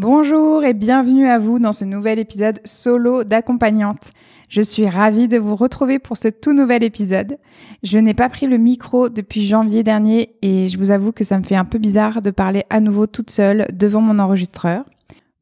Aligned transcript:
Bonjour 0.00 0.62
et 0.62 0.74
bienvenue 0.74 1.26
à 1.26 1.40
vous 1.40 1.58
dans 1.58 1.72
ce 1.72 1.84
nouvel 1.84 2.20
épisode 2.20 2.60
solo 2.64 3.24
d'accompagnante. 3.24 4.12
Je 4.48 4.62
suis 4.62 4.86
ravie 4.88 5.26
de 5.26 5.38
vous 5.38 5.56
retrouver 5.56 5.98
pour 5.98 6.16
ce 6.16 6.28
tout 6.28 6.52
nouvel 6.52 6.84
épisode. 6.84 7.36
Je 7.82 7.98
n'ai 7.98 8.14
pas 8.14 8.28
pris 8.28 8.46
le 8.46 8.58
micro 8.58 9.08
depuis 9.08 9.44
janvier 9.44 9.82
dernier 9.82 10.36
et 10.40 10.68
je 10.68 10.78
vous 10.78 10.92
avoue 10.92 11.10
que 11.10 11.24
ça 11.24 11.36
me 11.36 11.42
fait 11.42 11.56
un 11.56 11.64
peu 11.64 11.78
bizarre 11.78 12.22
de 12.22 12.30
parler 12.30 12.62
à 12.70 12.78
nouveau 12.78 13.08
toute 13.08 13.32
seule 13.32 13.66
devant 13.72 14.00
mon 14.00 14.20
enregistreur. 14.20 14.84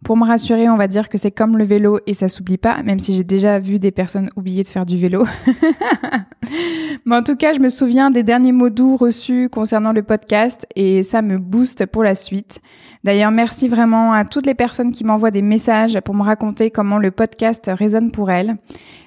Pour 0.07 0.17
me 0.17 0.25
rassurer, 0.25 0.69
on 0.69 0.77
va 0.77 0.87
dire 0.87 1.09
que 1.09 1.19
c'est 1.19 1.33
comme 1.33 1.59
le 1.59 1.65
vélo 1.65 1.99
et 2.07 2.15
ça 2.15 2.29
s'oublie 2.29 2.59
pas, 2.59 2.81
même 2.85 3.01
si 3.01 3.17
j'ai 3.17 3.25
déjà 3.25 3.59
vu 3.59 3.81
des 3.81 3.91
personnes 3.91 4.31
oublier 4.37 4.63
de 4.63 4.69
faire 4.69 4.87
du 4.87 4.97
vélo. 4.97 5.27
Mais 7.07 7.17
en 7.17 7.25
tout 7.25 7.35
cas, 7.35 7.53
je 7.53 7.59
me 7.59 7.69
souviens 7.69 8.13
des 8.13 8.23
derniers 8.23 8.53
mots 8.53 8.71
doux 8.71 8.97
reçus 8.97 9.49
concernant 9.51 9.91
le 9.91 10.05
podcast 10.05 10.65
et 10.77 11.03
ça 11.03 11.23
me 11.23 11.39
booste 11.39 11.87
pour 11.87 12.05
la 12.05 12.15
suite. 12.15 12.61
D'ailleurs, 13.03 13.33
merci 13.33 13.67
vraiment 13.67 14.13
à 14.13 14.25
toutes 14.25 14.47
les 14.47 14.55
personnes 14.55 14.93
qui 14.93 15.03
m'envoient 15.03 15.33
des 15.33 15.43
messages 15.43 15.99
pour 16.05 16.15
me 16.15 16.23
raconter 16.23 16.71
comment 16.71 16.99
le 16.99 17.11
podcast 17.11 17.69
résonne 17.75 18.13
pour 18.13 18.31
elles. 18.31 18.59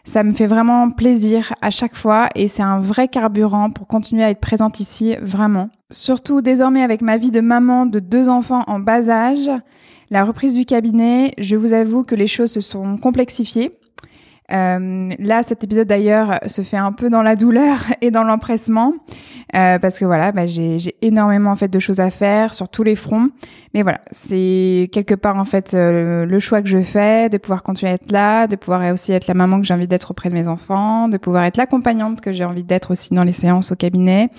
Ça 0.03 0.23
me 0.23 0.33
fait 0.33 0.47
vraiment 0.47 0.89
plaisir 0.89 1.53
à 1.61 1.71
chaque 1.71 1.95
fois 1.95 2.27
et 2.35 2.49
c'est 2.49 2.61
un 2.63 2.79
vrai 2.79 3.07
carburant 3.07 3.69
pour 3.69 3.87
continuer 3.87 4.25
à 4.25 4.31
être 4.31 4.41
présente 4.41 4.81
ici, 4.81 5.15
vraiment. 5.21 5.69
Surtout 5.91 6.41
désormais 6.41 6.83
avec 6.83 7.01
ma 7.01 7.15
vie 7.15 7.31
de 7.31 7.39
maman 7.39 7.85
de 7.85 7.99
deux 7.99 8.27
enfants 8.27 8.65
en 8.67 8.79
bas 8.79 9.09
âge. 9.09 9.49
La 10.11 10.23
reprise 10.23 10.55
du 10.55 10.65
cabinet, 10.65 11.33
je 11.37 11.55
vous 11.55 11.73
avoue 11.73 12.03
que 12.03 12.15
les 12.15 12.27
choses 12.27 12.51
se 12.51 12.61
sont 12.61 12.97
complexifiées. 12.97 13.71
Euh, 14.51 15.11
là, 15.19 15.43
cet 15.43 15.63
épisode 15.63 15.87
d'ailleurs 15.87 16.39
se 16.47 16.63
fait 16.63 16.77
un 16.77 16.91
peu 16.91 17.11
dans 17.11 17.21
la 17.21 17.35
douleur 17.35 17.77
et 18.01 18.09
dans 18.09 18.23
l'empressement 18.23 18.93
euh, 19.55 19.77
parce 19.79 19.99
que 19.99 20.05
voilà, 20.05 20.31
bah, 20.31 20.45
j'ai 20.45 20.95
énormément 21.01 21.51
en 21.51 21.55
fait 21.55 21.67
de 21.67 21.79
choses 21.79 21.99
à 21.99 22.09
faire 22.09 22.53
sur 22.53 22.69
tous 22.69 22.83
les 22.83 22.95
fronts. 22.95 23.29
Mais 23.73 23.83
voilà, 23.83 24.01
c'est 24.09 24.89
quelque 24.91 25.13
part 25.13 25.37
en 25.37 25.45
fait 25.45 25.73
euh, 25.73 26.25
le 26.25 26.39
choix 26.39 26.61
que 26.63 26.67
je 26.67 26.81
fais 26.81 27.29
de 27.29 27.37
pouvoir 27.37 27.61
continuer 27.61 27.91
à 27.91 27.95
être 27.95 28.11
là, 28.11 28.47
de 28.47 28.55
pouvoir 28.55 28.91
aussi 28.91 29.11
être 29.11 29.27
la 29.27 29.35
maman 29.35 29.59
que 29.59 29.67
j'ai 29.67 29.73
envie 29.73 29.87
d'être 29.87 30.11
auprès 30.11 30.29
de 30.29 30.35
mes 30.35 30.47
enfants, 30.47 31.07
de 31.07 31.17
pouvoir 31.17 31.43
être 31.43 31.57
l'accompagnante 31.57 32.21
que 32.21 32.31
j'ai 32.31 32.45
envie 32.45 32.63
d'être 32.63 32.91
aussi 32.91 33.13
dans 33.13 33.23
les 33.23 33.33
séances 33.33 33.71
au 33.71 33.75
cabinet. 33.75 34.29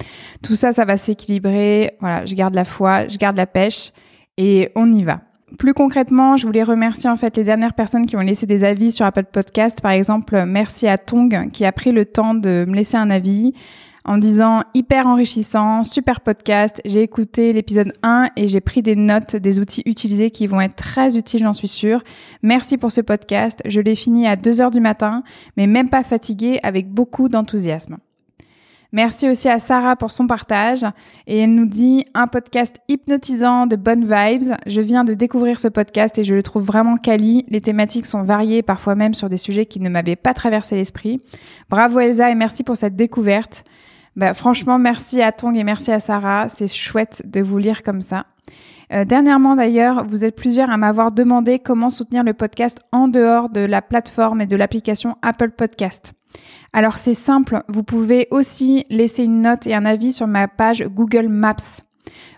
Tout 0.42 0.56
ça, 0.56 0.72
ça 0.72 0.84
va 0.84 0.96
s'équilibrer. 0.96 1.92
Voilà, 2.00 2.26
je 2.26 2.34
garde 2.34 2.54
la 2.54 2.64
foi, 2.64 3.06
je 3.06 3.16
garde 3.16 3.36
la 3.36 3.46
pêche 3.46 3.92
et 4.36 4.70
on 4.74 4.92
y 4.92 5.04
va. 5.04 5.20
Plus 5.58 5.74
concrètement, 5.74 6.36
je 6.36 6.46
voulais 6.46 6.62
remercier 6.62 7.10
en 7.10 7.16
fait 7.16 7.36
les 7.36 7.44
dernières 7.44 7.74
personnes 7.74 8.06
qui 8.06 8.16
ont 8.16 8.20
laissé 8.20 8.46
des 8.46 8.64
avis 8.64 8.92
sur 8.92 9.04
Apple 9.04 9.24
Podcast. 9.24 9.80
Par 9.80 9.92
exemple, 9.92 10.44
merci 10.46 10.86
à 10.86 10.96
Tong 10.96 11.50
qui 11.50 11.64
a 11.64 11.72
pris 11.72 11.92
le 11.92 12.04
temps 12.04 12.34
de 12.34 12.64
me 12.68 12.74
laisser 12.74 12.96
un 12.96 13.10
avis 13.10 13.52
en 14.04 14.18
disant 14.18 14.62
hyper 14.74 15.06
enrichissant, 15.06 15.84
super 15.84 16.20
podcast, 16.20 16.80
j'ai 16.84 17.02
écouté 17.02 17.52
l'épisode 17.52 17.92
1 18.02 18.30
et 18.36 18.48
j'ai 18.48 18.60
pris 18.60 18.82
des 18.82 18.96
notes 18.96 19.36
des 19.36 19.60
outils 19.60 19.82
utilisés 19.84 20.30
qui 20.30 20.46
vont 20.46 20.60
être 20.60 20.76
très 20.76 21.16
utiles, 21.16 21.40
j'en 21.40 21.52
suis 21.52 21.68
sûre. 21.68 22.02
Merci 22.42 22.78
pour 22.78 22.92
ce 22.92 23.00
podcast, 23.00 23.60
je 23.66 23.80
l'ai 23.80 23.94
fini 23.94 24.26
à 24.26 24.36
2 24.36 24.60
heures 24.60 24.70
du 24.70 24.80
matin, 24.80 25.22
mais 25.56 25.66
même 25.66 25.90
pas 25.90 26.02
fatigué, 26.02 26.60
avec 26.62 26.88
beaucoup 26.88 27.28
d'enthousiasme. 27.28 27.98
Merci 28.92 29.28
aussi 29.28 29.48
à 29.48 29.58
Sarah 29.58 29.96
pour 29.96 30.10
son 30.10 30.26
partage. 30.26 30.84
Et 31.26 31.38
elle 31.38 31.54
nous 31.54 31.66
dit 31.66 32.04
un 32.14 32.26
podcast 32.26 32.76
hypnotisant 32.88 33.66
de 33.66 33.76
bonnes 33.76 34.04
vibes. 34.04 34.52
Je 34.66 34.80
viens 34.80 35.04
de 35.04 35.14
découvrir 35.14 35.60
ce 35.60 35.68
podcast 35.68 36.18
et 36.18 36.24
je 36.24 36.34
le 36.34 36.42
trouve 36.42 36.64
vraiment 36.64 36.96
quali. 36.96 37.44
Les 37.48 37.60
thématiques 37.60 38.06
sont 38.06 38.22
variées, 38.22 38.62
parfois 38.62 38.94
même 38.96 39.14
sur 39.14 39.28
des 39.28 39.36
sujets 39.36 39.66
qui 39.66 39.80
ne 39.80 39.88
m'avaient 39.88 40.16
pas 40.16 40.34
traversé 40.34 40.74
l'esprit. 40.74 41.20
Bravo 41.68 42.00
Elsa 42.00 42.30
et 42.30 42.34
merci 42.34 42.64
pour 42.64 42.76
cette 42.76 42.96
découverte. 42.96 43.64
Bah, 44.16 44.34
franchement, 44.34 44.78
merci 44.78 45.22
à 45.22 45.30
Tong 45.30 45.56
et 45.56 45.64
merci 45.64 45.92
à 45.92 46.00
Sarah. 46.00 46.48
C'est 46.48 46.68
chouette 46.68 47.22
de 47.24 47.40
vous 47.40 47.58
lire 47.58 47.82
comme 47.82 48.02
ça. 48.02 48.26
Euh, 48.92 49.04
dernièrement 49.04 49.54
d'ailleurs, 49.54 50.04
vous 50.04 50.24
êtes 50.24 50.34
plusieurs 50.34 50.70
à 50.70 50.76
m'avoir 50.76 51.12
demandé 51.12 51.60
comment 51.60 51.90
soutenir 51.90 52.24
le 52.24 52.34
podcast 52.34 52.80
en 52.90 53.06
dehors 53.06 53.48
de 53.48 53.60
la 53.60 53.82
plateforme 53.82 54.40
et 54.40 54.46
de 54.46 54.56
l'application 54.56 55.16
Apple 55.22 55.50
Podcast. 55.50 56.12
Alors 56.72 56.98
c'est 56.98 57.14
simple, 57.14 57.62
vous 57.68 57.82
pouvez 57.82 58.28
aussi 58.30 58.84
laisser 58.90 59.24
une 59.24 59.42
note 59.42 59.66
et 59.66 59.74
un 59.74 59.84
avis 59.84 60.12
sur 60.12 60.26
ma 60.26 60.48
page 60.48 60.84
Google 60.84 61.28
Maps. 61.28 61.82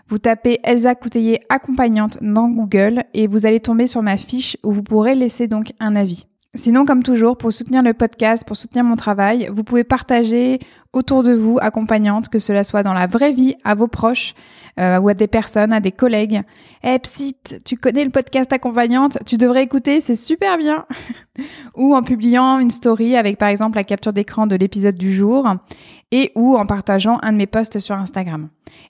Vous 0.07 0.17
tapez 0.17 0.59
Elsa 0.63 0.95
Couteillé 0.95 1.39
accompagnante 1.49 2.17
dans 2.21 2.49
Google 2.49 3.03
et 3.13 3.27
vous 3.27 3.45
allez 3.45 3.59
tomber 3.59 3.87
sur 3.87 4.01
ma 4.01 4.17
fiche 4.17 4.57
où 4.63 4.71
vous 4.71 4.83
pourrez 4.83 5.15
laisser 5.15 5.47
donc 5.47 5.71
un 5.79 5.95
avis. 5.95 6.25
Sinon, 6.55 6.85
comme 6.85 7.01
toujours, 7.01 7.35
pour 7.35 7.51
soutenir 7.51 7.81
le 7.81 7.95
podcast, 7.95 8.43
pour 8.45 8.55
soutenir 8.55 8.83
mon 8.83 8.95
travail, 8.95 9.49
vous 9.51 9.63
pouvez 9.63 9.83
partager 9.83 10.59
autour 10.93 11.23
de 11.23 11.33
vous, 11.33 11.57
accompagnante, 11.59 12.29
que 12.29 12.37
cela 12.37 12.63
soit 12.63 12.83
dans 12.83 12.93
la 12.93 13.07
vraie 13.07 13.31
vie, 13.31 13.55
à 13.63 13.73
vos 13.73 13.87
proches 13.87 14.35
euh, 14.79 14.99
ou 14.99 15.09
à 15.09 15.15
des 15.15 15.25
personnes, 15.25 15.73
à 15.73 15.79
des 15.79 15.91
collègues. 15.91 16.43
Eh, 16.83 16.99
psit, 16.99 17.59
tu 17.65 17.75
connais 17.75 18.03
le 18.03 18.11
podcast 18.11 18.53
accompagnante, 18.53 19.17
tu 19.25 19.37
devrais 19.37 19.63
écouter, 19.63 19.99
c'est 19.99 20.13
super 20.13 20.59
bien. 20.59 20.85
ou 21.75 21.95
en 21.95 22.03
publiant 22.03 22.59
une 22.59 22.69
story 22.69 23.15
avec 23.15 23.39
par 23.39 23.49
exemple 23.49 23.77
la 23.77 23.83
capture 23.83 24.13
d'écran 24.13 24.45
de 24.45 24.55
l'épisode 24.55 24.95
du 24.95 25.11
jour 25.11 25.47
et 26.11 26.31
ou 26.35 26.55
en 26.55 26.67
partageant 26.67 27.17
un 27.23 27.31
de 27.31 27.37
mes 27.37 27.47
posts 27.47 27.79
sur 27.79 27.95
Instagram. 27.95 28.49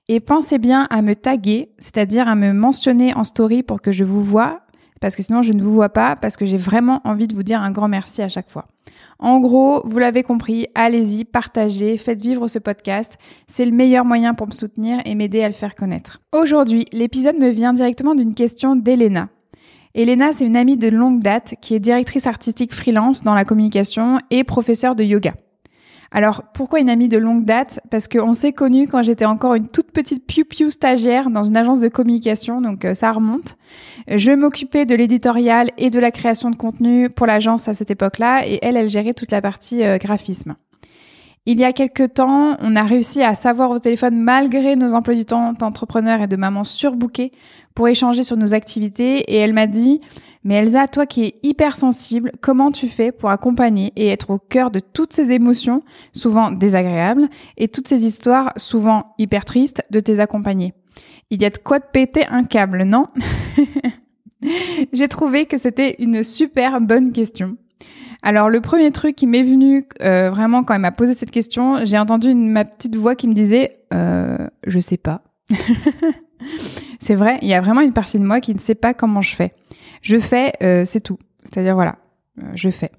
Et 0.10 0.20
pensez 0.20 0.58
bien 0.58 0.86
à 0.90 1.02
me 1.02 1.16
taguer, 1.16 1.72
c'est-à-dire 1.78 2.28
à 2.28 2.36
me 2.36 2.52
mentionner 2.52 3.14
en 3.14 3.24
story 3.24 3.64
pour 3.64 3.82
que 3.82 3.94
je 3.94 4.04
vous 4.04 4.22
vois 4.22 4.64
parce 5.04 5.18
que 5.18 5.22
sinon 5.22 5.44
je 5.44 5.52
ne 5.52 5.62
vous 5.62 5.74
vois 5.74 5.90
pas, 5.90 6.16
parce 6.16 6.38
que 6.38 6.46
j'ai 6.46 6.56
vraiment 6.56 7.02
envie 7.04 7.28
de 7.28 7.36
vous 7.36 7.44
dire 7.44 7.62
un 7.62 7.72
grand 7.72 7.90
merci 7.90 8.22
à 8.22 8.30
chaque 8.30 8.50
fois. 8.50 8.68
En 9.20 9.42
gros, 9.42 9.82
vous 9.86 10.00
l'avez 10.00 10.24
compris, 10.24 10.68
allez-y, 10.76 11.26
partagez, 11.26 11.98
faites 11.98 12.22
vivre 12.22 12.48
ce 12.48 12.58
podcast. 12.58 13.18
C'est 13.46 13.66
le 13.66 13.72
meilleur 13.72 14.06
moyen 14.06 14.34
pour 14.34 14.48
me 14.48 14.54
soutenir 14.54 15.02
et 15.04 15.14
m'aider 15.16 15.44
à 15.44 15.50
le 15.50 15.54
faire 15.54 15.76
connaître. 15.76 16.22
Aujourd'hui, 16.32 16.86
l'épisode 16.94 17.38
me 17.38 17.50
vient 17.50 17.74
directement 17.74 18.16
d'une 18.16 18.34
question 18.34 18.78
d'Elena. 18.78 19.28
Elena, 19.94 20.32
c'est 20.32 20.46
une 20.46 20.56
amie 20.56 20.78
de 20.78 20.88
longue 20.88 21.20
date 21.20 21.56
qui 21.60 21.76
est 21.76 21.82
directrice 21.82 22.26
artistique 22.26 22.74
freelance 22.74 23.24
dans 23.24 23.36
la 23.36 23.44
communication 23.44 24.20
et 24.32 24.46
professeure 24.46 24.96
de 24.96 25.04
yoga. 25.04 25.34
Alors, 26.16 26.44
pourquoi 26.54 26.80
une 26.80 26.92
amie 26.92 27.10
de 27.10 27.18
longue 27.18 27.44
date? 27.44 27.80
Parce 27.90 28.08
qu'on 28.08 28.34
s'est 28.34 28.54
connus 28.54 28.88
quand 28.88 29.02
j'étais 29.02 29.26
encore 29.26 29.56
une 29.56 29.68
toute 29.68 29.90
petite 29.90 30.28
piou-piou 30.28 30.70
stagiaire 30.70 31.32
dans 31.32 31.42
une 31.42 31.58
agence 31.58 31.80
de 31.80 31.88
communication, 31.88 32.62
donc 32.62 32.86
euh, 32.86 32.94
ça 32.94 33.12
remonte. 33.12 33.58
Je 34.08 34.32
m'occupais 34.32 34.86
de 34.86 34.94
l'éditorial 34.94 35.72
et 35.80 35.90
de 35.90 36.00
la 36.00 36.12
création 36.12 36.52
de 36.52 36.56
contenu 36.56 37.10
pour 37.10 37.26
l'agence 37.26 37.68
à 37.68 37.74
cette 37.74 37.90
époque-là, 37.90 38.48
et 38.48 38.60
elle, 38.62 38.78
elle 38.78 38.90
gérait 38.90 39.16
toute 39.16 39.32
la 39.32 39.42
partie 39.42 39.84
euh, 39.84 39.98
graphisme. 39.98 40.56
Il 41.48 41.60
y 41.60 41.64
a 41.64 41.74
quelques 41.74 42.14
temps, 42.14 42.58
on 42.62 42.76
a 42.76 42.84
réussi 42.84 43.24
à 43.24 43.34
savoir 43.34 43.72
au 43.72 43.80
téléphone, 43.80 44.16
malgré 44.22 44.76
nos 44.76 44.94
emplois 44.94 45.16
du 45.16 45.26
temps 45.26 45.54
d'entrepreneurs 45.54 46.22
et 46.22 46.28
de 46.28 46.36
mamans 46.36 46.64
surbookées, 46.64 47.32
pour 47.74 47.88
échanger 47.88 48.22
sur 48.22 48.38
nos 48.38 48.54
activités, 48.54 49.22
et 49.22 49.38
elle 49.38 49.54
m'a 49.54 49.66
dit 49.66 50.00
mais 50.44 50.56
Elsa, 50.56 50.88
toi 50.88 51.06
qui 51.06 51.24
es 51.24 51.40
hyper 51.44 51.76
sensible, 51.76 52.32
comment 52.42 52.72
tu 52.72 52.88
fais 52.88 53.12
pour 53.12 53.30
accompagner 53.30 53.94
et 53.96 54.08
être 54.08 54.30
au 54.30 54.40
cœur 54.40 54.72
de 54.72 54.80
toutes 54.80 55.14
ces 55.14 55.32
émotions, 55.32 55.84
souvent 56.12 56.52
désagréables, 56.52 57.30
et 57.58 57.68
toutes 57.68 57.88
ces 57.88 58.06
histoires, 58.06 58.52
souvent 58.58 59.14
hyper 59.18 59.46
tristes, 59.46 59.82
de 59.90 60.00
tes 60.00 60.20
accompagnés? 60.20 60.74
Il 61.30 61.42
y 61.42 61.46
a 61.46 61.50
de 61.50 61.58
quoi 61.58 61.80
te 61.80 61.90
péter 61.92 62.26
un 62.28 62.44
câble, 62.44 62.84
non? 62.84 63.08
J'ai 64.94 65.08
trouvé 65.08 65.46
que 65.46 65.58
c'était 65.58 65.96
une 66.00 66.24
super 66.24 66.82
bonne 66.82 67.12
question. 67.12 67.58
Alors 68.22 68.50
le 68.50 68.62
premier 68.62 68.92
truc 68.92 69.16
qui 69.16 69.28
m'est 69.28 69.44
venu 69.44 69.86
euh, 70.02 70.30
vraiment 70.30 70.64
quand 70.64 70.74
elle 70.74 70.82
m'a 70.82 70.92
posé 70.92 71.14
cette 71.14 71.32
question, 71.32 71.84
j'ai 71.84 71.98
entendu 71.98 72.34
ma 72.34 72.64
petite 72.64 72.96
voix 72.96 73.16
qui 73.16 73.28
me 73.28 73.34
disait 73.34 73.80
euh, 73.94 74.48
je 74.66 74.80
sais 74.80 74.98
pas. 74.98 75.24
c'est 77.00 77.16
vrai, 77.16 77.38
il 77.42 77.50
y 77.50 77.54
a 77.54 77.60
vraiment 77.60 77.82
une 77.82 77.92
partie 77.92 78.20
de 78.20 78.24
moi 78.24 78.40
qui 78.40 78.54
ne 78.54 78.60
sait 78.60 78.76
pas 78.76 78.94
comment 78.94 79.22
je 79.22 79.36
fais. 79.36 79.54
Je 80.04 80.18
fais, 80.20 80.52
euh, 80.62 80.84
c'est 80.86 81.00
tout. 81.00 81.18
C'est-à-dire, 81.44 81.74
voilà, 81.74 81.96
euh, 82.38 82.52
je 82.54 82.70
fais. 82.70 82.92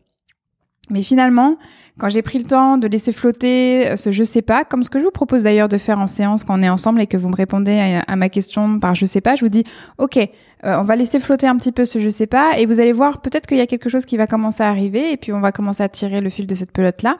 Mais 0.90 1.02
finalement, 1.02 1.56
quand 1.98 2.08
j'ai 2.08 2.22
pris 2.22 2.38
le 2.38 2.44
temps 2.44 2.76
de 2.76 2.86
laisser 2.86 3.12
flotter 3.12 3.88
euh, 3.88 3.96
ce 3.96 4.10
je 4.10 4.24
sais 4.24 4.42
pas, 4.42 4.64
comme 4.64 4.82
ce 4.82 4.90
que 4.90 4.98
je 4.98 5.04
vous 5.04 5.10
propose 5.10 5.42
d'ailleurs 5.42 5.68
de 5.68 5.78
faire 5.78 5.98
en 5.98 6.06
séance 6.06 6.44
quand 6.44 6.58
on 6.58 6.62
est 6.62 6.68
ensemble 6.68 7.00
et 7.00 7.06
que 7.06 7.16
vous 7.16 7.28
me 7.28 7.36
répondez 7.36 8.02
à, 8.06 8.16
ma 8.16 8.28
question 8.28 8.78
par 8.80 8.94
je 8.94 9.06
sais 9.06 9.22
pas, 9.22 9.34
je 9.34 9.44
vous 9.44 9.50
dis 9.50 9.64
ok, 9.96 10.18
on 10.62 10.82
va 10.82 10.96
laisser 10.96 11.20
flotter 11.20 11.46
un 11.46 11.56
petit 11.56 11.72
peu 11.72 11.86
ce 11.86 12.00
je 12.00 12.10
sais 12.10 12.26
pas 12.26 12.58
et 12.58 12.66
vous 12.66 12.80
allez 12.80 12.92
voir 12.92 13.22
peut-être 13.22 13.46
qu'il 13.46 13.56
y 13.56 13.62
a 13.62 13.66
quelque 13.66 13.88
chose 13.88 14.04
qui 14.04 14.18
va 14.18 14.26
commencer 14.26 14.62
à 14.62 14.68
arriver 14.68 15.10
et 15.10 15.16
puis 15.16 15.32
on 15.32 15.40
va 15.40 15.52
commencer 15.52 15.82
à 15.82 15.88
tirer 15.88 16.20
le 16.20 16.28
fil 16.28 16.46
de 16.46 16.54
cette 16.54 16.72
pelote 16.72 17.02
là. 17.02 17.16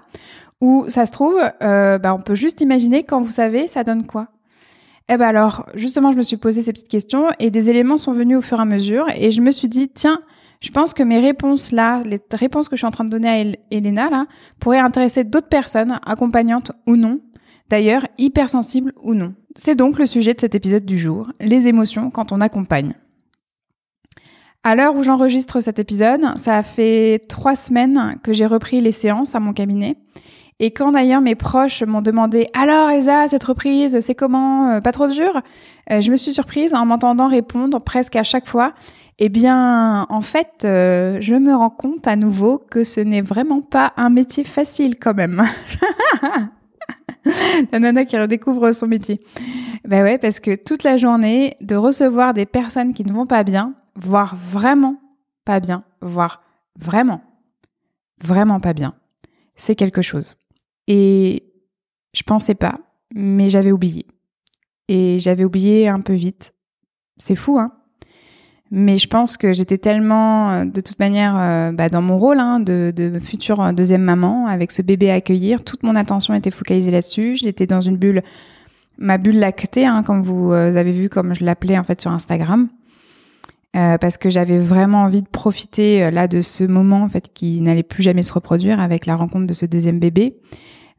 Ou 0.61 0.85
ça 0.88 1.06
se 1.06 1.12
trouve, 1.12 1.41
bah, 1.61 2.14
on 2.14 2.20
peut 2.20 2.35
juste 2.35 2.61
imaginer 2.61 3.03
quand 3.03 3.23
vous 3.23 3.31
savez 3.31 3.67
ça 3.67 3.82
donne 3.82 4.06
quoi? 4.06 4.29
Eh 5.09 5.19
ben 5.19 5.27
alors, 5.27 5.67
justement, 5.75 6.12
je 6.12 6.17
me 6.17 6.23
suis 6.23 6.39
posé 6.39 6.62
ces 6.62 6.73
petites 6.73 6.89
questions 6.89 7.29
et 7.39 7.51
des 7.51 7.69
éléments 7.69 7.99
sont 7.99 8.15
venus 8.15 8.39
au 8.39 8.41
fur 8.41 8.59
et 8.59 8.62
à 8.62 8.65
mesure 8.65 9.06
et 9.15 9.31
je 9.31 9.43
me 9.43 9.51
suis 9.51 9.69
dit, 9.69 9.89
tiens, 9.89 10.23
je 10.61 10.71
pense 10.71 10.95
que 10.95 11.03
mes 11.03 11.19
réponses 11.19 11.73
là, 11.73 12.03
les 12.05 12.21
réponses 12.33 12.71
que 12.71 12.77
je 12.77 12.81
suis 12.81 12.87
en 12.87 12.91
train 12.91 13.05
de 13.05 13.11
donner 13.11 13.29
à 13.29 13.55
Elena 13.71 14.09
là, 14.09 14.27
pourraient 14.61 14.79
intéresser 14.79 15.23
d'autres 15.25 15.49
personnes, 15.49 16.01
accompagnantes 16.06 16.73
ou 16.87 16.97
non, 16.97 17.21
d'ailleurs 17.69 18.06
hypersensibles 18.17 18.95
ou 19.03 19.12
non. 19.12 19.35
C'est 19.56 19.77
donc 19.77 19.99
le 19.99 20.06
sujet 20.06 20.33
de 20.33 20.41
cet 20.41 20.55
épisode 20.55 20.87
du 20.87 20.99
jour, 20.99 21.31
les 21.39 21.69
émotions 21.69 22.11
quand 22.11 22.33
on 22.33 22.41
accompagne. 22.41 22.95
À 24.62 24.75
l'heure 24.75 24.97
où 24.97 25.03
j'enregistre 25.03 25.61
cet 25.61 25.79
épisode, 25.79 26.23
ça 26.39 26.56
a 26.56 26.62
fait 26.62 27.21
trois 27.29 27.56
semaines 27.56 28.19
que 28.23 28.33
j'ai 28.33 28.47
repris 28.47 28.81
les 28.81 28.93
séances 28.93 29.35
à 29.35 29.41
mon 29.41 29.53
cabinet 29.53 29.99
Et 30.61 30.71
quand 30.71 30.93
d'ailleurs 30.93 31.21
mes 31.21 31.35
proches 31.35 31.83
m'ont 31.83 32.03
demandé 32.03 32.49
alors 32.55 32.91
Elsa, 32.91 33.27
cette 33.29 33.45
reprise, 33.45 33.99
c'est 34.01 34.15
comment? 34.15 34.69
Euh, 34.69 34.81
Pas 34.81 34.93
trop 34.93 35.09
dur 35.09 35.41
euh, 35.91 36.01
Je 36.01 36.11
me 36.11 36.17
suis 36.17 36.33
surprise 36.33 36.75
en 36.75 36.87
m'entendant 36.87 37.29
répondre 37.29 37.83
presque 37.83 38.17
à 38.17 38.23
chaque 38.23 38.47
fois. 38.47 38.73
Eh 39.19 39.29
bien, 39.29 40.06
en 40.09 40.21
fait, 40.23 40.65
euh, 40.65 41.19
je 41.21 41.35
me 41.35 41.55
rends 41.55 41.71
compte 41.71 42.06
à 42.06 42.17
nouveau 42.17 42.59
que 42.59 42.83
ce 42.83 43.01
n'est 43.01 43.21
vraiment 43.21 43.62
pas 43.62 43.93
un 43.97 44.11
métier 44.11 44.43
facile 44.43 44.97
quand 44.99 45.15
même. 45.15 45.43
la 47.73 47.79
nana 47.79 48.05
qui 48.05 48.19
redécouvre 48.19 48.73
son 48.75 48.89
métier. 48.89 49.21
Ben 49.87 50.03
ouais, 50.03 50.19
parce 50.19 50.41
que 50.41 50.55
toute 50.55 50.83
la 50.83 50.97
journée, 50.97 51.56
de 51.61 51.77
recevoir 51.77 52.35
des 52.35 52.47
personnes 52.47 52.93
qui 52.93 53.05
ne 53.05 53.12
vont 53.12 53.27
pas 53.27 53.45
bien, 53.45 53.75
voire 53.95 54.35
vraiment 54.37 54.97
pas 55.45 55.61
bien, 55.61 55.85
voire 56.01 56.43
vraiment, 56.77 57.21
vraiment 58.23 58.61
pas 58.61 58.73
bien, 58.73 58.95
c'est 59.56 59.75
quelque 59.75 60.03
chose. 60.03 60.37
Et 60.86 61.44
je 62.12 62.22
pensais 62.22 62.54
pas, 62.54 62.78
mais 63.14 63.48
j'avais 63.48 63.72
oublié. 63.72 64.06
Et 64.88 65.19
j'avais 65.19 65.44
oublié 65.44 65.88
un 65.88 66.00
peu 66.00 66.12
vite. 66.12 66.54
C'est 67.16 67.36
fou, 67.36 67.58
hein 67.58 67.72
mais 68.76 68.98
je 68.98 69.06
pense 69.06 69.36
que 69.36 69.52
j'étais 69.52 69.78
tellement, 69.78 70.50
euh, 70.50 70.64
de 70.64 70.81
toute 70.81 70.98
manière, 70.98 71.36
euh, 71.38 71.70
bah, 71.70 71.88
dans 71.88 72.02
mon 72.02 72.19
rôle 72.19 72.40
hein, 72.40 72.58
de, 72.58 72.92
de, 72.94 73.19
future 73.20 73.72
deuxième 73.72 74.02
maman, 74.02 74.48
avec 74.48 74.72
ce 74.72 74.82
bébé 74.82 75.12
à 75.12 75.14
accueillir, 75.14 75.62
toute 75.62 75.84
mon 75.84 75.94
attention 75.94 76.34
était 76.34 76.50
focalisée 76.50 76.90
là-dessus. 76.90 77.36
J'étais 77.36 77.66
dans 77.66 77.81
une 77.81 77.96
bulle, 77.96 78.22
ma 78.98 79.16
bulle 79.16 79.38
lactée, 79.38 79.86
hein, 79.86 80.02
comme 80.02 80.22
vous 80.22 80.52
euh, 80.52 80.75
avez 80.75 80.90
vu, 80.90 81.08
comme 81.08 81.36
je 81.36 81.44
l'appelais 81.44 81.78
en 81.78 81.84
fait 81.84 82.00
sur 82.00 82.10
Instagram, 82.10 82.69
euh, 83.75 83.99
parce 83.99 84.19
que 84.19 84.31
j'avais 84.31 84.59
vraiment 84.59 85.03
envie 85.03 85.23
de 85.23 85.29
profiter 85.29 86.11
là 86.11 86.29
de 86.29 86.43
ce 86.43 86.65
moment 86.65 87.03
en 87.03 87.09
fait 87.09 87.32
qui 87.32 87.61
n'allait 87.61 87.82
plus 87.82 88.03
jamais 88.03 88.23
se 88.23 88.32
reproduire 88.32 88.81
avec 88.81 89.06
la 89.06 89.17
rencontre 89.17 89.47
de 89.47 89.53
ce 89.53 89.67
deuxième 89.67 89.99
bébé. 89.99 90.37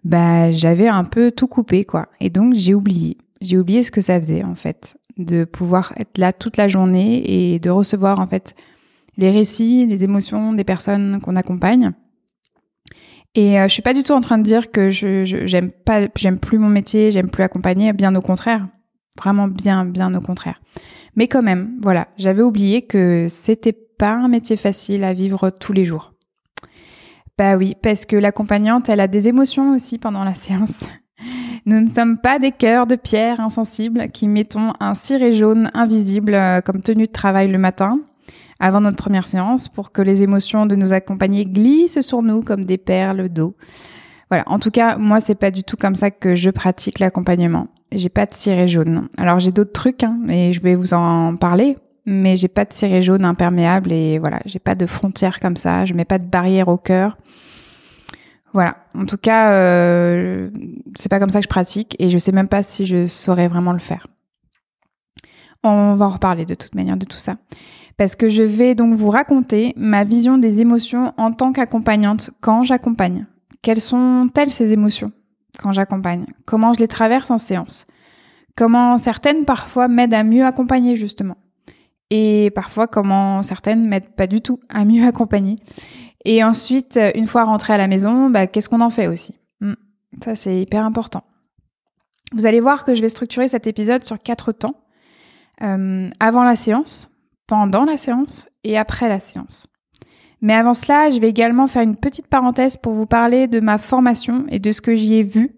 Bah, 0.04 0.52
j'avais 0.52 0.88
un 0.88 1.04
peu 1.04 1.32
tout 1.32 1.48
coupé 1.48 1.84
quoi, 1.84 2.08
et 2.20 2.30
donc 2.30 2.54
j'ai 2.54 2.74
oublié. 2.74 3.18
J'ai 3.42 3.58
oublié 3.58 3.84
ce 3.84 3.92
que 3.92 4.02
ça 4.02 4.20
faisait 4.22 4.44
en 4.44 4.56
fait 4.56 4.98
de 5.18 5.46
pouvoir 5.46 5.94
être 5.98 6.18
là 6.18 6.34
toute 6.34 6.58
la 6.58 6.68
journée 6.68 7.54
et 7.54 7.60
de 7.60 7.70
recevoir 7.70 8.20
en 8.20 8.28
fait 8.28 8.56
les 9.18 9.32
récits, 9.32 9.86
les 9.86 10.04
émotions 10.04 10.54
des 10.54 10.64
personnes 10.64 11.20
qu'on 11.22 11.36
accompagne. 11.36 11.92
Et 13.34 13.60
euh, 13.60 13.68
je 13.68 13.74
suis 13.74 13.82
pas 13.82 13.94
du 13.94 14.04
tout 14.04 14.14
en 14.14 14.22
train 14.22 14.38
de 14.38 14.44
dire 14.44 14.72
que 14.72 14.90
je 14.90 15.24
j'aime 15.46 15.72
pas 15.72 16.02
j'aime 16.16 16.40
plus 16.40 16.58
mon 16.58 16.70
métier, 16.70 17.12
j'aime 17.12 17.30
plus 17.30 17.44
accompagner, 17.44 17.92
bien 17.94 18.16
au 18.16 18.22
contraire. 18.22 18.68
Vraiment 19.18 19.48
bien 19.48 19.86
bien 19.86 20.14
au 20.14 20.22
contraire. 20.22 20.62
Mais 21.16 21.28
quand 21.28 21.42
même, 21.42 21.78
voilà, 21.82 22.08
j'avais 22.18 22.42
oublié 22.42 22.82
que 22.82 23.28
c'était 23.30 23.74
pas 23.74 24.14
un 24.14 24.28
métier 24.28 24.58
facile 24.58 25.04
à 25.04 25.14
vivre 25.14 25.50
tous 25.50 25.74
les 25.74 25.86
jours. 25.86 26.14
Bah 27.38 27.58
oui, 27.58 27.76
parce 27.82 28.06
que 28.06 28.16
l'accompagnante, 28.16 28.90
elle 28.90 29.00
a 29.00 29.08
des 29.08 29.28
émotions 29.28 29.74
aussi 29.74 29.98
pendant 29.98 30.24
la 30.24 30.34
séance. 30.36 30.86
Nous 31.66 31.80
ne 31.80 31.88
sommes 31.88 32.20
pas 32.20 32.38
des 32.38 32.52
cœurs 32.52 32.86
de 32.86 32.96
pierre 32.96 33.40
insensibles 33.40 34.10
qui 34.10 34.28
mettons 34.28 34.74
un 34.80 34.94
ciré 34.94 35.34
jaune 35.34 35.72
invisible 35.74 36.36
euh, 36.36 36.62
comme 36.62 36.82
tenue 36.82 37.08
de 37.08 37.12
travail 37.12 37.50
le 37.50 37.58
matin 37.58 38.00
avant 38.60 38.82
notre 38.82 38.98
première 38.98 39.28
séance 39.28 39.68
pour 39.68 39.92
que 39.92 40.02
les 40.02 40.24
émotions 40.24 40.66
de 40.66 40.76
nos 40.76 40.94
accompagnés 40.94 41.44
glissent 41.44 42.02
sur 42.02 42.22
nous 42.22 42.42
comme 42.42 42.64
des 42.64 42.78
perles 42.78 43.30
d'eau. 43.30 43.56
Voilà. 44.30 44.44
En 44.48 44.60
tout 44.60 44.72
cas, 44.72 44.98
moi, 44.98 45.20
c'est 45.20 45.36
pas 45.36 45.52
du 45.52 45.64
tout 45.64 45.78
comme 45.78 45.96
ça 45.96 46.12
que 46.12 46.36
je 46.36 46.50
pratique 46.50 47.00
l'accompagnement. 47.00 47.68
J'ai 47.92 48.10
pas 48.10 48.26
de 48.26 48.34
ciré 48.34 48.68
jaune. 48.68 49.08
Alors, 49.18 49.40
j'ai 49.40 49.52
d'autres 49.52 49.72
trucs, 49.72 50.04
hein, 50.04 50.20
et 50.30 50.54
je 50.54 50.62
vais 50.62 50.76
vous 50.76 50.94
en 50.94 51.36
parler, 51.36 51.78
mais 52.06 52.36
j'ai 52.38 52.48
pas 52.48 52.66
de 52.66 52.74
ciré 52.74 53.02
jaune 53.02 53.26
imperméable 53.26 53.92
et 53.92 54.20
voilà, 54.20 54.40
j'ai 54.46 54.60
pas 54.60 54.76
de 54.76 54.86
frontières 54.86 55.40
comme 55.40 55.58
ça. 55.58 55.86
Je 55.86 55.94
mets 55.94 56.06
pas 56.06 56.18
de 56.18 56.26
barrière 56.26 56.68
au 56.68 56.78
cœur. 56.78 57.18
Voilà. 58.54 58.78
En 58.98 59.06
tout 59.06 59.18
cas, 59.18 59.52
euh, 59.54 60.50
c'est 60.96 61.10
pas 61.10 61.20
comme 61.20 61.30
ça 61.30 61.40
que 61.40 61.44
je 61.44 61.50
pratique 61.50 61.96
et 62.00 62.10
je 62.10 62.18
sais 62.18 62.32
même 62.32 62.48
pas 62.48 62.64
si 62.64 62.86
je 62.86 63.08
saurais 63.08 63.48
vraiment 63.48 63.74
le 63.74 63.80
faire. 63.80 64.08
On 65.64 65.96
va 65.96 66.06
en 66.06 66.10
reparler 66.10 66.46
de 66.46 66.56
toute 66.56 66.76
manière 66.76 66.96
de 66.96 67.06
tout 67.06 67.18
ça. 67.18 67.38
Parce 67.98 68.16
que 68.16 68.30
je 68.30 68.44
vais 68.44 68.76
donc 68.76 68.96
vous 68.96 69.10
raconter 69.10 69.74
ma 69.76 70.04
vision 70.04 70.38
des 70.38 70.62
émotions 70.62 71.14
en 71.18 71.32
tant 71.32 71.54
qu'accompagnante 71.54 72.30
quand 72.40 72.64
j'accompagne. 72.64 73.26
Quelles 73.66 73.82
sont-elles 73.82 74.52
ces 74.52 74.74
émotions 74.74 75.12
quand 75.58 75.72
j'accompagne? 75.72 76.28
Comment 76.46 76.74
je 76.74 76.80
les 76.80 76.88
traverse 76.88 77.32
en 77.32 77.40
séance? 77.40 77.88
Comment 78.56 79.00
certaines 79.00 79.44
parfois 79.44 79.88
m'aident 79.88 80.14
à 80.14 80.24
mieux 80.24 80.46
accompagner 80.46 80.96
justement? 80.96 81.38
Et 82.12 82.52
parfois 82.54 82.86
comment 82.86 83.42
certaines 83.42 83.88
m'aident 83.88 84.14
pas 84.16 84.28
du 84.28 84.42
tout 84.42 84.60
à 84.70 84.86
mieux 84.86 85.04
accompagner? 85.08 85.56
Et 86.26 86.44
ensuite, 86.44 86.98
euh, 86.98 87.12
une 87.16 87.26
fois 87.26 87.44
rentré 87.44 87.74
à 87.74 87.78
la 87.78 87.88
maison, 87.88 88.30
bah, 88.30 88.46
qu'est-ce 88.46 88.70
qu'on 88.70 88.82
en 88.82 88.92
fait 88.92 89.08
aussi? 89.08 89.34
Hmm. 89.62 89.74
Ça, 90.24 90.36
c'est 90.36 90.62
hyper 90.62 90.86
important. 90.86 91.24
Vous 92.36 92.46
allez 92.46 92.60
voir 92.60 92.86
que 92.86 92.94
je 92.94 93.02
vais 93.02 93.10
structurer 93.10 93.48
cet 93.48 93.66
épisode 93.66 94.04
sur 94.04 94.22
quatre 94.22 94.52
temps. 94.52 94.76
Euh, 95.64 96.12
avant 96.20 96.44
la 96.44 96.56
séance, 96.56 97.10
pendant 97.48 97.84
la 97.86 97.98
séance 97.98 98.46
et 98.64 98.78
après 98.78 99.10
la 99.10 99.20
séance. 99.20 99.66
Mais 100.42 100.54
avant 100.54 100.74
cela, 100.74 101.10
je 101.10 101.20
vais 101.20 101.30
également 101.30 101.68
faire 101.68 101.84
une 101.84 101.96
petite 101.96 102.28
parenthèse 102.28 102.78
pour 102.78 102.94
vous 102.94 103.06
parler 103.06 103.48
de 103.48 103.60
ma 103.60 103.78
formation 103.78 104.46
et 104.50 104.60
de 104.60 104.72
ce 104.72 104.82
que 104.82 104.96
j'y 104.96 105.16
ai 105.16 105.24
vu 105.24 105.52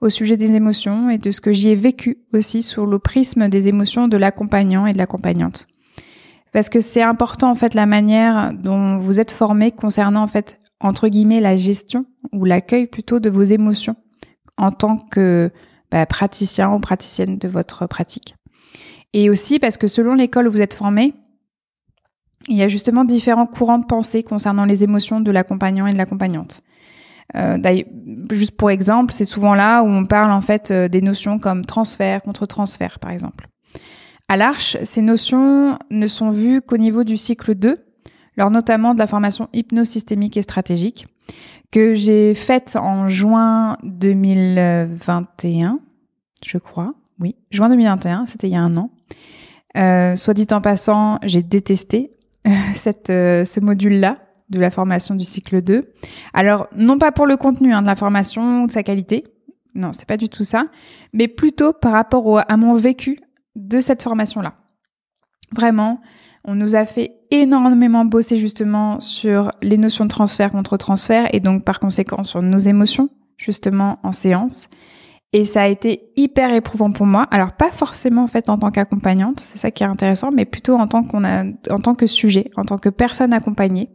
au 0.00 0.08
sujet 0.08 0.36
des 0.36 0.52
émotions 0.52 1.10
et 1.10 1.18
de 1.18 1.30
ce 1.30 1.40
que 1.40 1.52
j'y 1.52 1.68
ai 1.68 1.74
vécu 1.74 2.18
aussi 2.32 2.62
sur 2.62 2.86
le 2.86 2.98
prisme 2.98 3.48
des 3.48 3.68
émotions 3.68 4.08
de 4.08 4.16
l'accompagnant 4.16 4.86
et 4.86 4.92
de 4.92 4.98
l'accompagnante 4.98 5.66
parce 6.52 6.68
que 6.68 6.80
c'est 6.80 7.02
important 7.02 7.50
en 7.50 7.54
fait 7.54 7.74
la 7.74 7.86
manière 7.86 8.52
dont 8.52 8.98
vous 8.98 9.20
êtes 9.20 9.30
formé 9.30 9.70
concernant 9.70 10.22
en 10.22 10.26
fait 10.26 10.58
entre 10.80 11.08
guillemets 11.08 11.40
la 11.40 11.56
gestion 11.56 12.06
ou 12.32 12.44
l'accueil 12.44 12.86
plutôt 12.86 13.20
de 13.20 13.30
vos 13.30 13.42
émotions 13.42 13.96
en 14.56 14.72
tant 14.72 14.96
que 14.96 15.50
bah, 15.90 16.06
praticien 16.06 16.72
ou 16.72 16.80
praticienne 16.80 17.38
de 17.38 17.48
votre 17.48 17.86
pratique. 17.86 18.34
Et 19.12 19.30
aussi 19.30 19.58
parce 19.58 19.76
que 19.76 19.86
selon 19.86 20.14
l'école 20.14 20.48
où 20.48 20.52
vous 20.52 20.60
êtes 20.60 20.74
formé, 20.74 21.14
il 22.48 22.56
y 22.56 22.62
a 22.62 22.68
justement 22.68 23.04
différents 23.04 23.46
courants 23.46 23.78
de 23.78 23.86
pensée 23.86 24.22
concernant 24.22 24.64
les 24.64 24.84
émotions 24.84 25.20
de 25.20 25.30
l'accompagnant 25.30 25.86
et 25.86 25.92
de 25.92 25.98
l'accompagnante. 25.98 26.62
Euh, 27.36 27.58
juste 28.32 28.52
pour 28.52 28.70
exemple, 28.70 29.12
c'est 29.12 29.24
souvent 29.24 29.54
là 29.54 29.82
où 29.82 29.86
on 29.86 30.04
parle 30.04 30.32
en 30.32 30.40
fait 30.40 30.70
euh, 30.70 30.88
des 30.88 31.00
notions 31.00 31.38
comme 31.38 31.64
transfert, 31.64 32.22
contre-transfert 32.22 32.98
par 32.98 33.12
exemple. 33.12 33.46
À 34.28 34.36
l'Arche, 34.36 34.76
ces 34.82 35.02
notions 35.02 35.78
ne 35.90 36.06
sont 36.06 36.30
vues 36.30 36.60
qu'au 36.60 36.76
niveau 36.76 37.04
du 37.04 37.16
cycle 37.16 37.54
2, 37.54 37.78
lors 38.36 38.50
notamment 38.50 38.94
de 38.94 38.98
la 38.98 39.06
formation 39.06 39.48
hypnosystémique 39.52 40.36
et 40.36 40.42
stratégique, 40.42 41.06
que 41.70 41.94
j'ai 41.94 42.34
faite 42.34 42.76
en 42.76 43.06
juin 43.06 43.76
2021, 43.84 45.78
je 46.44 46.58
crois. 46.58 46.94
Oui, 47.20 47.36
juin 47.50 47.68
2021, 47.68 48.26
c'était 48.26 48.48
il 48.48 48.52
y 48.52 48.56
a 48.56 48.62
un 48.62 48.76
an. 48.76 48.90
Euh, 49.76 50.16
soit 50.16 50.34
dit 50.34 50.48
en 50.50 50.60
passant, 50.60 51.18
j'ai 51.22 51.42
détesté 51.42 52.10
cette, 52.74 53.10
euh, 53.10 53.44
ce 53.44 53.60
module-là 53.60 54.18
de 54.48 54.58
la 54.58 54.70
formation 54.70 55.14
du 55.14 55.24
cycle 55.24 55.62
2. 55.62 55.92
Alors, 56.34 56.68
non 56.76 56.98
pas 56.98 57.12
pour 57.12 57.26
le 57.26 57.36
contenu 57.36 57.72
hein, 57.72 57.82
de 57.82 57.86
la 57.86 57.96
formation 57.96 58.62
ou 58.62 58.66
de 58.66 58.72
sa 58.72 58.82
qualité, 58.82 59.24
non, 59.74 59.92
c'est 59.92 60.06
pas 60.06 60.16
du 60.16 60.28
tout 60.28 60.42
ça, 60.42 60.66
mais 61.12 61.28
plutôt 61.28 61.72
par 61.72 61.92
rapport 61.92 62.42
à 62.48 62.56
mon 62.56 62.74
vécu 62.74 63.20
de 63.54 63.80
cette 63.80 64.02
formation-là. 64.02 64.54
Vraiment, 65.52 66.00
on 66.44 66.54
nous 66.54 66.74
a 66.74 66.84
fait 66.84 67.12
énormément 67.30 68.04
bosser 68.04 68.38
justement 68.38 68.98
sur 69.00 69.52
les 69.62 69.76
notions 69.76 70.04
de 70.04 70.10
transfert 70.10 70.50
contre 70.50 70.76
transfert 70.76 71.28
et 71.32 71.40
donc 71.40 71.64
par 71.64 71.80
conséquent 71.80 72.24
sur 72.24 72.42
nos 72.42 72.58
émotions 72.58 73.10
justement 73.36 73.98
en 74.02 74.12
séance. 74.12 74.68
Et 75.32 75.44
ça 75.44 75.62
a 75.62 75.68
été 75.68 76.10
hyper 76.16 76.52
éprouvant 76.52 76.90
pour 76.90 77.06
moi. 77.06 77.28
Alors 77.30 77.52
pas 77.52 77.70
forcément 77.70 78.24
en 78.24 78.26
fait 78.26 78.50
en 78.50 78.58
tant 78.58 78.70
qu'accompagnante, 78.70 79.38
c'est 79.38 79.58
ça 79.58 79.70
qui 79.70 79.84
est 79.84 79.86
intéressant, 79.86 80.30
mais 80.32 80.44
plutôt 80.44 80.74
en 80.74 80.88
tant 80.88 81.04
qu'on 81.04 81.24
a, 81.24 81.44
en 81.70 81.78
tant 81.78 81.94
que 81.94 82.06
sujet, 82.06 82.50
en 82.56 82.64
tant 82.64 82.78
que 82.78 82.88
personne 82.88 83.32
accompagnée. 83.32 83.90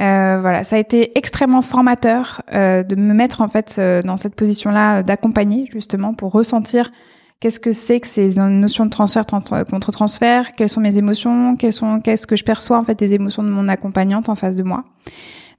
Euh, 0.00 0.38
voilà, 0.40 0.62
ça 0.62 0.76
a 0.76 0.78
été 0.78 1.16
extrêmement 1.16 1.62
formateur 1.62 2.42
euh, 2.52 2.82
de 2.82 2.96
me 2.96 3.14
mettre 3.14 3.40
en 3.40 3.48
fait 3.48 3.76
euh, 3.78 4.02
dans 4.02 4.16
cette 4.16 4.34
position-là 4.34 5.02
d'accompagner 5.02 5.68
justement 5.72 6.12
pour 6.12 6.32
ressentir 6.32 6.90
Qu'est-ce 7.38 7.60
que 7.60 7.72
c'est 7.72 8.00
que 8.00 8.06
ces 8.06 8.34
notions 8.36 8.86
de 8.86 8.90
transfert 8.90 9.26
contre 9.26 9.90
transfert 9.90 10.52
Quelles 10.52 10.70
sont 10.70 10.80
mes 10.80 10.96
émotions 10.96 11.54
qu'est-ce 11.56 12.26
que 12.26 12.34
je 12.34 12.44
perçois 12.44 12.78
en 12.78 12.84
fait 12.84 12.98
des 12.98 13.12
émotions 13.12 13.42
de 13.42 13.50
mon 13.50 13.68
accompagnante 13.68 14.30
en 14.30 14.34
face 14.34 14.56
de 14.56 14.62
moi 14.62 14.84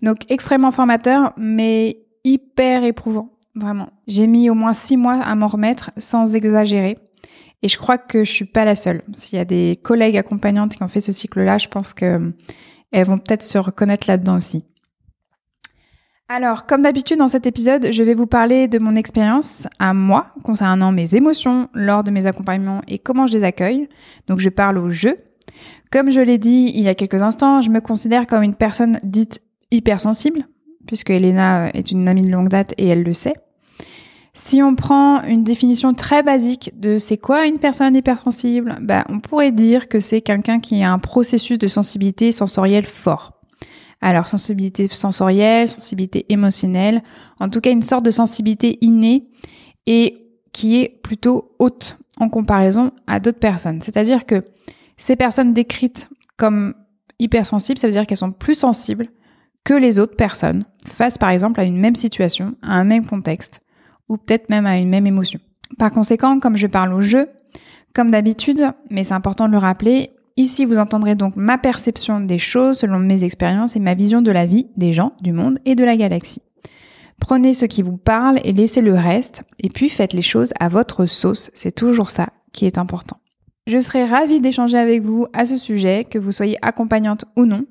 Donc 0.01 0.17
extrêmement 0.29 0.71
formateur, 0.71 1.33
mais 1.38 2.00
hyper 2.24 2.83
éprouvant, 2.83 3.37
vraiment. 3.57 3.89
J'ai 4.07 4.27
mis 4.27 4.49
au 4.49 4.53
moins 4.53 4.73
six 4.73 4.97
mois 4.97 5.15
à 5.15 5.35
m'en 5.35 5.47
remettre, 5.47 5.91
sans 5.97 6.35
exagérer. 6.35 6.97
Et 7.63 7.67
je 7.67 7.77
crois 7.77 7.97
que 7.97 8.23
je 8.23 8.31
suis 8.31 8.45
pas 8.45 8.65
la 8.65 8.75
seule. 8.75 9.01
S'il 9.13 9.37
y 9.37 9.41
a 9.41 9.45
des 9.45 9.79
collègues 9.83 10.17
accompagnantes 10.17 10.75
qui 10.75 10.83
ont 10.83 10.87
fait 10.87 11.01
ce 11.01 11.11
cycle-là, 11.11 11.57
je 11.57 11.67
pense 11.67 11.93
que 11.93 12.33
elles 12.91 13.05
vont 13.05 13.17
peut-être 13.17 13.43
se 13.43 13.57
reconnaître 13.57 14.07
là-dedans 14.07 14.37
aussi. 14.37 14.63
Alors, 16.29 16.65
comme 16.65 16.83
d'habitude 16.83 17.17
dans 17.17 17.29
cet 17.29 17.45
épisode, 17.47 17.91
je 17.91 18.03
vais 18.03 18.13
vous 18.13 18.27
parler 18.27 18.67
de 18.67 18.79
mon 18.79 18.95
expérience 18.95 19.67
à 19.79 19.93
moi 19.93 20.33
concernant 20.43 20.91
mes 20.91 21.15
émotions 21.15 21.69
lors 21.73 22.03
de 22.03 22.11
mes 22.11 22.25
accompagnements 22.25 22.81
et 22.87 22.99
comment 22.99 23.27
je 23.27 23.33
les 23.33 23.43
accueille. 23.43 23.87
Donc, 24.27 24.39
je 24.39 24.49
parle 24.49 24.77
au 24.77 24.89
jeu. 24.89 25.17
Comme 25.91 26.11
je 26.11 26.19
l'ai 26.19 26.37
dit 26.37 26.71
il 26.75 26.81
y 26.81 26.89
a 26.89 26.95
quelques 26.95 27.23
instants, 27.23 27.61
je 27.61 27.69
me 27.69 27.79
considère 27.79 28.27
comme 28.27 28.43
une 28.43 28.55
personne 28.55 28.99
dite 29.03 29.41
hypersensible 29.71 30.45
puisque 30.87 31.11
Elena 31.11 31.69
est 31.73 31.91
une 31.91 32.07
amie 32.09 32.23
de 32.23 32.31
longue 32.31 32.49
date 32.49 32.73
et 32.77 32.87
elle 32.87 33.03
le 33.03 33.13
sait. 33.13 33.33
Si 34.39 34.62
on 34.62 34.75
prend 34.75 35.24
une 35.24 35.44
définition 35.44 35.96
très 35.96 36.22
basique 36.22 36.72
de 36.79 37.00
c'est 37.00 37.17
quoi 37.17 37.48
une 37.48 37.58
personne 37.58 37.96
hypersensible, 37.96 38.77
bah, 38.82 39.03
on 39.10 39.20
pourrait 39.20 39.51
dire 39.51 39.89
que 39.89 40.00
c'est 40.00 40.22
quelqu'un 40.22 40.60
qui 40.60 40.84
a 40.84 40.94
un 40.94 41.00
processus 41.00 41.58
de 41.58 41.65
sensibilité 41.65 42.32
sensorielle 42.32 42.86
fort. 42.86 43.34
Alors 44.00 44.27
sensibilité 44.27 44.88
sensorielle, 44.89 45.67
sensibilité 45.67 46.27
émotionnelle, 46.29 47.01
en 47.39 47.50
tout 47.50 47.62
cas 47.62 47.72
une 47.72 47.82
sorte 47.82 48.06
de 48.06 48.12
sensibilité 48.12 48.77
innée 48.82 49.27
et 49.88 50.29
qui 50.53 50.82
est 50.82 51.01
plutôt 51.01 51.56
haute 51.58 51.98
en 52.20 52.29
comparaison 52.29 52.91
à 53.08 53.20
d'autres 53.20 53.39
personnes. 53.39 53.82
C'est-à-dire 53.82 54.27
que 54.27 54.46
ces 54.98 55.15
personnes 55.15 55.51
décrites 55.51 56.10
comme 56.38 56.75
hypersensibles, 57.17 57.79
ça 57.79 57.88
veut 57.88 57.94
dire 57.94 58.06
qu'elles 58.06 58.17
sont 58.17 58.32
plus 58.32 58.56
sensibles 58.56 59.08
que 59.63 59.74
les 59.74 59.98
autres 59.98 60.15
personnes 60.15 60.63
face 60.86 61.17
par 61.17 61.32
exemple 61.32 61.60
à 61.60 61.63
une 61.63 61.77
même 61.79 61.96
situation, 61.96 62.53
à 62.62 62.74
un 62.74 62.84
même 62.84 63.06
contexte 63.06 63.62
ou 64.09 64.17
peut-être 64.17 64.49
même 64.49 64.65
à 64.65 64.77
une 64.77 64.89
même 64.89 65.07
émotion. 65.07 65.39
Par 65.77 65.91
conséquent, 65.91 66.39
comme 66.39 66.57
je 66.57 66.67
parle 66.67 66.93
au 66.93 67.01
jeu, 67.01 67.27
comme 67.93 68.11
d'habitude, 68.11 68.71
mais 68.89 69.03
c'est 69.03 69.13
important 69.13 69.47
de 69.47 69.51
le 69.51 69.57
rappeler, 69.57 70.11
ici 70.37 70.65
vous 70.65 70.77
entendrez 70.77 71.15
donc 71.15 71.35
ma 71.35 71.57
perception 71.57 72.19
des 72.19 72.37
choses 72.37 72.79
selon 72.79 72.99
mes 72.99 73.23
expériences 73.23 73.75
et 73.75 73.79
ma 73.79 73.95
vision 73.95 74.21
de 74.21 74.31
la 74.31 74.45
vie, 74.45 74.67
des 74.77 74.93
gens, 74.93 75.13
du 75.21 75.33
monde 75.33 75.59
et 75.65 75.75
de 75.75 75.83
la 75.83 75.97
galaxie. 75.97 76.41
Prenez 77.19 77.53
ce 77.53 77.65
qui 77.65 77.81
vous 77.81 77.97
parle 77.97 78.39
et 78.43 78.53
laissez 78.53 78.81
le 78.81 78.93
reste, 78.93 79.43
et 79.59 79.69
puis 79.69 79.89
faites 79.89 80.13
les 80.13 80.21
choses 80.21 80.53
à 80.59 80.69
votre 80.69 81.07
sauce, 81.07 81.49
c'est 81.53 81.73
toujours 81.73 82.11
ça 82.11 82.29
qui 82.53 82.65
est 82.65 82.77
important. 82.77 83.17
Je 83.65 83.81
serai 83.81 84.05
ravie 84.05 84.39
d'échanger 84.39 84.77
avec 84.77 85.01
vous 85.01 85.27
à 85.33 85.45
ce 85.45 85.57
sujet, 85.57 86.05
que 86.05 86.19
vous 86.19 86.31
soyez 86.31 86.57
accompagnante 86.61 87.25
ou 87.35 87.45
non. 87.45 87.65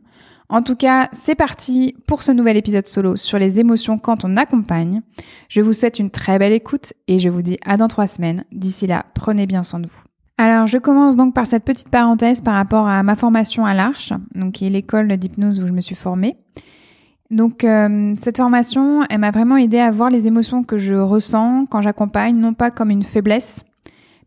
En 0.49 0.63
tout 0.63 0.77
cas, 0.77 1.09
c'est 1.13 1.35
parti 1.35 1.97
pour 2.07 2.23
ce 2.23 2.31
nouvel 2.31 2.57
épisode 2.57 2.87
solo 2.87 3.17
sur 3.17 3.39
les 3.39 3.59
émotions 3.59 3.99
quand 3.99 4.25
on 4.25 4.37
accompagne. 4.37 5.03
Je 5.49 5.61
vous 5.61 5.73
souhaite 5.73 5.99
une 5.99 6.11
très 6.11 6.39
belle 6.39 6.53
écoute 6.53 6.93
et 7.09 7.19
je 7.19 7.29
vous 7.29 7.43
dis 7.43 7.59
à 7.65 7.77
dans 7.77 7.89
trois 7.89 8.07
semaines. 8.07 8.45
D'ici 8.53 8.87
là, 8.87 9.07
prenez 9.15 9.47
bien 9.47 9.65
soin 9.65 9.81
de 9.81 9.87
vous. 9.87 10.03
Alors, 10.39 10.67
je 10.67 10.79
commence 10.79 11.17
donc 11.17 11.35
par 11.35 11.47
cette 11.47 11.65
petite 11.65 11.89
parenthèse 11.89 12.43
par 12.43 12.55
rapport 12.55 12.87
à 12.87 13.03
ma 13.03 13.17
formation 13.17 13.65
à 13.65 13.75
l'Arche, 13.75 14.13
donc 14.35 14.55
qui 14.55 14.67
est 14.67 14.71
l'école 14.71 15.09
d'hypnose 15.17 15.61
où 15.61 15.67
je 15.67 15.73
me 15.73 15.81
suis 15.81 15.95
formée. 15.95 16.37
Donc, 17.31 17.65
euh, 17.65 18.15
cette 18.17 18.37
formation, 18.37 19.03
elle 19.11 19.19
m'a 19.19 19.31
vraiment 19.33 19.57
aidé 19.57 19.79
à 19.79 19.91
voir 19.91 20.11
les 20.11 20.29
émotions 20.29 20.63
que 20.63 20.79
je 20.79 20.95
ressens 20.95 21.67
quand 21.71 21.83
j'accompagne, 21.83 22.37
non 22.37 22.55
pas 22.55 22.71
comme 22.71 22.91
une 22.91 23.03
faiblesse, 23.03 23.65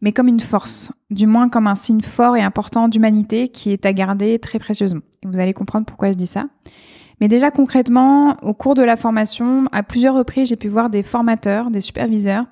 mais 0.02 0.12
comme 0.12 0.28
une 0.28 0.40
force, 0.40 0.92
du 1.10 1.28
moins 1.28 1.50
comme 1.50 1.68
un 1.68 1.76
signe 1.76 2.02
fort 2.02 2.36
et 2.38 2.42
important 2.42 2.88
d'humanité 2.88 3.48
qui 3.48 3.72
est 3.72 3.86
à 3.86 3.94
garder 3.94 4.40
très 4.40 4.60
précieusement. 4.60 5.02
vous 5.24 5.40
allez 5.40 5.54
comprendre 5.54 5.86
pourquoi 5.86 6.12
je 6.12 6.18
dis 6.18 6.28
ça. 6.28 6.46
Mais 7.22 7.28
déjà 7.28 7.52
concrètement, 7.52 8.38
au 8.42 8.54
cours 8.54 8.76
de 8.76 8.84
la 8.84 8.96
formation, 8.96 9.66
à 9.72 9.84
plusieurs 9.84 10.16
reprises, 10.16 10.50
j'ai 10.50 10.56
pu 10.56 10.70
voir 10.70 10.90
des 10.90 11.04
formateurs, 11.04 11.70
des 11.70 11.82
superviseurs, 11.82 12.46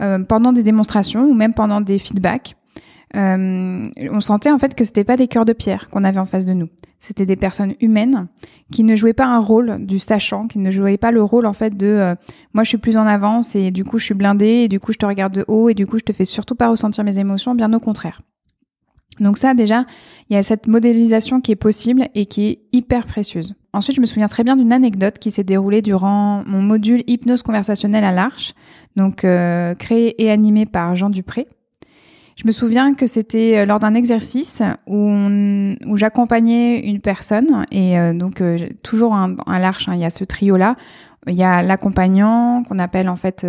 euh, 0.00 0.22
pendant 0.22 0.52
des 0.52 0.62
démonstrations 0.62 1.24
ou 1.24 1.34
même 1.34 1.54
pendant 1.54 1.80
des 1.80 1.98
feedbacks, 1.98 2.55
euh, 3.14 3.84
on 4.10 4.20
sentait 4.20 4.50
en 4.50 4.58
fait 4.58 4.74
que 4.74 4.84
c'était 4.84 5.04
pas 5.04 5.16
des 5.16 5.28
cœurs 5.28 5.44
de 5.44 5.52
pierre 5.52 5.88
qu'on 5.88 6.04
avait 6.04 6.18
en 6.18 6.26
face 6.26 6.44
de 6.44 6.52
nous. 6.52 6.68
C'était 6.98 7.26
des 7.26 7.36
personnes 7.36 7.74
humaines 7.80 8.26
qui 8.72 8.82
ne 8.82 8.96
jouaient 8.96 9.12
pas 9.12 9.26
un 9.26 9.38
rôle 9.38 9.84
du 9.86 9.98
sachant, 9.98 10.48
qui 10.48 10.58
ne 10.58 10.70
jouaient 10.70 10.96
pas 10.96 11.12
le 11.12 11.22
rôle 11.22 11.46
en 11.46 11.52
fait 11.52 11.76
de 11.76 11.86
euh, 11.86 12.14
moi 12.52 12.64
je 12.64 12.70
suis 12.70 12.78
plus 12.78 12.96
en 12.96 13.06
avance 13.06 13.54
et 13.54 13.70
du 13.70 13.84
coup 13.84 13.98
je 13.98 14.06
suis 14.06 14.14
blindée 14.14 14.64
et 14.64 14.68
du 14.68 14.80
coup 14.80 14.92
je 14.92 14.98
te 14.98 15.06
regarde 15.06 15.34
de 15.34 15.44
haut 15.46 15.68
et 15.68 15.74
du 15.74 15.86
coup 15.86 15.98
je 15.98 16.04
te 16.04 16.12
fais 16.12 16.24
surtout 16.24 16.56
pas 16.56 16.68
ressentir 16.68 17.04
mes 17.04 17.18
émotions, 17.18 17.54
bien 17.54 17.72
au 17.72 17.80
contraire. 17.80 18.22
Donc 19.20 19.38
ça 19.38 19.54
déjà, 19.54 19.84
il 20.28 20.34
y 20.34 20.36
a 20.36 20.42
cette 20.42 20.66
modélisation 20.66 21.40
qui 21.40 21.52
est 21.52 21.56
possible 21.56 22.08
et 22.14 22.26
qui 22.26 22.46
est 22.48 22.58
hyper 22.72 23.06
précieuse. 23.06 23.54
Ensuite, 23.72 23.96
je 23.96 24.00
me 24.00 24.06
souviens 24.06 24.28
très 24.28 24.42
bien 24.42 24.56
d'une 24.56 24.72
anecdote 24.72 25.18
qui 25.18 25.30
s'est 25.30 25.44
déroulée 25.44 25.82
durant 25.82 26.42
mon 26.46 26.62
module 26.62 27.02
hypnose 27.06 27.42
conversationnelle 27.42 28.04
à 28.04 28.12
l'Arche, 28.12 28.54
donc 28.96 29.24
euh, 29.24 29.74
créé 29.74 30.22
et 30.22 30.30
animé 30.30 30.66
par 30.66 30.96
Jean 30.96 31.10
Dupré. 31.10 31.46
Je 32.36 32.46
me 32.46 32.52
souviens 32.52 32.92
que 32.92 33.06
c'était 33.06 33.56
euh, 33.56 33.66
lors 33.66 33.78
d'un 33.78 33.94
exercice 33.94 34.60
où, 34.86 35.08
j'accompagnais 35.94 36.80
une 36.80 37.00
personne 37.00 37.64
et 37.70 37.98
euh, 37.98 38.12
donc 38.12 38.42
euh, 38.42 38.58
toujours 38.82 39.14
un, 39.14 39.36
un 39.46 39.58
l'arche, 39.58 39.88
hein, 39.88 39.94
il 39.94 40.00
y 40.00 40.04
a 40.04 40.10
ce 40.10 40.22
trio-là. 40.22 40.76
Il 41.28 41.34
y 41.34 41.42
a 41.42 41.62
l'accompagnant 41.62 42.62
qu'on 42.62 42.78
appelle 42.78 43.08
en 43.08 43.16
fait 43.16 43.44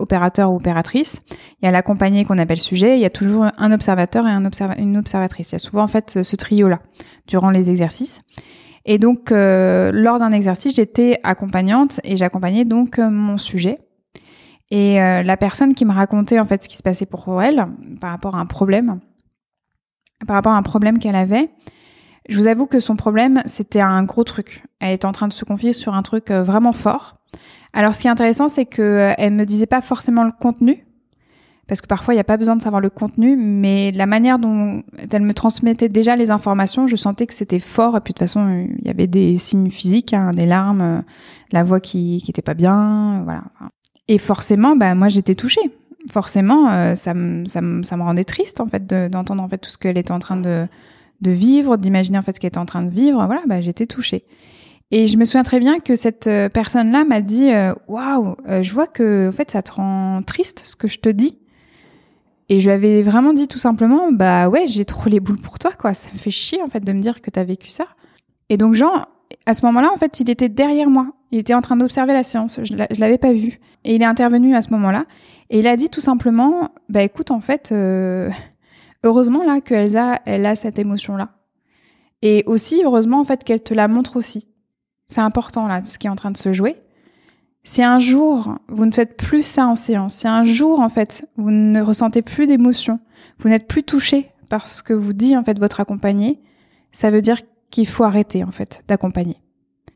opérateur 0.00 0.50
ou 0.50 0.56
opératrice. 0.56 1.22
Il 1.62 1.66
y 1.66 1.68
a 1.68 1.70
l'accompagné 1.70 2.24
qu'on 2.24 2.38
appelle 2.38 2.58
sujet. 2.58 2.96
Il 2.96 3.00
y 3.00 3.04
a 3.04 3.10
toujours 3.10 3.46
un 3.56 3.70
observateur 3.70 4.26
et 4.26 4.30
un 4.30 4.42
une 4.78 4.96
observatrice. 4.96 5.50
Il 5.50 5.52
y 5.52 5.54
a 5.54 5.60
souvent 5.60 5.84
en 5.84 5.86
fait 5.86 6.24
ce 6.24 6.34
trio-là 6.34 6.80
durant 7.28 7.50
les 7.50 7.70
exercices. 7.70 8.22
Et 8.84 8.98
donc 8.98 9.30
lors 9.30 10.18
d'un 10.18 10.32
exercice, 10.32 10.74
j'étais 10.74 11.20
accompagnante 11.22 12.00
et 12.02 12.16
j'accompagnais 12.16 12.64
donc 12.64 12.98
mon 12.98 13.38
sujet. 13.38 13.78
Et 14.70 15.00
euh, 15.00 15.22
la 15.22 15.36
personne 15.36 15.74
qui 15.74 15.84
me 15.84 15.92
racontait 15.92 16.38
en 16.38 16.46
fait 16.46 16.62
ce 16.62 16.68
qui 16.68 16.76
se 16.76 16.82
passait 16.82 17.06
pour 17.06 17.42
elle 17.42 17.66
par 18.00 18.10
rapport 18.10 18.36
à 18.36 18.38
un 18.38 18.46
problème, 18.46 19.00
par 20.26 20.36
rapport 20.36 20.52
à 20.52 20.56
un 20.56 20.62
problème 20.62 20.98
qu'elle 20.98 21.16
avait, 21.16 21.50
je 22.28 22.36
vous 22.36 22.46
avoue 22.46 22.66
que 22.66 22.78
son 22.78 22.94
problème 22.94 23.42
c'était 23.46 23.80
un 23.80 24.04
gros 24.04 24.24
truc. 24.24 24.64
Elle 24.78 24.94
était 24.94 25.06
en 25.06 25.12
train 25.12 25.28
de 25.28 25.32
se 25.32 25.44
confier 25.44 25.72
sur 25.72 25.94
un 25.94 26.02
truc 26.02 26.30
euh, 26.30 26.42
vraiment 26.42 26.72
fort. 26.72 27.16
Alors 27.72 27.94
ce 27.94 28.02
qui 28.02 28.06
est 28.06 28.10
intéressant 28.10 28.48
c'est 28.48 28.66
que 28.66 28.82
euh, 28.82 29.14
elle 29.18 29.32
me 29.32 29.44
disait 29.44 29.66
pas 29.66 29.80
forcément 29.80 30.22
le 30.22 30.30
contenu, 30.30 30.86
parce 31.66 31.80
que 31.80 31.88
parfois 31.88 32.14
il 32.14 32.18
n'y 32.18 32.20
a 32.20 32.24
pas 32.24 32.36
besoin 32.36 32.54
de 32.54 32.62
savoir 32.62 32.80
le 32.80 32.90
contenu, 32.90 33.36
mais 33.36 33.90
la 33.90 34.06
manière 34.06 34.38
dont 34.38 34.84
elle 35.10 35.22
me 35.22 35.34
transmettait 35.34 35.88
déjà 35.88 36.14
les 36.14 36.30
informations, 36.30 36.86
je 36.86 36.94
sentais 36.94 37.26
que 37.26 37.34
c'était 37.34 37.60
fort. 37.60 37.96
Et 37.96 38.00
puis 38.00 38.12
de 38.12 38.18
toute 38.18 38.26
façon, 38.26 38.66
il 38.78 38.86
y 38.86 38.90
avait 38.90 39.06
des 39.06 39.38
signes 39.38 39.70
physiques, 39.70 40.12
hein, 40.12 40.32
des 40.32 40.46
larmes, 40.46 41.04
la 41.52 41.64
voix 41.64 41.80
qui 41.80 42.22
qui 42.24 42.30
était 42.30 42.42
pas 42.42 42.54
bien, 42.54 43.22
voilà. 43.24 43.42
Et 44.10 44.18
forcément, 44.18 44.74
bah, 44.74 44.96
moi, 44.96 45.08
j'étais 45.08 45.36
touchée. 45.36 45.60
Forcément, 46.10 46.68
euh, 46.68 46.96
ça, 46.96 47.14
me, 47.14 47.44
ça, 47.44 47.60
ça 47.82 47.96
me 47.96 48.02
rendait 48.02 48.24
triste, 48.24 48.60
en 48.60 48.66
fait, 48.66 48.84
d'entendre, 48.84 49.40
en 49.40 49.48
fait, 49.48 49.58
tout 49.58 49.70
ce 49.70 49.78
qu'elle 49.78 49.96
était 49.96 50.10
en 50.10 50.18
train 50.18 50.36
de, 50.36 50.66
de 51.20 51.30
vivre, 51.30 51.76
d'imaginer, 51.76 52.18
en 52.18 52.22
fait, 52.22 52.34
ce 52.34 52.40
qu'elle 52.40 52.48
était 52.48 52.58
en 52.58 52.66
train 52.66 52.82
de 52.82 52.90
vivre. 52.90 53.24
Voilà, 53.24 53.42
bah, 53.46 53.60
j'étais 53.60 53.86
touchée. 53.86 54.24
Et 54.90 55.06
je 55.06 55.16
me 55.16 55.24
souviens 55.24 55.44
très 55.44 55.60
bien 55.60 55.78
que 55.78 55.94
cette 55.94 56.26
euh, 56.26 56.48
personne-là 56.48 57.04
m'a 57.04 57.20
dit, 57.20 57.52
euh, 57.52 57.72
waouh, 57.86 58.34
je 58.48 58.72
vois 58.72 58.88
que, 58.88 59.28
en 59.28 59.32
fait, 59.32 59.52
ça 59.52 59.62
te 59.62 59.74
rend 59.74 60.22
triste, 60.26 60.62
ce 60.64 60.74
que 60.74 60.88
je 60.88 60.98
te 60.98 61.08
dis. 61.08 61.38
Et 62.48 62.58
je 62.58 62.64
lui 62.64 62.72
avais 62.72 63.04
vraiment 63.04 63.32
dit 63.32 63.46
tout 63.46 63.60
simplement, 63.60 64.10
bah 64.10 64.48
ouais, 64.48 64.66
j'ai 64.66 64.84
trop 64.84 65.08
les 65.08 65.20
boules 65.20 65.40
pour 65.40 65.60
toi, 65.60 65.70
quoi. 65.78 65.94
Ça 65.94 66.10
me 66.12 66.18
fait 66.18 66.32
chier, 66.32 66.60
en 66.62 66.66
fait, 66.66 66.80
de 66.80 66.92
me 66.92 67.00
dire 67.00 67.22
que 67.22 67.30
t'as 67.30 67.44
vécu 67.44 67.68
ça. 67.68 67.84
Et 68.48 68.56
donc, 68.56 68.74
Jean, 68.74 69.04
à 69.46 69.54
ce 69.54 69.64
moment-là, 69.66 69.90
en 69.92 69.96
fait, 69.96 70.20
il 70.20 70.30
était 70.30 70.48
derrière 70.48 70.90
moi. 70.90 71.12
Il 71.30 71.38
était 71.38 71.54
en 71.54 71.60
train 71.60 71.76
d'observer 71.76 72.12
la 72.12 72.22
séance. 72.22 72.60
Je 72.62 72.74
l'avais 72.74 73.18
pas 73.18 73.32
vu. 73.32 73.60
Et 73.84 73.94
il 73.94 74.02
est 74.02 74.06
intervenu 74.06 74.54
à 74.54 74.62
ce 74.62 74.70
moment-là. 74.70 75.06
Et 75.50 75.60
il 75.60 75.66
a 75.66 75.76
dit 75.76 75.88
tout 75.88 76.00
simplement, 76.00 76.70
bah 76.88 77.02
écoute, 77.02 77.30
en 77.30 77.40
fait, 77.40 77.70
euh, 77.72 78.30
heureusement 79.04 79.44
là 79.44 79.60
que 79.60 79.74
Elsa, 79.74 80.20
elle 80.26 80.46
a 80.46 80.56
cette 80.56 80.78
émotion-là. 80.78 81.30
Et 82.22 82.44
aussi, 82.46 82.82
heureusement, 82.84 83.20
en 83.20 83.24
fait, 83.24 83.44
qu'elle 83.44 83.62
te 83.62 83.74
la 83.74 83.88
montre 83.88 84.16
aussi. 84.16 84.46
C'est 85.08 85.20
important 85.20 85.66
là, 85.66 85.82
ce 85.84 85.98
qui 85.98 86.06
est 86.06 86.10
en 86.10 86.16
train 86.16 86.30
de 86.30 86.36
se 86.36 86.52
jouer. 86.52 86.76
Si 87.62 87.82
un 87.82 87.98
jour, 87.98 88.56
vous 88.68 88.86
ne 88.86 88.92
faites 88.92 89.16
plus 89.16 89.42
ça 89.42 89.66
en 89.66 89.76
séance, 89.76 90.14
si 90.14 90.28
un 90.28 90.44
jour, 90.44 90.80
en 90.80 90.88
fait, 90.88 91.28
vous 91.36 91.50
ne 91.50 91.80
ressentez 91.82 92.22
plus 92.22 92.46
d'émotion, 92.46 93.00
vous 93.38 93.48
n'êtes 93.48 93.68
plus 93.68 93.82
touché 93.82 94.30
par 94.48 94.66
ce 94.66 94.82
que 94.82 94.94
vous 94.94 95.12
dit, 95.12 95.36
en 95.36 95.44
fait, 95.44 95.58
votre 95.58 95.80
accompagné, 95.80 96.40
ça 96.90 97.10
veut 97.10 97.22
dire 97.22 97.36
qu'il 97.70 97.86
faut 97.86 98.04
arrêter, 98.04 98.44
en 98.44 98.50
fait, 98.50 98.82
d'accompagner. 98.88 99.40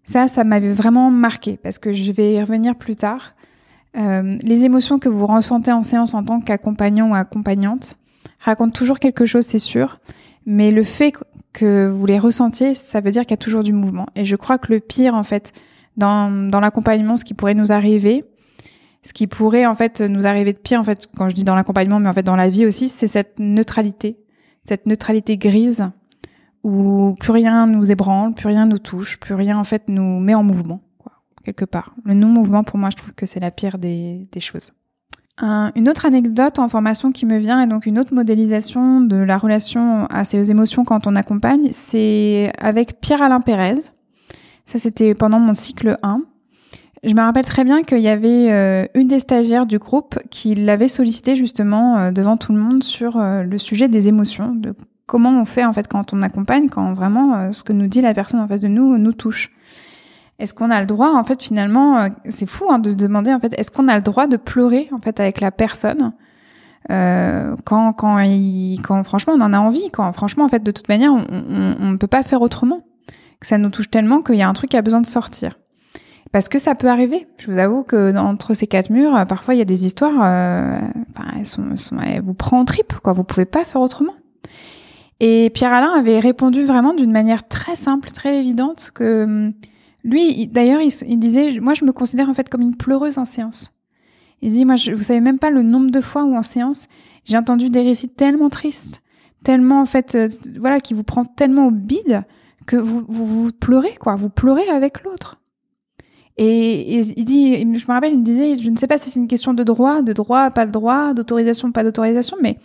Ça, 0.05 0.29
ça 0.29 0.45
m'avait 0.45 0.73
vraiment 0.73 1.11
marqué 1.11 1.57
parce 1.57 1.79
que 1.79 1.93
je 1.93 2.13
vais 2.13 2.35
y 2.35 2.41
revenir 2.41 2.77
plus 2.77 2.97
tard. 2.97 3.35
Euh, 3.97 4.37
les 4.43 4.65
émotions 4.65 4.99
que 4.99 5.09
vous 5.09 5.27
ressentez 5.27 5.73
en 5.73 5.83
séance 5.83 6.15
en 6.15 6.23
tant 6.25 6.41
qu'accompagnant 6.41 7.11
ou 7.11 7.15
accompagnante 7.15 7.97
racontent 8.39 8.73
toujours 8.73 8.99
quelque 8.99 9.25
chose, 9.25 9.47
c'est 9.47 9.59
sûr, 9.59 10.01
mais 10.45 10.71
le 10.71 10.83
fait 10.83 11.15
que 11.53 11.89
vous 11.89 12.05
les 12.05 12.19
ressentiez, 12.19 12.75
ça 12.75 13.01
veut 13.01 13.11
dire 13.11 13.23
qu'il 13.23 13.31
y 13.31 13.35
a 13.35 13.39
toujours 13.39 13.63
du 13.63 13.73
mouvement. 13.73 14.07
Et 14.15 14.25
je 14.25 14.37
crois 14.37 14.59
que 14.59 14.73
le 14.73 14.81
pire, 14.81 15.15
en 15.15 15.23
fait, 15.23 15.53
dans, 15.97 16.31
dans 16.51 16.61
l'accompagnement, 16.61 17.17
ce 17.17 17.25
qui 17.25 17.33
pourrait 17.33 17.55
nous 17.55 17.73
arriver, 17.73 18.25
ce 19.03 19.13
qui 19.13 19.27
pourrait 19.27 19.67
en 19.67 19.75
fait 19.75 20.01
nous 20.01 20.27
arriver 20.27 20.53
de 20.53 20.59
pire, 20.59 20.81
en 20.81 20.85
fait, 20.85 21.09
quand 21.17 21.29
je 21.29 21.35
dis 21.35 21.45
dans 21.45 21.55
l'accompagnement, 21.55 22.01
mais 22.01 22.09
en 22.09 22.13
fait 22.13 22.23
dans 22.23 22.37
la 22.37 22.51
vie 22.51 22.67
aussi, 22.67 22.89
c'est 22.89 23.07
cette 23.07 23.39
neutralité, 23.39 24.19
cette 24.65 24.87
neutralité 24.87 25.39
grise 25.39 25.91
où 26.65 27.15
plus 27.21 27.31
rien 27.31 27.67
nous 27.67 27.93
ébranle, 27.93 28.35
plus 28.35 28.49
rien 28.49 28.67
nous 28.67 28.79
touche, 28.79 29.21
plus 29.21 29.35
rien 29.35 29.59
en 29.59 29.65
fait 29.65 29.85
nous 29.89 30.19
met 30.19 30.35
en 30.35 30.43
mouvement, 30.43 30.81
quoi, 30.99 31.13
quelque 31.45 31.65
part. 31.65 31.95
Le 32.05 32.15
non-mouvement, 32.15 32.65
pour 32.65 32.79
moi, 32.79 32.91
je 32.91 32.97
trouve 32.97 33.13
que 33.13 33.27
c'est 33.27 33.41
la 33.41 33.51
pire 33.51 33.79
des, 33.79 34.29
des 34.33 34.41
choses. 34.41 34.73
une 35.41 35.89
autre 35.89 36.07
anecdote 36.07 36.59
en 36.59 36.69
formation 36.69 37.13
qui 37.13 37.27
me 37.27 37.39
vient 37.39 37.63
et 37.63 37.67
donc 37.67 37.87
une 37.87 37.99
autre 37.99 38.15
modélisation 38.15 39.01
de 39.01 39.17
la 39.17 39.39
relation 39.39 40.07
à 40.07 40.25
ces 40.25 40.51
émotions 40.51 40.85
quand 40.85 41.07
on 41.07 41.15
accompagne, 41.15 41.69
c'est 41.73 42.53
avec 42.59 43.01
Pierre-Alain 43.01 43.41
Pérez. 43.41 43.81
Ça, 44.65 44.79
c'était 44.79 45.15
pendant 45.15 45.39
mon 45.39 45.55
cycle 45.55 45.99
1. 46.03 46.23
Je 47.05 47.13
me 47.13 47.21
rappelle 47.21 47.45
très 47.45 47.65
bien 47.65 47.83
qu'il 47.83 47.99
y 47.99 48.09
avait 48.09 48.51
euh, 48.51 48.87
une 48.95 49.09
des 49.09 49.21
stagiaires 49.21 49.67
du 49.67 49.79
groupe 49.79 50.19
qui 50.31 50.55
l'avait 50.55 50.89
sollicité 50.89 51.37
justement 51.37 51.99
euh, 51.99 52.11
devant 52.13 52.39
tout 52.39 52.53
le 52.53 52.59
monde 52.59 52.83
sur 52.83 53.19
euh, 53.19 53.43
le 53.43 53.59
sujet 53.59 53.89
des 53.89 54.09
émotions, 54.09 54.55
comment 55.07 55.41
on 55.41 55.45
fait 55.45 55.65
en 55.65 55.73
fait 55.73 55.89
quand 55.89 56.13
on 56.13 56.23
accompagne, 56.23 56.69
quand 56.69 56.95
vraiment 56.95 57.35
euh, 57.35 57.53
ce 57.53 57.63
que 57.63 57.73
nous 57.73 57.87
dit 57.87 58.01
la 58.01 58.15
personne 58.15 58.41
en 58.41 58.49
face 58.49 58.61
de 58.61 58.69
nous 58.69 58.99
nous 58.99 59.13
touche. 59.13 59.51
Est-ce 60.39 60.53
qu'on 60.53 60.71
a 60.71 60.81
le 60.81 60.87
droit, 60.87 61.13
en 61.15 61.23
fait, 61.23 61.43
finalement, 61.43 61.99
euh, 61.99 62.09
c'est 62.29 62.47
fou 62.47 62.65
hein, 62.69 62.81
de 62.81 62.91
se 62.91 62.97
demander, 62.97 63.33
en 63.33 63.39
fait, 63.39 63.55
est-ce 63.57 63.71
qu'on 63.71 63.87
a 63.87 63.95
le 63.95 64.03
droit 64.03 64.27
de 64.27 64.37
pleurer, 64.37 64.89
en 64.93 64.99
fait, 64.99 65.21
avec 65.21 65.41
la 65.41 65.53
personne 65.53 66.13
euh, 66.91 67.55
quand, 67.65 67.93
quand, 67.93 68.19
quand, 68.83 69.05
franchement, 69.05 69.35
on 69.37 69.41
en 69.41 69.53
a 69.53 69.59
envie, 69.59 69.91
quand, 69.93 70.13
franchement, 70.13 70.45
en 70.45 70.49
fait, 70.49 70.63
de 70.63 70.73
toute 70.73 70.89
manière, 70.89 71.13
on 71.13 71.91
ne 71.91 71.97
peut 71.97 72.09
pas 72.09 72.25
faire 72.25 72.43
autrement. 72.43 72.81
Que 73.41 73.47
ça 73.47 73.59
nous 73.59 73.71
touche 73.71 73.91
tellement 73.91 74.23
qu'il 74.23 74.37
y 74.37 74.43
a 74.43 74.49
un 74.49 74.53
truc 74.55 74.71
qui 74.71 74.77
a 74.77 74.83
besoin 74.83 75.01
de 75.01 75.07
sortir. 75.07 75.59
Parce 76.33 76.49
que 76.49 76.59
ça 76.59 76.75
peut 76.75 76.89
arriver. 76.89 77.29
Je 77.37 77.49
vous 77.51 77.59
avoue 77.59 77.85
que 77.85 78.17
entre 78.17 78.55
ces 78.55 78.67
quatre 78.67 78.91
murs, 78.91 79.15
euh, 79.15 79.25
parfois, 79.25 79.55
il 79.55 79.59
y 79.59 79.63
a 79.63 79.67
des 79.67 79.87
histoires, 79.87 80.21
euh, 80.21 80.81
sont, 81.45 81.99
elles 82.05 82.23
vous 82.23 82.35
prend 82.35 82.59
en 82.59 82.65
trip, 82.65 82.93
quoi. 83.05 83.13
Vous 83.13 83.23
pouvez 83.23 83.45
pas 83.45 83.65
faire 83.65 83.81
autrement. 83.81 84.15
Et 85.21 85.51
Pierre-Alain 85.51 85.93
avait 85.93 86.19
répondu 86.19 86.65
vraiment 86.65 86.93
d'une 86.93 87.13
manière 87.13 87.47
très 87.47 87.77
simple, 87.77 88.11
très 88.11 88.41
évidente, 88.41 88.91
que 88.95 89.25
hum, 89.25 89.53
lui, 90.05 90.47
d'ailleurs, 90.47 90.81
il, 90.83 91.19
disait, 91.19 91.61
moi, 91.61 91.75
je 91.75 91.85
me 91.85 91.93
considère 91.93 92.29
en 92.29 92.35
fait 92.35 92.49
comme 92.49 92.61
une 92.61 92.77
pleureuse 92.77 93.17
en 93.17 93.25
séance. 93.25 93.73
Il 94.43 94.53
dit, 94.53 94.65
moi, 94.67 94.77
je, 94.77 94.93
vous 94.93 95.03
savez 95.03 95.21
même 95.21 95.39
pas 95.39 95.51
le 95.51 95.63
nombre 95.63 95.91
de 95.91 96.01
fois 96.03 96.25
où 96.25 96.37
en 96.37 96.43
séance, 96.43 96.89
j'ai 97.25 97.39
entendu 97.39 97.71
des 97.71 97.81
récits 97.81 98.11
tellement 98.11 98.51
tristes, 98.51 99.03
tellement 99.45 99.81
en 99.81 99.87
fait, 99.87 100.15
euh, 100.15 100.29
voilà, 100.59 100.81
qui 100.81 100.93
vous 100.93 101.05
prend 101.05 101.25
tellement 101.25 101.69
au 101.69 101.71
bide 101.71 102.25
que 102.67 102.77
vous, 102.77 103.05
vous, 103.09 103.27
vous 103.27 103.53
pleurez, 103.53 103.95
quoi. 103.99 104.17
Vous 104.17 104.29
pleurez 104.29 104.69
avec 104.69 105.03
l'autre. 105.05 105.39
Et, 106.37 107.01
il 107.01 107.25
dit, 107.25 107.61
je 107.61 107.87
me 107.87 107.93
rappelle, 107.93 108.13
il 108.13 108.19
me 108.19 108.25
disait, 108.25 108.59
je 108.59 108.69
ne 108.69 108.77
sais 108.77 108.87
pas 108.87 108.99
si 108.99 109.09
c'est 109.09 109.21
une 109.21 109.29
question 109.29 109.55
de 109.55 109.63
droit, 109.63 110.03
de 110.03 110.13
droit, 110.13 110.51
pas 110.51 110.65
le 110.65 110.73
droit, 110.73 111.15
d'autorisation, 111.15 111.71
pas 111.73 111.85
d'autorisation, 111.85 112.37
mais 112.43 112.59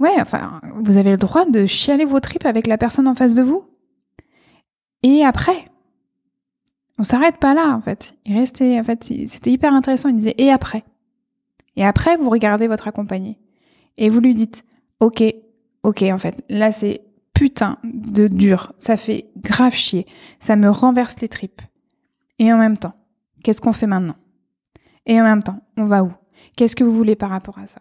ouais, 0.00 0.14
enfin, 0.20 0.60
vous 0.76 0.96
avez 0.96 1.10
le 1.10 1.16
droit 1.16 1.44
de 1.46 1.66
chialer 1.66 2.04
vos 2.04 2.20
tripes 2.20 2.46
avec 2.46 2.66
la 2.66 2.78
personne 2.78 3.08
en 3.08 3.14
face 3.14 3.34
de 3.34 3.42
vous. 3.42 3.64
Et 5.02 5.24
après, 5.24 5.66
on 6.98 7.02
s'arrête 7.02 7.38
pas 7.38 7.54
là, 7.54 7.74
en 7.74 7.80
fait. 7.80 8.14
Il 8.24 8.38
restait, 8.38 8.78
en 8.78 8.84
fait, 8.84 9.04
c'était 9.04 9.50
hyper 9.50 9.74
intéressant. 9.74 10.08
Il 10.08 10.16
disait, 10.16 10.34
et 10.38 10.50
après? 10.50 10.84
Et 11.76 11.84
après, 11.84 12.16
vous 12.16 12.30
regardez 12.30 12.68
votre 12.68 12.88
accompagné. 12.88 13.38
Et 13.96 14.08
vous 14.08 14.20
lui 14.20 14.34
dites, 14.34 14.64
ok, 15.00 15.22
ok, 15.82 16.02
en 16.02 16.18
fait, 16.18 16.44
là, 16.48 16.72
c'est 16.72 17.02
putain 17.34 17.78
de 17.84 18.28
dur. 18.28 18.72
Ça 18.78 18.96
fait 18.96 19.26
grave 19.36 19.74
chier. 19.74 20.06
Ça 20.38 20.56
me 20.56 20.70
renverse 20.70 21.20
les 21.20 21.28
tripes. 21.28 21.62
Et 22.38 22.52
en 22.52 22.58
même 22.58 22.76
temps, 22.76 22.94
qu'est-ce 23.42 23.60
qu'on 23.60 23.72
fait 23.72 23.86
maintenant? 23.86 24.16
Et 25.06 25.20
en 25.20 25.24
même 25.24 25.42
temps, 25.42 25.60
on 25.76 25.86
va 25.86 26.04
où? 26.04 26.12
Qu'est-ce 26.56 26.76
que 26.76 26.84
vous 26.84 26.94
voulez 26.94 27.16
par 27.16 27.30
rapport 27.30 27.58
à 27.58 27.66
ça? 27.66 27.80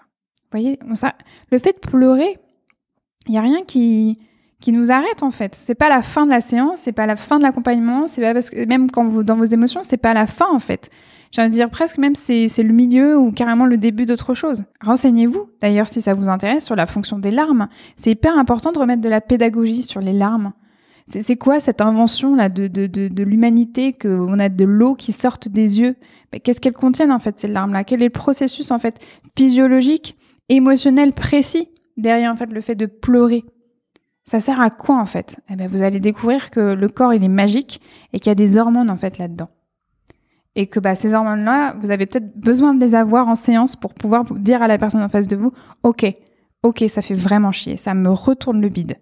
Voyez, 0.53 0.77
le 1.51 1.59
fait 1.59 1.73
de 1.73 1.89
pleurer, 1.89 2.37
il 3.27 3.33
y 3.33 3.37
a 3.37 3.41
rien 3.41 3.63
qui, 3.65 4.19
qui 4.63 4.71
nous 4.71 4.91
arrête 4.91 5.23
en 5.23 5.31
fait. 5.31 5.55
C'est 5.55 5.75
pas 5.75 5.89
la 5.89 6.01
fin 6.01 6.25
de 6.25 6.31
la 6.31 6.39
séance, 6.39 6.79
c'est 6.83 6.93
pas 6.93 7.05
la 7.05 7.17
fin 7.17 7.37
de 7.37 7.43
l'accompagnement, 7.43 8.07
c'est 8.07 8.21
pas 8.21 8.33
parce 8.33 8.49
que 8.49 8.65
même 8.65 8.89
quand 8.89 9.03
vous 9.03 9.23
dans 9.23 9.35
vos 9.35 9.43
émotions, 9.43 9.81
c'est 9.83 9.97
pas 9.97 10.13
la 10.13 10.25
fin 10.25 10.47
en 10.49 10.59
fait. 10.59 10.89
J'ai 11.31 11.41
envie 11.41 11.49
de 11.49 11.55
dire 11.55 11.69
presque 11.69 11.97
même 11.97 12.15
c'est 12.15 12.47
le 12.59 12.73
milieu 12.73 13.17
ou 13.17 13.31
carrément 13.31 13.65
le 13.65 13.77
début 13.77 14.05
d'autre 14.05 14.33
chose. 14.35 14.63
Renseignez-vous 14.79 15.49
d'ailleurs 15.59 15.89
si 15.89 15.99
ça 15.99 16.13
vous 16.13 16.29
intéresse 16.29 16.63
sur 16.65 16.75
la 16.77 16.85
fonction 16.85 17.19
des 17.19 17.31
larmes. 17.31 17.67
C'est 17.97 18.11
hyper 18.11 18.37
important 18.37 18.71
de 18.71 18.79
remettre 18.79 19.01
de 19.01 19.09
la 19.09 19.19
pédagogie 19.19 19.83
sur 19.83 19.99
les 19.99 20.13
larmes. 20.13 20.53
C'est 21.07 21.35
quoi 21.35 21.59
cette 21.59 21.81
invention 21.81 22.33
là 22.33 22.47
de 22.47 22.67
de 22.67 22.87
de, 22.87 23.09
de 23.09 23.23
l'humanité 23.23 23.91
que 23.91 24.07
on 24.07 24.39
a 24.39 24.47
de 24.47 24.63
l'eau 24.63 24.95
qui 24.95 25.11
sorte 25.11 25.49
des 25.49 25.81
yeux? 25.81 25.95
Qu'est-ce 26.41 26.61
qu'elles 26.61 26.71
contiennent 26.71 27.11
en 27.11 27.19
fait 27.19 27.37
ces 27.37 27.49
larmes 27.49 27.73
là 27.73 27.83
Quel 27.83 28.01
est 28.01 28.05
le 28.05 28.11
processus 28.11 28.71
en 28.71 28.79
fait 28.79 29.01
physiologique, 29.35 30.15
émotionnel 30.49 31.13
précis 31.13 31.69
derrière 31.97 32.31
en 32.31 32.35
fait 32.35 32.51
le 32.51 32.61
fait 32.61 32.75
de 32.75 32.85
pleurer 32.85 33.45
ça 34.23 34.39
sert 34.39 34.59
à 34.61 34.69
quoi 34.69 34.99
en 34.99 35.05
fait? 35.05 35.39
Eh 35.49 35.55
ben, 35.55 35.67
vous 35.67 35.81
allez 35.81 35.99
découvrir 35.99 36.49
que 36.49 36.73
le 36.73 36.87
corps 36.87 37.13
il 37.13 37.23
est 37.23 37.29
magique 37.29 37.81
et 38.13 38.19
qu'il 38.19 38.29
y 38.29 38.31
a 38.31 38.35
des 38.35 38.57
hormones 38.57 38.89
en 38.89 38.97
fait 38.97 39.17
là-dedans. 39.17 39.49
Et 40.55 40.67
que 40.67 40.79
bah, 40.79 40.95
ces 40.95 41.13
hormones-là, 41.13 41.75
vous 41.79 41.91
avez 41.91 42.05
peut-être 42.05 42.37
besoin 42.37 42.73
de 42.73 42.79
les 42.79 42.95
avoir 42.95 43.27
en 43.27 43.35
séance 43.35 43.75
pour 43.75 43.93
pouvoir 43.93 44.23
vous 44.23 44.37
dire 44.37 44.61
à 44.61 44.67
la 44.67 44.77
personne 44.77 45.01
en 45.01 45.09
face 45.09 45.27
de 45.27 45.35
vous, 45.35 45.51
ok, 45.81 46.05
ok, 46.61 46.85
ça 46.87 47.01
fait 47.01 47.15
vraiment 47.15 47.51
chier, 47.51 47.75
ça 47.75 47.93
me 47.93 48.09
retourne 48.09 48.61
le 48.61 48.69
bide. 48.69 48.97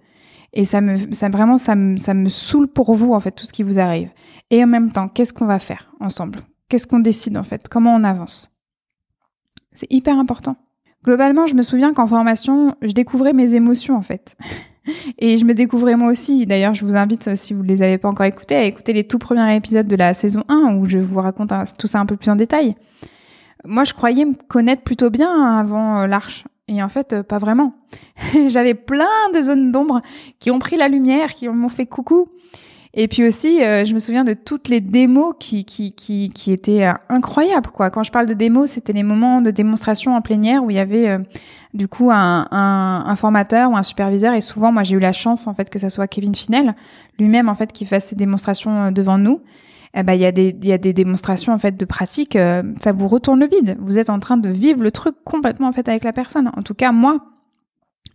Et 0.53 0.65
ça 0.65 0.81
me, 0.81 0.97
ça 1.13 1.29
vraiment, 1.29 1.57
ça 1.57 1.75
me, 1.75 1.97
ça 1.97 2.13
me 2.13 2.29
saoule 2.29 2.67
pour 2.67 2.93
vous 2.95 3.13
en 3.13 3.19
fait 3.19 3.31
tout 3.31 3.45
ce 3.45 3.53
qui 3.53 3.63
vous 3.63 3.79
arrive. 3.79 4.09
Et 4.49 4.63
en 4.63 4.67
même 4.67 4.91
temps, 4.91 5.07
qu'est-ce 5.07 5.33
qu'on 5.33 5.45
va 5.45 5.59
faire 5.59 5.93
ensemble? 5.99 6.39
Qu'est-ce 6.67 6.87
qu'on 6.87 6.99
décide 6.99 7.37
en 7.37 7.43
fait? 7.43 7.67
Comment 7.69 7.95
on 7.95 8.03
avance? 8.03 8.57
C'est 9.73 9.91
hyper 9.91 10.17
important. 10.17 10.55
Globalement, 11.03 11.47
je 11.47 11.55
me 11.55 11.63
souviens 11.63 11.93
qu'en 11.93 12.07
formation, 12.07 12.75
je 12.81 12.91
découvrais 12.91 13.33
mes 13.33 13.55
émotions 13.55 13.95
en 13.95 14.01
fait. 14.01 14.35
Et 15.19 15.37
je 15.37 15.45
me 15.45 15.53
découvrais 15.53 15.95
moi 15.95 16.11
aussi. 16.11 16.45
D'ailleurs, 16.45 16.73
je 16.73 16.85
vous 16.85 16.95
invite, 16.95 17.35
si 17.35 17.53
vous 17.53 17.63
ne 17.63 17.67
les 17.67 17.81
avez 17.81 17.97
pas 17.97 18.09
encore 18.09 18.25
écoutés, 18.25 18.55
à 18.55 18.63
écouter 18.63 18.93
les 18.93 19.03
tout 19.03 19.19
premiers 19.19 19.55
épisodes 19.55 19.87
de 19.87 19.95
la 19.95 20.13
saison 20.13 20.43
1 20.47 20.75
où 20.75 20.85
je 20.85 20.97
vous 20.97 21.19
raconte 21.19 21.51
tout 21.77 21.87
ça 21.87 21.99
un 21.99 22.05
peu 22.05 22.17
plus 22.17 22.29
en 22.29 22.35
détail. 22.35 22.75
Moi, 23.65 23.83
je 23.83 23.93
croyais 23.93 24.25
me 24.25 24.33
connaître 24.47 24.81
plutôt 24.81 25.09
bien 25.09 25.31
avant 25.59 26.01
euh, 26.01 26.07
l'arche. 26.07 26.45
Et 26.67 26.81
en 26.81 26.89
fait, 26.89 27.13
euh, 27.13 27.23
pas 27.23 27.37
vraiment. 27.37 27.73
J'avais 28.47 28.73
plein 28.73 29.29
de 29.33 29.41
zones 29.41 29.71
d'ombre 29.71 30.01
qui 30.39 30.49
ont 30.49 30.59
pris 30.59 30.77
la 30.77 30.87
lumière, 30.87 31.33
qui 31.33 31.47
m'ont 31.47 31.69
fait 31.69 31.85
coucou. 31.85 32.29
Et 32.93 33.07
puis 33.07 33.23
aussi, 33.23 33.63
euh, 33.63 33.85
je 33.85 33.93
me 33.93 33.99
souviens 33.99 34.25
de 34.25 34.33
toutes 34.33 34.67
les 34.67 34.81
démos 34.81 35.35
qui, 35.39 35.63
qui, 35.63 35.93
qui, 35.93 36.29
qui 36.29 36.51
étaient 36.51 36.85
euh, 36.85 36.93
incroyables. 37.07 37.69
Quoi. 37.69 37.89
Quand 37.89 38.03
je 38.03 38.11
parle 38.11 38.27
de 38.27 38.33
démos, 38.33 38.71
c'était 38.71 38.91
les 38.91 39.03
moments 39.03 39.41
de 39.41 39.49
démonstration 39.49 40.13
en 40.13 40.21
plénière 40.21 40.63
où 40.63 40.69
il 40.71 40.75
y 40.75 40.79
avait 40.79 41.07
euh, 41.07 41.19
du 41.73 41.87
coup 41.87 42.11
un, 42.11 42.47
un, 42.51 43.03
un, 43.07 43.15
formateur 43.15 43.71
ou 43.71 43.77
un 43.77 43.83
superviseur. 43.83 44.33
Et 44.33 44.41
souvent, 44.41 44.73
moi, 44.73 44.83
j'ai 44.83 44.97
eu 44.97 44.99
la 44.99 45.13
chance 45.13 45.47
en 45.47 45.53
fait 45.53 45.69
que 45.69 45.79
ça 45.79 45.89
soit 45.89 46.07
Kevin 46.07 46.35
Finel 46.35 46.75
lui-même 47.17 47.47
en 47.47 47.55
fait 47.55 47.71
qui 47.71 47.85
fasse 47.85 48.07
ces 48.07 48.15
démonstrations 48.15 48.91
devant 48.91 49.17
nous. 49.17 49.41
Eh 49.93 50.03
ben, 50.03 50.13
il 50.13 50.21
y 50.21 50.25
a 50.25 50.31
des 50.31 50.55
il 50.61 50.67
y 50.67 50.73
a 50.73 50.77
des 50.77 50.93
démonstrations 50.93 51.53
en 51.53 51.57
fait 51.57 51.77
de 51.77 51.85
pratique. 51.85 52.37
ça 52.79 52.91
vous 52.93 53.07
retourne 53.07 53.39
le 53.39 53.47
vide. 53.47 53.77
Vous 53.79 53.99
êtes 53.99 54.09
en 54.09 54.19
train 54.19 54.37
de 54.37 54.49
vivre 54.49 54.81
le 54.83 54.91
truc 54.91 55.15
complètement 55.25 55.67
en 55.67 55.73
fait 55.73 55.87
avec 55.87 56.03
la 56.03 56.13
personne. 56.13 56.49
En 56.57 56.61
tout 56.61 56.73
cas, 56.73 56.91
moi, 56.91 57.19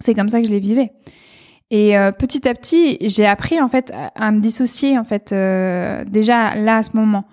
c'est 0.01 0.15
comme 0.15 0.29
ça 0.29 0.41
que 0.41 0.47
je 0.47 0.53
les 0.53 0.61
vivais. 0.61 0.93
Et 1.71 1.99
euh, 1.99 2.13
petit 2.13 2.49
à 2.49 2.55
petit, 2.55 2.97
j'ai 3.01 3.27
appris 3.27 3.61
en 3.61 3.69
fait 3.69 3.93
à, 4.15 4.31
me 4.31 4.41
dissocier 4.41 4.99
en 4.99 5.05
fait 5.05 5.33
euh, 5.33 6.05
déjà 6.05 6.55
là 6.55 6.77
à 6.77 6.83
ce 6.83 6.97
moment. 6.97 7.25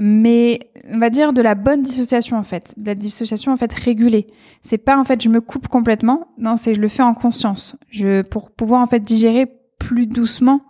Mais 0.00 0.70
on 0.90 0.98
va 0.98 1.10
dire 1.10 1.32
de 1.32 1.42
la 1.42 1.54
bonne 1.54 1.82
dissociation 1.82 2.38
en 2.38 2.42
fait, 2.42 2.74
de 2.78 2.86
la 2.86 2.94
dissociation 2.94 3.52
en 3.52 3.56
fait 3.56 3.72
régulée. 3.72 4.26
C'est 4.62 4.78
pas 4.78 4.98
en 4.98 5.04
fait 5.04 5.22
je 5.22 5.28
me 5.28 5.40
coupe 5.40 5.68
complètement, 5.68 6.28
non 6.38 6.56
c'est 6.56 6.74
je 6.74 6.80
le 6.80 6.88
fais 6.88 7.02
en 7.02 7.14
conscience. 7.14 7.76
Je 7.88 8.22
pour 8.22 8.50
pouvoir 8.50 8.80
en 8.80 8.86
fait 8.86 9.00
digérer 9.00 9.46
plus 9.78 10.06
doucement, 10.06 10.62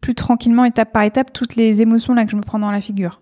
plus 0.00 0.14
tranquillement 0.14 0.64
étape 0.64 0.92
par 0.92 1.02
étape 1.02 1.32
toutes 1.32 1.54
les 1.54 1.82
émotions 1.82 2.14
là 2.14 2.24
que 2.24 2.30
je 2.30 2.36
me 2.36 2.42
prends 2.42 2.58
dans 2.58 2.70
la 2.70 2.80
figure. 2.80 3.20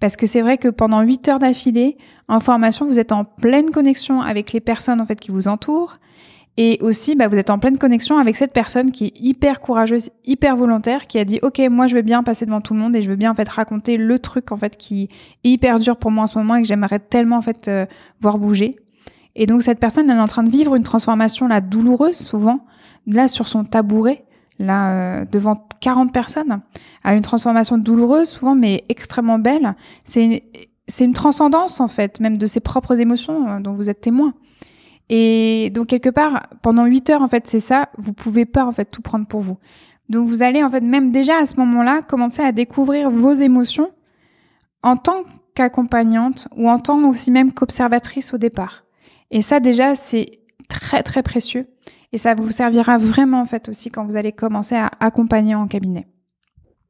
Parce 0.00 0.16
que 0.16 0.26
c'est 0.26 0.42
vrai 0.42 0.58
que 0.58 0.68
pendant 0.68 1.02
8 1.02 1.28
heures 1.28 1.38
d'affilée, 1.38 1.96
en 2.28 2.40
formation, 2.40 2.86
vous 2.86 2.98
êtes 2.98 3.12
en 3.12 3.24
pleine 3.24 3.70
connexion 3.70 4.20
avec 4.20 4.52
les 4.52 4.60
personnes 4.60 5.00
en 5.00 5.06
fait 5.06 5.18
qui 5.18 5.30
vous 5.30 5.48
entourent, 5.48 5.98
et 6.60 6.80
aussi, 6.82 7.14
bah, 7.14 7.28
vous 7.28 7.36
êtes 7.36 7.50
en 7.50 7.60
pleine 7.60 7.78
connexion 7.78 8.18
avec 8.18 8.34
cette 8.34 8.52
personne 8.52 8.90
qui 8.90 9.06
est 9.06 9.20
hyper 9.20 9.60
courageuse, 9.60 10.10
hyper 10.24 10.56
volontaire, 10.56 11.06
qui 11.06 11.20
a 11.20 11.24
dit 11.24 11.38
OK, 11.42 11.60
moi 11.70 11.86
je 11.86 11.94
veux 11.94 12.02
bien 12.02 12.24
passer 12.24 12.46
devant 12.46 12.60
tout 12.60 12.74
le 12.74 12.80
monde 12.80 12.96
et 12.96 13.00
je 13.00 13.08
veux 13.08 13.14
bien 13.14 13.30
en 13.30 13.34
fait 13.34 13.48
raconter 13.48 13.96
le 13.96 14.18
truc 14.18 14.50
en 14.50 14.56
fait 14.56 14.76
qui 14.76 15.04
est 15.04 15.08
hyper 15.48 15.78
dur 15.78 15.96
pour 15.96 16.10
moi 16.10 16.24
en 16.24 16.26
ce 16.26 16.36
moment 16.36 16.56
et 16.56 16.62
que 16.62 16.66
j'aimerais 16.66 16.98
tellement 16.98 17.36
en 17.36 17.42
fait 17.42 17.68
euh, 17.68 17.86
voir 18.20 18.38
bouger. 18.38 18.74
Et 19.36 19.46
donc 19.46 19.62
cette 19.62 19.78
personne, 19.78 20.10
elle 20.10 20.16
est 20.16 20.20
en 20.20 20.26
train 20.26 20.42
de 20.42 20.50
vivre 20.50 20.74
une 20.74 20.82
transformation 20.82 21.46
là 21.46 21.60
douloureuse 21.60 22.16
souvent, 22.16 22.66
là 23.06 23.28
sur 23.28 23.46
son 23.46 23.62
tabouret, 23.62 24.24
là 24.58 24.90
euh, 25.20 25.24
devant 25.30 25.64
40 25.80 26.12
personnes, 26.12 26.60
a 27.04 27.14
une 27.14 27.22
transformation 27.22 27.78
douloureuse 27.78 28.28
souvent 28.28 28.56
mais 28.56 28.82
extrêmement 28.88 29.38
belle. 29.38 29.76
C'est 30.02 30.42
c'est 30.88 31.04
une 31.04 31.12
transcendance 31.12 31.78
en 31.78 31.86
fait, 31.86 32.18
même 32.18 32.36
de 32.36 32.48
ses 32.48 32.58
propres 32.58 33.00
émotions 33.00 33.48
euh, 33.48 33.60
dont 33.60 33.74
vous 33.74 33.88
êtes 33.88 34.00
témoin. 34.00 34.34
Et 35.08 35.70
donc 35.70 35.86
quelque 35.86 36.10
part, 36.10 36.48
pendant 36.62 36.84
8 36.84 37.10
heures, 37.10 37.22
en 37.22 37.28
fait, 37.28 37.46
c'est 37.46 37.60
ça, 37.60 37.88
vous 37.96 38.12
pouvez 38.12 38.44
pas 38.44 38.64
en 38.64 38.72
fait 38.72 38.84
tout 38.86 39.02
prendre 39.02 39.26
pour 39.26 39.40
vous. 39.40 39.56
Donc 40.08 40.26
vous 40.26 40.42
allez 40.42 40.62
en 40.62 40.70
fait 40.70 40.80
même 40.80 41.12
déjà 41.12 41.38
à 41.38 41.46
ce 41.46 41.56
moment-là 41.56 42.02
commencer 42.02 42.42
à 42.42 42.52
découvrir 42.52 43.10
vos 43.10 43.32
émotions 43.32 43.90
en 44.82 44.96
tant 44.96 45.22
qu'accompagnante 45.54 46.48
ou 46.56 46.68
en 46.68 46.78
tant 46.78 47.08
aussi 47.08 47.30
même 47.30 47.52
qu'observatrice 47.52 48.32
au 48.32 48.38
départ. 48.38 48.84
Et 49.30 49.42
ça 49.42 49.60
déjà 49.60 49.94
c'est 49.94 50.40
très 50.68 51.02
très 51.02 51.22
précieux 51.22 51.66
et 52.12 52.18
ça 52.18 52.34
vous 52.34 52.50
servira 52.50 52.96
vraiment 52.96 53.40
en 53.40 53.44
fait 53.44 53.68
aussi 53.68 53.90
quand 53.90 54.04
vous 54.04 54.16
allez 54.16 54.32
commencer 54.32 54.76
à 54.76 54.90
accompagner 55.00 55.54
en 55.54 55.66
cabinet. 55.66 56.06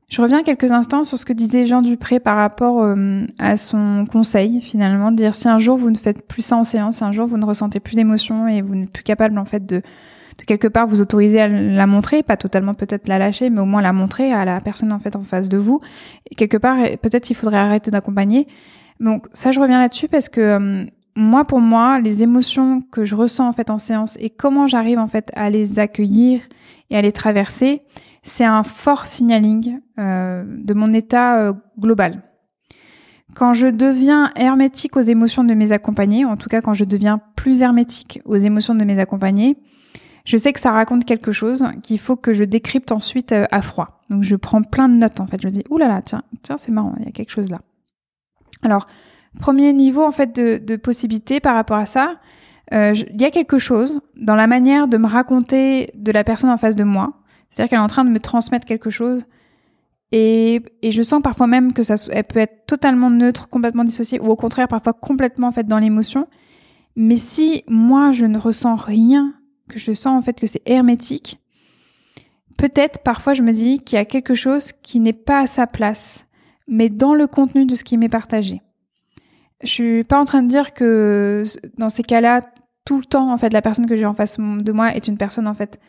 Je 0.09 0.23
reviens 0.23 0.43
quelques 0.43 0.73
instants 0.73 1.05
sur 1.05 1.19
ce 1.19 1.27
que 1.27 1.35
disait 1.35 1.67
Jean 1.67 1.83
Dupré 1.83 2.19
par 2.19 2.37
rapport 2.37 2.83
euh, 2.83 3.27
à 3.39 3.57
son 3.57 4.07
conseil, 4.11 4.63
finalement, 4.63 5.11
de 5.11 5.17
dire 5.17 5.35
si 5.35 5.49
un 5.49 5.59
jour 5.59 5.77
vous 5.77 5.91
ne 5.91 5.99
faites 5.99 6.27
plus 6.27 6.41
ça 6.41 6.57
en 6.57 6.65
séance, 6.65 7.03
un 7.03 7.13
jour 7.13 7.27
vous 7.27 7.37
ne 7.37 7.45
ressentez 7.45 7.79
plus 7.79 7.95
d'émotion 7.95 8.49
et 8.49 8.63
vous 8.63 8.75
n'êtes 8.75 8.91
plus 8.91 9.03
capable, 9.03 9.39
en 9.39 9.45
fait, 9.45 9.67
de, 9.67 9.77
de 9.77 10.45
quelque 10.47 10.67
part 10.67 10.87
vous 10.87 11.03
autoriser 11.03 11.43
à 11.43 11.49
la 11.49 11.87
montrer, 11.87 12.23
pas 12.23 12.39
totalement 12.39 12.73
peut-être 12.73 13.07
la 13.07 13.19
lâcher, 13.19 13.51
mais 13.51 13.61
au 13.61 13.67
moins 13.67 13.83
la 13.83 13.93
montrer 13.93 14.33
à 14.33 14.47
la 14.47 14.63
personne, 14.63 14.95
en 14.95 14.99
fait, 14.99 15.15
en 15.15 15.25
face 15.25 15.51
de 15.51 15.59
vous. 15.59 15.83
Et 16.31 16.35
quelque 16.35 16.57
part, 16.57 16.79
peut-être 17.03 17.29
il 17.29 17.35
faudrait 17.35 17.59
arrêter 17.59 17.91
d'accompagner. 17.91 18.49
Donc, 19.01 19.27
ça, 19.35 19.53
je 19.53 19.61
reviens 19.61 19.79
là-dessus 19.79 20.09
parce 20.09 20.31
que 20.31 20.41
euh, 20.41 20.85
moi, 21.17 21.45
pour 21.45 21.61
moi, 21.61 22.01
les 22.01 22.23
émotions 22.23 22.83
que 22.93 23.05
je 23.05 23.15
ressens 23.15 23.47
en 23.47 23.53
fait 23.53 23.69
en 23.69 23.79
séance 23.79 24.17
et 24.21 24.31
comment 24.31 24.69
j'arrive 24.69 24.99
en 24.99 25.07
fait 25.07 25.31
à 25.35 25.51
les 25.51 25.79
accueillir 25.79 26.41
et 26.89 26.97
à 26.97 27.03
les 27.03 27.13
traverser, 27.13 27.83
c'est 28.23 28.45
un 28.45 28.63
fort 28.63 29.07
signaling 29.07 29.81
euh, 29.99 30.45
de 30.47 30.75
mon 30.75 30.93
état 30.93 31.41
euh, 31.41 31.53
global. 31.79 32.23
Quand 33.35 33.53
je 33.53 33.67
deviens 33.67 34.33
hermétique 34.37 34.97
aux 34.97 35.03
émotions 35.03 35.45
de 35.45 35.55
mes 35.55 35.73
accompagnés, 35.73 36.25
en 36.25 36.37
tout 36.37 36.49
cas 36.49 36.61
quand 36.61 36.75
je 36.75 36.85
deviens 36.85 37.21
plus 37.37 37.63
hermétique 37.63 38.21
aux 38.25 38.37
émotions 38.37 38.75
de 38.75 38.85
mes 38.85 38.99
accompagnés, 38.99 39.59
je 40.25 40.37
sais 40.37 40.53
que 40.53 40.61
ça 40.61 40.73
raconte 40.73 41.05
quelque 41.05 41.33
chose 41.33 41.65
qu'il 41.83 41.99
faut 41.99 42.17
que 42.17 42.33
je 42.33 42.45
décrypte 42.45 42.93
ensuite 42.93 43.33
euh, 43.33 43.47
à 43.51 43.63
froid. 43.63 44.03
Donc 44.11 44.25
je 44.25 44.37
prends 44.37 44.63
plein 44.63 44.89
de 44.89 44.95
notes 44.95 45.21
en 45.21 45.27
fait. 45.27 45.41
Je 45.41 45.49
dis, 45.49 45.65
oulala, 45.71 45.95
là 45.95 46.03
tiens, 46.03 46.23
tiens, 46.43 46.59
c'est 46.59 46.73
marrant, 46.73 46.95
il 46.99 47.07
y 47.07 47.09
a 47.09 47.13
quelque 47.13 47.31
chose 47.31 47.51
là. 47.51 47.61
Alors, 48.63 48.87
premier 49.41 49.73
niveau 49.73 50.03
en 50.03 50.13
fait 50.13 50.35
de, 50.35 50.59
de 50.59 50.77
possibilité 50.77 51.39
par 51.39 51.55
rapport 51.55 51.77
à 51.77 51.87
ça, 51.87 52.17
il 52.71 53.19
y 53.19 53.25
a 53.25 53.31
quelque 53.31 53.59
chose 53.59 53.99
dans 54.17 54.35
la 54.35 54.47
manière 54.47 54.89
de 54.89 54.99
me 54.99 55.07
raconter 55.07 55.89
de 55.95 56.13
la 56.13 56.23
personne 56.23 56.51
en 56.51 56.59
face 56.59 56.75
de 56.75 56.85
moi. 56.85 57.15
C'est-à-dire 57.59 57.71
qu'elle 57.71 57.81
est 57.81 57.83
en 57.83 57.89
train 57.89 58.05
de 58.05 58.11
me 58.11 58.21
transmettre 58.21 58.67
quelque 58.67 58.89
chose 58.89 59.25
et, 60.13 60.63
et, 60.81 60.93
je 60.93 61.03
sens 61.03 61.21
parfois 61.21 61.49
même 61.49 61.73
que 61.73 61.83
ça 61.83 61.97
elle 62.13 62.23
peut 62.23 62.39
être 62.39 62.67
totalement 62.67 63.11
neutre, 63.11 63.49
complètement 63.49 63.83
dissociée, 63.83 64.21
ou 64.21 64.29
au 64.29 64.37
contraire 64.37 64.69
parfois 64.69 64.93
complètement 64.93 65.49
en 65.49 65.53
fait 65.53 65.67
dans 65.67 65.81
l'émotion. 65.81 66.29
Mais 66.95 67.17
si 67.17 67.65
moi 67.67 68.13
je 68.13 68.27
ne 68.27 68.39
ressens 68.39 68.77
rien, 68.77 69.35
que 69.69 69.81
je 69.81 69.93
sens 69.93 70.17
en 70.17 70.23
fait 70.23 70.39
que 70.39 70.47
c'est 70.47 70.63
hermétique, 70.67 71.41
peut-être 72.59 73.01
parfois 73.01 73.35
je 73.35 73.43
me 73.43 73.51
dis 73.51 73.81
qu'il 73.81 73.97
y 73.97 74.01
a 74.01 74.05
quelque 74.05 74.37
chose 74.37 74.71
qui 74.71 75.01
n'est 75.01 75.13
pas 75.13 75.41
à 75.41 75.47
sa 75.49 75.67
place, 75.67 76.27
mais 76.69 76.89
dans 76.89 77.13
le 77.13 77.27
contenu 77.27 77.67
de 77.67 77.75
ce 77.75 77.83
qui 77.83 77.99
m'est 77.99 78.09
partagé. 78.09 78.63
Je 79.65 79.69
suis 79.69 80.05
pas 80.05 80.21
en 80.21 80.25
train 80.25 80.45
de 80.45 80.49
dire 80.49 80.75
que 80.75 81.43
dans 81.77 81.89
ces 81.89 82.05
cas-là, 82.05 82.43
tout 82.85 82.99
le 82.99 83.05
temps 83.05 83.33
en 83.33 83.37
fait 83.37 83.53
la 83.53 83.63
personne 83.63 83.87
que 83.87 83.97
j'ai 83.97 84.07
en 84.07 84.15
face 84.15 84.39
de 84.39 84.73
moi 84.73 84.95
est 84.95 85.09
une 85.09 85.19
personne 85.19 85.49
en 85.49 85.55
fait 85.55 85.81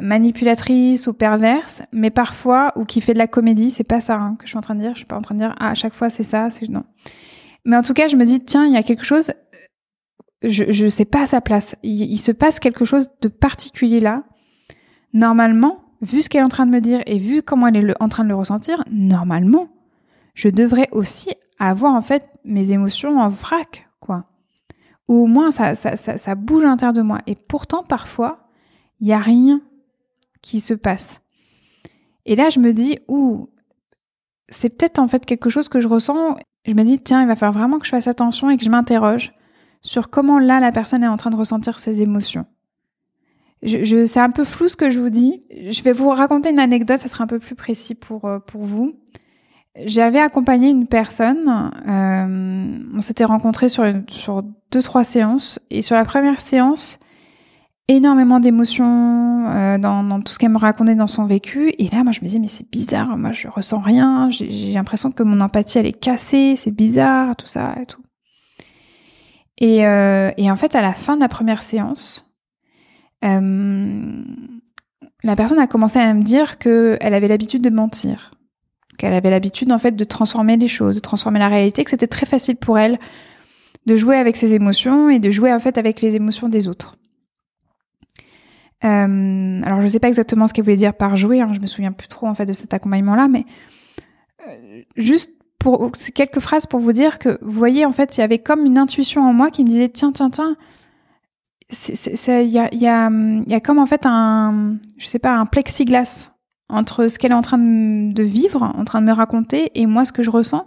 manipulatrice 0.00 1.06
ou 1.06 1.12
perverse, 1.12 1.82
mais 1.92 2.10
parfois, 2.10 2.72
ou 2.76 2.84
qui 2.84 3.00
fait 3.00 3.12
de 3.12 3.18
la 3.18 3.26
comédie, 3.26 3.70
c'est 3.70 3.84
pas 3.84 4.00
ça 4.00 4.16
hein, 4.16 4.36
que 4.38 4.46
je 4.46 4.50
suis 4.50 4.58
en 4.58 4.62
train 4.62 4.74
de 4.74 4.80
dire, 4.80 4.92
je 4.92 4.98
suis 4.98 5.06
pas 5.06 5.16
en 5.16 5.22
train 5.22 5.34
de 5.34 5.40
dire, 5.40 5.54
ah, 5.58 5.70
à 5.70 5.74
chaque 5.74 5.94
fois 5.94 6.10
c'est 6.10 6.22
ça, 6.22 6.50
c'est 6.50 6.68
non. 6.68 6.84
Mais 7.64 7.76
en 7.76 7.82
tout 7.82 7.94
cas, 7.94 8.08
je 8.08 8.16
me 8.16 8.24
dis, 8.24 8.40
tiens, 8.40 8.64
il 8.64 8.72
y 8.72 8.76
a 8.76 8.82
quelque 8.82 9.04
chose, 9.04 9.32
je, 10.42 10.64
je 10.70 10.88
sais 10.88 11.04
pas 11.04 11.22
à 11.22 11.26
sa 11.26 11.40
place, 11.40 11.76
il, 11.82 12.16
se 12.18 12.32
passe 12.32 12.58
quelque 12.58 12.84
chose 12.84 13.08
de 13.20 13.28
particulier 13.28 14.00
là. 14.00 14.24
Normalement, 15.12 15.84
vu 16.00 16.22
ce 16.22 16.28
qu'elle 16.28 16.40
est 16.40 16.44
en 16.44 16.48
train 16.48 16.66
de 16.66 16.72
me 16.72 16.80
dire 16.80 17.02
et 17.06 17.18
vu 17.18 17.42
comment 17.42 17.66
elle 17.68 17.90
est 17.90 18.02
en 18.02 18.08
train 18.08 18.24
de 18.24 18.28
le 18.30 18.34
ressentir, 18.34 18.82
normalement, 18.90 19.68
je 20.34 20.48
devrais 20.48 20.88
aussi 20.92 21.30
avoir 21.58 21.94
en 21.94 22.02
fait 22.02 22.28
mes 22.44 22.72
émotions 22.72 23.20
en 23.20 23.28
vrac, 23.28 23.88
quoi. 24.00 24.24
Ou 25.08 25.24
au 25.24 25.26
moins 25.26 25.50
ça, 25.50 25.74
ça, 25.74 25.96
ça, 25.96 26.16
ça 26.16 26.34
bouge 26.34 26.64
à 26.64 26.68
l'intérieur 26.68 26.94
de 26.94 27.02
moi. 27.02 27.18
Et 27.26 27.34
pourtant, 27.34 27.82
parfois, 27.82 28.48
il 29.00 29.06
n'y 29.08 29.12
a 29.12 29.18
rien 29.18 29.60
qui 30.42 30.60
se 30.60 30.74
passe. 30.74 31.22
Et 32.26 32.36
là, 32.36 32.50
je 32.50 32.60
me 32.60 32.72
dis, 32.72 32.98
ouh, 33.08 33.48
c'est 34.48 34.68
peut-être 34.68 34.98
en 34.98 35.08
fait 35.08 35.24
quelque 35.24 35.50
chose 35.50 35.68
que 35.68 35.80
je 35.80 35.88
ressens. 35.88 36.36
Je 36.66 36.74
me 36.74 36.82
dis, 36.84 37.00
tiens, 37.00 37.22
il 37.22 37.28
va 37.28 37.36
falloir 37.36 37.58
vraiment 37.58 37.78
que 37.78 37.86
je 37.86 37.90
fasse 37.90 38.06
attention 38.06 38.50
et 38.50 38.56
que 38.56 38.64
je 38.64 38.70
m'interroge 38.70 39.32
sur 39.80 40.10
comment 40.10 40.38
là 40.38 40.60
la 40.60 40.70
personne 40.70 41.02
est 41.02 41.08
en 41.08 41.16
train 41.16 41.30
de 41.30 41.36
ressentir 41.36 41.78
ses 41.78 42.02
émotions. 42.02 42.46
Je, 43.62 44.06
c'est 44.06 44.20
un 44.20 44.30
peu 44.30 44.44
flou 44.44 44.68
ce 44.68 44.76
que 44.76 44.90
je 44.90 44.98
vous 44.98 45.10
dis. 45.10 45.42
Je 45.70 45.82
vais 45.82 45.92
vous 45.92 46.08
raconter 46.08 46.50
une 46.50 46.58
anecdote, 46.58 46.98
ça 46.98 47.08
sera 47.08 47.24
un 47.24 47.28
peu 47.28 47.38
plus 47.38 47.54
précis 47.54 47.94
pour, 47.94 48.24
euh, 48.24 48.38
pour 48.40 48.62
vous. 48.62 48.94
J'avais 49.84 50.18
accompagné 50.18 50.68
une 50.68 50.86
personne, 50.86 51.70
euh, 51.88 52.78
on 52.94 53.00
s'était 53.00 53.24
rencontrés 53.24 53.68
sur, 53.68 53.84
sur 54.08 54.42
deux, 54.70 54.82
trois 54.82 55.02
séances, 55.02 55.58
et 55.70 55.80
sur 55.80 55.96
la 55.96 56.04
première 56.04 56.40
séance, 56.42 56.98
énormément 57.88 58.40
d'émotions 58.40 59.46
euh, 59.48 59.78
dans, 59.78 60.20
tout 60.20 60.32
ce 60.32 60.38
qu'elle 60.38 60.50
me 60.50 60.58
racontait 60.58 60.94
dans 60.94 61.06
son 61.06 61.24
vécu. 61.26 61.72
Et 61.78 61.88
là, 61.88 62.04
moi, 62.04 62.12
je 62.12 62.20
me 62.20 62.26
disais, 62.26 62.38
mais 62.38 62.48
c'est 62.48 62.68
bizarre, 62.70 63.16
moi, 63.16 63.32
je 63.32 63.48
ressens 63.48 63.80
rien, 63.80 64.30
j'ai 64.30 64.72
l'impression 64.72 65.10
que 65.10 65.22
mon 65.22 65.40
empathie, 65.40 65.78
elle 65.78 65.86
est 65.86 65.98
cassée, 65.98 66.54
c'est 66.56 66.70
bizarre, 66.70 67.36
tout 67.36 67.46
ça 67.46 67.74
et 67.80 67.86
tout. 67.86 68.02
Et, 69.58 69.86
euh, 69.86 70.30
et, 70.36 70.50
en 70.50 70.56
fait, 70.56 70.74
à 70.74 70.82
la 70.82 70.92
fin 70.92 71.16
de 71.16 71.20
la 71.20 71.28
première 71.28 71.62
séance, 71.62 72.26
euh, 73.24 74.24
la 75.22 75.36
personne 75.36 75.58
a 75.58 75.66
commencé 75.66 75.98
à 75.98 76.12
me 76.14 76.22
dire 76.22 76.58
qu'elle 76.58 77.14
avait 77.14 77.28
l'habitude 77.28 77.62
de 77.62 77.70
mentir, 77.70 78.32
qu'elle 78.98 79.12
avait 79.12 79.30
l'habitude, 79.30 79.70
en 79.70 79.78
fait, 79.78 79.92
de 79.92 80.04
transformer 80.04 80.56
les 80.56 80.68
choses, 80.68 80.96
de 80.96 81.00
transformer 81.00 81.38
la 81.38 81.48
réalité, 81.48 81.84
que 81.84 81.90
c'était 81.90 82.06
très 82.06 82.26
facile 82.26 82.56
pour 82.56 82.78
elle 82.78 82.98
de 83.86 83.96
jouer 83.96 84.16
avec 84.16 84.36
ses 84.36 84.54
émotions 84.54 85.10
et 85.10 85.18
de 85.18 85.30
jouer, 85.30 85.52
en 85.52 85.58
fait, 85.58 85.76
avec 85.76 86.00
les 86.00 86.14
émotions 86.16 86.48
des 86.48 86.68
autres. 86.68 86.96
Euh, 88.84 89.60
alors 89.62 89.80
je 89.80 89.84
ne 89.84 89.90
sais 89.90 90.00
pas 90.00 90.08
exactement 90.08 90.46
ce 90.46 90.54
qu'elle 90.54 90.64
voulait 90.64 90.76
dire 90.76 90.94
par 90.94 91.16
jouer, 91.16 91.40
hein, 91.40 91.50
je 91.52 91.60
me 91.60 91.66
souviens 91.66 91.92
plus 91.92 92.08
trop 92.08 92.26
en 92.26 92.34
fait 92.34 92.46
de 92.46 92.52
cet 92.52 92.74
accompagnement-là, 92.74 93.28
mais 93.28 93.46
euh, 94.48 94.82
juste 94.96 95.32
pour 95.58 95.92
quelques 96.14 96.40
phrases 96.40 96.66
pour 96.66 96.80
vous 96.80 96.92
dire 96.92 97.20
que 97.20 97.38
vous 97.40 97.52
voyez 97.52 97.86
en 97.86 97.92
fait 97.92 98.16
il 98.16 98.20
y 98.20 98.24
avait 98.24 98.40
comme 98.40 98.66
une 98.66 98.78
intuition 98.78 99.22
en 99.22 99.32
moi 99.32 99.50
qui 99.50 99.62
me 99.62 99.68
disait 99.68 99.88
tiens 99.88 100.10
tiens 100.10 100.30
tiens 100.30 100.56
il 101.70 102.48
y 102.48 102.58
a, 102.58 102.74
y, 102.74 102.86
a, 102.88 103.10
y 103.46 103.54
a 103.54 103.60
comme 103.60 103.78
en 103.78 103.86
fait 103.86 104.02
un 104.04 104.76
je 104.98 105.06
sais 105.06 105.20
pas 105.20 105.36
un 105.36 105.46
plexiglas 105.46 106.32
entre 106.68 107.06
ce 107.06 107.18
qu'elle 107.18 107.30
est 107.32 107.36
en 107.36 107.42
train 107.42 107.58
de 107.58 108.22
vivre, 108.22 108.62
en 108.62 108.84
train 108.84 109.00
de 109.00 109.06
me 109.06 109.12
raconter 109.12 109.70
et 109.74 109.86
moi 109.86 110.04
ce 110.04 110.12
que 110.12 110.22
je 110.22 110.30
ressens. 110.30 110.66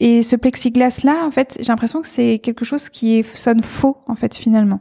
Et 0.00 0.22
ce 0.22 0.34
plexiglas 0.34 1.02
là 1.04 1.24
en 1.24 1.30
fait 1.30 1.56
j'ai 1.60 1.68
l'impression 1.68 2.02
que 2.02 2.08
c'est 2.08 2.40
quelque 2.40 2.64
chose 2.64 2.88
qui 2.88 3.22
sonne 3.22 3.62
faux 3.62 3.98
en 4.08 4.16
fait 4.16 4.34
finalement 4.34 4.80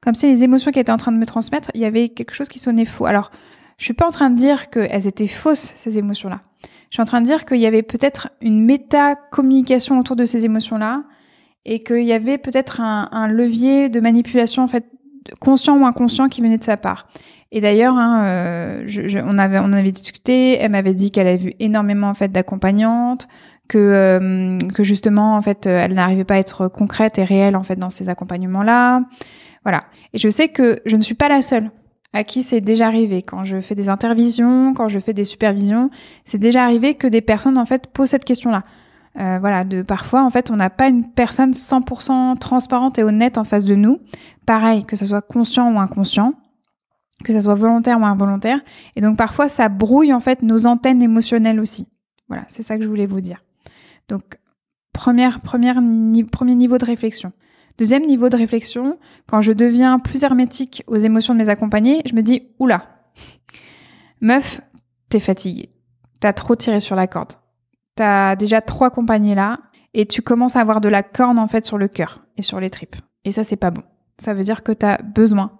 comme 0.00 0.14
si 0.14 0.26
les 0.26 0.44
émotions 0.44 0.70
qu'elle 0.70 0.82
était 0.82 0.92
en 0.92 0.96
train 0.96 1.12
de 1.12 1.18
me 1.18 1.26
transmettre, 1.26 1.70
il 1.74 1.80
y 1.80 1.84
avait 1.84 2.08
quelque 2.08 2.34
chose 2.34 2.48
qui 2.48 2.58
sonnait 2.58 2.86
faux. 2.86 3.06
Alors, 3.06 3.30
je 3.76 3.84
suis 3.84 3.94
pas 3.94 4.06
en 4.06 4.10
train 4.10 4.30
de 4.30 4.36
dire 4.36 4.70
qu'elles 4.70 5.06
étaient 5.06 5.26
fausses, 5.26 5.72
ces 5.74 5.98
émotions-là. 5.98 6.40
Je 6.90 6.96
suis 6.96 7.02
en 7.02 7.06
train 7.06 7.20
de 7.20 7.26
dire 7.26 7.44
qu'il 7.44 7.58
y 7.58 7.66
avait 7.66 7.82
peut-être 7.82 8.30
une 8.40 8.64
méta-communication 8.64 9.98
autour 9.98 10.16
de 10.16 10.24
ces 10.24 10.44
émotions-là 10.44 11.04
et 11.64 11.82
qu'il 11.82 12.04
y 12.04 12.12
avait 12.12 12.38
peut-être 12.38 12.80
un, 12.80 13.28
levier 13.28 13.88
de 13.88 14.00
manipulation, 14.00 14.62
en 14.62 14.68
fait, 14.68 14.84
conscient 15.38 15.78
ou 15.78 15.86
inconscient 15.86 16.28
qui 16.28 16.40
venait 16.40 16.58
de 16.58 16.64
sa 16.64 16.76
part. 16.76 17.06
Et 17.52 17.60
d'ailleurs, 17.60 17.96
hein, 17.96 18.24
euh, 18.24 19.22
on 19.26 19.38
avait 19.38 19.58
on 19.58 19.72
avait 19.72 19.92
discuté. 19.92 20.56
Elle 20.58 20.70
m'avait 20.70 20.94
dit 20.94 21.10
qu'elle 21.10 21.26
avait 21.26 21.36
vu 21.36 21.52
énormément 21.58 22.08
en 22.08 22.14
fait 22.14 22.30
d'accompagnantes, 22.30 23.28
que 23.66 23.78
euh, 23.78 24.58
que 24.72 24.84
justement 24.84 25.34
en 25.34 25.42
fait 25.42 25.66
elle 25.66 25.94
n'arrivait 25.94 26.24
pas 26.24 26.34
à 26.34 26.38
être 26.38 26.68
concrète 26.68 27.18
et 27.18 27.24
réelle 27.24 27.56
en 27.56 27.64
fait 27.64 27.76
dans 27.76 27.90
ces 27.90 28.08
accompagnements 28.08 28.62
là. 28.62 29.02
Voilà. 29.62 29.80
Et 30.12 30.18
je 30.18 30.28
sais 30.28 30.48
que 30.48 30.80
je 30.86 30.96
ne 30.96 31.02
suis 31.02 31.14
pas 31.14 31.28
la 31.28 31.42
seule 31.42 31.70
à 32.12 32.24
qui 32.24 32.42
c'est 32.42 32.60
déjà 32.60 32.86
arrivé. 32.86 33.22
Quand 33.22 33.44
je 33.44 33.60
fais 33.60 33.74
des 33.74 33.88
intervisions, 33.88 34.74
quand 34.74 34.88
je 34.88 34.98
fais 34.98 35.12
des 35.12 35.24
supervisions, 35.24 35.90
c'est 36.24 36.38
déjà 36.38 36.64
arrivé 36.64 36.94
que 36.94 37.06
des 37.06 37.20
personnes, 37.20 37.58
en 37.58 37.66
fait, 37.66 37.86
posent 37.88 38.10
cette 38.10 38.24
question-là. 38.24 38.64
Euh, 39.18 39.38
voilà, 39.40 39.64
de 39.64 39.82
parfois, 39.82 40.22
en 40.24 40.30
fait, 40.30 40.50
on 40.50 40.56
n'a 40.56 40.70
pas 40.70 40.88
une 40.88 41.10
personne 41.10 41.52
100% 41.52 42.38
transparente 42.38 42.98
et 42.98 43.02
honnête 43.02 43.38
en 43.38 43.44
face 43.44 43.64
de 43.64 43.74
nous. 43.74 44.00
Pareil, 44.46 44.84
que 44.84 44.96
ce 44.96 45.06
soit 45.06 45.22
conscient 45.22 45.72
ou 45.72 45.80
inconscient, 45.80 46.34
que 47.24 47.32
ce 47.32 47.40
soit 47.40 47.54
volontaire 47.54 48.00
ou 48.00 48.04
involontaire. 48.04 48.60
Et 48.96 49.00
donc, 49.00 49.16
parfois, 49.16 49.48
ça 49.48 49.68
brouille, 49.68 50.12
en 50.12 50.20
fait, 50.20 50.42
nos 50.42 50.66
antennes 50.66 51.02
émotionnelles 51.02 51.60
aussi. 51.60 51.86
Voilà, 52.28 52.44
c'est 52.48 52.62
ça 52.62 52.76
que 52.76 52.84
je 52.84 52.88
voulais 52.88 53.06
vous 53.06 53.20
dire. 53.20 53.44
Donc, 54.08 54.38
première, 54.92 55.40
première, 55.40 55.80
premier 56.30 56.54
niveau 56.54 56.78
de 56.78 56.84
réflexion. 56.84 57.32
Deuxième 57.80 58.04
niveau 58.04 58.28
de 58.28 58.36
réflexion, 58.36 58.98
quand 59.26 59.40
je 59.40 59.52
deviens 59.52 59.98
plus 59.98 60.22
hermétique 60.22 60.84
aux 60.86 60.96
émotions 60.96 61.32
de 61.32 61.38
mes 61.38 61.48
accompagnés, 61.48 62.02
je 62.04 62.14
me 62.14 62.20
dis, 62.20 62.42
oula, 62.58 62.84
meuf, 64.20 64.60
t'es 65.08 65.18
fatiguée. 65.18 65.70
T'as 66.20 66.34
trop 66.34 66.54
tiré 66.56 66.80
sur 66.80 66.94
la 66.94 67.06
corde. 67.06 67.32
T'as 67.94 68.36
déjà 68.36 68.60
trois 68.60 68.88
accompagnés 68.88 69.34
là, 69.34 69.60
et 69.94 70.04
tu 70.04 70.20
commences 70.20 70.56
à 70.56 70.60
avoir 70.60 70.82
de 70.82 70.90
la 70.90 71.02
corne 71.02 71.38
en 71.38 71.48
fait 71.48 71.64
sur 71.64 71.78
le 71.78 71.88
cœur 71.88 72.22
et 72.36 72.42
sur 72.42 72.60
les 72.60 72.68
tripes. 72.68 72.96
Et 73.24 73.32
ça, 73.32 73.44
c'est 73.44 73.56
pas 73.56 73.70
bon. 73.70 73.82
Ça 74.18 74.34
veut 74.34 74.44
dire 74.44 74.62
que 74.62 74.72
t'as 74.72 74.98
besoin 74.98 75.58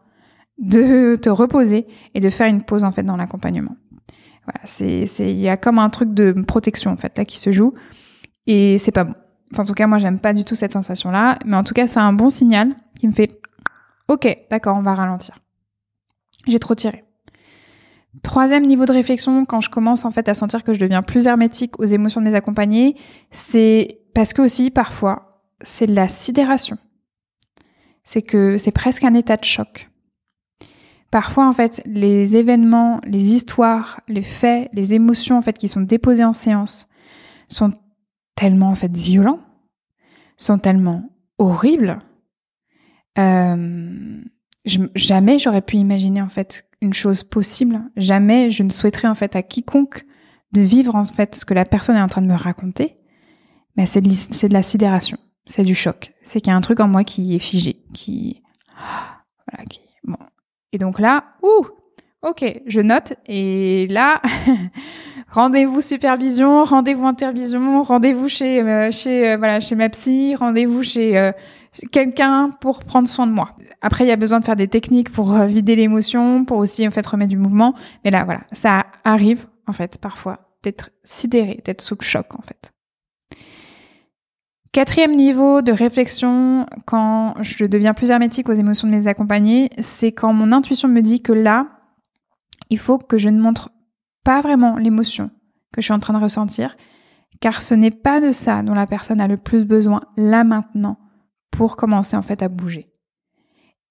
de 0.59 1.17
te 1.17 1.31
reposer 1.31 1.87
et 2.13 2.21
de 2.21 2.29
faire 2.29 2.49
une 2.49 2.63
pause 2.63 2.85
en 2.85 2.93
fait 2.93 3.03
dans 3.03 3.17
l'accompagnement. 3.17 3.77
Voilà, 4.45 4.61
c'est, 4.65 5.07
c'est, 5.07 5.33
il 5.33 5.41
y 5.41 5.49
a 5.49 5.57
comme 5.57 5.79
un 5.79 5.89
truc 5.89 6.13
de 6.13 6.33
protection 6.47 6.91
en 6.91 6.99
fait 6.99 7.17
là 7.17 7.25
qui 7.25 7.39
se 7.39 7.51
joue, 7.51 7.73
et 8.47 8.77
c'est 8.77 8.93
pas 8.93 9.05
bon. 9.05 9.15
Enfin, 9.53 9.63
en 9.65 9.67
tout 9.67 9.75
cas, 9.75 9.87
moi, 9.87 9.99
j'aime 9.99 10.21
pas 10.21 10.33
du 10.33 10.45
tout 10.45 10.55
cette 10.55 10.73
sensation-là. 10.73 11.39
Mais 11.45 11.57
en 11.57 11.65
tout 11.65 11.75
cas, 11.75 11.87
c'est 11.87 12.01
un 12.01 12.13
bon 12.13 12.31
signal 12.31 12.75
qui 12.99 13.09
me 13.09 13.13
fait 13.13 13.41
Ok, 14.09 14.27
d'accord, 14.51 14.77
on 14.77 14.83
va 14.83 14.95
ralentir. 14.95 15.39
J'ai 16.47 16.59
trop 16.59 16.75
tiré. 16.75 17.05
Troisième 18.25 18.67
niveau 18.67 18.85
de 18.85 18.93
réflexion, 18.93 19.45
quand 19.45 19.61
je 19.61 19.71
commence 19.71 20.05
en 20.05 20.11
fait 20.11 20.29
à 20.29 20.35
sentir 20.35 20.65
que 20.65 20.75
je 20.75 20.81
deviens 20.81 21.03
plus 21.03 21.29
hermétique 21.29 21.79
aux 21.79 21.85
émotions 21.85 22.21
de 22.21 22.27
mes 22.27 22.35
accompagnés, 22.35 22.97
c'est 23.31 24.01
parce 24.15 24.33
que 24.33 24.43
aussi 24.43 24.71
parfois 24.71 25.45
c'est 25.63 25.87
de 25.87 25.95
la 25.95 26.09
sidération. 26.09 26.77
C'est 28.03 28.23
que 28.23 28.59
c'est 28.59 28.73
presque 28.73 29.05
un 29.05 29.15
état 29.15 29.37
de 29.37 29.45
choc. 29.45 29.89
Parfois 31.13 31.47
en 31.47 31.53
fait 31.53 31.81
les 31.87 32.35
événements, 32.37 33.01
les 33.05 33.33
histoires, 33.33 34.01
les 34.09 34.23
faits, 34.23 34.71
les 34.73 34.93
émotions 34.93 35.39
en 35.39 35.43
fait 35.43 35.57
qui 35.57 35.69
sont 35.69 35.81
déposées 35.81 36.25
en 36.25 36.33
séance 36.33 36.89
sont 37.47 37.71
tellement 38.35 38.71
en 38.71 38.75
fait 38.75 38.95
violents, 38.97 39.41
sont 40.37 40.59
tellement 40.59 41.11
horrible. 41.39 41.99
Euh, 43.19 44.23
jamais 44.95 45.39
j'aurais 45.39 45.63
pu 45.63 45.77
imaginer 45.77 46.23
en 46.23 46.29
fait 46.29 46.67
une 46.81 46.93
chose 46.93 47.23
possible. 47.23 47.81
Jamais 47.97 48.51
je 48.51 48.63
ne 48.63 48.71
souhaiterais 48.71 49.09
en 49.09 49.15
fait 49.15 49.37
à 49.37 49.43
quiconque 49.43 50.05
de 50.53 50.63
vivre 50.63 50.95
en 50.95 51.05
fait 51.05 51.35
ce 51.35 51.45
que 51.45 51.55
la 51.55 51.65
personne 51.65 51.97
est 51.97 52.03
en 52.03 52.09
train 52.09 52.23
de 52.23 52.27
me 52.27 52.35
raconter. 52.35 52.97
Mais 53.77 53.87
c'est 53.87 54.01
de, 54.01 54.09
de 54.09 54.53
la 54.53 54.63
sidération, 54.63 55.19
c'est 55.45 55.63
du 55.63 55.75
choc. 55.75 56.13
C'est 56.23 56.41
qu'il 56.41 56.51
y 56.51 56.55
a 56.55 56.57
un 56.57 56.61
truc 56.61 56.81
en 56.81 56.89
moi 56.89 57.05
qui 57.05 57.35
est 57.35 57.41
figé, 57.41 57.83
qui 57.93 58.43
voilà, 59.47 59.65
qui 59.67 59.81
bon. 60.05 60.17
Et 60.73 60.79
donc 60.79 60.99
là, 60.99 61.37
ouh, 61.43 61.67
ok, 62.23 62.45
je 62.67 62.81
note. 62.81 63.15
Et 63.27 63.87
là, 63.89 64.21
rendez-vous 65.31 65.81
supervision, 65.81 66.65
rendez-vous 66.65 67.07
intervision, 67.07 67.83
rendez-vous 67.83 68.29
chez 68.29 68.61
euh, 68.61 68.91
chez 68.91 69.31
euh, 69.31 69.37
voilà 69.37 69.61
chez 69.61 69.75
ma 69.75 69.89
psy, 69.89 70.35
rendez-vous 70.35 70.83
chez 70.83 71.19
euh, 71.19 71.33
quelqu'un 71.93 72.51
pour 72.61 72.85
prendre 72.85 73.09
soin 73.09 73.27
de 73.27 73.33
moi. 73.33 73.57
Après, 73.81 74.05
il 74.05 74.09
y 74.09 74.13
a 74.13 74.17
besoin 74.17 74.41
de 74.41 74.45
faire 74.45 74.57
des 74.57 74.69
techniques 74.69 75.11
pour 75.11 75.33
vider 75.35 75.77
l'émotion, 75.77 76.45
pour 76.45 76.59
aussi 76.59 76.87
en 76.87 76.91
fait 76.91 77.07
remettre 77.07 77.31
du 77.31 77.39
mouvement. 77.39 77.75
Mais 78.05 78.11
là, 78.11 78.25
voilà, 78.25 78.41
ça 78.53 78.87
arrive 79.05 79.47
en 79.67 79.73
fait 79.73 79.99
parfois 79.99 80.51
d'être 80.63 80.91
sidéré, 81.05 81.61
d'être 81.65 81.81
sous 81.81 81.97
le 81.99 82.05
choc 82.05 82.27
en 82.35 82.43
fait. 82.43 82.73
Quatrième 84.73 85.17
niveau 85.17 85.63
de 85.63 85.73
réflexion, 85.73 86.67
quand 86.87 87.35
je 87.41 87.65
deviens 87.65 87.93
plus 87.93 88.11
hermétique 88.11 88.49
aux 88.49 88.53
émotions 88.53 88.87
de 88.87 88.93
mes 88.93 89.09
accompagnés, 89.09 89.69
c'est 89.81 90.13
quand 90.13 90.33
mon 90.33 90.53
intuition 90.53 90.87
me 90.87 91.01
dit 91.01 91.23
que 91.23 91.33
là, 91.33 91.67
il 92.69 92.79
faut 92.79 92.99
que 92.99 93.19
je 93.19 93.29
ne 93.29 93.41
montre 93.41 93.71
pas 94.31 94.43
vraiment 94.43 94.77
l'émotion 94.77 95.29
que 95.73 95.81
je 95.81 95.87
suis 95.87 95.93
en 95.93 95.99
train 95.99 96.13
de 96.13 96.23
ressentir, 96.23 96.77
car 97.41 97.63
ce 97.63 97.75
n'est 97.75 97.91
pas 97.91 98.21
de 98.21 98.31
ça 98.31 98.63
dont 98.63 98.75
la 98.75 98.87
personne 98.87 99.21
a 99.21 99.27
le 99.27 99.37
plus 99.37 99.65
besoin 99.65 99.99
là 100.17 100.45
maintenant 100.45 101.01
pour 101.51 101.77
commencer 101.77 102.17
en 102.17 102.23
fait 102.23 102.41
à 102.41 102.49
bouger. 102.49 102.93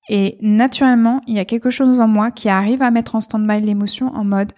Et 0.07 0.37
naturellement, 0.39 1.19
il 1.27 1.35
y 1.35 1.39
a 1.39 1.43
quelque 1.43 1.69
chose 1.69 1.99
en 1.99 2.07
moi 2.07 2.31
qui 2.31 2.47
arrive 2.47 2.81
à 2.81 2.89
mettre 2.89 3.15
en 3.15 3.21
stand-by 3.21 3.59
l'émotion 3.59 4.15
en 4.15 4.23
mode 4.23 4.53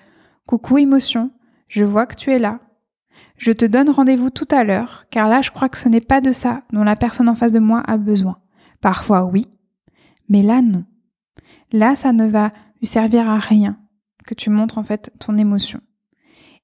Coucou 0.46 0.78
émotion, 0.78 1.32
je 1.68 1.84
vois 1.84 2.06
que 2.06 2.16
tu 2.16 2.32
es 2.32 2.38
là. 2.38 2.60
Je 3.38 3.52
te 3.52 3.66
donne 3.66 3.90
rendez-vous 3.90 4.30
tout 4.30 4.48
à 4.52 4.64
l'heure, 4.64 5.06
car 5.10 5.28
là 5.28 5.42
je 5.42 5.50
crois 5.50 5.68
que 5.68 5.80
ce 5.80 5.90
n'est 5.90 6.00
pas 6.00 6.22
de 6.22 6.32
ça 6.32 6.62
dont 6.72 6.84
la 6.84 6.96
personne 6.96 7.28
en 7.28 7.34
face 7.34 7.54
de 7.54 7.58
moi 7.58 7.82
a 7.88 7.98
besoin. 7.98 8.38
Parfois 8.82 9.24
oui, 9.24 9.48
mais 10.30 10.44
là 10.44 10.62
non. 10.62 10.86
Là 11.72 11.96
ça 11.96 12.14
ne 12.14 12.28
va 12.28 12.52
lui 12.82 12.86
servir 12.86 13.28
à 13.28 13.40
rien 13.40 13.81
que 14.26 14.34
tu 14.34 14.50
montres 14.50 14.78
en 14.78 14.84
fait 14.84 15.12
ton 15.20 15.38
émotion. 15.38 15.82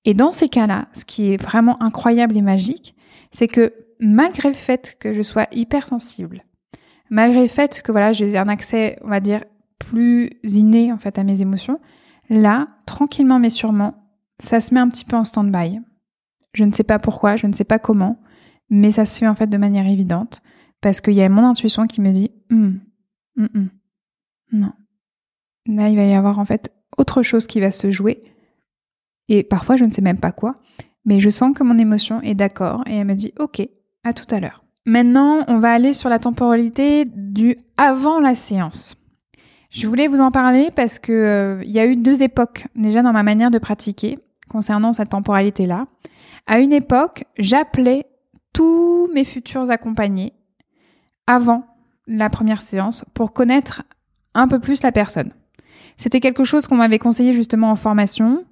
Et 0.05 0.13
dans 0.13 0.31
ces 0.31 0.49
cas-là, 0.49 0.87
ce 0.93 1.05
qui 1.05 1.33
est 1.33 1.41
vraiment 1.41 1.81
incroyable 1.81 2.37
et 2.37 2.41
magique, 2.41 2.95
c'est 3.31 3.47
que 3.47 3.73
malgré 3.99 4.49
le 4.49 4.55
fait 4.55 4.95
que 4.99 5.13
je 5.13 5.21
sois 5.21 5.47
hypersensible, 5.51 6.45
malgré 7.09 7.41
le 7.41 7.47
fait 7.47 7.81
que 7.81 7.91
voilà, 7.91 8.13
j'ai 8.13 8.37
un 8.37 8.47
accès, 8.47 8.97
on 9.03 9.09
va 9.09 9.19
dire, 9.19 9.43
plus 9.79 10.29
inné 10.43 10.91
en 10.91 10.97
fait 10.97 11.17
à 11.17 11.23
mes 11.23 11.41
émotions, 11.41 11.79
là, 12.29 12.69
tranquillement 12.85 13.39
mais 13.39 13.49
sûrement, 13.49 13.95
ça 14.39 14.61
se 14.61 14.73
met 14.73 14.79
un 14.79 14.89
petit 14.89 15.05
peu 15.05 15.15
en 15.15 15.25
stand-by. 15.25 15.79
Je 16.53 16.63
ne 16.63 16.71
sais 16.71 16.83
pas 16.83 16.99
pourquoi, 16.99 17.35
je 17.35 17.47
ne 17.47 17.53
sais 17.53 17.63
pas 17.63 17.79
comment, 17.79 18.19
mais 18.69 18.91
ça 18.91 19.05
se 19.05 19.19
fait 19.19 19.27
en 19.27 19.35
fait 19.35 19.47
de 19.47 19.57
manière 19.57 19.87
évidente 19.87 20.41
parce 20.81 21.01
qu'il 21.01 21.13
y 21.13 21.23
a 21.23 21.29
mon 21.29 21.43
intuition 21.43 21.87
qui 21.87 22.01
me 22.01 22.11
dit 22.11 22.31
hum, 22.51 22.79
hum, 23.37 23.69
non. 24.51 24.73
Là, 25.67 25.89
il 25.89 25.97
va 25.97 26.05
y 26.05 26.13
avoir 26.13 26.39
en 26.39 26.45
fait 26.45 26.71
autre 26.97 27.21
chose 27.21 27.47
qui 27.47 27.59
va 27.59 27.71
se 27.71 27.91
jouer. 27.91 28.21
Et 29.29 29.43
parfois, 29.43 29.75
je 29.75 29.85
ne 29.85 29.91
sais 29.91 30.01
même 30.01 30.19
pas 30.19 30.31
quoi, 30.31 30.55
mais 31.05 31.19
je 31.19 31.29
sens 31.29 31.55
que 31.55 31.63
mon 31.63 31.77
émotion 31.77 32.21
est 32.21 32.35
d'accord 32.35 32.83
et 32.85 32.95
elle 32.95 33.07
me 33.07 33.15
dit 33.15 33.33
OK, 33.39 33.61
à 34.03 34.13
tout 34.13 34.27
à 34.33 34.39
l'heure. 34.39 34.63
Maintenant, 34.85 35.43
on 35.47 35.59
va 35.59 35.73
aller 35.73 35.93
sur 35.93 36.09
la 36.09 36.19
temporalité 36.19 37.05
du 37.05 37.57
avant 37.75 38.19
la 38.19 38.35
séance. 38.35 38.95
Je 39.69 39.87
voulais 39.87 40.07
vous 40.07 40.21
en 40.21 40.31
parler 40.31 40.69
parce 40.73 40.97
que 40.97 41.11
euh, 41.11 41.61
il 41.65 41.71
y 41.71 41.79
a 41.79 41.85
eu 41.85 41.97
deux 41.97 42.23
époques 42.23 42.67
déjà 42.75 43.01
dans 43.01 43.11
ma 43.11 43.23
manière 43.23 43.51
de 43.51 43.59
pratiquer 43.59 44.17
concernant 44.49 44.93
cette 44.93 45.09
temporalité-là. 45.09 45.87
À 46.45 46.59
une 46.59 46.71
époque, 46.71 47.25
j'appelais 47.37 48.05
tous 48.53 49.09
mes 49.13 49.25
futurs 49.25 49.69
accompagnés 49.69 50.33
avant 51.27 51.65
la 52.07 52.29
première 52.29 52.61
séance 52.61 53.03
pour 53.13 53.33
connaître 53.33 53.83
un 54.33 54.47
peu 54.47 54.59
plus 54.59 54.81
la 54.83 54.93
personne. 54.93 55.33
C'était 55.97 56.19
quelque 56.19 56.43
chose 56.43 56.67
qu'on 56.67 56.75
m'avait 56.75 56.99
conseillé 56.99 57.33
justement 57.33 57.71
en 57.71 57.75
formation 57.75 58.45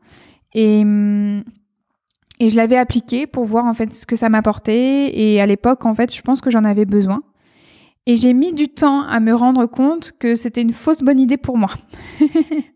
et, 0.54 0.82
hum, 0.82 1.44
et 2.40 2.50
je 2.50 2.56
l'avais 2.56 2.78
appliqué 2.78 3.28
pour 3.28 3.46
voir 3.46 3.66
en 3.66 3.74
fait 3.74 3.94
ce 3.94 4.06
que 4.06 4.16
ça 4.16 4.30
m'apportait 4.30 5.18
et 5.18 5.40
à 5.40 5.46
l'époque 5.46 5.86
en 5.86 5.94
fait 5.94 6.14
je 6.14 6.22
pense 6.22 6.42
que 6.42 6.50
j'en 6.50 6.64
avais 6.64 6.86
besoin. 6.86 7.22
Et 8.08 8.18
j'ai 8.18 8.34
mis 8.34 8.54
du 8.54 8.68
temps 8.68 9.02
à 9.02 9.20
me 9.20 9.34
rendre 9.34 9.66
compte 9.66 10.12
que 10.20 10.36
c'était 10.36 10.62
une 10.62 10.74
fausse 10.74 11.02
bonne 11.02 11.20
idée 11.20 11.38
pour 11.38 11.58
moi. 11.58 11.72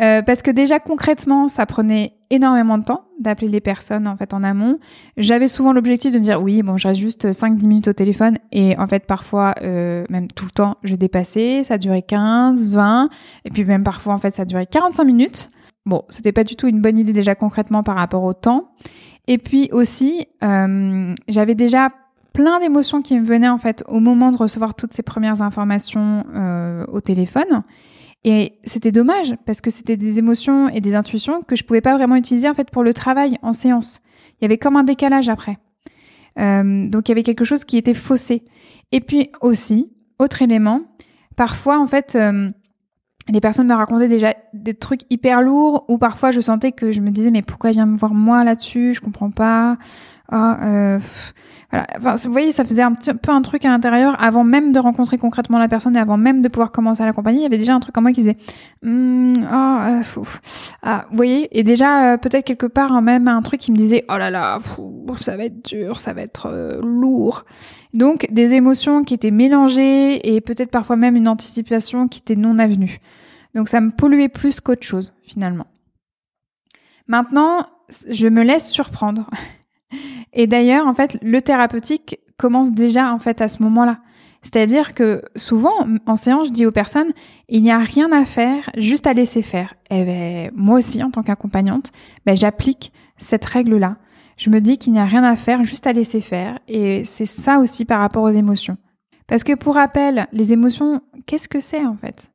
Euh, 0.00 0.22
parce 0.22 0.42
que 0.42 0.50
déjà 0.50 0.80
concrètement, 0.80 1.48
ça 1.48 1.66
prenait 1.66 2.14
énormément 2.30 2.78
de 2.78 2.84
temps 2.84 3.04
d'appeler 3.20 3.48
les 3.48 3.60
personnes 3.60 4.08
en 4.08 4.16
fait 4.16 4.34
en 4.34 4.42
amont. 4.42 4.78
J'avais 5.16 5.46
souvent 5.46 5.72
l'objectif 5.72 6.12
de 6.12 6.18
me 6.18 6.22
dire 6.22 6.42
oui, 6.42 6.62
bon, 6.62 6.76
je 6.76 6.88
reste 6.88 7.00
juste 7.00 7.30
5-10 7.30 7.66
minutes 7.66 7.88
au 7.88 7.92
téléphone 7.92 8.38
et 8.50 8.76
en 8.78 8.86
fait 8.88 9.06
parfois 9.06 9.54
euh, 9.62 10.04
même 10.10 10.28
tout 10.28 10.46
le 10.46 10.50
temps, 10.50 10.78
je 10.82 10.96
dépassais, 10.96 11.62
ça 11.62 11.78
durait 11.78 12.02
15, 12.02 12.70
20 12.70 13.08
et 13.44 13.50
puis 13.50 13.64
même 13.64 13.84
parfois 13.84 14.14
en 14.14 14.18
fait 14.18 14.34
ça 14.34 14.44
durait 14.44 14.66
45 14.66 15.04
minutes. 15.04 15.48
Bon, 15.86 16.02
c'était 16.08 16.32
pas 16.32 16.44
du 16.44 16.56
tout 16.56 16.66
une 16.66 16.80
bonne 16.80 16.98
idée 16.98 17.12
déjà 17.12 17.34
concrètement 17.34 17.82
par 17.82 17.96
rapport 17.96 18.24
au 18.24 18.32
temps. 18.32 18.70
Et 19.26 19.38
puis 19.38 19.68
aussi, 19.72 20.26
euh, 20.42 21.14
j'avais 21.28 21.54
déjà 21.54 21.90
plein 22.32 22.58
d'émotions 22.58 23.00
qui 23.00 23.18
me 23.18 23.24
venaient 23.24 23.48
en 23.48 23.58
fait 23.58 23.84
au 23.86 24.00
moment 24.00 24.30
de 24.30 24.36
recevoir 24.36 24.74
toutes 24.74 24.92
ces 24.92 25.02
premières 25.02 25.40
informations 25.40 26.24
euh, 26.34 26.84
au 26.88 27.00
téléphone. 27.00 27.62
Et 28.24 28.54
c'était 28.64 28.92
dommage 28.92 29.34
parce 29.44 29.60
que 29.60 29.70
c'était 29.70 29.98
des 29.98 30.18
émotions 30.18 30.68
et 30.68 30.80
des 30.80 30.94
intuitions 30.94 31.42
que 31.42 31.56
je 31.56 31.64
pouvais 31.64 31.82
pas 31.82 31.94
vraiment 31.94 32.16
utiliser 32.16 32.48
en 32.48 32.54
fait 32.54 32.70
pour 32.70 32.82
le 32.82 32.94
travail 32.94 33.38
en 33.42 33.52
séance. 33.52 34.00
Il 34.40 34.44
y 34.44 34.46
avait 34.46 34.58
comme 34.58 34.76
un 34.76 34.84
décalage 34.84 35.28
après. 35.28 35.58
Euh, 36.38 36.86
donc 36.86 37.08
il 37.08 37.12
y 37.12 37.14
avait 37.14 37.22
quelque 37.22 37.44
chose 37.44 37.64
qui 37.64 37.76
était 37.76 37.94
faussé. 37.94 38.42
Et 38.92 39.00
puis 39.00 39.30
aussi, 39.42 39.92
autre 40.18 40.40
élément, 40.40 40.80
parfois 41.36 41.78
en 41.78 41.86
fait, 41.86 42.16
euh, 42.16 42.50
les 43.28 43.40
personnes 43.40 43.66
me 43.66 43.74
racontaient 43.74 44.08
déjà 44.08 44.34
des 44.54 44.74
trucs 44.74 45.02
hyper 45.10 45.42
lourds 45.42 45.84
ou 45.88 45.98
parfois 45.98 46.30
je 46.30 46.40
sentais 46.40 46.72
que 46.72 46.92
je 46.92 47.00
me 47.00 47.10
disais 47.10 47.30
mais 47.30 47.42
pourquoi 47.42 47.70
il 47.70 47.74
vient 47.74 47.86
me 47.86 47.96
voir 47.96 48.14
moi 48.14 48.42
là-dessus, 48.42 48.94
je 48.94 49.00
comprends 49.02 49.30
pas. 49.30 49.76
Ah, 50.30 50.58
euh, 50.62 50.98
voilà. 51.70 51.86
Enfin, 51.96 52.14
vous 52.14 52.32
voyez, 52.32 52.52
ça 52.52 52.64
faisait 52.64 52.82
un 52.82 52.92
petit 52.92 53.12
peu 53.12 53.32
un 53.32 53.42
truc 53.42 53.64
à 53.64 53.68
l'intérieur 53.68 54.16
avant 54.22 54.44
même 54.44 54.72
de 54.72 54.78
rencontrer 54.78 55.18
concrètement 55.18 55.58
la 55.58 55.68
personne 55.68 55.96
et 55.96 56.00
avant 56.00 56.16
même 56.16 56.40
de 56.40 56.48
pouvoir 56.48 56.72
commencer 56.72 57.02
à 57.02 57.06
l'accompagner. 57.06 57.40
Il 57.40 57.42
y 57.42 57.46
avait 57.46 57.58
déjà 57.58 57.74
un 57.74 57.80
truc 57.80 57.96
en 57.98 58.02
moi 58.02 58.12
qui 58.12 58.22
faisait 58.22 58.36
hmm, 58.82 59.32
oh, 59.42 60.22
ah, 60.82 61.06
vous 61.10 61.16
voyez, 61.16 61.58
et 61.58 61.62
déjà 61.62 62.12
euh, 62.12 62.16
peut-être 62.16 62.44
quelque 62.44 62.66
part 62.66 62.92
hein, 62.92 63.00
même 63.00 63.28
un 63.28 63.42
truc 63.42 63.60
qui 63.60 63.72
me 63.72 63.76
disait 63.76 64.04
oh 64.08 64.16
là 64.16 64.30
là, 64.30 64.58
ça 65.16 65.36
va 65.36 65.44
être 65.44 65.64
dur, 65.64 65.98
ça 65.98 66.12
va 66.12 66.22
être 66.22 66.46
euh, 66.46 66.80
lourd. 66.82 67.44
Donc 67.92 68.26
des 68.30 68.54
émotions 68.54 69.04
qui 69.04 69.14
étaient 69.14 69.30
mélangées 69.30 70.34
et 70.34 70.40
peut-être 70.40 70.70
parfois 70.70 70.96
même 70.96 71.16
une 71.16 71.28
anticipation 71.28 72.08
qui 72.08 72.20
était 72.20 72.36
non 72.36 72.58
avenue. 72.58 72.98
Donc 73.54 73.68
ça 73.68 73.80
me 73.80 73.90
polluait 73.90 74.28
plus 74.28 74.60
qu'autre 74.60 74.84
chose 74.84 75.12
finalement. 75.22 75.66
Maintenant, 77.06 77.66
je 78.08 78.26
me 78.28 78.42
laisse 78.42 78.70
surprendre. 78.70 79.28
Et 80.34 80.46
d'ailleurs, 80.46 80.86
en 80.86 80.94
fait, 80.94 81.18
le 81.22 81.40
thérapeutique 81.40 82.18
commence 82.36 82.72
déjà 82.72 83.12
en 83.12 83.18
fait 83.18 83.40
à 83.40 83.48
ce 83.48 83.62
moment-là. 83.62 84.00
C'est-à-dire 84.42 84.92
que 84.92 85.22
souvent, 85.36 85.86
en 86.04 86.16
séance, 86.16 86.48
je 86.48 86.52
dis 86.52 86.66
aux 86.66 86.72
personnes, 86.72 87.12
il 87.48 87.62
n'y 87.62 87.70
a 87.70 87.78
rien 87.78 88.12
à 88.12 88.26
faire, 88.26 88.68
juste 88.76 89.06
à 89.06 89.14
laisser 89.14 89.40
faire. 89.40 89.74
Et 89.90 90.04
ben, 90.04 90.50
moi 90.54 90.78
aussi, 90.78 91.02
en 91.02 91.10
tant 91.10 91.22
qu'accompagnante, 91.22 91.92
ben, 92.26 92.36
j'applique 92.36 92.92
cette 93.16 93.44
règle-là. 93.44 93.96
Je 94.36 94.50
me 94.50 94.60
dis 94.60 94.76
qu'il 94.76 94.92
n'y 94.92 94.98
a 94.98 95.06
rien 95.06 95.24
à 95.24 95.36
faire, 95.36 95.64
juste 95.64 95.86
à 95.86 95.94
laisser 95.94 96.20
faire. 96.20 96.58
Et 96.68 97.04
c'est 97.04 97.24
ça 97.24 97.58
aussi 97.58 97.86
par 97.86 98.00
rapport 98.00 98.24
aux 98.24 98.30
émotions. 98.30 98.76
Parce 99.26 99.44
que 99.44 99.54
pour 99.54 99.76
rappel, 99.76 100.26
les 100.32 100.52
émotions, 100.52 101.00
qu'est-ce 101.24 101.48
que 101.48 101.60
c'est 101.60 101.86
en 101.86 101.96
fait? 101.96 102.30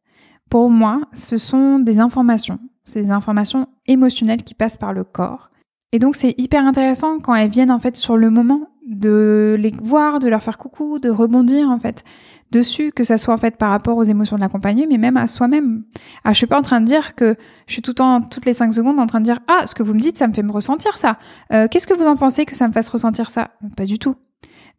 Pour 0.49 0.71
moi, 0.71 1.01
ce 1.13 1.37
sont 1.37 1.77
des 1.77 1.99
informations. 1.99 2.59
C'est 2.83 3.03
des 3.03 3.11
informations 3.11 3.67
émotionnelles 3.85 4.43
qui 4.43 4.55
passent 4.55 4.77
par 4.77 4.93
le 4.93 5.03
corps 5.03 5.51
et 5.91 5.99
donc 5.99 6.15
c'est 6.15 6.35
hyper 6.37 6.65
intéressant 6.65 7.19
quand 7.19 7.33
elles 7.35 7.49
viennent 7.49 7.71
en 7.71 7.79
fait 7.79 7.97
sur 7.97 8.17
le 8.17 8.29
moment 8.29 8.69
de 8.89 9.55
les 9.59 9.73
voir, 9.83 10.19
de 10.19 10.27
leur 10.27 10.41
faire 10.41 10.57
coucou, 10.57 10.99
de 10.99 11.09
rebondir 11.09 11.69
en 11.69 11.79
fait 11.79 12.03
dessus, 12.51 12.91
que 12.91 13.03
ça 13.03 13.17
soit 13.19 13.33
en 13.33 13.37
fait 13.37 13.57
par 13.57 13.69
rapport 13.69 13.95
aux 13.97 14.03
émotions 14.03 14.35
de 14.35 14.41
l'accompagné, 14.41 14.87
mais 14.87 14.97
même 14.97 15.17
à 15.17 15.27
soi-même. 15.27 15.83
Ah, 16.23 16.33
je 16.33 16.37
suis 16.37 16.47
pas 16.47 16.57
en 16.57 16.63
train 16.63 16.81
de 16.81 16.85
dire 16.85 17.13
que 17.15 17.35
je 17.67 17.73
suis 17.73 17.81
tout 17.83 17.91
le 17.91 17.95
temps, 17.95 18.21
toutes 18.21 18.45
les 18.45 18.55
cinq 18.55 18.73
secondes 18.73 18.99
en 18.99 19.05
train 19.05 19.19
de 19.19 19.25
dire 19.25 19.39
ah 19.47 19.67
ce 19.67 19.75
que 19.75 19.83
vous 19.83 19.93
me 19.93 19.99
dites 19.99 20.17
ça 20.17 20.27
me 20.27 20.33
fait 20.33 20.43
me 20.43 20.51
ressentir 20.51 20.97
ça. 20.97 21.19
Euh, 21.53 21.67
Qu'est-ce 21.69 21.87
que 21.87 21.93
vous 21.93 22.07
en 22.07 22.15
pensez 22.15 22.45
que 22.45 22.55
ça 22.55 22.67
me 22.67 22.73
fasse 22.73 22.89
ressentir 22.89 23.29
ça? 23.29 23.51
Pas 23.77 23.85
du 23.85 23.99
tout. 23.99 24.15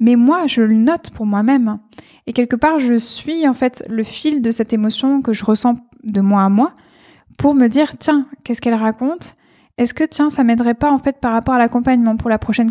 Mais 0.01 0.17
moi 0.17 0.47
je 0.47 0.63
le 0.63 0.75
note 0.75 1.11
pour 1.11 1.27
moi-même 1.27 1.79
et 2.27 2.33
quelque 2.33 2.57
part 2.57 2.81
je 2.81 2.95
suis 2.95 3.47
en 3.47 3.55
fait 3.55 3.85
le 3.89 4.03
fil 4.03 4.43
de 4.43 4.51
cette 4.51 4.73
émotion 4.73 5.23
que 5.23 5.33
je 5.33 5.45
ressens 5.45 5.77
de 6.03 6.21
moi 6.21 6.43
à 6.43 6.49
moi 6.49 6.73
pour 7.39 7.55
me 7.55 7.69
dire 7.69 7.97
tiens 7.99 8.27
qu'est-ce 8.43 8.61
qu'elle 8.61 8.75
raconte? 8.75 9.37
Est-ce 9.81 9.95
que 9.95 10.05
tiens, 10.05 10.29
ça 10.29 10.45
m'aiderait 10.45 10.75
pas 10.75 10.93
en 10.93 10.99
fait 10.99 11.21
par 11.21 11.33
rapport 11.33 11.55
à 11.55 11.59
l'accompagnement 11.59 12.19
pour 12.19 12.29
la 12.29 12.37
prochaine 12.37 12.71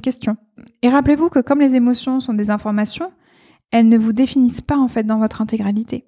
question? 0.00 0.36
Et 0.80 0.88
rappelez-vous 0.88 1.28
que 1.28 1.40
comme 1.40 1.58
les 1.58 1.74
émotions 1.74 2.20
sont 2.20 2.34
des 2.34 2.52
informations, 2.52 3.10
elles 3.72 3.88
ne 3.88 3.98
vous 3.98 4.12
définissent 4.12 4.60
pas 4.60 4.78
en 4.78 4.86
fait 4.86 5.02
dans 5.02 5.18
votre 5.18 5.42
intégralité. 5.42 6.06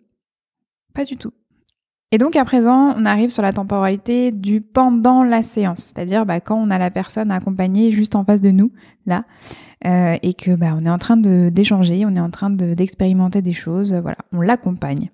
Pas 0.95 1.05
du 1.05 1.17
tout. 1.17 1.33
Et 2.13 2.19
donc 2.19 2.37
à 2.37 2.45
présent, 2.45 2.95
on 2.97 3.05
arrive 3.05 3.31
sur 3.31 3.43
la 3.43 3.53
temporalité 3.53 4.31
du 4.31 4.61
pendant 4.61 5.25
la 5.25 5.43
séance, 5.43 5.93
c'est-à-dire 5.93 6.25
bah, 6.25 6.39
quand 6.39 6.57
on 6.57 6.71
a 6.71 6.79
la 6.79 6.93
personne 6.93 7.33
accompagnée 7.33 7.91
juste 7.91 8.15
en 8.15 8.25
face 8.25 8.41
de 8.41 8.53
nous, 8.53 8.71
là, 9.07 9.25
euh, 9.87 10.17
et 10.23 10.35
que 10.35 10.55
bah, 10.55 10.77
on 10.77 10.85
est 10.85 10.91
en 10.91 10.99
train 10.99 11.17
d'échanger, 11.17 12.07
on 12.07 12.15
est 12.15 12.21
en 12.21 12.31
train 12.31 12.51
d'expérimenter 12.51 13.43
des 13.43 13.53
choses, 13.53 13.93
voilà, 13.93 14.19
on 14.33 14.41
l'accompagne. 14.41 15.11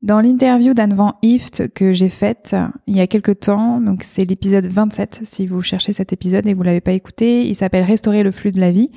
Dans 0.00 0.20
l'interview 0.20 0.74
d'Anne 0.74 0.94
Van 0.94 1.14
Ift 1.22 1.74
que 1.74 1.92
j'ai 1.92 2.08
faite 2.08 2.54
il 2.86 2.96
y 2.96 3.00
a 3.00 3.08
quelques 3.08 3.40
temps, 3.40 3.80
donc 3.80 4.04
c'est 4.04 4.24
l'épisode 4.24 4.66
27, 4.66 5.22
si 5.24 5.44
vous 5.48 5.60
cherchez 5.60 5.92
cet 5.92 6.12
épisode 6.12 6.46
et 6.46 6.54
vous 6.54 6.62
l'avez 6.62 6.80
pas 6.80 6.92
écouté, 6.92 7.48
il 7.48 7.56
s'appelle 7.56 7.82
Restaurer 7.82 8.22
le 8.22 8.30
flux 8.30 8.52
de 8.52 8.60
la 8.60 8.70
vie. 8.70 8.90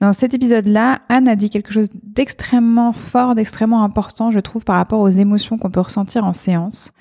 Dans 0.00 0.14
cet 0.14 0.32
épisode-là, 0.32 1.00
Anne 1.10 1.28
a 1.28 1.36
dit 1.36 1.50
quelque 1.50 1.72
chose 1.72 1.90
d'extrêmement 2.02 2.94
fort, 2.94 3.34
d'extrêmement 3.34 3.82
important, 3.82 4.30
je 4.30 4.40
trouve, 4.40 4.64
par 4.64 4.76
rapport 4.76 5.00
aux 5.00 5.10
émotions 5.10 5.58
qu'on 5.58 5.70
peut 5.70 5.80
ressentir 5.80 6.24
en 6.24 6.32
séance. 6.32 6.92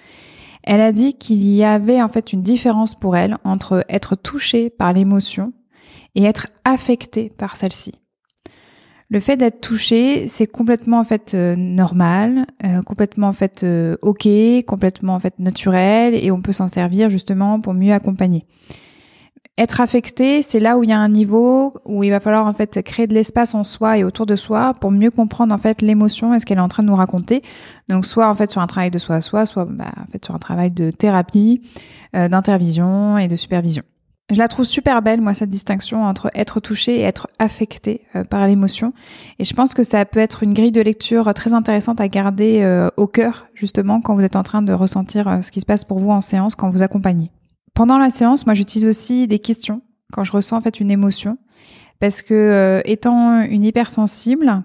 Elle 0.64 0.82
a 0.82 0.92
dit 0.92 1.14
qu'il 1.14 1.48
y 1.48 1.64
avait 1.64 2.02
en 2.02 2.10
fait 2.10 2.34
une 2.34 2.42
différence 2.42 2.96
pour 2.96 3.16
elle 3.16 3.38
entre 3.46 3.86
être 3.88 4.18
touchée 4.18 4.70
par 4.70 4.92
l'émotion 4.92 5.54
et 6.16 6.26
être 6.26 6.48
affectée 6.66 7.32
par 7.38 7.56
celle-ci. 7.56 7.94
Le 9.10 9.22
fait 9.22 9.38
d'être 9.38 9.62
touché, 9.62 10.28
c'est 10.28 10.48
complètement 10.48 11.00
en 11.00 11.06
fait 11.06 11.34
euh, 11.34 11.56
normal, 11.56 12.46
euh, 12.66 12.82
complètement 12.82 13.28
en 13.28 13.34
fait 13.34 13.64
euh, 13.64 13.96
ok, 14.02 14.28
complètement 14.66 15.16
en 15.16 15.20
fait 15.20 15.40
naturel, 15.40 16.14
et 16.14 16.30
on 16.30 16.42
peut 16.42 16.52
s'en 16.52 16.68
servir 16.68 17.10
justement 17.10 17.62
pour 17.62 17.74
mieux 17.74 17.94
accompagner. 17.94 18.46
Être 19.60 19.82
affecté, 19.82 20.44
c'est 20.44 20.60
là 20.60 20.78
où 20.78 20.84
il 20.84 20.90
y 20.90 20.94
a 20.94 21.00
un 21.00 21.10
niveau 21.10 21.74
où 21.86 22.04
il 22.04 22.12
va 22.12 22.20
falloir 22.20 22.46
en 22.46 22.54
fait 22.54 22.84
créer 22.84 23.08
de 23.08 23.16
l'espace 23.16 23.56
en 23.56 23.64
soi 23.64 23.98
et 23.98 24.04
autour 24.04 24.28
de 24.28 24.36
soi 24.36 24.76
pour 24.76 24.92
mieux 24.92 25.10
comprendre 25.10 25.52
en 25.52 25.58
fait 25.58 25.82
l'émotion 25.82 26.34
et 26.36 26.40
ce 26.40 26.46
qu'elle 26.46 26.60
est 26.60 26.62
en 26.62 26.68
train 26.68 26.84
de 26.84 26.90
nous 26.90 26.96
raconter. 26.96 27.42
Donc 27.90 28.06
soit 28.06 28.30
en 28.30 28.36
fait 28.36 28.52
sur 28.52 28.62
un 28.62 28.68
travail 28.68 28.92
de 28.92 29.00
soi 29.00 29.16
à 29.16 29.22
soi, 29.22 29.48
soit 29.48 29.66
bah, 29.66 29.86
en 30.00 30.12
fait 30.12 30.24
sur 30.24 30.36
un 30.36 30.40
travail 30.40 30.70
de 30.70 30.92
thérapie, 30.92 31.62
euh, 32.16 32.28
d'intervision 32.28 33.18
et 33.18 33.28
de 33.28 33.36
supervision. 33.36 33.82
Je 34.30 34.40
la 34.40 34.50
trouve 34.50 34.66
super 34.66 35.02
belle, 35.02 35.22
moi, 35.22 35.34
cette 35.34 35.50
distinction 35.50 36.04
entre 36.04 36.30
être 36.36 36.60
touché 36.60 36.98
et 36.98 37.02
être 37.04 37.28
affecté 37.40 38.02
euh, 38.16 38.26
par 38.26 38.46
l'émotion. 38.46 38.94
Et 39.40 39.46
je 39.46 39.54
pense 39.54 39.74
que 39.74 39.84
ça 39.84 40.04
peut 40.04 40.20
être 40.20 40.44
une 40.44 40.54
grille 40.54 40.74
de 40.74 40.82
lecture 40.82 41.34
très 41.34 41.54
intéressante 41.54 42.02
à 42.02 42.10
garder 42.10 42.62
euh, 42.62 42.90
au 42.98 43.08
cœur, 43.08 43.48
justement, 43.54 44.02
quand 44.02 44.16
vous 44.16 44.24
êtes 44.24 44.36
en 44.36 44.44
train 44.44 44.62
de 44.62 44.74
ressentir 44.74 45.40
ce 45.42 45.52
qui 45.52 45.62
se 45.62 45.66
passe 45.66 45.86
pour 45.86 46.00
vous 46.00 46.12
en 46.12 46.22
séance, 46.22 46.56
quand 46.56 46.70
vous 46.70 46.82
accompagnez. 46.82 47.32
Pendant 47.74 47.98
la 47.98 48.10
séance, 48.10 48.46
moi, 48.46 48.54
j'utilise 48.54 48.86
aussi 48.86 49.28
des 49.28 49.40
questions 49.40 49.82
quand 50.12 50.24
je 50.24 50.32
ressens 50.32 50.58
en 50.58 50.62
fait 50.62 50.80
une 50.80 50.92
émotion, 50.92 51.38
parce 52.00 52.22
que 52.22 52.34
euh, 52.34 52.82
étant 52.86 53.42
une 53.42 53.64
hypersensible, 53.64 54.64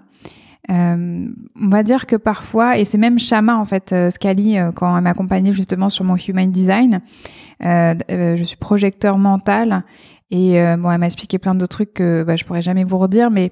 euh, 0.71 1.27
on 1.61 1.69
va 1.69 1.83
dire 1.83 2.07
que 2.07 2.15
parfois, 2.15 2.77
et 2.77 2.85
c'est 2.85 2.97
même 2.97 3.19
Shama 3.19 3.57
en 3.57 3.65
fait, 3.65 3.91
euh, 3.91 4.09
Scali, 4.09 4.57
euh, 4.57 4.71
quand 4.71 4.95
elle 4.95 5.03
m'accompagnait 5.03 5.51
justement 5.51 5.89
sur 5.89 6.05
mon 6.05 6.15
Human 6.15 6.49
Design, 6.49 7.01
je 7.59 8.43
suis 8.43 8.57
projecteur 8.57 9.17
mental 9.17 9.83
et 10.31 10.53
bon, 10.77 10.89
elle 10.89 10.97
m'a 10.97 11.05
expliqué 11.05 11.37
plein 11.37 11.53
d'autres 11.53 11.75
trucs 11.75 11.93
que 11.93 12.23
bah, 12.23 12.35
je 12.35 12.43
pourrais 12.43 12.61
jamais 12.61 12.83
vous 12.83 12.97
redire, 12.97 13.29
mais 13.29 13.51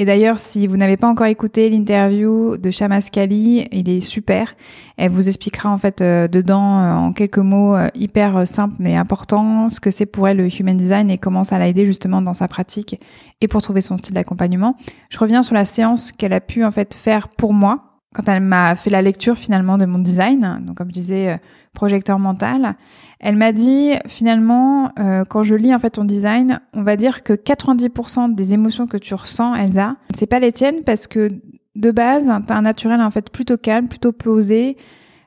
et 0.00 0.04
d'ailleurs, 0.04 0.38
si 0.38 0.68
vous 0.68 0.76
n'avez 0.76 0.96
pas 0.96 1.08
encore 1.08 1.26
écouté 1.26 1.68
l'interview 1.68 2.56
de 2.56 2.70
Shamaskali, 2.70 3.66
il 3.72 3.88
est 3.88 4.00
super. 4.00 4.54
Elle 4.96 5.10
vous 5.10 5.26
expliquera 5.26 5.70
en 5.70 5.76
fait 5.76 6.02
euh, 6.02 6.28
dedans, 6.28 6.78
euh, 6.78 6.92
en 6.92 7.12
quelques 7.12 7.38
mots 7.38 7.74
euh, 7.74 7.88
hyper 7.96 8.46
simples 8.46 8.76
mais 8.78 8.94
importants, 8.94 9.68
ce 9.68 9.80
que 9.80 9.90
c'est 9.90 10.06
pour 10.06 10.28
elle 10.28 10.36
le 10.36 10.46
human 10.56 10.76
design 10.76 11.10
et 11.10 11.18
comment 11.18 11.42
ça 11.42 11.58
l'a 11.58 11.66
aidé 11.66 11.84
justement 11.84 12.22
dans 12.22 12.32
sa 12.32 12.46
pratique 12.46 13.00
et 13.40 13.48
pour 13.48 13.60
trouver 13.60 13.80
son 13.80 13.96
style 13.96 14.14
d'accompagnement. 14.14 14.76
Je 15.10 15.18
reviens 15.18 15.42
sur 15.42 15.56
la 15.56 15.64
séance 15.64 16.12
qu'elle 16.12 16.32
a 16.32 16.40
pu 16.40 16.64
en 16.64 16.70
fait 16.70 16.94
faire 16.94 17.26
pour 17.26 17.52
moi 17.52 17.97
quand 18.14 18.26
elle 18.28 18.42
m'a 18.42 18.74
fait 18.74 18.90
la 18.90 19.02
lecture 19.02 19.36
finalement 19.36 19.76
de 19.76 19.84
mon 19.84 19.98
design, 19.98 20.62
donc 20.64 20.78
comme 20.78 20.88
je 20.88 20.94
disais, 20.94 21.32
euh, 21.32 21.36
projecteur 21.74 22.18
mental, 22.18 22.76
elle 23.20 23.36
m'a 23.36 23.52
dit 23.52 23.92
finalement, 24.06 24.92
euh, 24.98 25.24
quand 25.24 25.42
je 25.42 25.54
lis 25.54 25.74
en 25.74 25.78
fait 25.78 25.90
ton 25.90 26.04
design, 26.04 26.60
on 26.72 26.82
va 26.82 26.96
dire 26.96 27.22
que 27.22 27.34
90% 27.34 28.34
des 28.34 28.54
émotions 28.54 28.86
que 28.86 28.96
tu 28.96 29.14
ressens, 29.14 29.54
Elsa, 29.54 29.96
c'est 30.14 30.26
pas 30.26 30.38
les 30.38 30.52
tiennes 30.52 30.84
parce 30.84 31.06
que 31.06 31.30
de 31.76 31.90
base, 31.90 32.32
tu 32.46 32.52
as 32.52 32.56
un 32.56 32.62
naturel 32.62 33.00
en 33.02 33.10
fait 33.10 33.30
plutôt 33.30 33.58
calme, 33.58 33.88
plutôt 33.88 34.12
posé, 34.12 34.78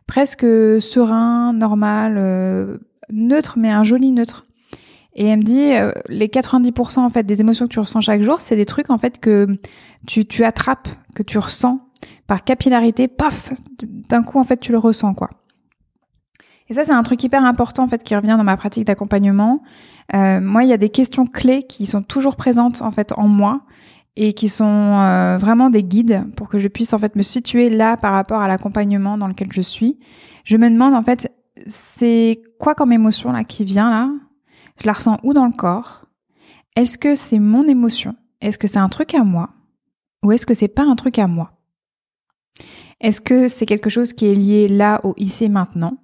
presque 0.07 0.45
serein, 0.81 1.53
normal, 1.53 2.15
euh, 2.17 2.77
neutre, 3.11 3.55
mais 3.57 3.69
un 3.69 3.83
joli 3.83 4.11
neutre. 4.11 4.47
Et 5.13 5.27
elle 5.27 5.39
me 5.39 5.43
dit, 5.43 5.73
les 6.07 6.29
90% 6.29 6.99
en 6.99 7.09
fait 7.09 7.23
des 7.23 7.41
émotions 7.41 7.67
que 7.67 7.73
tu 7.73 7.79
ressens 7.81 7.99
chaque 7.99 8.23
jour, 8.23 8.39
c'est 8.39 8.55
des 8.55 8.65
trucs 8.65 8.89
en 8.89 8.97
fait 8.97 9.19
que 9.19 9.45
tu, 10.07 10.25
tu 10.25 10.45
attrapes, 10.45 10.87
que 11.15 11.21
tu 11.21 11.37
ressens 11.37 11.81
par 12.27 12.43
capillarité, 12.43 13.07
paf, 13.07 13.51
d'un 13.81 14.23
coup 14.23 14.39
en 14.39 14.43
fait 14.43 14.57
tu 14.57 14.71
le 14.71 14.77
ressens 14.77 15.13
quoi. 15.13 15.29
Et 16.69 16.73
ça 16.73 16.83
c'est 16.83 16.93
un 16.93 17.03
truc 17.03 17.23
hyper 17.23 17.45
important 17.45 17.83
en 17.83 17.87
fait 17.87 18.03
qui 18.03 18.15
revient 18.15 18.35
dans 18.37 18.43
ma 18.43 18.57
pratique 18.57 18.85
d'accompagnement. 18.85 19.61
Euh, 20.13 20.39
moi 20.39 20.63
il 20.63 20.69
y 20.69 20.73
a 20.73 20.77
des 20.77 20.89
questions 20.89 21.25
clés 21.25 21.63
qui 21.63 21.85
sont 21.85 22.01
toujours 22.01 22.35
présentes 22.35 22.81
en 22.81 22.91
fait 22.91 23.13
en 23.17 23.27
moi 23.27 23.61
et 24.15 24.33
qui 24.33 24.49
sont 24.49 24.65
euh, 24.65 25.37
vraiment 25.37 25.69
des 25.69 25.83
guides 25.83 26.25
pour 26.35 26.49
que 26.49 26.59
je 26.59 26.67
puisse 26.67 26.93
en 26.93 26.99
fait 26.99 27.15
me 27.15 27.23
situer 27.23 27.69
là 27.69 27.97
par 27.97 28.13
rapport 28.13 28.41
à 28.41 28.47
l'accompagnement 28.47 29.17
dans 29.17 29.27
lequel 29.27 29.51
je 29.51 29.61
suis. 29.61 29.99
Je 30.43 30.57
me 30.57 30.69
demande 30.69 30.93
en 30.93 31.03
fait 31.03 31.31
c'est 31.67 32.41
quoi 32.59 32.75
comme 32.75 32.91
émotion 32.91 33.31
là 33.31 33.43
qui 33.43 33.63
vient 33.65 33.89
là? 33.89 34.09
Je 34.81 34.87
la 34.87 34.93
ressens 34.93 35.17
où 35.23 35.33
dans 35.33 35.45
le 35.45 35.51
corps? 35.51 36.05
Est-ce 36.75 36.97
que 36.97 37.15
c'est 37.15 37.39
mon 37.39 37.67
émotion? 37.67 38.15
Est-ce 38.39 38.57
que 38.57 38.67
c'est 38.67 38.79
un 38.79 38.89
truc 38.89 39.13
à 39.13 39.23
moi? 39.23 39.49
Ou 40.23 40.31
est-ce 40.31 40.45
que 40.45 40.53
c'est 40.53 40.67
pas 40.67 40.83
un 40.83 40.95
truc 40.95 41.19
à 41.19 41.27
moi? 41.27 41.51
Est-ce 43.01 43.19
que 43.19 43.47
c'est 43.47 43.65
quelque 43.65 43.89
chose 43.89 44.13
qui 44.13 44.27
est 44.27 44.35
lié 44.35 44.67
là 44.67 45.01
au 45.03 45.15
ici 45.17 45.49
maintenant? 45.49 45.97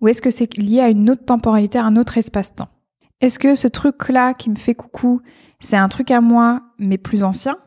Ou 0.00 0.08
est-ce 0.08 0.22
que 0.22 0.30
c'est 0.30 0.56
lié 0.56 0.80
à 0.80 0.88
une 0.88 1.10
autre 1.10 1.26
temporalité, 1.26 1.78
à 1.78 1.84
un 1.84 1.96
autre 1.96 2.16
espace-temps? 2.16 2.68
Est-ce 3.20 3.38
que 3.38 3.54
ce 3.54 3.68
truc-là 3.68 4.32
qui 4.32 4.48
me 4.48 4.56
fait 4.56 4.74
coucou, 4.74 5.20
c'est 5.60 5.76
un 5.76 5.88
truc 5.88 6.10
à 6.10 6.22
moi, 6.22 6.62
mais 6.78 6.96
plus 6.96 7.24
ancien? 7.24 7.58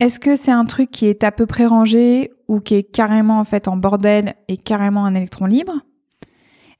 Est-ce 0.00 0.18
que 0.18 0.34
c'est 0.34 0.50
un 0.50 0.64
truc 0.64 0.90
qui 0.90 1.06
est 1.06 1.24
à 1.24 1.30
peu 1.30 1.44
près 1.44 1.66
rangé 1.66 2.32
ou 2.48 2.60
qui 2.60 2.74
est 2.74 2.82
carrément 2.82 3.38
en 3.38 3.44
fait 3.44 3.68
en 3.68 3.76
bordel 3.76 4.34
et 4.48 4.56
carrément 4.56 5.04
un 5.04 5.14
électron 5.14 5.44
libre? 5.44 5.74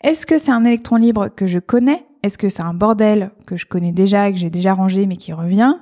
Est-ce 0.03 0.27
que 0.27 0.39
c'est 0.39 0.51
un 0.51 0.65
électron 0.65 0.97
libre 0.97 1.29
que 1.29 1.47
je 1.47 1.59
connais? 1.59 2.05
Est-ce 2.23 2.39
que 2.39 2.49
c'est 2.49 2.63
un 2.63 2.75
bordel 2.75 3.31
que 3.47 3.57
je 3.57 3.67
connais 3.67 3.93
déjà 3.93 4.29
et 4.29 4.33
que 4.33 4.39
j'ai 4.39 4.51
déjà 4.51 4.73
rangé 4.73 5.07
mais 5.07 5.17
qui 5.17 5.33
revient? 5.35 5.77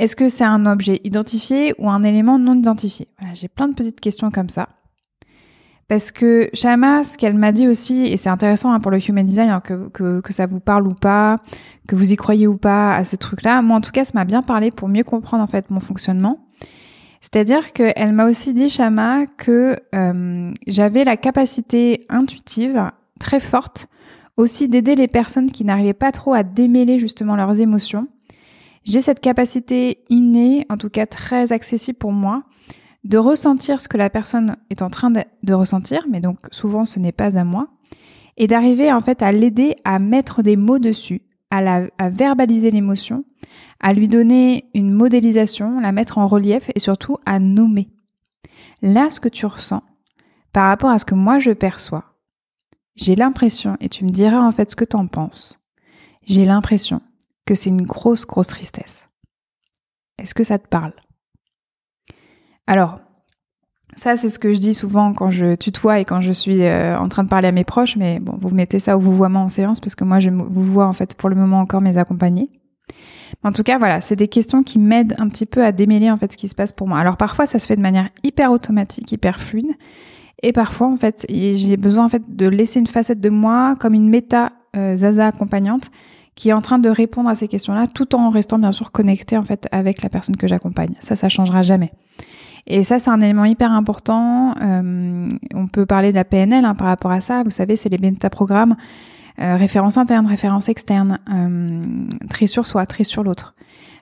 Est-ce 0.00 0.16
que 0.16 0.30
c'est 0.30 0.44
un 0.44 0.64
objet 0.64 0.98
identifié 1.04 1.74
ou 1.78 1.90
un 1.90 2.02
élément 2.02 2.38
non 2.38 2.54
identifié? 2.54 3.08
J'ai 3.34 3.48
plein 3.48 3.68
de 3.68 3.74
petites 3.74 4.00
questions 4.00 4.30
comme 4.30 4.48
ça. 4.48 4.70
Parce 5.88 6.10
que 6.10 6.48
Shama, 6.54 7.04
ce 7.04 7.18
qu'elle 7.18 7.34
m'a 7.34 7.52
dit 7.52 7.68
aussi, 7.68 8.06
et 8.06 8.16
c'est 8.16 8.30
intéressant 8.30 8.72
hein, 8.72 8.80
pour 8.80 8.90
le 8.90 8.98
human 8.98 9.26
design, 9.26 9.60
que, 9.62 9.90
que, 9.90 10.20
que, 10.20 10.32
ça 10.32 10.46
vous 10.46 10.60
parle 10.60 10.86
ou 10.86 10.94
pas, 10.94 11.40
que 11.86 11.96
vous 11.96 12.14
y 12.14 12.16
croyez 12.16 12.46
ou 12.46 12.56
pas 12.56 12.94
à 12.94 13.04
ce 13.04 13.14
truc-là, 13.14 13.60
moi 13.60 13.76
en 13.76 13.82
tout 13.82 13.90
cas, 13.90 14.06
ça 14.06 14.12
m'a 14.14 14.24
bien 14.24 14.40
parlé 14.40 14.70
pour 14.70 14.88
mieux 14.88 15.04
comprendre 15.04 15.42
en 15.42 15.48
fait 15.48 15.68
mon 15.68 15.80
fonctionnement. 15.80 16.46
C'est-à-dire 17.20 17.74
qu'elle 17.74 18.12
m'a 18.12 18.26
aussi 18.26 18.54
dit, 18.54 18.70
Shama, 18.70 19.26
que 19.26 19.76
euh, 19.94 20.50
j'avais 20.66 21.04
la 21.04 21.18
capacité 21.18 22.06
intuitive 22.08 22.90
très 23.18 23.40
forte 23.40 23.88
aussi 24.38 24.66
d'aider 24.66 24.94
les 24.94 25.08
personnes 25.08 25.50
qui 25.50 25.66
n'arrivaient 25.66 25.92
pas 25.92 26.10
trop 26.10 26.32
à 26.32 26.42
démêler 26.42 26.98
justement 26.98 27.36
leurs 27.36 27.60
émotions 27.60 28.08
j'ai 28.90 29.02
cette 29.02 29.20
capacité 29.20 30.02
innée, 30.08 30.66
en 30.68 30.76
tout 30.76 30.90
cas 30.90 31.06
très 31.06 31.52
accessible 31.52 31.96
pour 31.96 32.10
moi, 32.10 32.42
de 33.04 33.18
ressentir 33.18 33.80
ce 33.80 33.86
que 33.86 33.96
la 33.96 34.10
personne 34.10 34.56
est 34.68 34.82
en 34.82 34.90
train 34.90 35.12
de, 35.12 35.54
ressentir, 35.54 36.06
mais 36.10 36.20
donc 36.20 36.38
souvent 36.50 36.84
ce 36.84 36.98
n'est 36.98 37.12
pas 37.12 37.38
à 37.38 37.44
moi, 37.44 37.68
et 38.36 38.48
d'arriver 38.48 38.92
en 38.92 39.00
fait 39.00 39.22
à 39.22 39.30
l'aider 39.30 39.76
à 39.84 40.00
mettre 40.00 40.42
des 40.42 40.56
mots 40.56 40.80
dessus, 40.80 41.22
à, 41.52 42.10
verbaliser 42.10 42.72
l'émotion, 42.72 43.24
à 43.78 43.92
lui 43.92 44.08
donner 44.08 44.68
une 44.74 44.90
modélisation, 44.90 45.78
la 45.78 45.92
mettre 45.92 46.18
en 46.18 46.26
relief 46.26 46.68
et 46.74 46.80
surtout 46.80 47.16
à 47.24 47.38
nommer. 47.38 47.90
Là, 48.82 49.08
ce 49.08 49.20
que 49.20 49.28
tu 49.28 49.46
ressens, 49.46 49.84
par 50.52 50.66
rapport 50.66 50.90
à 50.90 50.98
ce 50.98 51.04
que 51.04 51.14
moi 51.14 51.38
je 51.38 51.52
perçois, 51.52 52.16
j'ai 52.96 53.14
l'impression, 53.14 53.76
et 53.78 53.88
tu 53.88 54.04
me 54.04 54.10
diras 54.10 54.40
en 54.40 54.50
fait 54.50 54.68
ce 54.68 54.76
que 54.76 54.84
tu 54.84 54.96
en 54.96 55.06
penses, 55.06 55.60
j'ai 56.26 56.44
l'impression 56.44 57.00
c'est 57.54 57.70
une 57.70 57.82
grosse, 57.82 58.26
grosse 58.26 58.48
tristesse. 58.48 59.08
Est-ce 60.18 60.34
que 60.34 60.44
ça 60.44 60.58
te 60.58 60.68
parle? 60.68 60.92
Alors, 62.66 63.00
ça, 63.96 64.16
c'est 64.16 64.28
ce 64.28 64.38
que 64.38 64.52
je 64.52 64.58
dis 64.58 64.74
souvent 64.74 65.12
quand 65.12 65.30
je 65.30 65.54
tutoie 65.54 65.98
et 65.98 66.04
quand 66.04 66.20
je 66.20 66.32
suis 66.32 66.62
euh, 66.62 66.98
en 66.98 67.08
train 67.08 67.24
de 67.24 67.28
parler 67.28 67.48
à 67.48 67.52
mes 67.52 67.64
proches, 67.64 67.96
mais 67.96 68.20
bon, 68.20 68.36
vous 68.40 68.50
mettez 68.50 68.78
ça 68.78 68.96
au 68.96 69.00
vouvoiement 69.00 69.42
en 69.42 69.48
séance 69.48 69.80
parce 69.80 69.94
que 69.94 70.04
moi, 70.04 70.20
je 70.20 70.30
vous 70.30 70.62
vois 70.62 70.86
en 70.86 70.92
fait 70.92 71.14
pour 71.14 71.28
le 71.28 71.36
moment 71.36 71.60
encore 71.60 71.80
mes 71.80 71.96
accompagnés. 71.96 72.48
En 73.42 73.52
tout 73.52 73.62
cas, 73.62 73.78
voilà, 73.78 74.00
c'est 74.00 74.16
des 74.16 74.28
questions 74.28 74.62
qui 74.62 74.78
m'aident 74.78 75.14
un 75.18 75.28
petit 75.28 75.46
peu 75.46 75.64
à 75.64 75.72
démêler 75.72 76.10
en 76.10 76.18
fait 76.18 76.32
ce 76.32 76.36
qui 76.36 76.48
se 76.48 76.54
passe 76.54 76.72
pour 76.72 76.88
moi. 76.88 76.98
Alors 76.98 77.16
parfois, 77.16 77.46
ça 77.46 77.58
se 77.58 77.66
fait 77.66 77.76
de 77.76 77.80
manière 77.80 78.08
hyper 78.22 78.52
automatique, 78.52 79.10
hyper 79.12 79.40
fluide, 79.40 79.72
et 80.42 80.52
parfois 80.52 80.88
en 80.88 80.96
fait, 80.96 81.26
j'ai 81.28 81.76
besoin 81.76 82.04
en 82.04 82.08
fait 82.08 82.22
de 82.28 82.46
laisser 82.46 82.80
une 82.80 82.86
facette 82.86 83.20
de 83.20 83.30
moi 83.30 83.76
comme 83.78 83.94
une 83.94 84.08
méta 84.08 84.52
euh, 84.76 84.96
Zaza 84.96 85.26
accompagnante 85.26 85.90
qui 86.40 86.48
est 86.48 86.54
en 86.54 86.62
train 86.62 86.78
de 86.78 86.88
répondre 86.88 87.28
à 87.28 87.34
ces 87.34 87.48
questions-là, 87.48 87.86
tout 87.86 88.14
en 88.14 88.30
restant 88.30 88.58
bien 88.58 88.72
sûr 88.72 88.92
connecté 88.92 89.36
en 89.36 89.42
fait 89.42 89.68
avec 89.72 90.00
la 90.00 90.08
personne 90.08 90.38
que 90.38 90.46
j'accompagne. 90.46 90.94
Ça, 90.98 91.14
ça 91.14 91.28
changera 91.28 91.60
jamais. 91.60 91.92
Et 92.66 92.82
ça, 92.82 92.98
c'est 92.98 93.10
un 93.10 93.20
élément 93.20 93.44
hyper 93.44 93.70
important. 93.72 94.54
Euh, 94.62 95.26
on 95.54 95.66
peut 95.66 95.84
parler 95.84 96.12
de 96.12 96.14
la 96.14 96.24
PNL 96.24 96.64
hein, 96.64 96.74
par 96.74 96.86
rapport 96.86 97.10
à 97.10 97.20
ça. 97.20 97.42
Vous 97.42 97.50
savez, 97.50 97.76
c'est 97.76 97.90
les 97.90 97.98
métaprogrammes, 97.98 98.76
euh, 99.38 99.56
référence 99.56 99.98
interne, 99.98 100.26
référence 100.26 100.70
externe, 100.70 101.18
euh, 101.30 102.08
tri 102.30 102.48
sur 102.48 102.66
soi, 102.66 102.86
tri 102.86 103.04
sur 103.04 103.22
l'autre. 103.22 103.54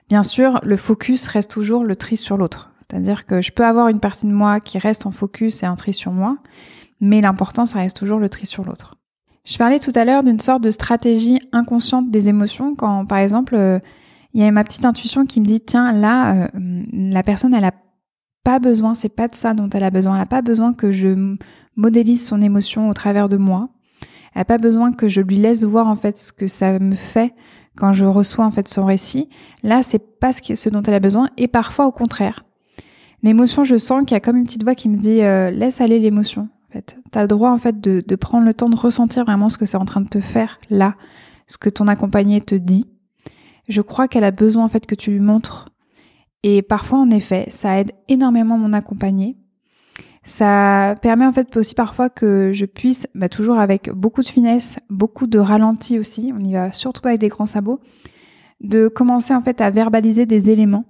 Bien 0.07 0.23
sûr, 0.23 0.61
le 0.63 0.77
focus 0.77 1.27
reste 1.27 1.51
toujours 1.51 1.83
le 1.83 1.97
tri 1.97 2.15
sur 2.15 2.37
l'autre. 2.37 2.71
C'est-à-dire 2.89 3.25
que 3.25 3.41
je 3.41 3.51
peux 3.51 3.65
avoir 3.65 3.89
une 3.89 3.99
partie 3.99 4.27
de 4.27 4.31
moi 4.31 4.61
qui 4.61 4.77
reste 4.77 5.05
en 5.05 5.11
focus 5.11 5.61
et 5.63 5.65
un 5.65 5.75
tri 5.75 5.91
sur 5.91 6.13
moi, 6.13 6.37
mais 7.01 7.19
l'important, 7.19 7.65
ça 7.65 7.79
reste 7.79 7.97
toujours 7.97 8.17
le 8.17 8.29
tri 8.29 8.45
sur 8.45 8.63
l'autre. 8.63 8.95
Je 9.49 9.57
parlais 9.57 9.79
tout 9.79 9.91
à 9.95 10.05
l'heure 10.05 10.23
d'une 10.23 10.39
sorte 10.39 10.63
de 10.63 10.69
stratégie 10.69 11.39
inconsciente 11.51 12.11
des 12.11 12.29
émotions 12.29 12.75
quand, 12.75 13.07
par 13.07 13.17
exemple, 13.17 13.55
euh, 13.55 13.79
il 14.35 14.41
y 14.41 14.43
a 14.43 14.51
ma 14.51 14.63
petite 14.63 14.85
intuition 14.85 15.25
qui 15.25 15.41
me 15.41 15.45
dit, 15.45 15.59
tiens, 15.59 15.91
là, 15.91 16.35
euh, 16.35 16.47
la 16.93 17.23
personne, 17.23 17.55
elle 17.55 17.63
a 17.65 17.73
pas 18.43 18.59
besoin, 18.59 18.93
c'est 18.93 19.09
pas 19.09 19.27
de 19.27 19.33
ça 19.33 19.55
dont 19.55 19.67
elle 19.71 19.83
a 19.83 19.89
besoin, 19.89 20.15
elle 20.15 20.21
a 20.21 20.27
pas 20.27 20.43
besoin 20.43 20.73
que 20.73 20.91
je 20.91 21.35
modélise 21.75 22.23
son 22.23 22.41
émotion 22.41 22.89
au 22.89 22.93
travers 22.93 23.27
de 23.27 23.37
moi. 23.37 23.69
Elle 24.35 24.43
a 24.43 24.45
pas 24.45 24.59
besoin 24.59 24.91
que 24.91 25.07
je 25.07 25.19
lui 25.19 25.37
laisse 25.37 25.63
voir 25.63 25.87
en 25.87 25.95
fait 25.95 26.19
ce 26.19 26.31
que 26.31 26.45
ça 26.45 26.77
me 26.77 26.93
fait 26.93 27.33
quand 27.75 27.91
je 27.91 28.05
reçois 28.05 28.45
en 28.45 28.51
fait 28.51 28.67
son 28.67 28.85
récit. 28.85 29.29
Là, 29.63 29.81
c'est 29.81 30.19
pas 30.19 30.31
ce, 30.31 30.53
ce 30.53 30.69
dont 30.69 30.83
elle 30.83 30.93
a 30.93 30.99
besoin 30.99 31.27
et 31.37 31.47
parfois 31.47 31.87
au 31.87 31.91
contraire. 31.91 32.45
L'émotion, 33.23 33.63
je 33.63 33.77
sens 33.77 34.01
qu'il 34.05 34.13
y 34.13 34.17
a 34.17 34.19
comme 34.19 34.37
une 34.37 34.45
petite 34.45 34.63
voix 34.63 34.75
qui 34.75 34.89
me 34.89 34.97
dit 34.97 35.23
euh, 35.23 35.49
laisse 35.49 35.81
aller 35.81 35.97
l'émotion. 35.97 36.49
En 36.69 36.73
fait, 36.73 36.97
t'as 37.11 37.21
le 37.21 37.27
droit 37.27 37.49
en 37.51 37.57
fait 37.57 37.81
de, 37.81 38.03
de 38.05 38.15
prendre 38.15 38.45
le 38.45 38.53
temps 38.53 38.69
de 38.69 38.75
ressentir 38.75 39.25
vraiment 39.25 39.49
ce 39.49 39.57
que 39.57 39.65
c'est 39.65 39.77
en 39.77 39.85
train 39.85 40.01
de 40.01 40.07
te 40.09 40.19
faire 40.19 40.59
là, 40.69 40.95
ce 41.47 41.57
que 41.57 41.69
ton 41.69 41.87
accompagné 41.87 42.41
te 42.41 42.55
dit. 42.55 42.85
Je 43.67 43.81
crois 43.81 44.07
qu'elle 44.07 44.23
a 44.23 44.31
besoin 44.31 44.65
en 44.65 44.69
fait 44.69 44.85
que 44.85 44.95
tu 44.95 45.11
lui 45.11 45.19
montres. 45.19 45.69
Et 46.43 46.61
parfois, 46.61 46.99
en 46.99 47.09
effet, 47.09 47.47
ça 47.49 47.79
aide 47.79 47.91
énormément 48.07 48.57
mon 48.57 48.73
accompagné. 48.73 49.35
Ça 50.23 50.95
permet 51.01 51.25
en 51.25 51.31
fait 51.31 51.55
aussi 51.57 51.73
parfois 51.73 52.09
que 52.09 52.51
je 52.53 52.65
puisse, 52.65 53.07
bah, 53.15 53.29
toujours 53.29 53.57
avec 53.59 53.89
beaucoup 53.91 54.21
de 54.21 54.27
finesse, 54.27 54.79
beaucoup 54.89 55.27
de 55.27 55.39
ralenti 55.39 55.97
aussi, 55.97 56.33
on 56.37 56.43
y 56.43 56.53
va 56.53 56.71
surtout 56.71 57.07
avec 57.07 57.19
des 57.19 57.29
grands 57.29 57.45
sabots, 57.45 57.79
de 58.61 58.89
commencer 58.89 59.33
en 59.33 59.41
fait 59.41 59.61
à 59.61 59.69
verbaliser 59.69 60.25
des 60.25 60.49
éléments. 60.49 60.85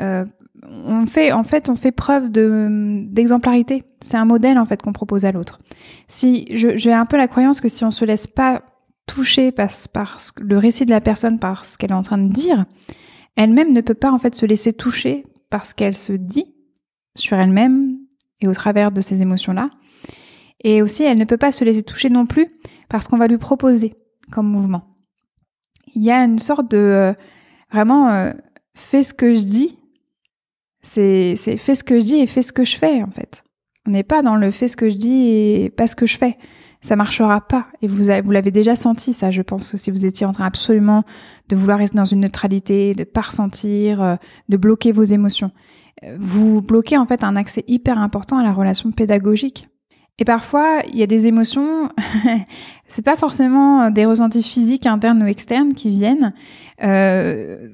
Euh, 0.00 0.24
on 0.66 1.06
fait 1.06 1.32
en 1.32 1.44
fait 1.44 1.68
on 1.68 1.76
fait 1.76 1.92
preuve 1.92 2.30
de 2.30 3.04
d'exemplarité. 3.08 3.84
C'est 4.00 4.16
un 4.16 4.24
modèle 4.24 4.58
en 4.58 4.66
fait 4.66 4.82
qu'on 4.82 4.92
propose 4.92 5.24
à 5.24 5.32
l'autre. 5.32 5.60
Si 6.06 6.46
j'ai 6.50 6.92
un 6.92 7.06
peu 7.06 7.16
la 7.16 7.28
croyance 7.28 7.60
que 7.60 7.68
si 7.68 7.84
on 7.84 7.90
se 7.90 8.04
laisse 8.04 8.26
pas 8.26 8.62
toucher 9.06 9.52
par, 9.52 9.70
par 9.92 10.18
le 10.38 10.58
récit 10.58 10.84
de 10.84 10.90
la 10.90 11.00
personne 11.00 11.38
par 11.38 11.64
ce 11.64 11.78
qu'elle 11.78 11.90
est 11.90 11.94
en 11.94 12.02
train 12.02 12.18
de 12.18 12.32
dire, 12.32 12.66
elle-même 13.36 13.72
ne 13.72 13.80
peut 13.80 13.94
pas 13.94 14.12
en 14.12 14.18
fait 14.18 14.34
se 14.34 14.46
laisser 14.46 14.72
toucher 14.72 15.24
par 15.50 15.66
ce 15.66 15.74
qu'elle 15.74 15.96
se 15.96 16.12
dit 16.12 16.54
sur 17.16 17.36
elle-même 17.36 17.96
et 18.40 18.48
au 18.48 18.52
travers 18.52 18.92
de 18.92 19.00
ces 19.00 19.22
émotions-là. 19.22 19.70
Et 20.62 20.82
aussi, 20.82 21.04
elle 21.04 21.18
ne 21.18 21.24
peut 21.24 21.36
pas 21.36 21.52
se 21.52 21.64
laisser 21.64 21.82
toucher 21.82 22.10
non 22.10 22.26
plus 22.26 22.48
parce 22.88 23.08
qu'on 23.08 23.16
va 23.16 23.28
lui 23.28 23.38
proposer 23.38 23.94
comme 24.30 24.48
mouvement. 24.48 24.96
Il 25.94 26.02
y 26.02 26.10
a 26.10 26.24
une 26.24 26.38
sorte 26.38 26.70
de 26.70 26.76
euh, 26.76 27.12
vraiment 27.72 28.10
euh, 28.10 28.32
fais 28.74 29.02
ce 29.02 29.14
que 29.14 29.34
je 29.34 29.42
dis 29.42 29.77
c'est 30.82 31.36
fais 31.36 31.74
ce 31.74 31.84
que 31.84 32.00
je 32.00 32.04
dis 32.04 32.16
et 32.16 32.26
fais 32.26 32.42
ce 32.42 32.52
que 32.52 32.64
je 32.64 32.76
fais 32.76 33.02
en 33.02 33.10
fait. 33.10 33.44
On 33.86 33.90
n'est 33.90 34.02
pas 34.02 34.22
dans 34.22 34.36
le 34.36 34.50
fais 34.50 34.68
ce 34.68 34.76
que 34.76 34.90
je 34.90 34.96
dis 34.96 35.28
et 35.30 35.70
pas 35.70 35.86
ce 35.86 35.96
que 35.96 36.06
je 36.06 36.18
fais. 36.18 36.36
Ça 36.80 36.94
marchera 36.94 37.40
pas. 37.40 37.66
Et 37.82 37.88
vous, 37.88 38.04
vous 38.22 38.30
l'avez 38.30 38.50
déjà 38.50 38.76
senti, 38.76 39.12
ça, 39.12 39.30
je 39.30 39.42
pense, 39.42 39.74
si 39.76 39.90
vous 39.90 40.06
étiez 40.06 40.26
en 40.26 40.32
train 40.32 40.44
absolument 40.44 41.02
de 41.48 41.56
vouloir 41.56 41.78
rester 41.78 41.96
dans 41.96 42.04
une 42.04 42.20
neutralité, 42.20 42.94
de 42.94 43.04
pas 43.04 43.22
ressentir, 43.22 44.00
euh, 44.00 44.16
de 44.48 44.56
bloquer 44.56 44.92
vos 44.92 45.02
émotions. 45.02 45.50
Vous 46.18 46.62
bloquez 46.62 46.96
en 46.96 47.06
fait 47.06 47.24
un 47.24 47.34
accès 47.34 47.64
hyper 47.66 47.98
important 47.98 48.38
à 48.38 48.44
la 48.44 48.52
relation 48.52 48.92
pédagogique. 48.92 49.68
Et 50.18 50.24
parfois, 50.24 50.80
il 50.88 50.96
y 50.96 51.02
a 51.02 51.06
des 51.06 51.26
émotions, 51.26 51.88
c'est 52.88 53.04
pas 53.04 53.16
forcément 53.16 53.90
des 53.90 54.04
ressentis 54.04 54.42
physiques 54.42 54.86
internes 54.86 55.22
ou 55.22 55.26
externes 55.26 55.74
qui 55.74 55.90
viennent. 55.90 56.34
Euh, 56.82 57.68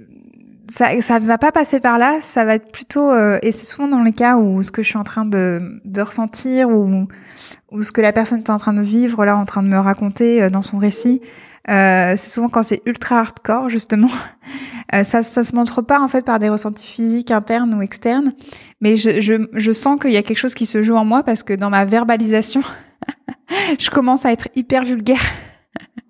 ça 0.75 1.01
ça 1.01 1.19
va 1.21 1.39
pas 1.39 1.53
passer 1.53 1.79
par 1.79 1.99
là, 1.99 2.19
ça 2.21 2.45
va 2.45 2.57
être 2.57 2.73
plutôt 2.73 3.09
euh, 3.11 3.39
et 3.43 3.53
c'est 3.53 3.65
souvent 3.65 3.87
dans 3.87 4.03
les 4.03 4.13
cas 4.13 4.39
où 4.39 4.61
ce 4.63 4.73
que 4.73 4.83
je 4.83 4.89
suis 4.89 4.99
en 4.99 5.05
train 5.05 5.25
de, 5.25 5.81
de 5.85 6.01
ressentir 6.03 6.69
ou 6.69 7.07
ou 7.71 7.83
ce 7.83 7.93
que 7.93 8.01
la 8.01 8.13
personne 8.13 8.41
est 8.41 8.51
en 8.51 8.59
train 8.59 8.73
de 8.73 8.83
vivre 8.83 9.25
là 9.25 9.37
en 9.37 9.45
train 9.45 9.63
de 9.63 9.69
me 9.69 9.79
raconter 9.79 10.43
euh, 10.43 10.51
dans 10.51 10.63
son 10.63 10.79
récit, 10.79 11.21
euh, 11.71 12.15
c'est 12.17 12.29
souvent 12.29 12.49
quand 12.49 12.65
c'est 12.65 12.83
ultra 12.87 13.21
hardcore 13.21 13.71
justement. 13.71 14.11
Euh, 14.95 15.03
ça 15.03 15.23
ça 15.23 15.43
se 15.43 15.57
montre 15.57 15.81
pas 15.81 15.99
en 15.99 16.09
fait 16.09 16.25
par 16.27 16.39
des 16.39 16.51
ressentis 16.51 16.87
physiques 16.87 17.31
internes 17.31 17.75
ou 17.75 17.81
externes, 17.81 18.35
mais 18.83 18.99
je 18.99 19.19
je, 19.23 19.49
je 19.55 19.73
sens 19.73 19.99
qu'il 19.99 20.13
y 20.13 20.19
a 20.19 20.23
quelque 20.23 20.37
chose 20.37 20.55
qui 20.55 20.67
se 20.67 20.83
joue 20.83 20.95
en 20.95 21.07
moi 21.07 21.23
parce 21.23 21.43
que 21.43 21.55
dans 21.55 21.71
ma 21.71 21.87
verbalisation, 21.87 22.61
je 23.81 23.89
commence 23.89 24.27
à 24.27 24.31
être 24.31 24.49
hyper 24.55 24.85
vulgaire. 24.85 25.23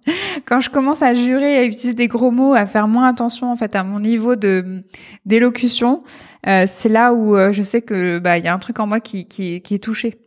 quand 0.44 0.60
je 0.60 0.70
commence 0.70 1.02
à 1.02 1.14
jurer, 1.14 1.58
à 1.58 1.64
utiliser 1.64 1.94
des 1.94 2.08
gros 2.08 2.30
mots, 2.30 2.54
à 2.54 2.66
faire 2.66 2.88
moins 2.88 3.06
attention 3.06 3.50
en 3.50 3.56
fait 3.56 3.74
à 3.74 3.84
mon 3.84 4.00
niveau 4.00 4.36
de 4.36 4.82
d'élocution, 5.26 6.02
euh, 6.46 6.64
c'est 6.66 6.88
là 6.88 7.14
où 7.14 7.36
euh, 7.36 7.52
je 7.52 7.62
sais 7.62 7.82
que 7.82 8.18
bah 8.18 8.38
il 8.38 8.44
y 8.44 8.48
a 8.48 8.54
un 8.54 8.58
truc 8.58 8.78
en 8.80 8.86
moi 8.86 9.00
qui 9.00 9.26
qui, 9.26 9.60
qui 9.62 9.74
est 9.74 9.82
touché 9.82 10.18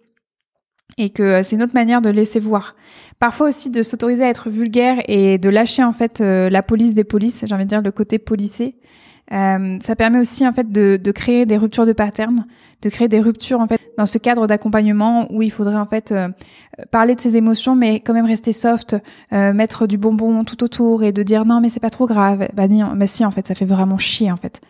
et 0.97 1.09
que 1.09 1.23
euh, 1.23 1.43
c'est 1.43 1.55
une 1.55 1.63
autre 1.63 1.75
manière 1.75 2.01
de 2.01 2.09
laisser 2.09 2.39
voir. 2.39 2.75
Parfois 3.19 3.47
aussi 3.47 3.69
de 3.69 3.83
s'autoriser 3.83 4.23
à 4.23 4.29
être 4.29 4.49
vulgaire 4.49 4.97
et 5.07 5.37
de 5.37 5.49
lâcher 5.49 5.83
en 5.83 5.93
fait 5.93 6.19
la 6.19 6.61
police 6.61 6.93
des 6.93 7.03
polices, 7.03 7.43
j'ai 7.47 7.55
envie 7.55 7.65
de 7.65 7.69
dire 7.69 7.81
le 7.81 7.91
côté 7.91 8.19
policé. 8.19 8.75
Euh, 9.33 9.77
ça 9.81 9.95
permet 9.97 10.19
aussi 10.19 10.47
en 10.47 10.53
fait 10.53 10.71
de, 10.71 10.97
de, 11.01 11.11
créer 11.11 11.45
des 11.45 11.57
ruptures 11.57 11.85
de 11.85 11.91
pattern, 11.91 12.45
de 12.81 12.89
créer 12.89 13.09
des 13.09 13.19
ruptures 13.19 13.59
en 13.59 13.67
fait 13.67 13.81
dans 13.97 14.05
ce 14.05 14.17
cadre 14.17 14.47
d'accompagnement 14.47 15.27
où 15.33 15.41
il 15.41 15.51
faudrait 15.51 15.75
en 15.75 15.85
fait 15.85 16.13
euh, 16.13 16.29
parler 16.91 17.13
de 17.13 17.19
ses 17.19 17.35
émotions 17.35 17.75
mais 17.75 17.99
quand 17.99 18.13
même 18.13 18.25
rester 18.25 18.53
soft, 18.53 18.95
euh, 19.33 19.51
mettre 19.51 19.85
du 19.85 19.97
bonbon 19.97 20.45
tout 20.45 20.63
autour 20.63 21.03
et 21.03 21.11
de 21.11 21.23
dire 21.23 21.43
non 21.43 21.59
mais 21.59 21.67
c'est 21.67 21.81
pas 21.81 21.89
trop 21.89 22.07
grave. 22.07 22.47
Bah, 22.53 22.67
bah 22.67 23.07
si 23.07 23.25
en 23.25 23.31
fait 23.31 23.45
ça 23.47 23.55
fait 23.55 23.65
vraiment 23.65 23.97
chier 23.97 24.31
en 24.31 24.37
fait. 24.37 24.61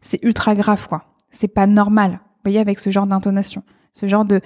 C'est 0.00 0.22
ultra 0.22 0.54
grave 0.54 0.86
quoi. 0.86 1.04
C'est 1.32 1.48
pas 1.48 1.66
normal. 1.66 2.12
Vous 2.12 2.50
voyez 2.50 2.60
avec 2.60 2.78
ce 2.78 2.90
genre 2.90 3.08
d'intonation, 3.08 3.64
ce 3.94 4.06
genre 4.06 4.24
de 4.24 4.40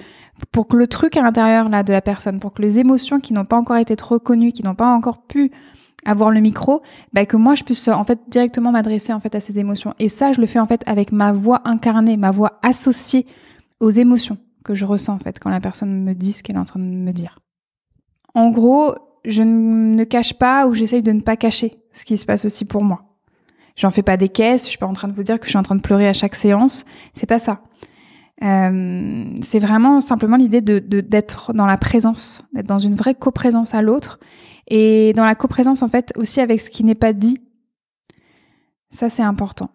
pour 0.51 0.67
que 0.67 0.75
le 0.75 0.87
truc 0.87 1.15
à 1.15 1.21
l'intérieur 1.21 1.69
là 1.69 1.83
de 1.83 1.93
la 1.93 2.01
personne, 2.01 2.39
pour 2.39 2.53
que 2.53 2.63
les 2.63 2.79
émotions 2.79 3.19
qui 3.19 3.33
n'ont 3.33 3.45
pas 3.45 3.57
encore 3.57 3.77
été 3.77 3.95
reconnues, 4.01 4.51
qui 4.51 4.63
n'ont 4.63 4.73
pas 4.73 4.87
encore 4.87 5.21
pu 5.21 5.51
avoir 6.05 6.31
le 6.31 6.39
micro, 6.39 6.81
bah, 7.13 7.25
que 7.25 7.37
moi 7.37 7.55
je 7.55 7.63
puisse 7.63 7.87
en 7.87 8.03
fait 8.03 8.19
directement 8.27 8.71
m'adresser 8.71 9.13
en 9.13 9.19
fait 9.19 9.35
à 9.35 9.39
ces 9.39 9.59
émotions. 9.59 9.93
Et 9.99 10.09
ça, 10.09 10.33
je 10.33 10.41
le 10.41 10.47
fais 10.47 10.59
en 10.59 10.67
fait 10.67 10.81
avec 10.85 11.11
ma 11.11 11.31
voix 11.31 11.61
incarnée, 11.65 12.17
ma 12.17 12.31
voix 12.31 12.59
associée 12.61 13.25
aux 13.79 13.89
émotions 13.89 14.37
que 14.63 14.75
je 14.75 14.85
ressens 14.85 15.13
en 15.13 15.19
fait 15.19 15.39
quand 15.39 15.49
la 15.49 15.59
personne 15.59 16.03
me 16.03 16.13
dit 16.13 16.33
ce 16.33 16.41
qu'elle 16.41 16.55
est 16.55 16.59
en 16.59 16.65
train 16.65 16.79
de 16.79 16.85
me 16.85 17.11
dire. 17.11 17.39
En 18.33 18.49
gros, 18.49 18.95
je 19.25 19.43
ne 19.43 20.03
cache 20.03 20.33
pas 20.33 20.67
ou 20.67 20.73
j'essaye 20.73 21.03
de 21.03 21.11
ne 21.11 21.21
pas 21.21 21.37
cacher 21.37 21.77
ce 21.91 22.05
qui 22.05 22.17
se 22.17 22.25
passe 22.25 22.45
aussi 22.45 22.65
pour 22.65 22.83
moi. 22.83 23.03
J'en 23.75 23.89
fais 23.89 24.03
pas 24.03 24.17
des 24.17 24.29
caisses, 24.29 24.63
je 24.63 24.69
suis 24.69 24.77
pas 24.77 24.85
en 24.85 24.93
train 24.93 25.07
de 25.07 25.13
vous 25.13 25.23
dire 25.23 25.39
que 25.39 25.45
je 25.45 25.49
suis 25.49 25.57
en 25.57 25.63
train 25.63 25.75
de 25.75 25.81
pleurer 25.81 26.07
à 26.07 26.13
chaque 26.13 26.35
séance, 26.35 26.85
c'est 27.13 27.25
pas 27.25 27.39
ça. 27.39 27.61
Euh, 28.41 29.25
c'est 29.41 29.59
vraiment 29.59 30.01
simplement 30.01 30.37
l'idée 30.37 30.61
de 30.61 30.79
d'être 30.79 31.53
dans 31.53 31.67
la 31.67 31.77
présence, 31.77 32.41
d'être 32.53 32.65
dans 32.65 32.79
une 32.79 32.95
vraie 32.95 33.13
coprésence 33.13 33.75
à 33.75 33.81
l'autre 33.81 34.19
et 34.67 35.13
dans 35.15 35.25
la 35.25 35.35
coprésence 35.35 35.83
en 35.83 35.87
fait 35.87 36.11
aussi 36.15 36.41
avec 36.41 36.59
ce 36.59 36.69
qui 36.69 36.83
n'est 36.83 36.95
pas 36.95 37.13
dit. 37.13 37.37
Ça 38.89 39.09
c'est 39.09 39.21
important. 39.21 39.69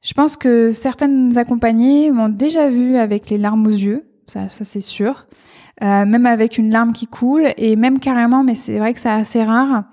Je 0.00 0.14
pense 0.14 0.36
que 0.36 0.70
certaines 0.70 1.36
accompagnées 1.36 2.10
m'ont 2.10 2.28
déjà 2.28 2.70
vu 2.70 2.96
avec 2.96 3.28
les 3.30 3.38
larmes 3.38 3.66
aux 3.66 3.70
yeux, 3.70 4.08
ça, 4.26 4.48
ça 4.48 4.64
c'est 4.64 4.80
sûr, 4.80 5.26
euh, 5.82 6.06
même 6.06 6.26
avec 6.26 6.56
une 6.56 6.70
larme 6.70 6.92
qui 6.92 7.06
coule 7.06 7.48
et 7.56 7.76
même 7.76 7.98
carrément, 7.98 8.44
mais 8.44 8.54
c'est 8.54 8.78
vrai 8.78 8.94
que 8.94 9.00
c'est 9.00 9.10
assez 9.10 9.42
rare. 9.44 9.84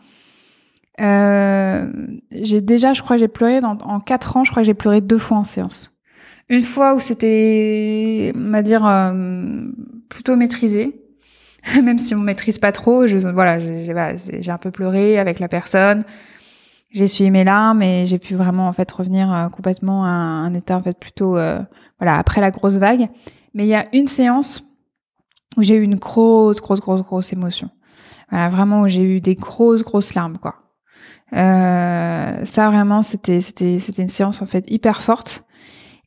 Euh, 1.01 1.91
j'ai 2.31 2.61
déjà, 2.61 2.93
je 2.93 3.01
crois, 3.01 3.17
j'ai 3.17 3.27
pleuré 3.27 3.61
dans, 3.61 3.77
en 3.79 3.99
quatre 3.99 4.37
ans, 4.37 4.43
je 4.43 4.51
crois 4.51 4.63
que 4.63 4.67
j'ai 4.67 4.73
pleuré 4.73 5.01
deux 5.01 5.17
fois 5.17 5.37
en 5.37 5.43
séance. 5.43 5.94
Une 6.49 6.61
fois 6.61 6.95
où 6.95 6.99
c'était, 6.99 8.31
on 8.35 8.51
va 8.51 8.61
dire, 8.61 8.85
euh, 8.85 9.67
plutôt 10.09 10.35
maîtrisé, 10.35 11.01
même 11.83 11.99
si 11.99 12.13
on 12.15 12.19
maîtrise 12.19 12.59
pas 12.59 12.71
trop. 12.71 13.07
Je, 13.07 13.17
voilà, 13.29 13.59
j'ai 13.59 14.51
un 14.51 14.57
peu 14.57 14.71
pleuré 14.71 15.17
avec 15.17 15.39
la 15.39 15.47
personne. 15.47 16.03
J'ai 16.91 17.05
essuyé 17.05 17.29
mes 17.29 17.43
larmes 17.43 17.81
et 17.81 18.05
j'ai 18.05 18.19
pu 18.19 18.35
vraiment 18.35 18.67
en 18.67 18.73
fait 18.73 18.89
revenir 18.89 19.33
euh, 19.33 19.49
complètement 19.49 20.05
à 20.05 20.07
un 20.07 20.53
état 20.53 20.77
en 20.77 20.81
fait 20.81 20.97
plutôt 20.97 21.35
euh, 21.35 21.59
voilà 21.99 22.17
après 22.17 22.39
la 22.39 22.51
grosse 22.51 22.75
vague. 22.75 23.09
Mais 23.53 23.65
il 23.65 23.69
y 23.69 23.75
a 23.75 23.87
une 23.91 24.07
séance 24.07 24.63
où 25.57 25.63
j'ai 25.63 25.75
eu 25.75 25.83
une 25.83 25.95
grosse 25.95 26.61
grosse 26.61 26.79
grosse 26.79 27.01
grosse 27.01 27.33
émotion. 27.33 27.69
Voilà 28.31 28.47
vraiment 28.47 28.81
où 28.83 28.87
j'ai 28.87 29.03
eu 29.03 29.19
des 29.19 29.35
grosses 29.35 29.83
grosses 29.83 30.13
larmes 30.13 30.37
quoi. 30.37 30.55
Euh, 31.33 32.45
ça 32.45 32.69
vraiment 32.69 33.03
c'était 33.03 33.41
c'était 33.41 33.79
c'était 33.79 34.03
une 34.03 34.09
séance 34.09 34.41
en 34.41 34.45
fait 34.45 34.63
hyper 34.71 35.01
forte 35.01 35.43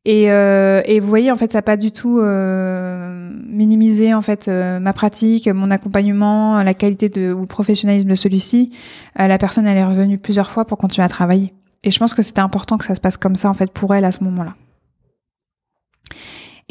Et, 0.04 0.30
euh, 0.30 0.80
et, 0.84 1.00
vous 1.00 1.08
voyez, 1.08 1.30
en 1.30 1.36
fait, 1.36 1.52
ça 1.52 1.58
n'a 1.58 1.62
pas 1.62 1.76
du 1.76 1.92
tout 1.92 2.18
euh, 2.20 3.30
minimisé 3.46 4.14
en 4.14 4.22
fait 4.22 4.48
euh, 4.48 4.78
ma 4.78 4.92
pratique, 4.92 5.48
mon 5.48 5.70
accompagnement, 5.70 6.62
la 6.62 6.74
qualité 6.74 7.08
de, 7.08 7.32
ou 7.32 7.42
le 7.42 7.46
professionnalisme 7.46 8.08
de 8.08 8.14
celui-ci. 8.14 8.72
Euh, 9.18 9.26
la 9.26 9.38
personne, 9.38 9.66
elle 9.66 9.76
est 9.76 9.84
revenue 9.84 10.18
plusieurs 10.18 10.50
fois 10.50 10.64
pour 10.64 10.78
continuer 10.78 11.04
à 11.04 11.08
travailler. 11.08 11.52
Et 11.84 11.90
je 11.90 11.98
pense 11.98 12.14
que 12.14 12.22
c'était 12.22 12.40
important 12.40 12.78
que 12.78 12.84
ça 12.84 12.94
se 12.94 13.00
passe 13.00 13.16
comme 13.16 13.36
ça 13.36 13.50
en 13.50 13.54
fait 13.54 13.70
pour 13.72 13.94
elle 13.94 14.04
à 14.04 14.12
ce 14.12 14.24
moment-là. 14.24 14.54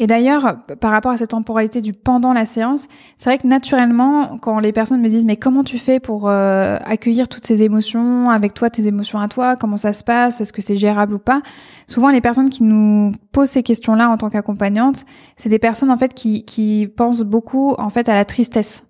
Et 0.00 0.06
d'ailleurs, 0.06 0.58
par 0.80 0.92
rapport 0.92 1.10
à 1.10 1.16
cette 1.16 1.30
temporalité 1.30 1.80
du 1.80 1.92
pendant 1.92 2.32
la 2.32 2.46
séance, 2.46 2.86
c'est 3.16 3.30
vrai 3.30 3.38
que 3.38 3.48
naturellement, 3.48 4.38
quand 4.38 4.60
les 4.60 4.72
personnes 4.72 5.00
me 5.00 5.08
disent 5.08 5.24
mais 5.24 5.36
comment 5.36 5.64
tu 5.64 5.76
fais 5.76 5.98
pour 5.98 6.28
euh, 6.28 6.76
accueillir 6.84 7.26
toutes 7.26 7.44
ces 7.44 7.64
émotions 7.64 8.30
avec 8.30 8.54
toi, 8.54 8.70
tes 8.70 8.86
émotions 8.86 9.18
à 9.18 9.26
toi, 9.26 9.56
comment 9.56 9.76
ça 9.76 9.92
se 9.92 10.04
passe, 10.04 10.40
est-ce 10.40 10.52
que 10.52 10.62
c'est 10.62 10.76
gérable 10.76 11.14
ou 11.14 11.18
pas 11.18 11.42
Souvent, 11.88 12.10
les 12.10 12.20
personnes 12.20 12.48
qui 12.48 12.62
nous 12.62 13.12
posent 13.32 13.50
ces 13.50 13.64
questions-là 13.64 14.08
en 14.08 14.16
tant 14.16 14.30
qu'accompagnante, 14.30 15.04
c'est 15.36 15.48
des 15.48 15.58
personnes 15.58 15.90
en 15.90 15.98
fait 15.98 16.14
qui, 16.14 16.44
qui 16.44 16.86
pensent 16.96 17.22
beaucoup 17.22 17.74
en 17.78 17.90
fait 17.90 18.08
à 18.08 18.14
la 18.14 18.24
tristesse, 18.24 18.86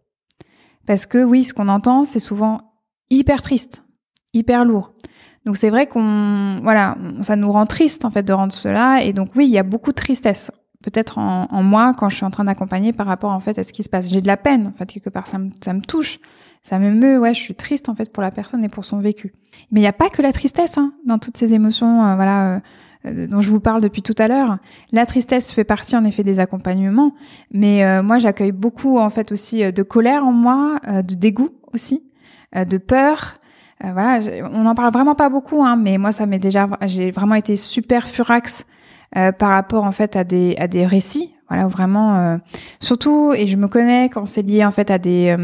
parce 0.86 1.06
que 1.06 1.24
oui, 1.24 1.44
ce 1.44 1.54
qu'on 1.54 1.68
entend, 1.68 2.04
c'est 2.04 2.18
souvent 2.18 2.61
hyper 3.09 3.40
triste, 3.40 3.82
hyper 4.34 4.66
lourd. 4.66 4.92
Donc 5.46 5.56
c'est 5.56 5.70
vrai 5.70 5.86
qu'on 5.86 6.61
voilà, 6.62 6.98
ça 7.22 7.34
nous 7.34 7.50
rend 7.50 7.64
triste 7.64 8.04
en 8.04 8.11
fait 8.11 8.22
de 8.22 8.34
rendre 8.34 8.52
cela. 8.52 9.02
Et 9.02 9.14
donc 9.14 9.30
oui, 9.34 9.46
il 9.46 9.50
y 9.50 9.59
a 9.59 9.62
beaucoup 9.62 9.92
de 9.92 9.96
tristesse 9.96 10.50
peut-être 10.83 11.18
en, 11.18 11.49
en, 11.51 11.62
moi 11.62 11.95
quand 11.95 12.09
je 12.09 12.16
suis 12.16 12.24
en 12.24 12.31
train 12.31 12.45
d'accompagner 12.45 12.93
par 12.93 13.07
rapport 13.07 13.33
en 13.33 13.41
fait 13.41 13.59
à 13.59 13.64
ce 13.64 13.72
qui 13.72 13.83
se 13.83 13.89
passe. 13.89 14.11
J'ai 14.11 14.20
de 14.20 14.26
la 14.26 14.37
peine, 14.37 14.68
en 14.68 14.72
fait, 14.72 14.87
quelque 14.87 15.11
part, 15.11 15.26
ça 15.26 15.39
me, 15.39 15.51
ça 15.61 15.72
me 15.72 15.81
touche, 15.81 16.20
ça 16.62 16.79
me 16.79 16.91
meut, 16.91 17.18
ouais, 17.18 17.35
je 17.35 17.41
suis 17.41 17.55
triste 17.55 17.89
en 17.89 17.95
fait 17.95 18.12
pour 18.12 18.22
la 18.22 18.31
personne 18.31 18.64
et 18.64 18.68
pour 18.68 18.85
son 18.85 18.99
vécu. 18.99 19.33
Mais 19.70 19.81
il 19.81 19.83
n'y 19.83 19.89
a 19.89 19.93
pas 19.93 20.09
que 20.09 20.22
la 20.22 20.33
tristesse 20.33 20.79
hein, 20.79 20.93
dans 21.07 21.18
toutes 21.18 21.37
ces 21.37 21.55
émotions, 21.55 22.05
euh, 22.05 22.14
voilà, 22.14 22.49
euh, 22.49 22.61
euh, 23.07 23.26
dont 23.26 23.41
je 23.41 23.51
vous 23.51 23.61
parle 23.61 23.81
depuis 23.81 24.03
tout 24.03 24.14
à 24.18 24.29
l'heure. 24.29 24.59
La 24.93 25.07
tristesse 25.07 25.53
fait 25.53 25.64
partie 25.64 25.97
en 25.97 26.05
effet 26.05 26.22
des 26.22 26.41
accompagnements, 26.41 27.14
mais 27.53 28.03
moi 28.03 28.18
j'accueille 28.18 28.53
beaucoup 28.53 28.99
en 28.99 29.11
fait 29.11 29.33
aussi 29.33 29.72
de 29.72 29.83
colère 29.83 30.24
en 30.26 30.33
moi, 30.33 30.81
de 30.87 31.14
dégoût 31.14 31.51
aussi, 31.72 32.03
de 32.55 32.76
peur. 32.76 33.39
voilà, 33.81 34.18
on 34.53 34.64
n'en 34.64 34.74
parle 34.74 34.93
vraiment 34.93 35.14
pas 35.14 35.29
beaucoup, 35.29 35.62
hein, 35.62 35.76
mais 35.76 35.97
moi 35.97 36.12
ça 36.12 36.26
m'est 36.26 36.39
déjà, 36.41 36.68
j'ai 36.87 37.11
vraiment 37.11 37.37
été 37.37 37.57
super 37.57 38.09
furax 38.09 38.64
euh, 39.16 39.32
par 39.32 39.50
rapport 39.50 39.84
en 39.84 39.92
fait 39.92 40.16
à 40.16 40.24
des 40.24 40.56
à 40.59 40.68
des 40.68 40.84
récits 40.84 41.32
voilà 41.48 41.66
vraiment 41.66 42.16
euh, 42.16 42.36
surtout 42.80 43.32
et 43.34 43.46
je 43.46 43.56
me 43.56 43.68
connais 43.68 44.09
quand 44.11 44.26
c'est 44.26 44.42
lié 44.42 44.64
en 44.64 44.70
fait 44.70 44.90
à 44.90 44.98
des 44.98 45.34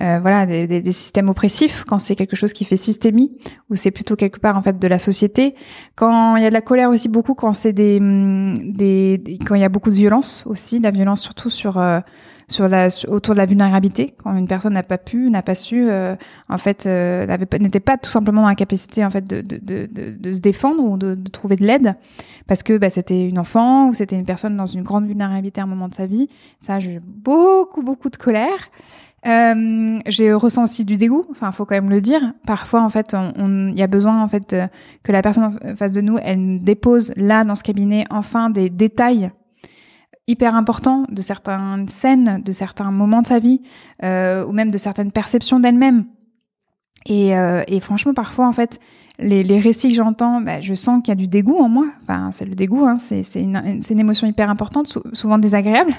euh, 0.00 0.18
voilà 0.20 0.46
des, 0.46 0.66
des, 0.66 0.92
systèmes 0.92 1.28
oppressifs 1.28 1.84
quand 1.84 1.98
c'est 1.98 2.16
quelque 2.16 2.36
chose 2.36 2.52
qui 2.52 2.64
fait 2.64 2.76
systémie 2.76 3.32
ou 3.70 3.76
c'est 3.76 3.90
plutôt 3.90 4.16
quelque 4.16 4.40
part 4.40 4.56
en 4.56 4.62
fait 4.62 4.78
de 4.78 4.88
la 4.88 4.98
société. 4.98 5.54
Quand 5.94 6.36
il 6.36 6.42
y 6.42 6.46
a 6.46 6.48
de 6.48 6.54
la 6.54 6.62
colère 6.62 6.90
aussi 6.90 7.08
beaucoup 7.08 7.34
quand 7.34 7.54
c'est 7.54 7.72
des, 7.72 8.00
mm, 8.00 8.54
des, 8.72 9.38
quand 9.46 9.54
il 9.54 9.60
y 9.60 9.64
a 9.64 9.68
beaucoup 9.68 9.90
de 9.90 9.96
violence 9.96 10.44
aussi 10.46 10.78
la 10.80 10.90
violence 10.90 11.20
surtout 11.20 11.50
sur 11.50 11.78
sur 12.48 12.68
la 12.68 12.88
autour 13.08 13.34
de 13.34 13.38
la 13.38 13.46
vulnérabilité. 13.46 14.14
Quand 14.22 14.34
une 14.36 14.46
personne 14.46 14.74
n'a 14.74 14.82
pas 14.82 14.98
pu 14.98 15.30
n'a 15.30 15.42
pas 15.42 15.54
su 15.54 15.88
euh, 15.88 16.16
en 16.48 16.58
fait 16.58 16.86
euh, 16.86 17.26
n'était 17.60 17.80
pas 17.80 17.96
tout 17.96 18.10
simplement 18.10 18.42
dans 18.42 18.54
capacité 18.54 19.04
en 19.04 19.10
fait 19.10 19.26
de, 19.26 19.40
de, 19.40 19.58
de, 19.58 20.16
de 20.16 20.32
se 20.32 20.40
défendre 20.40 20.82
ou 20.82 20.96
de, 20.96 21.14
de 21.14 21.30
trouver 21.30 21.56
de 21.56 21.66
l'aide. 21.66 21.94
Parce 22.46 22.62
que 22.62 22.76
bah, 22.76 22.90
c'était 22.90 23.26
une 23.26 23.38
enfant 23.38 23.88
ou 23.88 23.94
c'était 23.94 24.16
une 24.16 24.24
personne 24.24 24.56
dans 24.56 24.66
une 24.66 24.82
grande 24.82 25.06
vulnérabilité 25.06 25.60
à 25.60 25.64
un 25.64 25.66
moment 25.66 25.88
de 25.88 25.94
sa 25.94 26.06
vie. 26.06 26.28
Ça 26.60 26.80
j'ai 26.80 27.00
beaucoup 27.02 27.82
beaucoup 27.82 28.10
de 28.10 28.16
colère 28.16 28.70
euh, 29.26 30.00
j'ai 30.06 30.32
ressenti 30.32 30.84
du 30.84 30.96
dégoût. 30.96 31.24
Enfin, 31.30 31.50
faut 31.52 31.64
quand 31.64 31.74
même 31.74 31.90
le 31.90 32.00
dire. 32.00 32.32
Parfois, 32.46 32.82
en 32.82 32.88
fait, 32.88 33.16
il 33.36 33.78
y 33.78 33.82
a 33.82 33.86
besoin 33.86 34.22
en 34.22 34.28
fait 34.28 34.56
que 35.02 35.12
la 35.12 35.22
personne 35.22 35.58
en 35.64 35.76
face 35.76 35.92
de 35.92 36.00
nous, 36.00 36.18
elle 36.22 36.62
dépose 36.62 37.12
là 37.16 37.44
dans 37.44 37.54
ce 37.54 37.62
cabinet 37.62 38.04
enfin 38.10 38.50
des 38.50 38.70
détails 38.70 39.30
hyper 40.26 40.54
important 40.54 41.04
de 41.10 41.20
certaines 41.20 41.88
scènes, 41.88 42.42
de 42.44 42.52
certains 42.52 42.90
moments 42.90 43.22
de 43.22 43.26
sa 43.26 43.38
vie, 43.38 43.60
euh, 44.02 44.44
ou 44.46 44.52
même 44.52 44.70
de 44.70 44.78
certaines 44.78 45.12
perceptions 45.12 45.60
d'elle-même. 45.60 46.06
Et, 47.06 47.36
euh, 47.36 47.62
et, 47.68 47.80
franchement, 47.80 48.14
parfois, 48.14 48.46
en 48.46 48.52
fait, 48.52 48.80
les, 49.18 49.42
les 49.42 49.60
récits 49.60 49.90
que 49.90 49.94
j'entends, 49.94 50.40
bah, 50.40 50.60
je 50.60 50.74
sens 50.74 51.02
qu'il 51.02 51.10
y 51.10 51.12
a 51.12 51.16
du 51.16 51.28
dégoût 51.28 51.58
en 51.58 51.68
moi. 51.68 51.86
Enfin, 52.02 52.30
c'est 52.32 52.46
le 52.46 52.54
dégoût, 52.54 52.86
hein, 52.86 52.96
c'est 52.98 53.22
une, 53.34 53.80
une, 53.88 54.00
émotion 54.00 54.26
hyper 54.26 54.50
importante, 54.50 54.98
souvent 55.12 55.38
désagréable, 55.38 55.92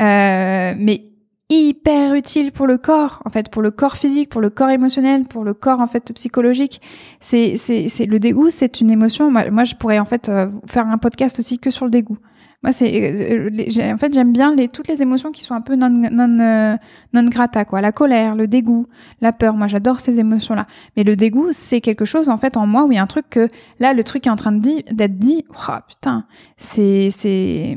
euh, 0.00 0.74
mais 0.76 1.11
hyper 1.52 2.14
utile 2.14 2.52
pour 2.52 2.66
le 2.66 2.78
corps, 2.78 3.22
en 3.24 3.30
fait, 3.30 3.50
pour 3.50 3.62
le 3.62 3.70
corps 3.70 3.96
physique, 3.96 4.30
pour 4.30 4.40
le 4.40 4.50
corps 4.50 4.70
émotionnel, 4.70 5.24
pour 5.24 5.44
le 5.44 5.54
corps 5.54 5.80
en 5.80 5.86
fait 5.86 6.12
psychologique. 6.14 6.80
C'est, 7.20 7.56
c'est, 7.56 8.06
le 8.06 8.18
dégoût, 8.18 8.50
c'est 8.50 8.80
une 8.80 8.90
émotion. 8.90 9.30
Moi, 9.30 9.64
je 9.64 9.74
pourrais 9.74 9.98
en 9.98 10.04
fait 10.04 10.28
euh, 10.28 10.48
faire 10.66 10.86
un 10.86 10.98
podcast 10.98 11.38
aussi 11.38 11.58
que 11.58 11.70
sur 11.70 11.84
le 11.84 11.90
dégoût. 11.90 12.18
Moi, 12.62 12.70
c'est 12.70 13.32
euh, 13.32 13.92
en 13.92 13.96
fait 13.96 14.14
j'aime 14.14 14.32
bien 14.32 14.54
les 14.54 14.68
toutes 14.68 14.86
les 14.86 15.02
émotions 15.02 15.32
qui 15.32 15.42
sont 15.42 15.54
un 15.54 15.60
peu 15.60 15.74
non 15.74 15.88
non 15.88 16.38
euh, 16.38 16.76
non 17.12 17.24
grata 17.24 17.64
quoi, 17.64 17.80
la 17.80 17.90
colère, 17.90 18.36
le 18.36 18.46
dégoût, 18.46 18.86
la 19.20 19.32
peur. 19.32 19.54
Moi, 19.54 19.66
j'adore 19.66 19.98
ces 19.98 20.20
émotions 20.20 20.54
là. 20.54 20.68
Mais 20.96 21.02
le 21.02 21.16
dégoût, 21.16 21.48
c'est 21.50 21.80
quelque 21.80 22.04
chose 22.04 22.28
en 22.28 22.38
fait 22.38 22.56
en 22.56 22.66
moi 22.66 22.84
où 22.84 22.92
il 22.92 22.94
y 22.94 22.98
a 22.98 23.02
un 23.02 23.08
truc 23.08 23.28
que 23.30 23.48
là 23.80 23.94
le 23.94 24.04
truc 24.04 24.28
est 24.28 24.30
en 24.30 24.36
train 24.36 24.52
de 24.52 24.60
d'être 24.92 25.18
dit. 25.18 25.44
Oh 25.68 25.72
putain, 25.88 26.24
c'est 26.56 27.08
c'est 27.10 27.76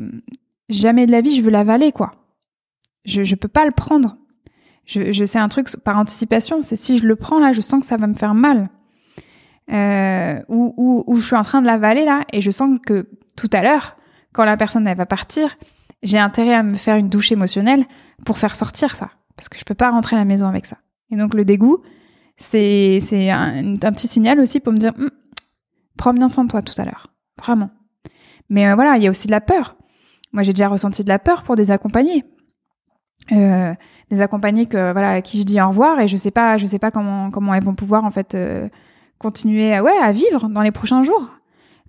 jamais 0.69 1.07
de 1.07 1.11
la 1.11 1.21
vie 1.21 1.36
je 1.36 1.41
veux 1.41 1.51
l'avaler 1.51 1.91
quoi. 1.91 2.11
Je 3.06 3.24
je 3.24 3.36
peux 3.36 3.47
pas 3.47 3.66
le 3.66 3.72
prendre. 3.72 4.18
Je, 4.86 5.12
je 5.12 5.26
c'est 5.26 5.39
un 5.39 5.49
truc 5.49 5.70
par 5.84 5.97
anticipation. 5.97 6.62
C'est 6.62 6.76
si 6.76 6.97
je 6.97 7.08
le 7.08 7.16
prends 7.16 7.39
là, 7.39 7.53
je 7.53 7.62
sens 7.62 7.80
que 7.80 7.86
ça 7.86 7.97
va 7.97 8.08
me 8.08 8.14
faire 8.14 8.34
mal. 8.34 8.70
Euh, 9.72 10.39
ou, 10.47 10.74
ou, 10.78 11.03
ou 11.08 11.16
je 11.16 11.26
suis 11.26 11.36
en 11.36 11.41
train 11.41 11.62
de 11.62 11.66
l'avaler 11.66 12.06
là 12.06 12.22
et 12.32 12.39
je 12.39 12.51
sens 12.51 12.78
que 12.86 13.10
tout 13.36 13.49
à 13.51 13.64
l'heure 13.64 13.97
quand 14.32 14.45
la 14.45 14.58
personne 14.58 14.86
elle 14.86 14.97
va 14.97 15.06
partir, 15.06 15.58
j'ai 16.03 16.20
intérêt 16.20 16.53
à 16.53 16.62
me 16.62 16.76
faire 16.76 16.97
une 16.97 17.08
douche 17.08 17.32
émotionnelle 17.32 17.86
pour 18.26 18.38
faire 18.38 18.56
sortir 18.56 18.95
ça, 18.95 19.10
parce 19.36 19.49
que 19.49 19.58
je 19.58 19.64
peux 19.64 19.74
pas 19.74 19.89
rentrer 19.89 20.18
à 20.18 20.20
la 20.20 20.26
maison 20.26 20.45
avec 20.45 20.66
ça. 20.66 20.78
Et 21.10 21.16
donc 21.16 21.34
le 21.34 21.45
dégoût, 21.45 21.82
c'est 22.36 22.99
c'est 23.01 23.30
un, 23.32 23.76
petit 23.76 24.08
signal 24.08 24.39
aussi 24.39 24.60
pour 24.60 24.74
me 24.74 24.78
dire, 24.78 24.91
hum, 24.99 25.10
prends 25.97 26.14
bien 26.14 26.28
soin 26.28 26.43
de 26.43 26.49
toi 26.49 26.62
tout 26.62 26.80
à 26.80 26.84
l'heure, 26.84 27.08
vraiment. 27.41 27.70
Mais 28.49 28.68
euh, 28.68 28.76
voilà, 28.76 28.97
il 28.97 29.03
y 29.03 29.08
a 29.08 29.10
aussi 29.10 29.28
de 29.28 29.32
la 29.32 29.41
peur. 29.41 29.78
Moi, 30.34 30.43
j'ai 30.43 30.53
déjà 30.53 30.68
ressenti 30.68 31.03
de 31.03 31.10
la 31.10 31.18
peur 31.18 31.43
pour 31.43 31.56
des 31.56 31.72
accompagnés. 31.72 32.26
Euh, 33.32 33.73
des 34.11 34.21
accompagnés 34.21 34.67
que 34.67 34.91
voilà 34.91 35.13
à 35.13 35.21
qui 35.21 35.39
je 35.39 35.43
dis 35.43 35.59
au 35.59 35.67
revoir 35.67 35.99
et 35.99 36.07
je 36.07 36.15
sais 36.15 36.30
pas 36.30 36.57
je 36.57 36.67
sais 36.67 36.78
pas 36.78 36.91
comment 36.91 37.32
comment 37.32 37.55
elles 37.55 37.63
vont 37.63 37.73
pouvoir 37.73 38.05
en 38.05 38.11
fait 38.11 38.36
euh, 38.36 38.67
continuer 39.17 39.73
à, 39.73 39.82
ouais 39.82 39.97
à 39.99 40.11
vivre 40.11 40.47
dans 40.47 40.61
les 40.61 40.71
prochains 40.71 41.01
jours. 41.01 41.32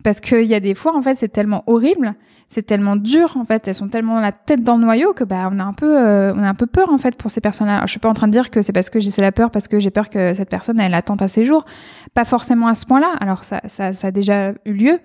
Parce 0.03 0.21
qu'il 0.21 0.45
y 0.45 0.55
a 0.55 0.61
des 0.61 0.75
fois 0.75 0.97
en 0.97 1.03
fait 1.03 1.17
c'est 1.17 1.29
tellement 1.29 1.63
horrible 1.67 2.15
c'est 2.49 2.63
tellement 2.63 2.97
dur 2.97 3.37
en 3.37 3.45
fait 3.45 3.69
elles 3.69 3.75
sont 3.75 3.89
tellement 3.89 4.19
la 4.19 4.33
tête 4.33 4.63
dans 4.63 4.77
le 4.79 4.85
noyau 4.85 5.13
que 5.13 5.25
bah 5.25 5.51
on 5.53 5.59
a 5.59 5.65
un 5.65 5.75
peu 5.75 5.99
euh, 5.99 6.33
on 6.35 6.43
a 6.43 6.49
un 6.49 6.55
peu 6.55 6.67
peur 6.67 6.91
en 6.91 6.97
fait 6.97 7.17
pour 7.17 7.31
ces 7.31 7.43
personnes-là. 7.43 7.83
Je 7.85 7.91
suis 7.91 8.01
pas 8.01 8.09
en 8.09 8.15
train 8.15 8.29
de 8.29 8.33
dire 8.33 8.51
que 8.51 8.63
c'est 8.63 8.73
parce 8.73 8.89
que 8.89 8.99
j'ai 8.99 9.11
la 9.21 9.33
peur 9.33 9.51
parce 9.51 9.69
que 9.69 9.79
j'ai 9.79 9.91
peur 9.91 10.09
que 10.09 10.33
cette 10.33 10.49
personne 10.49 10.81
elle 10.81 10.95
attente 10.95 11.21
à 11.21 11.29
ses 11.29 11.45
jours. 11.45 11.67
Pas 12.15 12.25
forcément 12.25 12.69
à 12.69 12.75
ce 12.75 12.87
point-là. 12.87 13.15
Alors 13.21 13.45
ça, 13.45 13.61
ça, 13.67 13.93
ça 13.93 14.07
a 14.07 14.11
déjà 14.11 14.53
eu 14.65 14.73
lieu 14.73 15.01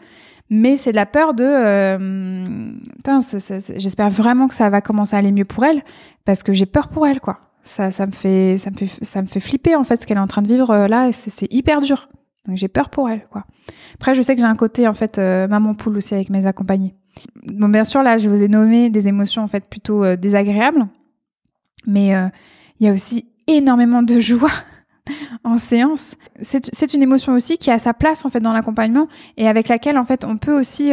mais 0.51 0.75
c'est 0.75 0.91
de 0.91 0.97
la 0.97 1.07
peur 1.07 1.33
de 1.33 1.43
euh, 1.43 2.73
j'espère 3.77 4.09
vraiment 4.09 4.47
que 4.49 4.53
ça 4.53 4.69
va 4.69 4.81
commencer 4.81 5.15
à 5.15 5.19
aller 5.19 5.31
mieux 5.31 5.45
pour 5.45 5.63
elle 5.65 5.81
parce 6.25 6.43
que 6.43 6.51
j'ai 6.53 6.65
peur 6.67 6.89
pour 6.89 7.07
elle 7.07 7.21
quoi 7.21 7.39
ça 7.61 7.89
ça 7.89 8.05
me 8.05 8.11
fait 8.11 8.57
ça 8.57 8.69
me 8.69 8.75
fait 8.75 8.87
ça 9.01 9.21
me 9.21 9.27
fait 9.27 9.39
flipper 9.39 9.75
en 9.75 9.85
fait 9.85 9.95
ce 9.97 10.05
qu'elle 10.05 10.17
est 10.17 10.21
en 10.21 10.27
train 10.27 10.41
de 10.41 10.49
vivre 10.49 10.69
euh, 10.69 10.87
là 10.87 11.11
c'est 11.13 11.51
hyper 11.51 11.81
dur 11.81 12.09
donc 12.47 12.57
j'ai 12.57 12.67
peur 12.67 12.89
pour 12.89 13.07
elle, 13.07 13.27
quoi. 13.27 13.45
Après, 13.93 14.15
je 14.15 14.21
sais 14.23 14.35
que 14.35 14.41
j'ai 14.41 14.47
un 14.47 14.55
côté 14.55 14.87
en 14.87 14.95
fait 14.95 15.19
euh, 15.19 15.47
maman 15.47 15.75
poule 15.75 15.97
aussi 15.97 16.15
avec 16.15 16.31
mes 16.31 16.47
accompagnés. 16.47 16.95
Bon, 17.43 17.69
bien 17.69 17.83
sûr, 17.83 18.01
là, 18.01 18.17
je 18.17 18.29
vous 18.29 18.41
ai 18.41 18.47
nommé 18.47 18.89
des 18.89 19.07
émotions 19.07 19.43
en 19.43 19.47
fait 19.47 19.63
plutôt 19.63 20.03
euh, 20.03 20.15
désagréables, 20.15 20.87
mais 21.85 22.13
il 22.79 22.87
y 22.87 22.89
a 22.89 22.93
aussi 22.93 23.27
énormément 23.45 24.01
de 24.01 24.19
joie 24.19 24.49
en 25.43 25.57
séance. 25.57 26.15
C'est 26.41 26.93
une 26.93 27.01
émotion 27.01 27.33
aussi 27.33 27.57
qui 27.57 27.71
a 27.71 27.79
sa 27.79 27.93
place 27.93 28.25
en 28.25 28.29
fait 28.29 28.39
dans 28.39 28.53
l'accompagnement 28.53 29.07
et 29.37 29.47
avec 29.47 29.67
laquelle 29.67 29.97
en 29.97 30.05
fait 30.05 30.23
on 30.25 30.37
peut 30.37 30.57
aussi 30.57 30.91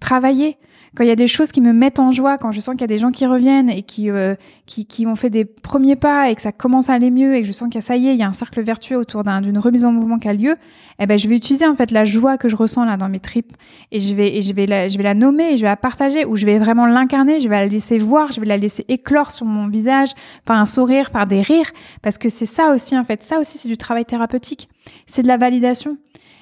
travailler 0.00 0.58
quand 0.96 1.04
il 1.04 1.08
y 1.08 1.12
a 1.12 1.16
des 1.16 1.26
choses 1.26 1.52
qui 1.52 1.60
me 1.60 1.72
mettent 1.72 1.98
en 1.98 2.12
joie, 2.12 2.38
quand 2.38 2.50
je 2.52 2.60
sens 2.60 2.74
qu'il 2.74 2.82
y 2.82 2.84
a 2.84 2.88
des 2.88 2.98
gens 2.98 3.10
qui 3.10 3.26
reviennent 3.26 3.70
et 3.70 3.82
qui, 3.82 4.10
euh, 4.10 4.34
qui, 4.66 5.06
ont 5.06 5.16
fait 5.16 5.30
des 5.30 5.44
premiers 5.44 5.96
pas 5.96 6.30
et 6.30 6.34
que 6.34 6.42
ça 6.42 6.52
commence 6.52 6.88
à 6.90 6.94
aller 6.94 7.10
mieux 7.10 7.34
et 7.34 7.42
que 7.42 7.46
je 7.46 7.52
sens 7.52 7.68
qu'il 7.68 7.76
y 7.76 7.78
a 7.78 7.82
ça 7.82 7.96
y 7.96 8.08
est, 8.08 8.14
il 8.14 8.18
y 8.18 8.22
a 8.22 8.28
un 8.28 8.32
cercle 8.32 8.62
vertueux 8.62 8.96
autour 8.96 9.24
d'une 9.24 9.58
remise 9.58 9.84
en 9.84 9.92
mouvement 9.92 10.18
qui 10.18 10.28
a 10.28 10.32
lieu, 10.32 10.56
eh 10.98 11.06
ben 11.06 11.18
je 11.18 11.28
vais 11.28 11.36
utiliser 11.36 11.66
en 11.66 11.74
fait 11.74 11.90
la 11.90 12.04
joie 12.04 12.38
que 12.38 12.48
je 12.48 12.56
ressens 12.56 12.84
là 12.84 12.96
dans 12.96 13.08
mes 13.08 13.20
tripes 13.20 13.52
et 13.92 14.00
je 14.00 14.14
vais 14.14 14.36
et 14.36 14.42
je 14.42 14.52
vais 14.52 14.66
la, 14.66 14.88
je 14.88 14.96
vais 14.96 15.04
la 15.04 15.14
nommer 15.14 15.52
et 15.52 15.56
je 15.56 15.62
vais 15.62 15.68
la 15.68 15.76
partager 15.76 16.24
ou 16.24 16.36
je 16.36 16.46
vais 16.46 16.58
vraiment 16.58 16.86
l'incarner, 16.86 17.40
je 17.40 17.48
vais 17.48 17.56
la 17.56 17.66
laisser 17.66 17.98
voir, 17.98 18.32
je 18.32 18.40
vais 18.40 18.46
la 18.46 18.56
laisser 18.56 18.84
éclore 18.88 19.30
sur 19.30 19.46
mon 19.46 19.68
visage 19.68 20.10
par 20.44 20.58
un 20.58 20.66
sourire, 20.66 21.10
par 21.10 21.26
des 21.26 21.42
rires 21.42 21.70
parce 22.02 22.18
que 22.18 22.28
c'est 22.28 22.46
ça 22.46 22.74
aussi 22.74 22.98
en 22.98 23.04
fait, 23.04 23.22
ça 23.22 23.38
aussi 23.38 23.58
c'est 23.58 23.68
du 23.68 23.76
travail 23.76 24.04
thérapeutique, 24.04 24.68
c'est 25.06 25.22
de 25.22 25.28
la 25.28 25.36
validation 25.36 25.96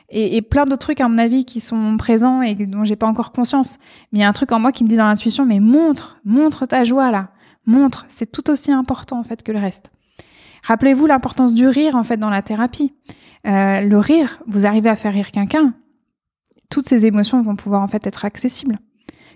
et, 0.08 0.42
plein 0.42 0.64
d'autres 0.64 0.86
trucs 0.86 1.00
à 1.00 1.08
mon 1.08 1.18
avis 1.18 1.44
qui 1.44 1.60
sont 1.60 1.96
présents 1.96 2.42
et 2.42 2.54
dont 2.54 2.84
j'ai 2.84 2.96
pas 2.96 3.06
encore 3.06 3.32
conscience. 3.32 3.78
Mais 4.12 4.20
il 4.20 4.22
y 4.22 4.24
a 4.24 4.28
un 4.28 4.32
truc 4.32 4.52
en 4.52 4.60
moi 4.60 4.72
qui 4.72 4.84
me 4.84 4.88
dit 4.88 4.96
dans 4.96 5.06
l'intuition, 5.06 5.44
mais 5.44 5.60
montre, 5.60 6.18
montre 6.24 6.66
ta 6.66 6.84
joie 6.84 7.10
là, 7.10 7.30
montre, 7.66 8.04
c'est 8.08 8.30
tout 8.30 8.50
aussi 8.50 8.70
important 8.70 9.18
en 9.18 9.24
fait 9.24 9.42
que 9.42 9.52
le 9.52 9.58
reste. 9.58 9.90
Rappelez-vous 10.62 11.06
l'importance 11.06 11.54
du 11.54 11.66
rire 11.68 11.96
en 11.96 12.04
fait 12.04 12.16
dans 12.16 12.30
la 12.30 12.42
thérapie. 12.42 12.92
Euh, 13.46 13.80
le 13.80 13.98
rire, 13.98 14.40
vous 14.46 14.66
arrivez 14.66 14.90
à 14.90 14.96
faire 14.96 15.12
rire 15.12 15.30
quelqu'un, 15.30 15.74
toutes 16.70 16.88
ces 16.88 17.06
émotions 17.06 17.42
vont 17.42 17.56
pouvoir 17.56 17.82
en 17.82 17.86
fait 17.86 18.06
être 18.06 18.24
accessibles, 18.24 18.78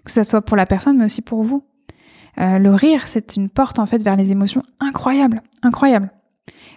que 0.05 0.11
ce 0.11 0.23
soit 0.23 0.43
pour 0.43 0.57
la 0.57 0.67
personne 0.67 0.99
mais 0.99 1.05
aussi 1.05 1.23
pour 1.23 1.43
vous. 1.43 1.65
Euh, 2.39 2.59
le 2.59 2.75
rire, 2.75 3.07
c'est 3.09 3.37
une 3.37 3.49
porte 3.49 3.79
en 3.79 3.87
fait 3.87 4.03
vers 4.03 4.17
les 4.17 4.33
émotions 4.33 4.63
incroyables, 4.79 5.43
incroyables. 5.63 6.11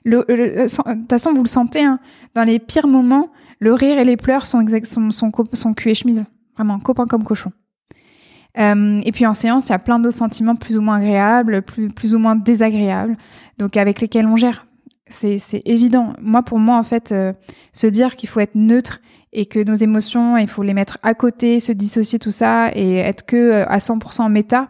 Le, 0.03 0.25
de 0.27 0.67
toute 0.67 1.09
façon, 1.09 1.33
vous 1.33 1.43
le 1.43 1.49
sentez, 1.49 1.83
hein, 1.83 1.99
dans 2.35 2.43
les 2.43 2.59
pires 2.59 2.87
moments, 2.87 3.29
le 3.63 3.73
rire 3.73 3.97
et 3.97 4.03
les 4.03 4.17
pleurs 4.17 4.45
sont, 4.45 4.59
exact, 4.59 4.85
cul 5.75 5.89
et 5.89 5.95
chemise, 5.95 6.25
vraiment 6.55 6.79
copains 6.79 7.07
comme 7.07 7.23
cochon. 7.23 7.51
Euh, 8.59 9.01
et 9.03 9.11
puis 9.11 9.25
en 9.25 9.33
séance, 9.33 9.69
il 9.69 9.71
y 9.71 9.75
a 9.75 9.79
plein 9.79 9.99
d'autres 9.99 10.17
sentiments 10.17 10.55
plus 10.55 10.77
ou 10.77 10.81
moins 10.81 10.97
agréables, 10.97 11.61
plus, 11.61 12.13
ou 12.13 12.19
moins 12.19 12.35
désagréables, 12.35 13.17
donc 13.57 13.77
avec 13.77 14.01
lesquels 14.01 14.27
on 14.27 14.35
gère. 14.35 14.67
C'est 15.09 15.61
évident. 15.65 16.13
Moi, 16.21 16.43
pour 16.43 16.59
moi, 16.59 16.77
en 16.77 16.83
fait, 16.83 17.11
euh, 17.11 17.33
se 17.71 17.87
dire 17.87 18.15
qu'il 18.15 18.27
faut 18.27 18.39
être 18.39 18.55
neutre 18.55 18.99
et 19.31 19.45
que 19.45 19.63
nos 19.63 19.75
émotions, 19.75 20.37
il 20.37 20.47
faut 20.47 20.63
les 20.63 20.73
mettre 20.73 20.97
à 21.03 21.13
côté, 21.13 21.59
se 21.59 21.71
dissocier 21.71 22.19
tout 22.19 22.31
ça 22.31 22.71
et 22.73 22.97
être 22.97 23.25
que 23.25 23.35
euh, 23.35 23.65
à 23.67 23.77
100% 23.77 24.29
méta. 24.29 24.69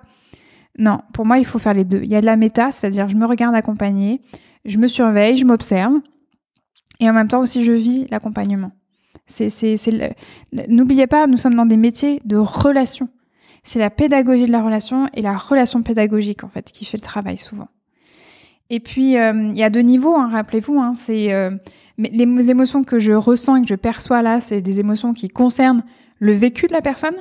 Non, 0.78 1.00
pour 1.14 1.26
moi, 1.26 1.40
il 1.40 1.46
faut 1.46 1.60
faire 1.60 1.74
les 1.74 1.86
deux. 1.86 2.02
Il 2.04 2.10
y 2.10 2.16
a 2.16 2.22
de 2.22 2.26
la 2.26 2.36
méta, 2.36 2.72
c'est-à-dire 2.72 3.10
je 3.10 3.16
me 3.16 3.26
regarde 3.26 3.56
accompagner, 3.56 4.22
je 4.66 4.78
me 4.78 4.88
surveille, 4.88 5.38
je 5.38 5.46
m'observe 5.46 6.00
et 7.00 7.10
en 7.10 7.14
même 7.14 7.28
temps 7.28 7.42
aussi 7.42 7.64
je 7.64 7.72
vis 7.72 8.08
l'accompagnement. 8.10 8.72
N'oubliez 10.68 11.08
pas, 11.08 11.28
nous 11.28 11.38
sommes 11.38 11.56
dans 11.56 11.66
des 11.66 11.78
métiers 11.78 12.22
de 12.26 12.36
relation. 12.36 13.10
C'est 13.64 13.80
la 13.80 13.90
pédagogie 13.90 14.46
de 14.46 14.52
la 14.52 14.62
relation 14.62 15.08
et 15.14 15.22
la 15.22 15.38
relation 15.38 15.82
pédagogique 15.84 16.44
en 16.44 16.50
fait 16.50 16.72
qui 16.72 16.84
fait 16.86 16.98
le 16.98 17.04
travail 17.04 17.38
souvent. 17.38 17.70
Et 18.70 18.80
puis 18.80 19.18
euh, 19.18 19.50
il 19.52 19.58
y 19.58 19.64
a 19.64 19.70
deux 19.70 19.82
niveaux, 19.82 20.16
hein, 20.16 20.30
rappelez-vous. 20.30 20.80
Hein, 20.80 20.94
c'est 20.96 21.34
euh, 21.34 21.52
les 21.98 22.52
émotions 22.52 22.84
que 22.84 23.00
je 23.00 23.14
ressens 23.14 23.58
et 23.58 23.62
que 23.62 23.68
je 23.68 23.76
perçois 23.76 24.22
là, 24.22 24.42
c'est 24.42 24.62
des 24.62 24.80
émotions 24.80 25.14
qui 25.14 25.30
concernent 25.30 25.84
le 26.20 26.34
vécu 26.34 26.68
de 26.68 26.74
la 26.74 26.82
personne, 26.82 27.16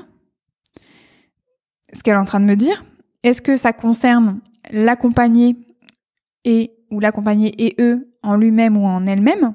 ce 1.93 2.03
qu'elle 2.03 2.15
est 2.15 2.19
en 2.19 2.25
train 2.25 2.41
de 2.41 2.47
me 2.47 2.57
dire. 2.57 2.85
Est-ce 3.23 3.43
que 3.43 3.57
ça 3.57 3.73
concerne 3.73 4.41
l'accompagné 4.71 5.57
et 6.45 6.73
ou 6.91 7.01
l'accompagné 7.01 7.55
et 7.65 7.77
eux 7.81 8.09
en 8.23 8.37
lui-même 8.37 8.77
ou 8.77 8.87
en 8.87 9.07
elle-même? 9.07 9.55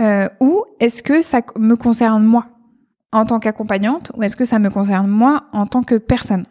Euh, 0.00 0.28
Ou 0.40 0.64
est-ce 0.80 1.02
que 1.02 1.22
ça 1.22 1.40
me 1.58 1.76
concerne 1.76 2.24
moi 2.24 2.46
en 3.12 3.24
tant 3.24 3.40
qu'accompagnante 3.40 4.12
ou 4.14 4.22
est-ce 4.22 4.36
que 4.36 4.44
ça 4.44 4.58
me 4.58 4.68
concerne 4.68 5.06
moi 5.06 5.44
en 5.52 5.66
tant 5.66 5.82
que 5.82 5.94
personne, 5.94 6.44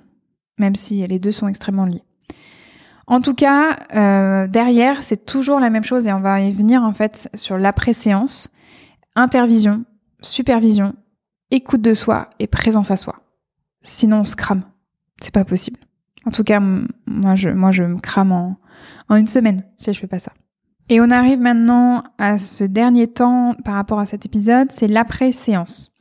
même 0.58 0.76
si 0.76 1.06
les 1.06 1.20
deux 1.20 1.32
sont 1.32 1.48
extrêmement 1.48 1.86
liés. 1.86 2.04
En 3.08 3.22
tout 3.22 3.36
cas, 3.36 3.78
euh, 3.94 4.48
derrière, 4.48 5.04
c'est 5.04 5.26
toujours 5.26 5.60
la 5.60 5.70
même 5.70 5.84
chose 5.84 6.08
et 6.08 6.14
on 6.14 6.22
va 6.22 6.42
y 6.42 6.52
venir 6.52 6.82
en 6.82 6.94
fait 6.94 7.30
sur 7.36 7.58
l'après-séance, 7.58 8.50
intervision, 9.16 9.86
supervision, 10.22 10.96
écoute 11.52 11.82
de 11.82 11.94
soi 11.94 12.32
et 12.40 12.48
présence 12.48 12.90
à 12.90 12.98
soi. 12.98 13.22
Sinon, 13.84 14.22
on 14.22 14.26
se 14.26 14.36
crame. 14.36 14.64
C'est 15.22 15.34
pas 15.34 15.46
possible. 15.46 15.80
En 16.26 16.32
tout 16.32 16.44
cas, 16.44 16.60
moi, 16.60 17.36
je, 17.36 17.50
moi, 17.50 17.70
je 17.70 17.84
me 17.84 18.00
crame 18.00 18.32
en, 18.32 18.58
en 19.10 19.16
une 19.16 19.28
semaine 19.28 19.62
si 19.78 19.94
je 19.94 20.00
fais 20.00 20.08
pas 20.08 20.18
ça. 20.18 20.32
Et 20.90 21.02
on 21.02 21.10
arrive 21.10 21.40
maintenant 21.40 22.04
à 22.18 22.38
ce 22.38 22.64
dernier 22.64 23.08
temps 23.08 23.56
par 23.64 23.74
rapport 23.74 24.00
à 24.00 24.06
cet 24.06 24.26
épisode, 24.26 24.72
c'est 24.72 24.88
l'après-séance. 24.88 25.92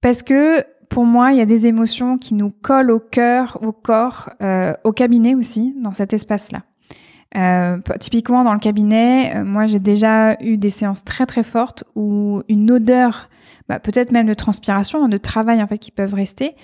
Parce 0.00 0.22
que 0.22 0.64
pour 0.88 1.04
moi, 1.04 1.32
il 1.32 1.38
y 1.38 1.40
a 1.40 1.46
des 1.46 1.66
émotions 1.66 2.18
qui 2.18 2.34
nous 2.34 2.50
collent 2.50 2.90
au 2.90 3.00
cœur, 3.00 3.58
au 3.62 3.72
corps, 3.72 4.30
euh, 4.42 4.72
au 4.84 4.92
cabinet 4.92 5.34
aussi, 5.34 5.74
dans 5.82 5.92
cet 5.92 6.12
espace-là. 6.12 6.62
Euh, 7.36 7.78
typiquement 8.00 8.42
dans 8.42 8.54
le 8.54 8.58
cabinet, 8.58 9.36
euh, 9.36 9.44
moi 9.44 9.66
j'ai 9.66 9.80
déjà 9.80 10.40
eu 10.40 10.56
des 10.56 10.70
séances 10.70 11.04
très 11.04 11.26
très 11.26 11.42
fortes 11.42 11.84
où 11.94 12.42
une 12.48 12.70
odeur, 12.70 13.28
bah, 13.68 13.78
peut-être 13.80 14.12
même 14.12 14.26
de 14.26 14.32
transpiration, 14.32 15.08
de 15.08 15.16
travail 15.18 15.62
en 15.62 15.66
fait 15.66 15.76
qui 15.76 15.90
peuvent 15.90 16.14
rester, 16.14 16.54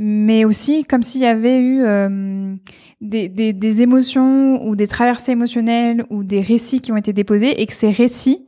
mais 0.00 0.44
aussi 0.44 0.84
comme 0.84 1.02
s'il 1.02 1.22
y 1.22 1.26
avait 1.26 1.60
eu 1.60 1.82
euh, 1.82 2.54
des, 3.00 3.28
des, 3.28 3.52
des, 3.52 3.82
émotions 3.82 4.64
ou 4.64 4.76
des 4.76 4.86
traversées 4.86 5.32
émotionnelles 5.32 6.04
ou 6.08 6.22
des 6.22 6.40
récits 6.40 6.80
qui 6.80 6.92
ont 6.92 6.96
été 6.96 7.12
déposés 7.12 7.60
et 7.60 7.66
que 7.66 7.72
ces 7.72 7.90
récits, 7.90 8.46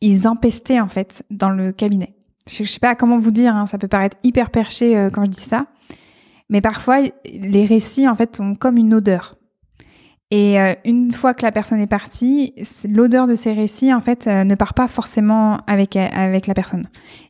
ils 0.00 0.28
empestaient 0.28 0.80
en 0.80 0.88
fait 0.88 1.24
dans 1.30 1.50
le 1.50 1.72
cabinet 1.72 2.14
je, 2.48 2.64
sais 2.64 2.80
pas 2.80 2.94
comment 2.94 3.18
vous 3.18 3.30
dire, 3.30 3.54
hein, 3.54 3.66
ça 3.66 3.78
peut 3.78 3.88
paraître 3.88 4.16
hyper 4.22 4.50
perché 4.50 4.96
euh, 4.96 5.10
quand 5.10 5.24
je 5.24 5.30
dis 5.30 5.40
ça, 5.40 5.66
mais 6.48 6.60
parfois 6.60 7.00
les 7.24 7.64
récits 7.64 8.08
en 8.08 8.14
fait 8.14 8.40
ont 8.40 8.54
comme 8.54 8.76
une 8.76 8.94
odeur. 8.94 9.36
Et 10.30 10.60
euh, 10.60 10.74
une 10.84 11.10
fois 11.12 11.32
que 11.32 11.42
la 11.42 11.52
personne 11.52 11.80
est 11.80 11.86
partie, 11.86 12.52
l'odeur 12.86 13.26
de 13.26 13.34
ces 13.34 13.52
récits 13.52 13.94
en 13.94 14.02
fait 14.02 14.26
euh, 14.26 14.44
ne 14.44 14.54
part 14.54 14.74
pas 14.74 14.86
forcément 14.86 15.56
avec 15.66 15.96
avec 15.96 16.46
la 16.46 16.52
personne. 16.52 16.84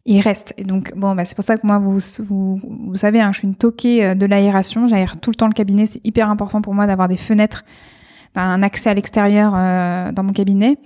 Il 0.05 0.21
reste. 0.21 0.53
Et 0.57 0.65
donc 0.65 0.93
bon, 0.97 1.15
bah, 1.15 1.25
c'est 1.25 1.37
pour 1.37 1.45
ça 1.45 1.57
que 1.57 1.67
moi 1.67 1.79
vous 1.79 1.99
vous, 2.21 2.61
vous 2.63 2.95
savez, 2.97 3.21
hein, 3.21 3.31
je 3.33 3.39
suis 3.39 3.49
une 3.49 3.55
toquée 3.55 4.15
de 4.15 4.27
l'aération. 4.27 4.89
J'aère 4.89 5.17
tout 5.19 5.31
le 5.31 5.37
temps 5.37 5.47
le 5.47 5.53
cabinet. 5.53 5.87
C'est 5.87 6.05
hyper 6.05 6.29
important 6.29 6.61
pour 6.61 6.75
moi 6.75 6.87
d'avoir 6.87 7.07
des 7.07 7.17
fenêtres 7.17 7.65
un 8.37 8.63
accès 8.63 8.91
à 8.91 8.95
l'extérieur 8.95 9.53
euh, 9.55 10.13
dans 10.13 10.23
mon 10.23 10.33
cabinet 10.33 10.79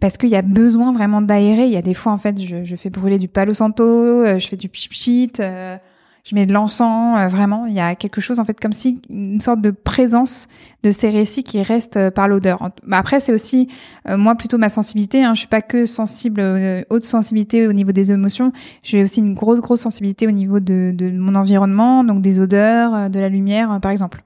parce 0.00 0.16
qu'il 0.16 0.30
y 0.30 0.36
a 0.36 0.42
besoin 0.42 0.92
vraiment 0.92 1.20
d'aérer. 1.20 1.64
Il 1.64 1.72
y 1.72 1.76
a 1.76 1.82
des 1.82 1.94
fois 1.94 2.12
en 2.12 2.18
fait, 2.18 2.40
je, 2.40 2.64
je 2.64 2.76
fais 2.76 2.90
brûler 2.90 3.18
du 3.18 3.28
palo 3.28 3.52
santo, 3.54 3.84
euh, 3.84 4.38
je 4.38 4.48
fais 4.48 4.56
du 4.56 4.68
pchit, 4.68 5.32
euh, 5.40 5.76
je 6.24 6.34
mets 6.34 6.46
de 6.46 6.52
l'encens. 6.52 7.30
vraiment, 7.30 7.66
il 7.66 7.74
y 7.74 7.80
a 7.80 7.94
quelque 7.94 8.20
chose 8.20 8.40
en 8.40 8.44
fait 8.44 8.60
comme 8.60 8.72
si 8.72 9.00
une 9.08 9.40
sorte 9.40 9.60
de 9.60 9.70
présence 9.70 10.48
de 10.82 10.90
ces 10.90 11.08
récits 11.10 11.42
qui 11.42 11.62
restent 11.62 12.10
par 12.10 12.28
l'odeur. 12.28 12.70
Après, 12.90 13.20
c'est 13.20 13.32
aussi 13.32 13.68
moi 14.08 14.34
plutôt 14.34 14.58
ma 14.58 14.68
sensibilité. 14.68 15.24
Hein, 15.24 15.34
je 15.34 15.40
suis 15.40 15.48
pas 15.48 15.62
que 15.62 15.86
sensible, 15.86 16.42
haute 16.90 17.04
sensibilité 17.04 17.66
au 17.66 17.72
niveau 17.72 17.92
des 17.92 18.12
émotions. 18.12 18.52
J'ai 18.82 19.02
aussi 19.02 19.20
une 19.20 19.34
grosse 19.34 19.60
grosse 19.60 19.80
sensibilité 19.80 20.26
au 20.26 20.32
niveau 20.32 20.60
de, 20.60 20.92
de 20.94 21.10
mon 21.10 21.34
environnement, 21.34 22.04
donc 22.04 22.20
des 22.20 22.38
odeurs, 22.38 23.10
de 23.10 23.18
la 23.18 23.28
lumière, 23.28 23.78
par 23.80 23.90
exemple. 23.90 24.22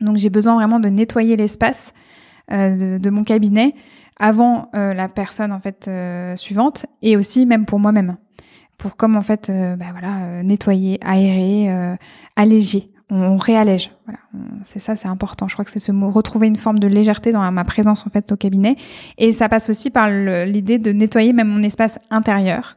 Donc 0.00 0.16
j'ai 0.16 0.30
besoin 0.30 0.54
vraiment 0.54 0.80
de 0.80 0.88
nettoyer 0.88 1.36
l'espace 1.36 1.92
euh, 2.52 2.98
de, 2.98 3.10
mon 3.10 3.22
cabinet 3.22 3.74
avant 4.18 4.70
euh, 4.74 4.92
la 4.92 5.08
personne 5.08 5.52
en 5.52 5.60
fait 5.60 5.86
euh, 5.88 6.36
suivante 6.36 6.86
et 7.02 7.16
aussi 7.16 7.46
même 7.46 7.64
pour 7.64 7.78
moi-même 7.78 8.16
pour 8.80 8.96
comme 8.96 9.16
en 9.16 9.22
fait 9.22 9.52
bah, 9.78 9.86
voilà 9.92 10.42
nettoyer 10.42 10.98
aérer 11.04 11.68
alléger. 12.36 12.90
On, 13.12 13.38
réallège 13.38 13.90
voilà. 14.06 14.20
C'est 14.62 14.78
ça 14.78 14.96
c'est 14.96 15.08
important. 15.08 15.48
Je 15.48 15.54
crois 15.54 15.64
que 15.64 15.70
c'est 15.70 15.80
ce 15.80 15.92
mot 15.92 16.10
retrouver 16.10 16.46
une 16.46 16.56
forme 16.56 16.78
de 16.78 16.86
légèreté 16.86 17.32
dans 17.32 17.50
ma 17.50 17.64
présence 17.64 18.06
en 18.06 18.10
fait 18.10 18.30
au 18.32 18.36
cabinet. 18.36 18.76
Et 19.18 19.32
ça 19.32 19.48
passe 19.48 19.68
aussi 19.68 19.90
par 19.90 20.08
l'idée 20.08 20.78
de 20.78 20.92
nettoyer 20.92 21.32
même 21.32 21.48
mon 21.48 21.62
espace 21.62 21.98
intérieur. 22.10 22.76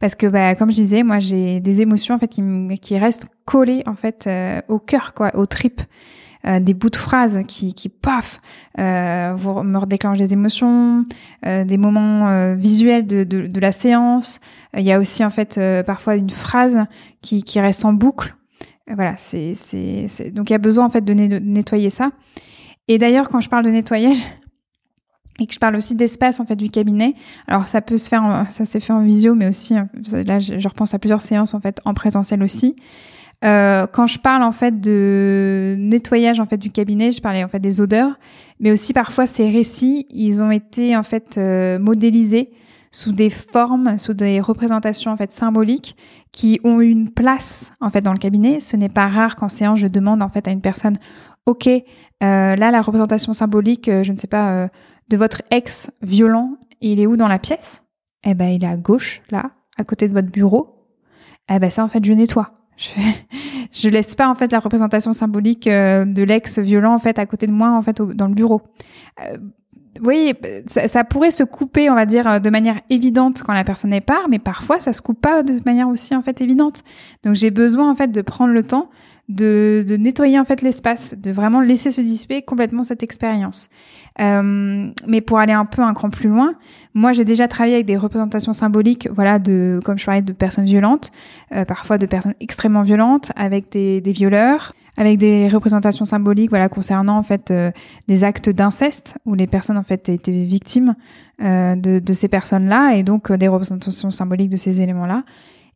Parce 0.00 0.14
que 0.14 0.26
bah, 0.26 0.54
comme 0.54 0.70
je 0.70 0.76
disais 0.76 1.02
moi 1.02 1.18
j'ai 1.20 1.60
des 1.60 1.80
émotions 1.80 2.14
en 2.14 2.18
fait 2.18 2.28
qui, 2.28 2.42
qui 2.80 2.98
restent 2.98 3.26
collées 3.44 3.82
en 3.86 3.94
fait 3.94 4.28
au 4.68 4.78
cœur 4.78 5.14
quoi 5.14 5.34
aux 5.36 5.46
tripes 5.46 5.82
euh, 6.46 6.60
des 6.60 6.72
bouts 6.72 6.90
de 6.90 6.96
phrases 6.96 7.42
qui, 7.48 7.74
qui 7.74 7.88
paf, 7.88 8.40
euh, 8.78 9.34
vous 9.36 9.62
me 9.62 9.76
redéclenchent 9.76 10.18
des 10.18 10.32
émotions, 10.32 11.04
euh, 11.44 11.64
des 11.64 11.78
moments 11.78 12.54
visuels 12.54 13.06
de, 13.06 13.24
de, 13.24 13.60
la 13.60 13.72
séance. 13.72 14.40
Il 14.76 14.82
y 14.82 14.92
a 14.92 15.00
aussi 15.00 15.24
en 15.24 15.30
fait 15.30 15.60
parfois 15.84 16.16
une 16.16 16.30
phrase 16.30 16.84
qui, 17.22 17.42
qui 17.42 17.60
reste 17.60 17.84
en 17.84 17.92
boucle. 17.92 18.34
Voilà, 18.86 19.14
c'est, 19.18 19.54
c'est, 19.54 20.30
donc 20.30 20.50
il 20.50 20.52
y 20.52 20.56
a 20.56 20.58
besoin 20.58 20.86
en 20.86 20.90
fait 20.90 21.04
de, 21.04 21.12
nettoyer 21.12 21.90
ça. 21.90 22.10
Et 22.86 22.98
d'ailleurs, 22.98 23.28
quand 23.28 23.40
je 23.40 23.48
parle 23.48 23.64
de 23.64 23.70
nettoyage, 23.70 24.18
et 25.40 25.46
que 25.46 25.54
je 25.54 25.58
parle 25.58 25.76
aussi 25.76 25.94
d'espace 25.94 26.40
en 26.40 26.46
fait 26.46 26.56
du 26.56 26.68
cabinet. 26.68 27.14
Alors 27.46 27.68
ça 27.68 27.80
peut 27.80 27.98
se 27.98 28.08
faire, 28.08 28.46
ça 28.48 28.64
s'est 28.64 28.80
fait 28.80 28.92
en 28.92 29.02
visio, 29.02 29.34
mais 29.34 29.46
aussi 29.46 29.74
là 29.74 30.40
je, 30.40 30.58
je, 30.58 30.68
repense 30.68 30.94
à 30.94 30.98
plusieurs 30.98 31.20
séances 31.20 31.54
en 31.54 31.60
fait 31.60 31.80
en 31.84 31.94
présentiel 31.94 32.42
aussi. 32.42 32.74
Euh, 33.44 33.86
quand 33.86 34.08
je 34.08 34.18
parle 34.18 34.42
en 34.42 34.52
fait 34.52 34.80
de 34.80 35.76
nettoyage 35.78 36.40
en 36.40 36.46
fait 36.46 36.56
du 36.56 36.70
cabinet, 36.70 37.12
je 37.12 37.20
parlais 37.20 37.44
en 37.44 37.48
fait 37.48 37.60
des 37.60 37.80
odeurs, 37.80 38.18
mais 38.58 38.72
aussi 38.72 38.92
parfois 38.92 39.26
ces 39.26 39.48
récits, 39.48 40.06
ils 40.10 40.42
ont 40.42 40.50
été 40.50 40.96
en 40.96 41.04
fait 41.04 41.38
euh, 41.38 41.78
modélisés 41.78 42.50
sous 42.90 43.12
des 43.12 43.30
formes, 43.30 43.98
sous 43.98 44.14
des 44.14 44.40
représentations 44.40 45.12
en 45.12 45.16
fait 45.16 45.30
symboliques 45.30 45.96
qui 46.32 46.58
ont 46.64 46.80
une 46.80 47.12
place 47.12 47.72
en 47.80 47.90
fait 47.90 48.00
dans 48.00 48.12
le 48.12 48.18
cabinet. 48.18 48.58
Ce 48.58 48.76
n'est 48.76 48.88
pas 48.88 49.06
rare 49.06 49.36
qu'en 49.36 49.48
séance 49.48 49.78
je 49.78 49.86
demande 49.86 50.22
en 50.22 50.28
fait 50.28 50.48
à 50.48 50.50
une 50.50 50.62
personne, 50.62 50.96
ok, 51.46 51.68
euh, 51.68 51.82
là 52.20 52.70
la 52.72 52.80
représentation 52.80 53.32
symbolique, 53.32 53.88
je 53.88 54.10
ne 54.10 54.16
sais 54.16 54.26
pas, 54.26 54.68
de 55.10 55.16
votre 55.16 55.42
ex 55.52 55.92
violent, 56.02 56.56
il 56.80 56.98
est 56.98 57.06
où 57.06 57.16
dans 57.16 57.28
la 57.28 57.38
pièce? 57.38 57.84
Eh 58.24 58.34
ben 58.34 58.48
il 58.48 58.64
est 58.64 58.68
à 58.68 58.76
gauche 58.76 59.22
là, 59.30 59.52
à 59.76 59.84
côté 59.84 60.08
de 60.08 60.12
votre 60.12 60.28
bureau. 60.28 60.88
Eh 61.48 61.60
ben 61.60 61.70
ça 61.70 61.84
en 61.84 61.88
fait 61.88 62.04
je 62.04 62.12
nettoie. 62.12 62.57
Je, 62.78 62.90
je 63.72 63.88
laisse 63.88 64.14
pas 64.14 64.28
en 64.28 64.34
fait 64.34 64.52
la 64.52 64.60
représentation 64.60 65.12
symbolique 65.12 65.66
euh, 65.66 66.04
de 66.04 66.22
l'ex 66.22 66.58
violent 66.58 66.94
en 66.94 66.98
fait 66.98 67.18
à 67.18 67.26
côté 67.26 67.46
de 67.46 67.52
moi 67.52 67.72
en 67.72 67.82
fait 67.82 68.00
dans 68.00 68.28
le 68.28 68.34
bureau. 68.34 68.62
Euh, 69.20 69.36
vous 69.98 70.04
voyez, 70.04 70.32
ça, 70.66 71.02
pourrait 71.02 71.32
se 71.32 71.42
couper, 71.42 71.90
on 71.90 71.96
va 71.96 72.06
dire, 72.06 72.40
de 72.40 72.50
manière 72.50 72.80
évidente 72.88 73.42
quand 73.42 73.52
la 73.52 73.64
personne 73.64 73.92
est 73.92 74.00
part, 74.00 74.28
mais 74.28 74.38
parfois 74.38 74.78
ça 74.78 74.92
se 74.92 75.02
coupe 75.02 75.20
pas 75.20 75.42
de 75.42 75.60
manière 75.66 75.88
aussi 75.88 76.14
en 76.14 76.22
fait 76.22 76.40
évidente. 76.40 76.84
Donc 77.24 77.34
j'ai 77.34 77.50
besoin 77.50 77.90
en 77.90 77.96
fait 77.96 78.12
de 78.12 78.22
prendre 78.22 78.52
le 78.52 78.62
temps 78.62 78.90
de, 79.28 79.84
de 79.86 79.96
nettoyer 79.96 80.38
en 80.38 80.44
fait 80.44 80.62
l'espace, 80.62 81.14
de 81.16 81.30
vraiment 81.30 81.60
laisser 81.60 81.90
se 81.90 82.00
dissiper 82.00 82.42
complètement 82.42 82.82
cette 82.82 83.02
expérience. 83.02 83.68
Euh, 84.20 84.90
mais 85.06 85.20
pour 85.20 85.38
aller 85.38 85.52
un 85.52 85.66
peu 85.66 85.82
un 85.82 85.92
cran 85.94 86.10
plus 86.10 86.28
loin, 86.28 86.54
moi 86.94 87.12
j'ai 87.12 87.24
déjà 87.24 87.46
travaillé 87.46 87.74
avec 87.74 87.86
des 87.86 87.96
représentations 87.96 88.52
symboliques, 88.52 89.08
voilà, 89.14 89.38
de 89.38 89.80
comme 89.84 89.98
je 89.98 90.06
parlais 90.06 90.22
de 90.22 90.32
personnes 90.32 90.64
violentes, 90.64 91.12
euh, 91.52 91.64
parfois 91.64 91.98
de 91.98 92.06
personnes 92.06 92.34
extrêmement 92.40 92.82
violentes, 92.82 93.30
avec 93.36 93.70
des, 93.70 94.00
des 94.00 94.12
violeurs, 94.12 94.72
avec 94.96 95.18
des 95.18 95.48
représentations 95.48 96.06
symboliques, 96.06 96.48
voilà, 96.48 96.70
concernant 96.70 97.18
en 97.18 97.22
fait 97.22 97.50
euh, 97.50 97.70
des 98.08 98.24
actes 98.24 98.48
d'inceste 98.48 99.18
où 99.26 99.34
les 99.34 99.46
personnes 99.46 99.78
en 99.78 99.84
fait 99.84 100.08
étaient 100.08 100.44
victimes 100.44 100.96
euh, 101.42 101.76
de, 101.76 101.98
de, 101.98 102.12
ces 102.14 102.28
personnes-là 102.28 102.94
et 102.96 103.02
donc 103.02 103.30
des 103.30 103.46
représentations 103.46 104.10
symboliques 104.10 104.50
de 104.50 104.56
ces 104.56 104.80
éléments-là. 104.80 105.22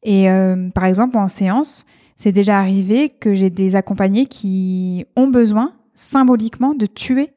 Et 0.05 0.27
par 0.75 0.87
exemple 0.87 1.17
en 1.17 1.29
séance, 1.29 1.87
c'est 2.17 2.33
déjà 2.33 2.59
arrivé 2.59 3.09
que 3.09 3.35
j'ai 3.35 3.51
des 3.51 3.77
accompagnés 3.77 4.27
qui 4.27 5.07
ont 5.17 5.29
besoin 5.29 5.75
symboliquement 5.95 6.75
de 6.75 6.87
tuer 6.87 7.31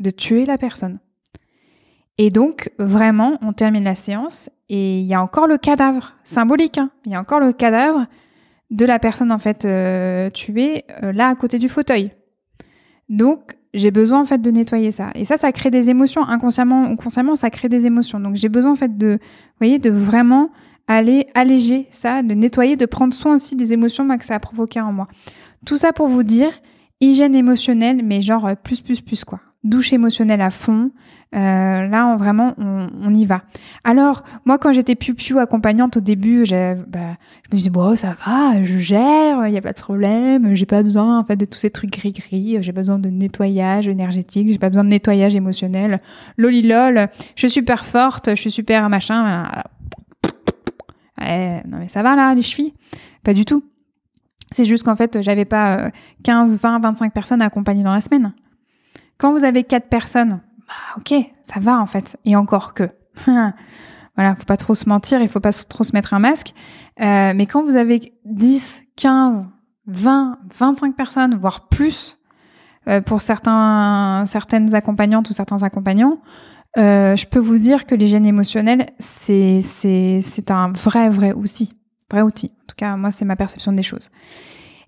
de 0.00 0.10
tuer 0.10 0.44
la 0.46 0.58
personne. 0.58 0.98
Et 2.18 2.30
donc, 2.30 2.70
vraiment, 2.78 3.38
on 3.42 3.52
termine 3.52 3.84
la 3.84 3.94
séance 3.94 4.50
et 4.68 5.00
il 5.00 5.06
y 5.06 5.14
a 5.14 5.22
encore 5.22 5.46
le 5.46 5.58
cadavre, 5.58 6.14
symbolique, 6.24 6.78
hein. 6.78 6.90
il 7.06 7.12
y 7.12 7.14
a 7.14 7.20
encore 7.20 7.40
le 7.40 7.52
cadavre 7.52 8.06
de 8.70 8.84
la 8.84 8.98
personne 8.98 9.32
en 9.32 9.38
fait 9.38 9.64
euh, 9.64 10.30
tuée 10.30 10.84
euh, 11.02 11.12
là 11.12 11.28
à 11.28 11.34
côté 11.34 11.58
du 11.58 11.68
fauteuil. 11.68 12.12
Donc, 13.08 13.56
j'ai 13.72 13.90
besoin 13.90 14.20
en 14.20 14.24
fait 14.24 14.40
de 14.40 14.50
nettoyer 14.50 14.90
ça. 14.90 15.10
Et 15.14 15.24
ça, 15.24 15.36
ça 15.36 15.50
crée 15.52 15.70
des 15.70 15.90
émotions 15.90 16.22
inconsciemment 16.22 16.90
ou 16.90 16.96
consciemment, 16.96 17.36
ça 17.36 17.50
crée 17.50 17.68
des 17.68 17.86
émotions. 17.86 18.20
Donc, 18.20 18.36
j'ai 18.36 18.48
besoin 18.48 18.72
en 18.72 18.76
fait 18.76 18.96
de, 18.96 19.18
voyez, 19.58 19.78
de 19.78 19.90
vraiment 19.90 20.50
aller 20.96 21.26
alléger 21.34 21.86
ça, 21.90 22.22
de 22.22 22.34
nettoyer, 22.34 22.76
de 22.76 22.86
prendre 22.86 23.14
soin 23.14 23.34
aussi 23.34 23.56
des 23.56 23.72
émotions 23.72 24.06
que 24.18 24.24
ça 24.24 24.34
a 24.34 24.40
provoqué 24.40 24.80
en 24.80 24.92
moi. 24.92 25.08
Tout 25.64 25.76
ça 25.76 25.92
pour 25.92 26.08
vous 26.08 26.22
dire, 26.22 26.52
hygiène 27.00 27.34
émotionnelle, 27.34 28.02
mais 28.04 28.22
genre 28.22 28.46
euh, 28.46 28.54
plus, 28.54 28.80
plus, 28.80 29.00
plus 29.00 29.24
quoi 29.24 29.40
douche 29.64 29.92
émotionnelle 29.92 30.40
à 30.40 30.50
fond. 30.50 30.90
Euh, 31.36 31.86
là, 31.86 32.16
vraiment, 32.16 32.54
on, 32.58 33.14
y 33.14 33.24
va. 33.24 33.42
Alors, 33.84 34.24
moi, 34.44 34.58
quand 34.58 34.72
j'étais 34.72 34.96
piou-piou 34.96 35.38
accompagnante 35.38 35.98
au 35.98 36.00
début, 36.00 36.42
bah, 36.42 36.48
je 36.50 37.50
me 37.52 37.56
disais, 37.56 37.70
bon, 37.70 37.94
ça 37.94 38.16
va, 38.26 38.64
je 38.64 38.78
gère, 38.78 39.46
il 39.46 39.52
n'y 39.52 39.58
a 39.58 39.60
pas 39.60 39.72
de 39.72 39.80
problème, 39.80 40.54
j'ai 40.54 40.66
pas 40.66 40.82
besoin, 40.82 41.20
en 41.20 41.24
fait, 41.24 41.36
de 41.36 41.44
tous 41.44 41.58
ces 41.58 41.70
trucs 41.70 41.92
gris-gris, 41.92 42.58
j'ai 42.60 42.72
besoin 42.72 42.98
de 42.98 43.10
nettoyage 43.10 43.86
énergétique, 43.86 44.48
j'ai 44.50 44.58
pas 44.58 44.70
besoin 44.70 44.82
de 44.82 44.88
nettoyage 44.88 45.36
émotionnel. 45.36 46.00
Lolilol, 46.36 47.08
je 47.36 47.46
suis 47.46 47.50
super 47.50 47.86
forte, 47.86 48.30
je 48.30 48.40
suis 48.40 48.50
super 48.50 48.88
machin. 48.88 49.46
Non, 51.20 51.78
mais 51.78 51.88
ça 51.88 52.02
va, 52.02 52.16
là, 52.16 52.34
les 52.34 52.42
chevilles? 52.42 52.74
Pas 53.22 53.34
du 53.34 53.44
tout. 53.44 53.64
C'est 54.50 54.64
juste 54.64 54.84
qu'en 54.84 54.96
fait, 54.96 55.22
j'avais 55.22 55.44
pas 55.44 55.90
15, 56.24 56.58
20, 56.58 56.80
25 56.80 57.12
personnes 57.12 57.42
à 57.42 57.46
accompagner 57.46 57.84
dans 57.84 57.92
la 57.92 58.00
semaine. 58.00 58.32
Quand 59.18 59.32
vous 59.32 59.44
avez 59.44 59.64
quatre 59.64 59.88
personnes, 59.88 60.40
bah, 60.66 60.96
ok, 60.96 61.14
ça 61.42 61.60
va 61.60 61.78
en 61.78 61.86
fait. 61.86 62.16
Et 62.24 62.36
encore 62.36 62.74
que. 62.74 62.88
voilà, 63.26 64.34
faut 64.34 64.44
pas 64.44 64.56
trop 64.56 64.74
se 64.74 64.88
mentir, 64.88 65.20
il 65.20 65.28
faut 65.28 65.40
pas 65.40 65.52
trop 65.52 65.84
se 65.84 65.92
mettre 65.92 66.14
un 66.14 66.18
masque. 66.18 66.54
Euh, 67.00 67.32
mais 67.34 67.46
quand 67.46 67.62
vous 67.62 67.76
avez 67.76 68.14
10, 68.24 68.84
15, 68.96 69.48
20, 69.86 70.38
25 70.58 70.96
personnes, 70.96 71.34
voire 71.36 71.68
plus, 71.68 72.18
euh, 72.88 73.00
pour 73.00 73.20
certains, 73.20 74.24
certaines 74.26 74.74
accompagnantes 74.74 75.28
ou 75.28 75.32
certains 75.32 75.62
accompagnants, 75.62 76.20
euh, 76.78 77.16
je 77.16 77.26
peux 77.26 77.38
vous 77.38 77.58
dire 77.58 77.86
que 77.86 77.94
l'hygiène 77.94 78.26
émotionnelle, 78.26 78.86
c'est, 78.98 79.60
c'est, 79.62 80.50
un 80.50 80.72
vrai, 80.72 81.10
vrai 81.10 81.32
outil. 81.32 81.74
Vrai 82.10 82.22
outil. 82.22 82.52
En 82.62 82.66
tout 82.66 82.76
cas, 82.76 82.96
moi, 82.96 83.10
c'est 83.10 83.24
ma 83.24 83.36
perception 83.36 83.72
des 83.72 83.82
choses. 83.82 84.10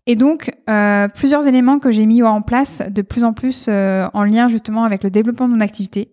Et 0.07 0.17
donc, 0.17 0.53
euh, 0.69 1.09
plusieurs 1.09 1.47
éléments 1.47 1.79
que 1.79 1.91
j'ai 1.91 2.07
mis 2.07 2.23
en 2.23 2.43
place 2.43 2.83
de 2.89 3.03
plus 3.03 3.23
en 3.23 3.33
plus 3.33 3.67
euh, 3.69 4.09
en 4.15 4.25
lien 4.25 4.49
justement 4.49 4.85
avec 4.85 5.05
le 5.05 5.11
développement 5.11 5.49
de 5.49 5.55
mon 5.55 5.61
activité. 5.61 6.11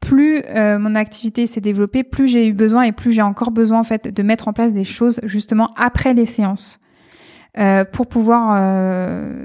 Plus 0.00 0.42
euh, 0.48 0.78
mon 0.78 0.94
activité 0.94 1.46
s'est 1.46 1.60
développée, 1.60 2.02
plus 2.02 2.28
j'ai 2.28 2.46
eu 2.46 2.52
besoin 2.52 2.82
et 2.82 2.92
plus 2.92 3.12
j'ai 3.12 3.22
encore 3.22 3.50
besoin 3.50 3.80
en 3.80 3.84
fait 3.84 4.08
de 4.08 4.22
mettre 4.22 4.48
en 4.48 4.52
place 4.52 4.72
des 4.72 4.84
choses 4.84 5.20
justement 5.24 5.72
après 5.76 6.14
les 6.14 6.26
séances. 6.26 6.80
pour 7.92 8.06
pouvoir 8.06 8.56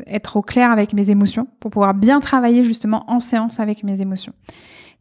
être 0.05 0.35
au 0.35 0.41
clair 0.41 0.69
avec 0.69 0.93
mes 0.93 1.09
émotions, 1.09 1.47
pour 1.61 1.71
pouvoir 1.71 1.93
bien 1.93 2.19
travailler 2.19 2.65
justement 2.65 3.09
en 3.09 3.21
séance 3.21 3.61
avec 3.61 3.83
mes 3.83 4.01
émotions. 4.01 4.33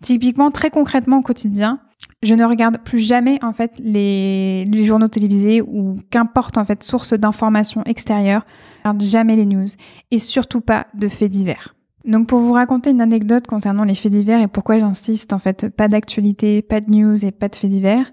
Typiquement, 0.02 0.50
très 0.50 0.70
concrètement 0.70 1.18
au 1.18 1.22
quotidien, 1.22 1.80
je 2.22 2.34
ne 2.34 2.44
regarde 2.44 2.78
plus 2.78 2.98
jamais 2.98 3.38
en 3.42 3.52
fait 3.52 3.72
les, 3.78 4.66
journaux 4.84 5.08
télévisés 5.08 5.62
ou 5.62 5.98
qu'importe 6.10 6.58
en 6.58 6.64
fait 6.64 6.82
source 6.82 7.14
d'informations 7.14 7.82
extérieures. 7.84 8.44
Je 8.76 8.88
regarde 8.88 9.02
jamais 9.02 9.36
les 9.36 9.46
news 9.46 9.68
et 10.10 10.18
surtout 10.18 10.60
pas 10.60 10.86
de 10.94 11.08
faits 11.08 11.30
divers. 11.30 11.74
Donc 12.04 12.28
pour 12.28 12.40
vous 12.40 12.52
raconter 12.52 12.90
une 12.90 13.00
anecdote 13.02 13.46
concernant 13.46 13.84
les 13.84 13.94
faits 13.94 14.12
divers 14.12 14.40
et 14.40 14.48
pourquoi 14.48 14.78
j'insiste 14.78 15.32
en 15.34 15.38
fait 15.38 15.68
pas 15.68 15.88
d'actualité, 15.88 16.62
pas 16.62 16.80
de 16.80 16.90
news 16.90 17.24
et 17.24 17.30
pas 17.30 17.48
de 17.48 17.56
faits 17.56 17.70
divers. 17.70 18.10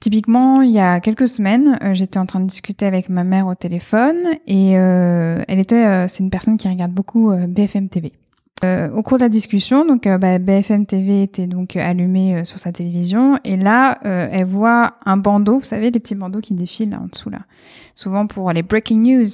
Typiquement, 0.00 0.62
il 0.62 0.70
y 0.70 0.78
a 0.78 1.00
quelques 1.00 1.28
semaines, 1.28 1.78
euh, 1.82 1.92
j'étais 1.92 2.18
en 2.18 2.26
train 2.26 2.40
de 2.40 2.46
discuter 2.46 2.86
avec 2.86 3.08
ma 3.08 3.24
mère 3.24 3.46
au 3.46 3.54
téléphone 3.54 4.16
et 4.46 4.78
euh, 4.78 5.42
elle 5.48 5.58
était, 5.58 5.86
euh, 5.86 6.08
c'est 6.08 6.22
une 6.22 6.30
personne 6.30 6.56
qui 6.56 6.68
regarde 6.68 6.92
beaucoup 6.92 7.32
BFM 7.34 7.88
TV. 7.88 8.12
Euh, 8.64 8.90
au 8.90 9.02
cours 9.02 9.18
de 9.18 9.22
la 9.22 9.28
discussion, 9.28 9.84
donc 9.84 10.06
euh, 10.06 10.18
bah, 10.18 10.38
BFM 10.38 10.84
TV 10.84 11.22
était 11.22 11.46
donc 11.46 11.76
allumé 11.76 12.34
euh, 12.34 12.44
sur 12.44 12.58
sa 12.58 12.72
télévision 12.72 13.38
et 13.44 13.56
là, 13.56 13.98
elle 14.02 14.46
voit 14.46 14.94
un 15.04 15.16
bandeau, 15.16 15.58
vous 15.58 15.64
savez, 15.64 15.90
les 15.90 16.00
petits 16.00 16.16
bandeaux 16.16 16.40
qui 16.40 16.54
défilent 16.54 16.90
là, 16.90 17.00
en 17.00 17.06
dessous 17.06 17.30
là, 17.30 17.40
souvent 17.94 18.26
pour 18.26 18.52
les 18.52 18.62
breaking 18.62 19.02
news. 19.02 19.28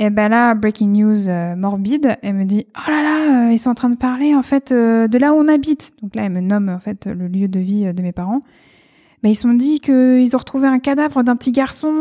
Et 0.00 0.10
ben 0.10 0.28
là, 0.28 0.54
breaking 0.54 0.92
news 0.92 1.56
morbide, 1.56 2.16
elle 2.22 2.34
me 2.34 2.44
dit 2.44 2.66
oh 2.76 2.90
là 2.90 3.02
là, 3.02 3.50
ils 3.52 3.58
sont 3.58 3.70
en 3.70 3.74
train 3.74 3.90
de 3.90 3.96
parler 3.96 4.34
en 4.34 4.42
fait 4.42 4.72
de 4.72 5.18
là 5.18 5.32
où 5.32 5.36
on 5.36 5.48
habite. 5.48 5.92
Donc 6.02 6.16
là, 6.16 6.24
elle 6.24 6.32
me 6.32 6.40
nomme 6.40 6.68
en 6.68 6.80
fait 6.80 7.06
le 7.06 7.28
lieu 7.28 7.46
de 7.46 7.60
vie 7.60 7.92
de 7.92 8.02
mes 8.02 8.12
parents. 8.12 8.40
Mais 9.22 9.30
ils 9.30 9.36
sont 9.36 9.54
dit 9.54 9.80
qu'ils 9.80 10.34
ont 10.34 10.38
retrouvé 10.38 10.66
un 10.66 10.78
cadavre 10.78 11.22
d'un 11.22 11.36
petit 11.36 11.52
garçon 11.52 11.92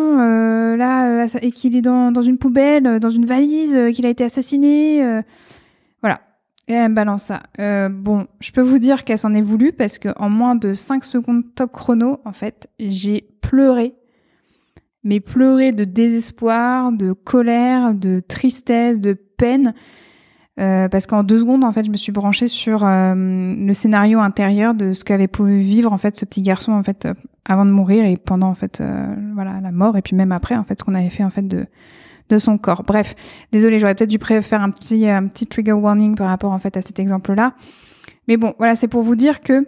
là 0.76 1.26
et 1.41 1.51
qu'il 1.51 1.76
est 1.76 1.82
dans 1.82 2.22
une 2.22 2.38
poubelle, 2.38 2.99
dans 2.99 3.12
une 3.12 3.26
valise, 3.26 3.76
qu'il 3.93 4.08
a 4.08 4.10
été 4.10 4.24
assassiné. 4.24 5.22
Et 6.68 6.74
elle 6.74 6.91
me 6.91 6.95
balance 6.95 7.24
ça. 7.24 7.43
Euh, 7.59 7.89
bon, 7.89 8.28
je 8.39 8.51
peux 8.51 8.61
vous 8.61 8.80
dire 8.80 9.03
qu'elle 9.03 9.18
s'en 9.18 9.34
est 9.34 9.41
voulu 9.41 9.74
parce 9.74 9.97
que 9.97 10.09
en 10.18 10.30
moins 10.30 10.55
de 10.55 10.74
5 10.74 11.03
secondes 11.03 11.43
top 11.55 11.74
chrono, 11.74 12.22
en 12.26 12.32
fait, 12.32 12.70
j'ai 12.80 13.28
pleuré. 13.41 13.95
Mais 15.03 15.20
pleuré 15.20 15.74
de 15.74 15.84
désespoir, 15.84 16.93
de 16.93 17.11
colère, 17.11 17.93
de 17.93 18.22
tristesse, 18.22 19.01
de 19.01 19.11
peine. 19.14 19.74
Euh, 20.61 20.88
parce 20.88 21.07
qu'en 21.07 21.24
deux 21.24 21.39
secondes, 21.39 21.66
en 21.66 21.74
fait, 21.74 21.84
je 21.84 21.91
me 21.91 21.97
suis 21.97 22.14
branchée 22.14 22.47
sur 22.47 22.86
euh, 22.86 23.14
le 23.14 23.74
scénario 23.74 24.20
intérieur 24.20 24.74
de 24.74 24.93
ce 24.93 25.03
qu'avait 25.03 25.28
pu 25.28 25.57
vivre 25.57 25.91
en 25.91 25.97
fait 25.97 26.16
ce 26.16 26.24
petit 26.24 26.43
garçon 26.43 26.72
en 26.72 26.84
fait 26.84 27.07
avant 27.43 27.66
de 27.66 27.72
mourir 27.72 28.05
et 28.05 28.16
pendant 28.16 28.47
en 28.47 28.55
fait 28.55 28.82
voilà 29.34 29.59
la 29.61 29.72
mort 29.72 29.97
et 29.97 30.01
puis 30.01 30.16
même 30.16 30.32
après 30.32 30.55
en 30.55 30.64
fait 30.64 30.80
ce 30.80 30.86
qu'on 30.86 30.93
avait 30.93 31.09
fait 31.09 31.24
en 31.24 31.30
fait 31.32 31.45
de 31.45 31.66
de 32.30 32.38
son 32.38 32.58
corps. 32.58 32.84
Bref, 32.84 33.16
désolé, 33.52 33.80
j'aurais 33.80 33.96
peut-être 33.96 34.10
dû 34.10 34.20
faire 34.20 34.62
un 34.62 34.70
petit, 34.70 35.08
un 35.10 35.28
petit 35.28 35.48
trigger 35.48 35.74
warning 35.74 36.16
par 36.16 36.28
rapport 36.28 36.52
en 36.52 36.60
fait 36.60 36.78
à 36.78 36.82
cet 36.82 37.00
exemple-là. 37.00 37.54
Mais 38.28 38.38
bon, 38.38 38.54
voilà, 38.58 38.76
c'est 38.76 38.88
pour 38.88 39.02
vous 39.02 39.16
dire 39.16 39.42
que 39.42 39.68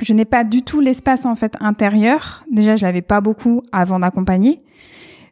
je 0.00 0.12
n'ai 0.12 0.24
pas 0.24 0.44
du 0.44 0.62
tout 0.62 0.80
l'espace 0.80 1.26
en 1.26 1.34
fait 1.34 1.56
intérieur. 1.60 2.44
Déjà, 2.50 2.76
je 2.76 2.84
l'avais 2.84 3.02
pas 3.02 3.20
beaucoup 3.20 3.62
avant 3.72 3.98
d'accompagner. 3.98 4.62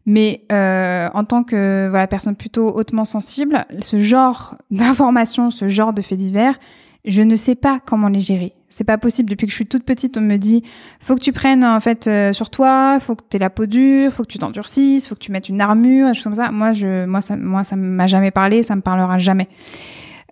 Mais 0.06 0.44
euh, 0.52 1.08
en 1.14 1.24
tant 1.24 1.42
que 1.42 1.88
voilà 1.90 2.06
personne 2.06 2.36
plutôt 2.36 2.72
hautement 2.72 3.04
sensible, 3.04 3.66
ce 3.80 4.00
genre 4.00 4.56
d'informations, 4.70 5.50
ce 5.50 5.66
genre 5.66 5.92
de 5.92 6.00
faits 6.00 6.18
divers, 6.18 6.58
je 7.06 7.22
ne 7.22 7.36
sais 7.36 7.54
pas 7.54 7.80
comment 7.84 8.08
les 8.08 8.20
gérer. 8.20 8.54
C'est 8.68 8.84
pas 8.84 8.98
possible. 8.98 9.30
Depuis 9.30 9.46
que 9.46 9.52
je 9.52 9.56
suis 9.56 9.66
toute 9.66 9.84
petite, 9.84 10.16
on 10.18 10.20
me 10.20 10.36
dit 10.36 10.62
faut 11.00 11.14
que 11.14 11.20
tu 11.20 11.32
prennes 11.32 11.64
en 11.64 11.80
fait 11.80 12.06
euh, 12.08 12.32
sur 12.32 12.50
toi, 12.50 12.98
faut 13.00 13.14
que 13.14 13.22
tu 13.28 13.36
aies 13.36 13.40
la 13.40 13.50
peau 13.50 13.66
dure, 13.66 14.12
faut 14.12 14.24
que 14.24 14.28
tu 14.28 14.38
t'endurcisses, 14.38 15.08
faut 15.08 15.14
que 15.14 15.20
tu 15.20 15.32
mettes 15.32 15.48
une 15.48 15.60
armure, 15.60 16.08
des 16.08 16.14
choses 16.14 16.24
comme 16.24 16.34
ça. 16.34 16.50
Moi, 16.50 16.72
je, 16.72 17.06
moi, 17.06 17.20
ça, 17.20 17.36
moi, 17.36 17.64
ça 17.64 17.76
m'a 17.76 18.06
jamais 18.06 18.30
parlé, 18.30 18.62
ça 18.62 18.76
me 18.76 18.82
parlera 18.82 19.18
jamais. 19.18 19.48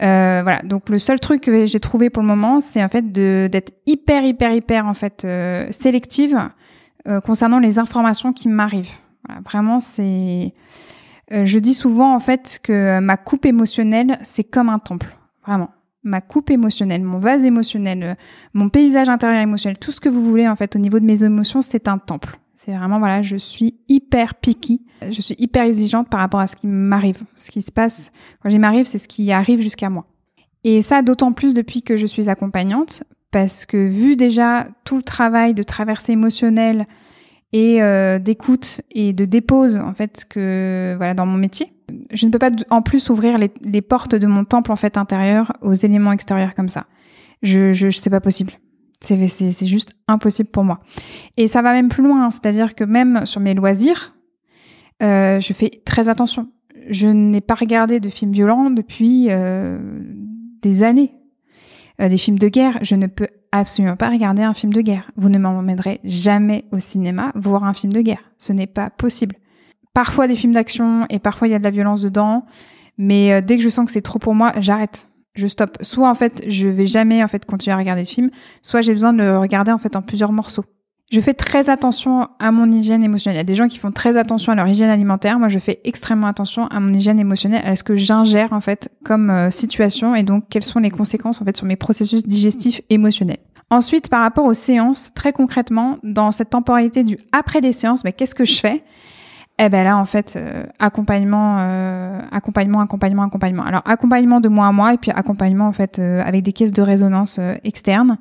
Euh, 0.03 0.41
voilà. 0.43 0.62
Donc 0.62 0.89
le 0.89 0.99
seul 0.99 1.20
truc 1.20 1.43
que 1.43 1.66
j'ai 1.66 1.81
trouvé 1.81 2.11
pour 2.11 2.22
le 2.22 2.29
moment, 2.29 2.61
c'est 2.61 2.83
en 2.83 2.89
fait 2.89 3.12
d'être 3.12 3.72
hyper, 3.87 4.25
hyper, 4.25 4.53
hyper 4.53 4.87
en 4.87 4.95
fait 4.95 5.25
euh, 5.25 5.66
sélective 5.70 6.39
euh, 7.07 7.20
concernant 7.20 7.59
les 7.59 7.79
informations 7.79 8.33
qui 8.33 8.49
m'arrivent. 8.49 8.95
Vraiment, 9.45 9.81
c'est. 9.81 10.53
Euh, 11.33 11.45
je 11.47 11.59
dis 11.59 11.75
souvent 11.75 12.14
en 12.14 12.20
fait 12.20 12.61
que 12.62 13.01
ma 13.01 13.16
coupe 13.16 13.47
émotionnelle, 13.47 14.18
c'est 14.22 14.45
comme 14.45 14.68
un 14.68 14.79
temple. 14.79 15.16
Vraiment 15.47 15.70
ma 16.05 16.21
coupe 16.21 16.51
émotionnelle, 16.51 17.03
mon 17.03 17.19
vase 17.19 17.43
émotionnel, 17.45 18.03
euh, 18.03 18.15
mon 18.53 18.69
paysage 18.69 19.09
intérieur 19.09 19.41
émotionnel, 19.41 19.79
tout 19.79 19.91
ce 19.91 20.01
que 20.01 20.09
vous 20.09 20.23
voulez 20.23 20.47
en 20.47 20.55
fait 20.55 20.77
au 20.77 20.79
niveau 20.79 21.01
de 21.01 21.05
mes 21.05 21.25
émotions, 21.25 21.63
c'est 21.63 21.89
un 21.89 21.99
temple. 21.99 22.39
C'est 22.55 22.73
vraiment 22.73 22.99
voilà, 22.99 23.23
je 23.23 23.37
suis 23.37 23.75
hyper 23.89 24.35
picky, 24.37 24.83
je 25.11 25.21
suis 25.21 25.35
hyper 25.39 25.65
exigeante 25.65 26.09
par 26.09 26.21
rapport 26.21 26.41
à 26.41 26.47
ce 26.47 26.57
qui 26.57 26.67
m'arrive. 26.67 27.23
Ce 27.35 27.51
qui 27.51 27.63
se 27.63 27.73
passe 27.73 28.13
quand 28.43 28.51
j'y 28.51 28.59
m'arrive, 28.59 28.87
c'est 28.87 28.99
ce 28.99 29.09
qui 29.09 29.33
arrive 29.33 29.61
jusqu'à 29.61 29.91
moi. 29.91 30.07
Et 30.63 30.81
ça 30.81 31.03
d'autant 31.03 31.33
plus 31.33 31.53
depuis 31.53 31.83
que 31.83 31.97
je 31.97 32.07
suis 32.07 32.31
accompagnante 32.31 33.03
parce 33.31 33.67
que 33.67 33.89
vu 33.89 34.17
déjà 34.17 34.67
tout 34.85 34.97
le 34.97 35.03
travail 35.03 35.55
de 35.55 35.63
traversée 35.63 36.13
émotionnelle 36.13 36.87
et 37.53 37.83
euh, 37.83 38.19
d'écoute 38.19 38.81
et 38.93 39.13
de 39.13 39.25
dépose 39.25 39.77
en 39.77 39.93
fait 39.93 40.25
que 40.29 40.95
voilà 40.97 41.15
dans 41.15 41.27
mon 41.27 41.37
métier 41.37 41.74
Je 42.11 42.26
ne 42.26 42.30
peux 42.30 42.39
pas 42.39 42.51
en 42.70 42.82
plus 42.82 43.11
ouvrir 43.11 43.39
les, 43.39 43.82
portes 43.82 44.14
de 44.14 44.26
mon 44.26 44.45
temple 44.45 44.72
en 44.72 44.76
fait 44.76 44.97
intérieur 44.97 45.53
aux 45.61 45.74
éléments 45.74 46.12
extérieurs 46.12 46.55
comme 46.55 46.68
ça. 46.68 46.87
Je, 47.43 47.72
je, 47.72 47.91
c'est 47.91 48.11
pas 48.11 48.20
possible. 48.20 48.55
C'est, 49.01 49.28
c'est, 49.28 49.51
c'est 49.51 49.66
juste 49.66 49.95
impossible 50.09 50.49
pour 50.49 50.64
moi. 50.64 50.80
Et 51.37 51.47
ça 51.47 51.61
va 51.61 51.72
même 51.72 51.89
plus 51.89 52.03
loin, 52.03 52.24
hein. 52.24 52.30
c'est-à-dire 52.30 52.74
que 52.74 52.85
même 52.85 53.26
sur 53.26 53.41
mes 53.41 53.55
loisirs, 53.55 54.14
euh, 55.03 55.41
je 55.41 55.53
fais 55.53 55.82
très 55.85 56.09
attention. 56.09 56.49
Je 56.89 57.09
n'ai 57.09 57.41
pas 57.41 57.55
regardé 57.55 58.01
de 58.01 58.09
films 58.09 58.32
violents 58.32 58.70
depuis 58.70 59.26
euh, 59.30 59.78
des 60.62 60.82
années. 60.82 61.14
Euh, 62.01 62.09
des 62.09 62.16
films 62.16 62.39
de 62.39 62.49
guerre, 62.49 62.78
je 62.82 62.95
ne 62.95 63.07
peux 63.07 63.28
absolument 63.53 63.97
pas 63.97 64.11
regarder 64.11 64.43
un 64.43 64.55
film 64.55 64.72
de 64.72 64.80
guerre. 64.80 65.11
Vous 65.16 65.28
ne 65.28 65.39
m'emmènerez 65.39 66.01
jamais 66.05 66.64
au 66.72 66.78
cinéma 66.78 67.32
voir 67.37 67.64
un 67.64 67.72
film 67.72 67.93
de 67.93 68.01
guerre. 68.01 68.32
Ce 68.39 68.53
n'est 68.53 68.66
pas 68.66 68.91
possible. 68.91 69.37
Parfois 69.95 70.28
des 70.28 70.36
films 70.36 70.53
d'action 70.53 71.07
et 71.09 71.18
parfois 71.18 71.49
il 71.49 71.53
y 71.53 71.55
a 71.55 71.59
de 71.59 71.64
la 71.64 71.70
violence 71.70 72.03
dedans, 72.03 72.45
mais 72.99 73.32
euh, 73.32 73.40
dès 73.40 73.57
que 73.57 73.62
je 73.62 73.68
sens 73.68 73.86
que 73.86 73.92
c'est 73.92 74.03
trop 74.03 74.18
pour 74.18 74.34
moi, 74.34 74.53
j'arrête. 74.59 75.09
Je 75.34 75.47
stoppe. 75.47 75.78
Soit 75.80 76.09
en 76.09 76.14
fait, 76.14 76.45
je 76.47 76.68
vais 76.68 76.86
jamais 76.86 77.22
en 77.24 77.28
fait 77.28 77.45
continuer 77.45 77.74
à 77.74 77.78
regarder 77.78 78.03
le 78.03 78.07
film, 78.07 78.30
soit 78.62 78.82
j'ai 78.82 78.92
besoin 78.92 79.12
de 79.12 79.18
le 79.18 79.38
regarder 79.38 79.72
en 79.72 79.78
fait 79.78 79.97
en 79.97 80.03
plusieurs 80.03 80.32
morceaux. 80.32 80.64
Je 81.12 81.20
fais 81.20 81.34
très 81.34 81.70
attention 81.70 82.28
à 82.38 82.51
mon 82.51 82.70
hygiène 82.72 83.05
émotionnelle. 83.05 83.36
Il 83.36 83.38
y 83.38 83.40
a 83.40 83.45
des 83.45 83.55
gens 83.55 83.68
qui 83.68 83.78
font 83.78 83.92
très 83.92 84.16
attention 84.16 84.53
à 84.53 84.55
leur 84.55 84.66
hygiène 84.66 84.90
alimentaire. 84.90 85.38
Moi, 85.38 85.49
je 85.49 85.59
fais 85.59 85.80
extrêmement 85.84 86.26
attention 86.26 86.66
à 86.68 86.80
mon 86.80 86.92
hygiène 86.92 87.20
émotionnelle, 87.20 87.64
à 87.64 87.76
ce 87.76 87.84
que 87.84 87.95
j'ingère 87.95 88.53
en 88.53 88.61
fait 88.61 88.90
comme 89.05 89.30
euh, 89.30 89.51
situation 89.51 90.14
et 90.14 90.22
donc 90.22 90.45
quelles 90.49 90.64
sont 90.64 90.80
les 90.80 90.90
conséquences 90.90 91.40
en 91.40 91.45
fait 91.45 91.57
sur 91.57 91.66
mes 91.66 91.76
processus 91.76 92.26
digestifs 92.26 92.80
émotionnels. 92.90 93.38
Ensuite, 93.70 94.09
par 94.09 94.22
rapport 94.22 94.45
aux 94.45 94.55
séances, 94.55 95.12
très 95.14 95.32
concrètement, 95.32 95.99
dans 96.03 96.32
cette 96.32 96.51
temporalité 96.51 97.05
du 97.05 97.18
après 97.32 97.61
les 97.61 97.72
séances, 97.72 98.03
mais 98.05 98.12
qu'est-ce 98.12 98.34
que 98.34 98.45
je 98.45 98.59
fais? 98.59 98.82
Eh 99.59 99.69
ben 99.69 99.85
là, 99.85 99.97
en 99.97 100.05
fait, 100.05 100.35
euh, 100.37 100.65
accompagnement, 100.79 101.59
euh, 101.61 102.21
accompagnement, 102.33 102.81
accompagnement, 102.81 103.23
accompagnement. 103.23 103.63
Alors 103.63 103.83
accompagnement 103.85 104.41
de 104.41 104.49
mois 104.49 104.67
à 104.67 104.73
mois 104.73 104.95
et 104.95 104.99
puis 104.99 105.11
accompagnement 105.13 105.69
en 105.69 105.73
fait 105.73 105.99
avec 105.99 106.43
des 106.43 106.53
caisses 106.53 106.73
de 106.73 106.83
résonance 106.83 107.39
externes. 107.63 108.19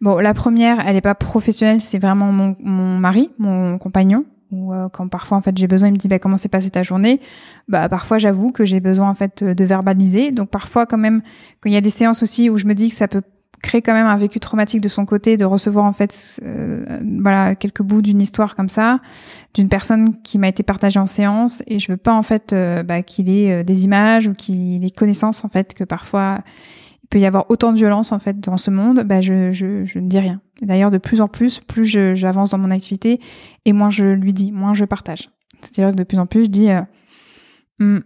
Bon, 0.00 0.18
la 0.18 0.32
première, 0.32 0.86
elle 0.86 0.96
est 0.96 1.02
pas 1.02 1.14
professionnelle, 1.14 1.82
c'est 1.82 1.98
vraiment 1.98 2.32
mon, 2.32 2.56
mon 2.60 2.96
mari, 2.98 3.30
mon 3.38 3.76
compagnon. 3.76 4.24
Ou 4.52 4.72
euh, 4.72 4.88
quand 4.88 5.06
parfois 5.08 5.38
en 5.38 5.42
fait 5.42 5.56
j'ai 5.56 5.68
besoin, 5.68 5.88
il 5.88 5.92
me 5.92 5.96
dit 5.96 6.08
bah, 6.08 6.18
comment 6.18 6.36
s'est 6.36 6.48
passée 6.48 6.70
ta 6.70 6.82
journée? 6.82 7.20
Bah 7.68 7.88
parfois 7.88 8.18
j'avoue 8.18 8.50
que 8.50 8.64
j'ai 8.64 8.80
besoin 8.80 9.08
en 9.08 9.14
fait 9.14 9.44
de 9.44 9.64
verbaliser. 9.64 10.32
Donc 10.32 10.48
parfois 10.50 10.86
quand 10.86 10.98
même 10.98 11.22
quand 11.60 11.70
il 11.70 11.72
y 11.72 11.76
a 11.76 11.80
des 11.80 11.90
séances 11.90 12.22
aussi 12.22 12.50
où 12.50 12.56
je 12.56 12.66
me 12.66 12.74
dis 12.74 12.88
que 12.88 12.94
ça 12.94 13.06
peut 13.06 13.22
créer 13.62 13.82
quand 13.82 13.92
même 13.92 14.06
un 14.06 14.16
vécu 14.16 14.40
traumatique 14.40 14.80
de 14.80 14.88
son 14.88 15.04
côté, 15.06 15.36
de 15.36 15.44
recevoir 15.44 15.84
en 15.84 15.92
fait 15.92 16.40
euh, 16.44 17.00
voilà 17.20 17.54
quelques 17.54 17.82
bouts 17.82 18.02
d'une 18.02 18.20
histoire 18.20 18.56
comme 18.56 18.68
ça, 18.68 19.00
d'une 19.54 19.68
personne 19.68 20.20
qui 20.22 20.38
m'a 20.38 20.48
été 20.48 20.62
partagée 20.62 21.00
en 21.00 21.06
séance 21.06 21.62
et 21.66 21.78
je 21.78 21.92
veux 21.92 21.98
pas 21.98 22.14
en 22.14 22.22
fait 22.22 22.52
euh, 22.52 22.82
bah, 22.82 23.02
qu'il 23.02 23.28
ait 23.28 23.64
des 23.64 23.84
images 23.84 24.28
ou 24.28 24.34
qu'il 24.34 24.84
ait 24.84 24.90
connaissance 24.90 25.44
en 25.44 25.48
fait 25.48 25.74
que 25.74 25.84
parfois 25.84 26.40
peut 27.10 27.18
y 27.18 27.26
avoir 27.26 27.50
autant 27.50 27.72
de 27.72 27.76
violence 27.76 28.12
en 28.12 28.18
fait 28.18 28.40
dans 28.40 28.56
ce 28.56 28.70
monde, 28.70 29.02
bah 29.04 29.20
je, 29.20 29.50
je, 29.50 29.84
je 29.84 29.98
ne 29.98 30.08
dis 30.08 30.18
rien. 30.18 30.40
D'ailleurs, 30.62 30.92
de 30.92 30.98
plus 30.98 31.20
en 31.20 31.28
plus, 31.28 31.60
plus 31.60 31.84
j'avance 31.84 32.50
dans 32.50 32.58
mon 32.58 32.70
activité 32.70 33.20
et 33.64 33.72
moins 33.72 33.90
je 33.90 34.06
lui 34.06 34.32
dis, 34.32 34.52
moins 34.52 34.74
je 34.74 34.84
partage. 34.84 35.30
C'est-à-dire 35.60 35.94
de 35.94 36.04
plus 36.04 36.18
en 36.18 36.26
plus, 36.26 36.44
je 36.44 36.50
dis, 36.50 36.70
euh, 36.70 36.80
hum, 37.80 38.02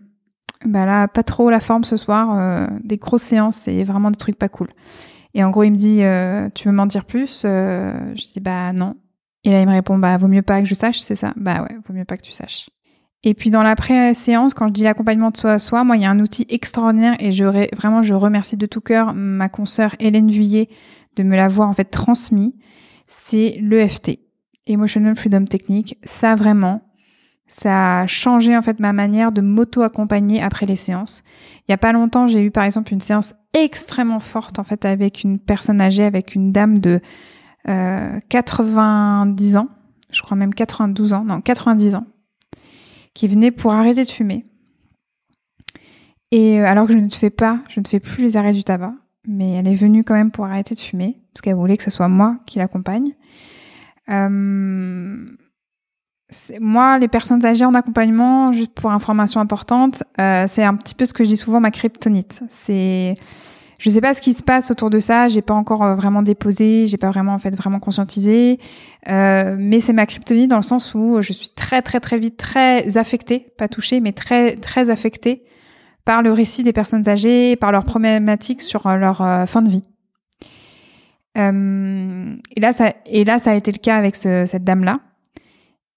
bah 0.64 0.86
là, 0.86 1.06
pas 1.06 1.22
trop 1.22 1.50
la 1.50 1.60
forme 1.60 1.84
ce 1.84 1.98
soir, 1.98 2.36
euh, 2.38 2.66
des 2.82 2.96
grosses 2.96 3.22
séances, 3.22 3.56
c'est 3.56 3.84
vraiment 3.84 4.10
des 4.10 4.16
trucs 4.16 4.38
pas 4.38 4.48
cool. 4.48 4.68
Et 5.34 5.42
en 5.42 5.50
gros, 5.50 5.64
il 5.64 5.72
me 5.72 5.76
dit, 5.76 6.02
euh, 6.02 6.48
tu 6.54 6.68
veux 6.68 6.74
m'en 6.74 6.86
dire 6.86 7.04
plus 7.04 7.42
Je 7.42 8.32
dis, 8.32 8.40
bah 8.40 8.72
non. 8.72 8.96
Et 9.44 9.50
là, 9.50 9.60
il 9.60 9.66
me 9.66 9.72
répond, 9.72 9.98
bah 9.98 10.16
vaut 10.16 10.28
mieux 10.28 10.42
pas 10.42 10.62
que 10.62 10.68
je 10.68 10.74
sache, 10.74 11.00
c'est 11.00 11.16
ça? 11.16 11.34
Bah 11.36 11.62
ouais, 11.62 11.76
vaut 11.86 11.92
mieux 11.92 12.04
pas 12.06 12.16
que 12.16 12.22
tu 12.22 12.32
saches. 12.32 12.70
Et 13.26 13.32
puis 13.32 13.50
dans 13.50 13.62
l'après-séance, 13.62 14.52
quand 14.52 14.68
je 14.68 14.72
dis 14.72 14.84
l'accompagnement 14.84 15.30
de 15.30 15.36
soi 15.36 15.52
à 15.52 15.58
soi, 15.58 15.82
moi, 15.82 15.96
il 15.96 16.02
y 16.02 16.04
a 16.04 16.10
un 16.10 16.20
outil 16.20 16.46
extraordinaire 16.50 17.16
et 17.18 17.32
je 17.32 17.44
vraiment, 17.74 18.02
je 18.02 18.12
remercie 18.12 18.56
de 18.56 18.66
tout 18.66 18.82
cœur 18.82 19.14
ma 19.14 19.48
consoeur 19.48 19.94
Hélène 19.98 20.30
Vuillet 20.30 20.68
de 21.16 21.22
me 21.22 21.34
l'avoir 21.36 21.68
en 21.68 21.72
fait 21.72 21.84
transmis. 21.84 22.54
C'est 23.06 23.58
l'EFT, 23.62 24.18
Emotional 24.66 25.16
Freedom 25.16 25.44
Technique. 25.44 25.98
Ça 26.04 26.34
vraiment, 26.34 26.82
ça 27.46 28.00
a 28.00 28.06
changé 28.06 28.56
en 28.56 28.62
fait 28.62 28.80
ma 28.80 28.92
manière 28.92 29.32
de 29.32 29.40
m'auto-accompagner 29.40 30.42
après 30.42 30.66
les 30.66 30.76
séances. 30.76 31.22
Il 31.68 31.72
y 31.72 31.74
a 31.74 31.78
pas 31.78 31.92
longtemps, 31.92 32.26
j'ai 32.26 32.42
eu 32.42 32.50
par 32.50 32.64
exemple 32.64 32.92
une 32.92 33.00
séance 33.00 33.34
extrêmement 33.52 34.20
forte 34.20 34.58
en 34.58 34.64
fait 34.64 34.84
avec 34.84 35.24
une 35.24 35.38
personne 35.38 35.80
âgée, 35.80 36.04
avec 36.04 36.34
une 36.34 36.52
dame 36.52 36.78
de 36.78 37.00
euh, 37.68 38.18
90 38.28 39.56
ans, 39.56 39.68
je 40.10 40.22
crois 40.22 40.36
même 40.36 40.54
92 40.54 41.12
ans, 41.12 41.24
non 41.24 41.40
90 41.40 41.96
ans 41.96 42.06
qui 43.14 43.28
venait 43.28 43.52
pour 43.52 43.72
arrêter 43.72 44.04
de 44.04 44.10
fumer. 44.10 44.44
Et 46.30 46.60
euh, 46.60 46.66
alors 46.66 46.86
que 46.86 46.92
je 46.92 46.98
ne 46.98 47.08
fais 47.08 47.30
pas, 47.30 47.62
je 47.68 47.80
ne 47.80 47.86
fais 47.86 48.00
plus 48.00 48.22
les 48.22 48.36
arrêts 48.36 48.52
du 48.52 48.64
tabac, 48.64 48.92
mais 49.26 49.52
elle 49.52 49.68
est 49.68 49.74
venue 49.74 50.02
quand 50.04 50.14
même 50.14 50.32
pour 50.32 50.44
arrêter 50.44 50.74
de 50.74 50.80
fumer, 50.80 51.20
parce 51.32 51.40
qu'elle 51.40 51.54
voulait 51.54 51.76
que 51.76 51.84
ce 51.84 51.90
soit 51.90 52.08
moi 52.08 52.38
qui 52.44 52.58
l'accompagne. 52.58 53.14
Euh, 54.10 55.24
moi, 56.60 56.98
les 56.98 57.08
personnes 57.08 57.44
âgées 57.44 57.64
en 57.64 57.74
accompagnement, 57.74 58.52
juste 58.52 58.72
pour 58.72 58.90
information 58.90 59.40
importante, 59.40 60.02
euh, 60.20 60.44
c'est 60.46 60.62
un 60.62 60.74
petit 60.74 60.94
peu 60.94 61.04
ce 61.04 61.12
que 61.12 61.24
je 61.24 61.28
dis 61.28 61.36
souvent 61.36 61.60
ma 61.60 61.70
kryptonite. 61.70 62.42
C'est 62.48 63.16
je 63.78 63.90
sais 63.90 64.00
pas 64.00 64.14
ce 64.14 64.22
qui 64.22 64.32
se 64.32 64.42
passe 64.42 64.70
autour 64.70 64.88
de 64.88 64.98
ça, 64.98 65.28
j'ai 65.28 65.42
pas 65.42 65.52
encore 65.52 65.82
euh, 65.82 65.94
vraiment 65.94 66.22
déposé, 66.22 66.86
j'ai 66.86 66.96
pas 66.96 67.10
vraiment 67.10 67.34
en 67.34 67.38
fait 67.38 67.54
vraiment 67.56 67.80
conscientisé, 67.80 68.58
euh, 69.08 69.56
mais 69.58 69.80
c'est 69.80 69.92
ma 69.92 70.06
kryptonite 70.06 70.48
dans 70.48 70.56
le 70.56 70.62
sens 70.62 70.94
où 70.94 71.20
je 71.20 71.32
suis 71.34 71.50
très 71.50 71.82
très 71.82 72.00
très 72.00 72.18
vite 72.18 72.36
très 72.36 72.96
affectée, 72.96 73.52
pas 73.58 73.68
touchée, 73.68 74.00
mais 74.00 74.12
très 74.12 74.56
très 74.56 74.90
affectée 74.90 75.44
par 76.04 76.22
le 76.22 76.32
récit 76.32 76.62
des 76.62 76.72
personnes 76.72 77.08
âgées, 77.08 77.56
par 77.56 77.72
leurs 77.72 77.84
problématiques 77.84 78.62
sur 78.62 78.86
euh, 78.86 78.96
leur 78.96 79.18
fin 79.48 79.62
de 79.62 79.70
vie. 79.70 79.84
et 81.36 82.60
là 82.60 82.72
ça 82.72 82.94
et 83.06 83.24
là 83.24 83.38
ça 83.38 83.50
a 83.50 83.54
été 83.54 83.72
le 83.72 83.78
cas 83.78 83.96
avec 83.96 84.14
cette 84.16 84.64
dame 84.64 84.84
là 84.84 85.00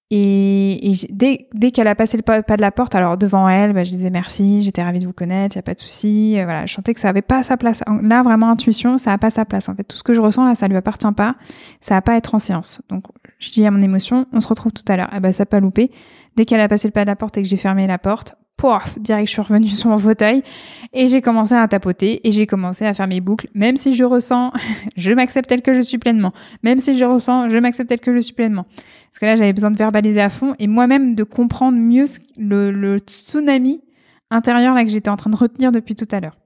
et, 0.09 0.93
dès, 1.09 1.49
dès 1.53 1.71
qu'elle 1.71 1.87
a 1.87 1.95
passé 1.95 2.15
le 2.15 2.23
pas, 2.23 2.41
de 2.41 2.61
la 2.61 2.71
porte, 2.71 2.95
alors 2.95 3.17
devant 3.17 3.49
elle, 3.49 3.73
bah, 3.73 3.83
je 3.83 3.91
disais 3.91 4.09
merci, 4.09 4.61
j'étais 4.61 4.81
ravie 4.81 4.99
de 4.99 5.05
vous 5.05 5.13
connaître, 5.13 5.55
il 5.55 5.57
y 5.57 5.59
a 5.59 5.63
pas 5.63 5.73
de 5.73 5.81
souci. 5.81 6.39
Euh, 6.39 6.45
voilà, 6.45 6.65
je 6.65 6.73
sentais 6.73 6.93
que 6.93 6.99
ça 7.01 7.09
avait 7.09 7.21
pas 7.21 7.43
sa 7.43 7.57
place. 7.57 7.83
Là, 8.01 8.23
vraiment, 8.23 8.49
intuition, 8.49 8.97
ça 8.97 9.11
a 9.11 9.17
pas 9.17 9.31
sa 9.31 9.43
place. 9.43 9.67
En 9.67 9.75
fait, 9.75 9.83
tout 9.83 9.97
ce 9.97 10.03
que 10.03 10.13
je 10.13 10.21
ressens 10.21 10.45
là, 10.45 10.55
ça 10.55 10.69
lui 10.69 10.77
appartient 10.77 11.11
pas. 11.11 11.35
Ça 11.81 11.95
va 11.95 12.01
pas 12.01 12.15
être 12.15 12.35
en 12.35 12.39
séance. 12.39 12.81
Donc, 12.87 13.03
je 13.39 13.51
dis 13.51 13.65
à 13.65 13.71
mon 13.71 13.81
émotion, 13.81 14.25
on 14.31 14.39
se 14.39 14.47
retrouve 14.47 14.71
tout 14.71 14.85
à 14.87 14.95
l'heure. 14.95 15.09
Eh 15.13 15.19
ben, 15.19 15.33
ça 15.33 15.45
pas 15.45 15.59
loupé. 15.59 15.91
Dès 16.37 16.45
qu'elle 16.45 16.61
a 16.61 16.69
passé 16.69 16.87
le 16.87 16.93
pas 16.93 17.03
de 17.03 17.07
la 17.09 17.17
porte 17.17 17.37
et 17.37 17.41
que 17.41 17.47
j'ai 17.47 17.57
fermé 17.57 17.85
la 17.85 17.97
porte, 17.97 18.35
pouf, 18.57 18.99
direct, 18.99 19.27
je 19.27 19.33
suis 19.33 19.41
revenue 19.41 19.69
sur 19.69 19.89
mon 19.89 19.97
fauteuil 19.97 20.43
et 20.91 21.07
j'ai 21.07 21.21
commencé 21.21 21.53
à 21.53 21.67
tapoter 21.67 22.27
et 22.27 22.31
j'ai 22.31 22.47
commencé 22.47 22.85
à 22.85 22.93
faire 22.93 23.07
mes 23.07 23.21
boucles. 23.21 23.47
Même 23.53 23.77
si 23.77 23.93
je 23.93 24.03
ressens, 24.03 24.51
je 24.97 25.11
m'accepte 25.11 25.47
tel 25.47 25.61
que 25.61 25.73
je 25.73 25.81
suis 25.81 25.97
pleinement. 25.97 26.33
Même 26.63 26.79
si 26.79 26.97
je 26.97 27.05
ressens, 27.05 27.49
je 27.49 27.57
m'accepte 27.57 27.89
tel 27.89 27.99
que 27.99 28.13
je 28.13 28.19
suis 28.19 28.33
pleinement. 28.33 28.65
Parce 29.09 29.19
que 29.19 29.25
là, 29.25 29.35
j'avais 29.35 29.53
besoin 29.53 29.71
de 29.71 29.77
verbaliser 29.77 30.21
à 30.21 30.29
fond 30.29 30.55
et 30.59 30.67
moi-même 30.67 31.15
de 31.15 31.23
comprendre 31.23 31.77
mieux 31.77 32.05
le, 32.37 32.71
le 32.71 32.97
tsunami 32.97 33.81
intérieur 34.29 34.73
là 34.75 34.83
que 34.83 34.89
j'étais 34.89 35.09
en 35.09 35.17
train 35.17 35.29
de 35.29 35.37
retenir 35.37 35.71
depuis 35.71 35.95
tout 35.95 36.07
à 36.11 36.19
l'heure. 36.19 36.37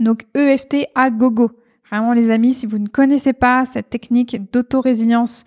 Donc 0.00 0.24
EFT 0.34 0.88
à 0.94 1.10
gogo. 1.10 1.50
Vraiment 1.90 2.12
les 2.12 2.30
amis, 2.30 2.54
si 2.54 2.66
vous 2.66 2.78
ne 2.78 2.88
connaissez 2.88 3.32
pas 3.32 3.64
cette 3.64 3.90
technique 3.90 4.50
d'auto-résilience, 4.52 5.44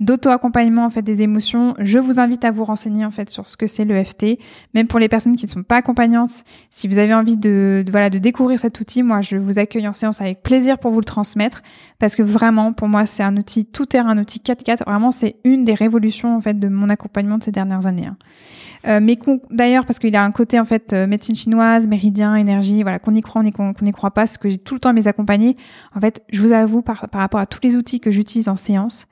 d'auto-accompagnement 0.00 0.84
en 0.84 0.90
fait 0.90 1.02
des 1.02 1.22
émotions, 1.22 1.74
je 1.78 1.98
vous 1.98 2.18
invite 2.18 2.44
à 2.44 2.50
vous 2.50 2.64
renseigner 2.64 3.04
en 3.04 3.10
fait 3.10 3.30
sur 3.30 3.46
ce 3.46 3.56
que 3.56 3.66
c'est 3.66 3.84
l'EFT. 3.84 4.38
Même 4.74 4.88
pour 4.88 4.98
les 4.98 5.08
personnes 5.08 5.36
qui 5.36 5.46
ne 5.46 5.50
sont 5.50 5.62
pas 5.62 5.76
accompagnantes, 5.76 6.44
si 6.70 6.88
vous 6.88 6.98
avez 6.98 7.14
envie 7.14 7.36
de, 7.36 7.84
voilà 7.90 8.10
de 8.10 8.18
découvrir 8.18 8.58
cet 8.58 8.80
outil, 8.80 9.02
moi 9.02 9.20
je 9.20 9.36
vous 9.36 9.58
accueille 9.58 9.86
en 9.86 9.92
séance 9.92 10.20
avec 10.20 10.42
plaisir 10.42 10.78
pour 10.78 10.90
vous 10.90 11.00
le 11.00 11.04
transmettre 11.04 11.62
parce 11.98 12.16
que 12.16 12.22
vraiment 12.22 12.72
pour 12.72 12.88
moi 12.88 13.06
c'est 13.06 13.22
un 13.22 13.36
outil 13.36 13.64
tout 13.64 13.86
terrain, 13.86 14.10
un 14.10 14.18
outil 14.18 14.40
4x4. 14.40 14.84
Vraiment 14.84 15.12
c'est 15.12 15.36
une 15.44 15.64
des 15.64 15.74
révolutions 15.74 16.36
en 16.36 16.40
fait 16.40 16.58
de 16.58 16.68
mon 16.68 16.88
accompagnement 16.88 17.38
de 17.38 17.44
ces 17.44 17.52
dernières 17.52 17.86
années. 17.86 18.06
Hein. 18.06 18.16
Euh, 18.86 19.00
mais 19.00 19.16
d'ailleurs 19.50 19.86
parce 19.86 19.98
qu'il 19.98 20.14
a 20.16 20.24
un 20.24 20.30
côté 20.30 20.60
en 20.60 20.64
fait 20.64 20.92
euh, 20.92 21.06
médecine 21.06 21.34
chinoise, 21.34 21.86
méridien, 21.86 22.34
énergie, 22.34 22.82
voilà 22.82 22.98
qu'on 22.98 23.14
y 23.14 23.22
croit, 23.22 23.42
qu'on 23.52 23.72
n'y 23.82 23.92
croit 23.92 24.10
pas, 24.10 24.26
ce 24.26 24.38
que 24.38 24.48
j'ai 24.48 24.58
tout 24.58 24.74
le 24.74 24.80
temps 24.80 24.92
mes 24.92 25.06
accompagnés. 25.06 25.56
En 25.94 26.00
fait, 26.00 26.22
je 26.32 26.40
vous 26.42 26.52
avoue 26.52 26.82
par, 26.82 27.08
par 27.08 27.20
rapport 27.20 27.40
à 27.40 27.46
tous 27.46 27.60
les 27.62 27.76
outils 27.76 28.00
que 28.00 28.10
j'utilise 28.10 28.48
en 28.48 28.56
séance, 28.56 29.06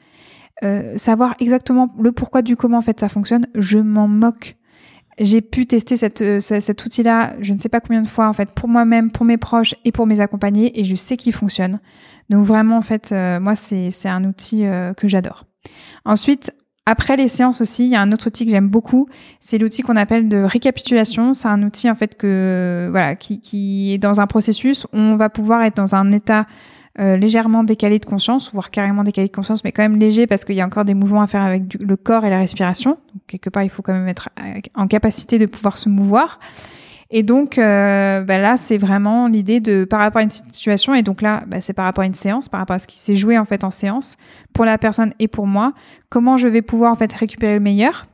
euh, 0.63 0.97
savoir 0.97 1.35
exactement 1.41 1.95
le 2.01 2.13
pourquoi 2.13 2.43
du 2.43 2.57
comment 2.57 2.79
en 2.79 2.83
fait 2.83 3.01
ça 3.01 3.09
fonctionne, 3.09 3.47
je 3.55 3.79
m'en 3.79 4.09
moque. 4.09 4.57
J'ai 5.19 5.43
pu 5.43 5.67
tester 5.67 5.97
cette, 5.97 6.23
euh, 6.23 6.41
cet 6.41 6.85
outil-là, 6.85 7.35
je 7.41 7.53
ne 7.53 7.59
sais 7.59 7.69
pas 7.69 7.81
combien 7.81 8.01
de 8.01 8.09
fois 8.09 8.29
en 8.29 8.33
fait, 8.33 8.51
pour 8.51 8.69
moi-même, 8.69 9.11
pour 9.11 9.27
mes 9.27 9.37
proches 9.37 9.75
et 9.85 9.93
pour 9.93 10.07
mes 10.07 10.21
accompagnés, 10.21 10.79
et 10.81 10.85
je 10.85 10.95
sais 10.95 11.17
qu'il 11.17 11.33
fonctionne. 11.33 11.81
Donc 12.31 12.47
vraiment 12.47 12.79
en 12.79 12.83
fait, 12.83 13.11
euh, 13.13 13.41
moi 13.41 13.55
c'est 13.57 13.91
un 14.07 14.25
outil 14.25 14.65
que 14.97 15.09
j'adore. 15.09 15.45
Ensuite, 16.05 16.53
après 16.87 17.17
les 17.17 17.29
séances 17.29 17.61
aussi, 17.61 17.85
il 17.85 17.91
y 17.91 17.95
a 17.95 18.01
un 18.01 18.11
autre 18.11 18.27
outil 18.27 18.45
que 18.45 18.51
j'aime 18.51 18.69
beaucoup, 18.69 19.09
c'est 19.39 19.59
l'outil 19.59 19.83
qu'on 19.83 19.97
appelle 19.97 20.29
de 20.29 20.39
récapitulation. 20.39 21.35
C'est 21.35 21.49
un 21.49 21.63
outil 21.63 21.89
en 21.89 21.95
fait 21.95 22.17
que 22.17 22.89
voilà 22.91 23.15
qui, 23.15 23.41
qui 23.41 23.93
est 23.93 23.99
dans 23.99 24.21
un 24.21 24.27
processus 24.27 24.85
où 24.87 24.99
on 24.99 25.17
va 25.17 25.29
pouvoir 25.29 25.63
être 25.63 25.77
dans 25.77 25.95
un 25.95 26.11
état 26.11 26.47
euh, 26.99 27.17
légèrement 27.17 27.65
décalé 27.65 27.99
de 27.99 28.05
conscience, 28.05 28.53
voire 28.53 28.71
carrément 28.71 29.03
décalé 29.03 29.29
de 29.29 29.33
conscience, 29.33 29.65
mais 29.65 29.73
quand 29.73 29.83
même 29.83 29.99
léger 29.99 30.27
parce 30.27 30.45
qu'il 30.45 30.55
y 30.55 30.61
a 30.61 30.67
encore 30.67 30.85
des 30.85 30.95
mouvements 30.95 31.23
à 31.23 31.27
faire 31.27 31.43
avec 31.43 31.63
le 31.81 31.97
corps 31.97 32.25
et 32.25 32.31
la 32.31 32.39
respiration. 32.39 32.99
Donc, 33.15 33.23
quelque 33.27 33.49
part, 33.49 33.63
il 33.63 33.71
faut 33.71 33.83
quand 33.83 33.95
même 33.95 34.09
être 34.09 34.29
en 34.75 34.87
capacité 34.87 35.39
de 35.39 35.47
pouvoir 35.47 35.79
se 35.79 35.89
mouvoir. 35.89 36.39
Et 37.15 37.23
donc 37.23 37.59
euh, 37.59 38.23
bah 38.23 38.39
là, 38.39 38.57
c'est 38.57 38.79
vraiment 38.79 39.29
l'idée 39.29 39.61
de 39.61 39.85
par 39.85 40.01
rapport 40.01 40.21
à 40.21 40.23
une 40.23 40.31
situation. 40.31 40.95
Et 40.95 41.03
donc 41.03 41.21
là, 41.21 41.45
bah, 41.47 41.61
c'est 41.61 41.75
par 41.75 41.85
rapport 41.85 42.03
à 42.03 42.07
une 42.07 42.15
séance, 42.15 42.49
par 42.49 42.59
rapport 42.59 42.77
à 42.77 42.79
ce 42.79 42.87
qui 42.87 42.99
s'est 42.99 43.17
joué 43.17 43.39
en 43.39 43.45
fait 43.45 43.65
en 43.65 43.71
séance 43.71 44.17
pour 44.55 44.65
la 44.65 44.79
personne 44.79 45.13
et 45.19 45.29
pour 45.29 45.47
moi. 45.47 45.75
Comment 46.09 46.39
je 46.39 46.49
vais 46.49 46.63
pouvoir 46.63 46.91
en 46.91 46.95
fait 46.95 47.13
récupérer 47.13 47.53
le 47.53 47.61
meilleur, 47.61 48.07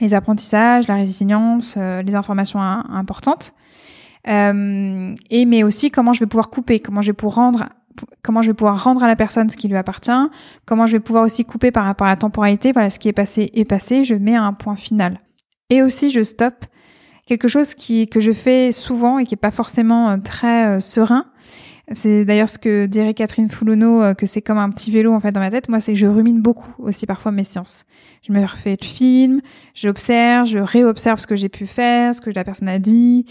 les 0.00 0.12
apprentissages, 0.12 0.86
la 0.86 0.96
résilience, 0.96 1.76
euh, 1.78 2.02
les 2.02 2.14
informations 2.14 2.60
importantes. 2.60 3.54
Euh, 4.26 5.14
et 5.30 5.44
mais 5.44 5.62
aussi 5.62 5.90
comment 5.90 6.12
je 6.12 6.20
vais 6.20 6.26
pouvoir 6.26 6.50
couper, 6.50 6.80
comment 6.80 7.02
je 7.02 7.08
vais 7.08 7.12
pouvoir 7.14 7.46
rendre 7.46 7.68
comment 8.22 8.42
je 8.42 8.48
vais 8.48 8.54
pouvoir 8.54 8.82
rendre 8.82 9.02
à 9.02 9.06
la 9.06 9.16
personne 9.16 9.48
ce 9.48 9.56
qui 9.56 9.68
lui 9.68 9.76
appartient, 9.76 10.10
comment 10.66 10.86
je 10.86 10.92
vais 10.92 11.00
pouvoir 11.00 11.24
aussi 11.24 11.44
couper 11.44 11.70
par 11.70 11.84
rapport 11.84 12.06
à 12.06 12.10
la 12.10 12.16
temporalité, 12.16 12.72
voilà, 12.72 12.90
ce 12.90 12.98
qui 12.98 13.08
est 13.08 13.12
passé 13.12 13.50
est 13.54 13.64
passé, 13.64 14.04
je 14.04 14.14
mets 14.14 14.34
un 14.34 14.52
point 14.52 14.76
final. 14.76 15.20
Et 15.70 15.82
aussi, 15.82 16.10
je 16.10 16.22
stoppe 16.22 16.64
quelque 17.26 17.48
chose 17.48 17.74
qui, 17.74 18.06
que 18.06 18.20
je 18.20 18.32
fais 18.32 18.72
souvent 18.72 19.18
et 19.18 19.24
qui 19.24 19.34
est 19.34 19.38
pas 19.38 19.50
forcément 19.50 20.10
euh, 20.10 20.16
très 20.18 20.66
euh, 20.66 20.80
serein. 20.80 21.26
C'est 21.92 22.24
d'ailleurs 22.24 22.48
ce 22.48 22.58
que 22.58 22.86
dirait 22.86 23.12
Catherine 23.12 23.50
Foulonneau, 23.50 24.02
euh, 24.02 24.14
que 24.14 24.24
c'est 24.24 24.40
comme 24.40 24.56
un 24.56 24.70
petit 24.70 24.90
vélo 24.90 25.12
en 25.12 25.20
fait 25.20 25.32
dans 25.32 25.40
ma 25.40 25.50
tête. 25.50 25.68
Moi, 25.68 25.80
c'est 25.80 25.92
que 25.92 25.98
je 25.98 26.06
rumine 26.06 26.40
beaucoup 26.40 26.70
aussi 26.78 27.04
parfois 27.04 27.30
mes 27.30 27.44
séances. 27.44 27.84
Je 28.26 28.32
me 28.32 28.40
refais 28.40 28.78
le 28.80 28.86
film, 28.86 29.40
j'observe, 29.74 30.46
je 30.46 30.58
réobserve 30.58 31.20
ce 31.20 31.26
que 31.26 31.36
j'ai 31.36 31.50
pu 31.50 31.66
faire, 31.66 32.14
ce 32.14 32.22
que 32.22 32.30
la 32.30 32.42
personne 32.42 32.68
a 32.68 32.78
dit. 32.78 33.26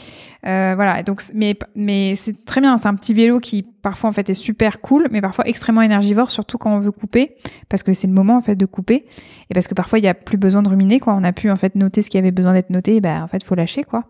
Euh, 0.45 0.73
voilà. 0.75 1.01
Donc, 1.01 1.23
mais 1.33 1.57
mais 1.75 2.13
c'est 2.13 2.45
très 2.45 2.61
bien. 2.61 2.77
C'est 2.77 2.87
un 2.87 2.93
petit 2.93 3.15
vélo 3.15 3.39
qui 3.39 3.63
parfois 3.63 4.11
en 4.11 4.13
fait 4.13 4.29
est 4.29 4.35
super 4.35 4.81
cool, 4.81 5.07
mais 5.09 5.19
parfois 5.19 5.47
extrêmement 5.47 5.81
énergivore, 5.81 6.29
surtout 6.29 6.59
quand 6.59 6.73
on 6.75 6.79
veut 6.79 6.91
couper, 6.91 7.35
parce 7.69 7.81
que 7.81 7.91
c'est 7.93 8.07
le 8.07 8.13
moment 8.13 8.37
en 8.37 8.41
fait 8.41 8.55
de 8.55 8.65
couper, 8.67 9.05
et 9.49 9.53
parce 9.55 9.67
que 9.67 9.73
parfois 9.73 9.97
il 9.97 10.05
y 10.05 10.07
a 10.07 10.13
plus 10.13 10.37
besoin 10.37 10.61
de 10.61 10.69
ruminer 10.69 10.99
quoi. 10.99 11.15
On 11.15 11.23
a 11.23 11.31
pu 11.31 11.49
en 11.49 11.55
fait 11.55 11.73
noter 11.73 12.03
ce 12.03 12.11
qui 12.11 12.19
avait 12.19 12.31
besoin 12.31 12.53
d'être 12.53 12.69
noté, 12.69 13.01
ben 13.01 13.23
en 13.23 13.27
fait 13.27 13.43
faut 13.43 13.55
lâcher 13.55 13.83
quoi. 13.83 14.03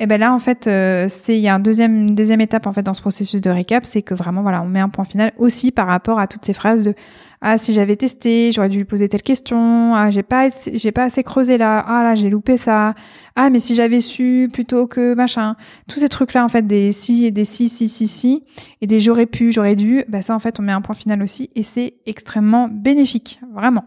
Et 0.00 0.06
ben 0.06 0.20
là, 0.20 0.32
en 0.32 0.38
fait, 0.38 0.68
euh, 0.68 1.06
c'est 1.08 1.36
il 1.36 1.40
y 1.40 1.48
a 1.48 1.54
un 1.54 1.58
deuxième 1.58 2.08
une 2.08 2.14
deuxième 2.14 2.40
étape 2.40 2.68
en 2.68 2.72
fait 2.72 2.82
dans 2.82 2.94
ce 2.94 3.00
processus 3.00 3.40
de 3.40 3.50
récap, 3.50 3.84
c'est 3.84 4.02
que 4.02 4.14
vraiment 4.14 4.42
voilà, 4.42 4.62
on 4.62 4.68
met 4.68 4.78
un 4.78 4.88
point 4.88 5.04
final 5.04 5.32
aussi 5.38 5.72
par 5.72 5.88
rapport 5.88 6.20
à 6.20 6.28
toutes 6.28 6.44
ces 6.44 6.52
phrases 6.52 6.84
de 6.84 6.94
ah 7.40 7.58
si 7.58 7.72
j'avais 7.72 7.96
testé, 7.96 8.52
j'aurais 8.52 8.68
dû 8.68 8.78
lui 8.78 8.84
poser 8.84 9.08
telle 9.08 9.22
question, 9.22 9.94
ah 9.96 10.10
j'ai 10.10 10.22
pas 10.22 10.50
j'ai 10.72 10.92
pas 10.92 11.04
assez 11.04 11.24
creusé 11.24 11.58
là, 11.58 11.80
ah 11.80 12.04
là 12.04 12.14
j'ai 12.14 12.30
loupé 12.30 12.56
ça, 12.56 12.94
ah 13.34 13.50
mais 13.50 13.58
si 13.58 13.74
j'avais 13.74 14.00
su 14.00 14.48
plutôt 14.52 14.86
que 14.86 15.14
machin, 15.14 15.56
tous 15.88 15.98
ces 15.98 16.08
trucs 16.08 16.32
là 16.32 16.44
en 16.44 16.48
fait 16.48 16.64
des 16.64 16.92
si 16.92 17.24
et 17.24 17.32
des 17.32 17.44
si 17.44 17.68
si 17.68 17.88
si 17.88 18.06
si 18.06 18.44
et 18.80 18.86
des 18.86 19.00
j'aurais 19.00 19.26
pu, 19.26 19.50
j'aurais 19.50 19.76
dû, 19.76 20.04
bah 20.08 20.22
ça 20.22 20.32
en 20.32 20.38
fait 20.38 20.60
on 20.60 20.62
met 20.62 20.72
un 20.72 20.80
point 20.80 20.94
final 20.94 21.24
aussi 21.24 21.50
et 21.56 21.64
c'est 21.64 21.94
extrêmement 22.06 22.68
bénéfique, 22.70 23.40
vraiment. 23.52 23.84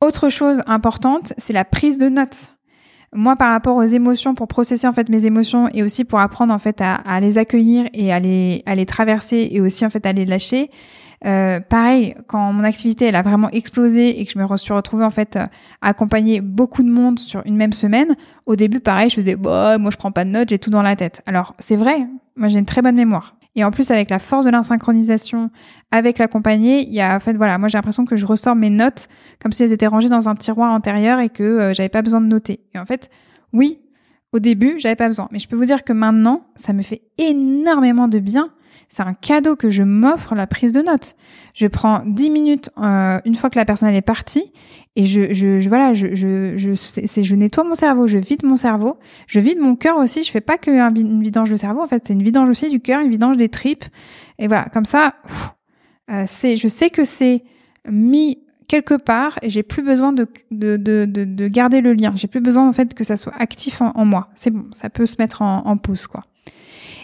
Autre 0.00 0.30
chose 0.30 0.62
importante, 0.66 1.32
c'est 1.38 1.52
la 1.52 1.64
prise 1.64 1.96
de 1.96 2.08
notes 2.08 2.56
moi 3.14 3.36
par 3.36 3.50
rapport 3.50 3.76
aux 3.76 3.82
émotions 3.82 4.34
pour 4.34 4.48
processer 4.48 4.86
en 4.86 4.92
fait 4.92 5.08
mes 5.08 5.26
émotions 5.26 5.68
et 5.72 5.82
aussi 5.82 6.04
pour 6.04 6.20
apprendre 6.20 6.52
en 6.52 6.58
fait 6.58 6.80
à, 6.80 6.94
à 6.94 7.20
les 7.20 7.38
accueillir 7.38 7.88
et 7.92 8.12
à 8.12 8.20
les, 8.20 8.62
à 8.66 8.74
les 8.74 8.86
traverser 8.86 9.48
et 9.52 9.60
aussi 9.60 9.84
en 9.84 9.90
fait 9.90 10.06
à 10.06 10.12
les 10.12 10.24
lâcher 10.24 10.70
euh, 11.24 11.60
pareil 11.60 12.16
quand 12.26 12.52
mon 12.52 12.64
activité 12.64 13.04
elle 13.04 13.14
a 13.14 13.22
vraiment 13.22 13.48
explosé 13.50 14.20
et 14.20 14.24
que 14.24 14.32
je 14.32 14.38
me 14.38 14.56
suis 14.56 14.72
retrouvée 14.72 15.04
en 15.04 15.10
fait 15.10 15.36
à 15.36 15.50
accompagner 15.80 16.40
beaucoup 16.40 16.82
de 16.82 16.90
monde 16.90 17.18
sur 17.18 17.42
une 17.44 17.56
même 17.56 17.72
semaine 17.72 18.16
au 18.46 18.56
début 18.56 18.80
pareil 18.80 19.10
je 19.10 19.16
faisais 19.16 19.36
bah 19.36 19.78
moi 19.78 19.90
je 19.90 19.96
prends 19.98 20.10
pas 20.10 20.24
de 20.24 20.30
notes 20.30 20.48
j'ai 20.48 20.58
tout 20.58 20.70
dans 20.70 20.82
la 20.82 20.96
tête. 20.96 21.22
Alors 21.26 21.54
c'est 21.58 21.76
vrai 21.76 22.06
moi 22.34 22.48
j'ai 22.48 22.58
une 22.58 22.66
très 22.66 22.82
bonne 22.82 22.96
mémoire 22.96 23.36
et 23.54 23.64
en 23.64 23.70
plus, 23.70 23.90
avec 23.90 24.08
la 24.08 24.18
force 24.18 24.46
de 24.46 24.50
l'insynchronisation 24.50 25.50
avec 25.90 26.18
l'accompagné, 26.18 26.86
il 26.86 26.94
y 26.94 27.00
a, 27.00 27.14
en 27.14 27.20
fait, 27.20 27.34
voilà, 27.34 27.58
moi 27.58 27.68
j'ai 27.68 27.76
l'impression 27.76 28.06
que 28.06 28.16
je 28.16 28.24
ressors 28.24 28.56
mes 28.56 28.70
notes 28.70 29.08
comme 29.42 29.52
si 29.52 29.62
elles 29.62 29.72
étaient 29.72 29.86
rangées 29.86 30.08
dans 30.08 30.28
un 30.28 30.34
tiroir 30.34 30.72
antérieur 30.72 31.20
et 31.20 31.28
que 31.28 31.42
euh, 31.42 31.74
j'avais 31.74 31.90
pas 31.90 32.02
besoin 32.02 32.20
de 32.20 32.26
noter. 32.26 32.60
Et 32.74 32.78
en 32.78 32.86
fait, 32.86 33.10
oui, 33.52 33.80
au 34.32 34.38
début, 34.38 34.78
j'avais 34.78 34.96
pas 34.96 35.08
besoin. 35.08 35.28
Mais 35.30 35.38
je 35.38 35.48
peux 35.48 35.56
vous 35.56 35.66
dire 35.66 35.84
que 35.84 35.92
maintenant, 35.92 36.46
ça 36.56 36.72
me 36.72 36.80
fait 36.80 37.02
énormément 37.18 38.08
de 38.08 38.18
bien 38.18 38.50
c'est 38.88 39.02
un 39.02 39.14
cadeau 39.14 39.56
que 39.56 39.70
je 39.70 39.82
m'offre 39.82 40.34
la 40.34 40.46
prise 40.46 40.72
de 40.72 40.82
notes. 40.82 41.14
Je 41.54 41.66
prends 41.66 42.02
10 42.06 42.30
minutes 42.30 42.70
euh, 42.78 43.20
une 43.24 43.34
fois 43.34 43.50
que 43.50 43.58
la 43.58 43.64
personne 43.64 43.94
est 43.94 44.02
partie 44.02 44.52
et 44.94 45.06
je, 45.06 45.32
je, 45.32 45.68
voilà, 45.68 45.94
je, 45.94 46.14
je, 46.14 46.56
je, 46.56 46.74
c'est, 46.74 47.24
je 47.24 47.34
nettoie 47.34 47.64
mon 47.64 47.74
cerveau, 47.74 48.06
je 48.06 48.18
vide 48.18 48.44
mon 48.44 48.58
cerveau, 48.58 48.98
je 49.26 49.40
vide 49.40 49.58
mon 49.58 49.74
cœur 49.74 49.96
aussi. 49.96 50.22
Je 50.22 50.30
fais 50.30 50.42
pas 50.42 50.58
qu'une 50.58 50.74
une 50.74 51.22
vidange 51.22 51.50
de 51.50 51.56
cerveau, 51.56 51.80
en 51.80 51.86
fait, 51.86 52.02
c'est 52.06 52.12
une 52.12 52.22
vidange 52.22 52.50
aussi 52.50 52.68
du 52.68 52.80
cœur, 52.80 53.00
une 53.00 53.10
vidange 53.10 53.38
des 53.38 53.48
tripes. 53.48 53.84
Et 54.38 54.48
voilà, 54.48 54.66
comme 54.66 54.84
ça, 54.84 55.14
euh, 56.10 56.24
c'est, 56.26 56.56
je 56.56 56.68
sais 56.68 56.90
que 56.90 57.04
c'est 57.04 57.42
mis 57.88 58.38
quelque 58.68 58.94
part 58.94 59.38
et 59.42 59.50
j'ai 59.50 59.62
plus 59.62 59.82
besoin 59.82 60.12
de, 60.12 60.26
de, 60.50 60.76
de, 60.76 61.06
de, 61.06 61.48
garder 61.48 61.80
le 61.80 61.94
lien. 61.94 62.12
J'ai 62.14 62.28
plus 62.28 62.40
besoin 62.40 62.68
en 62.68 62.72
fait 62.72 62.94
que 62.94 63.04
ça 63.04 63.16
soit 63.16 63.34
actif 63.38 63.80
en, 63.80 64.04
moi. 64.04 64.28
C'est 64.34 64.50
bon, 64.50 64.66
ça 64.72 64.90
peut 64.90 65.06
se 65.06 65.16
mettre 65.18 65.42
en, 65.42 65.66
en 65.66 65.76
pause 65.76 66.06
quoi. 66.06 66.22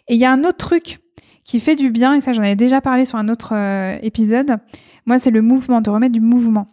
Et 0.09 0.15
il 0.15 0.21
y 0.21 0.25
a 0.25 0.33
un 0.33 0.45
autre 0.45 0.57
truc 0.57 1.01
qui 1.49 1.61
fait 1.61 1.77
du 1.77 1.91
bien, 1.91 2.13
et 2.13 2.21
ça 2.21 2.35
j'en 2.35 2.43
avais 2.43 2.57
déjà 2.57 2.83
parlé 2.83 3.07
sur 3.07 3.17
un 3.17 3.31
autre 3.31 3.55
euh, 3.55 3.97
épisode, 4.03 4.59
moi 5.07 5.19
c'est 5.19 5.31
le 5.31 5.41
mouvement, 5.41 5.81
de 5.81 5.89
remettre 5.89 6.13
du 6.13 6.21
mouvement. 6.21 6.69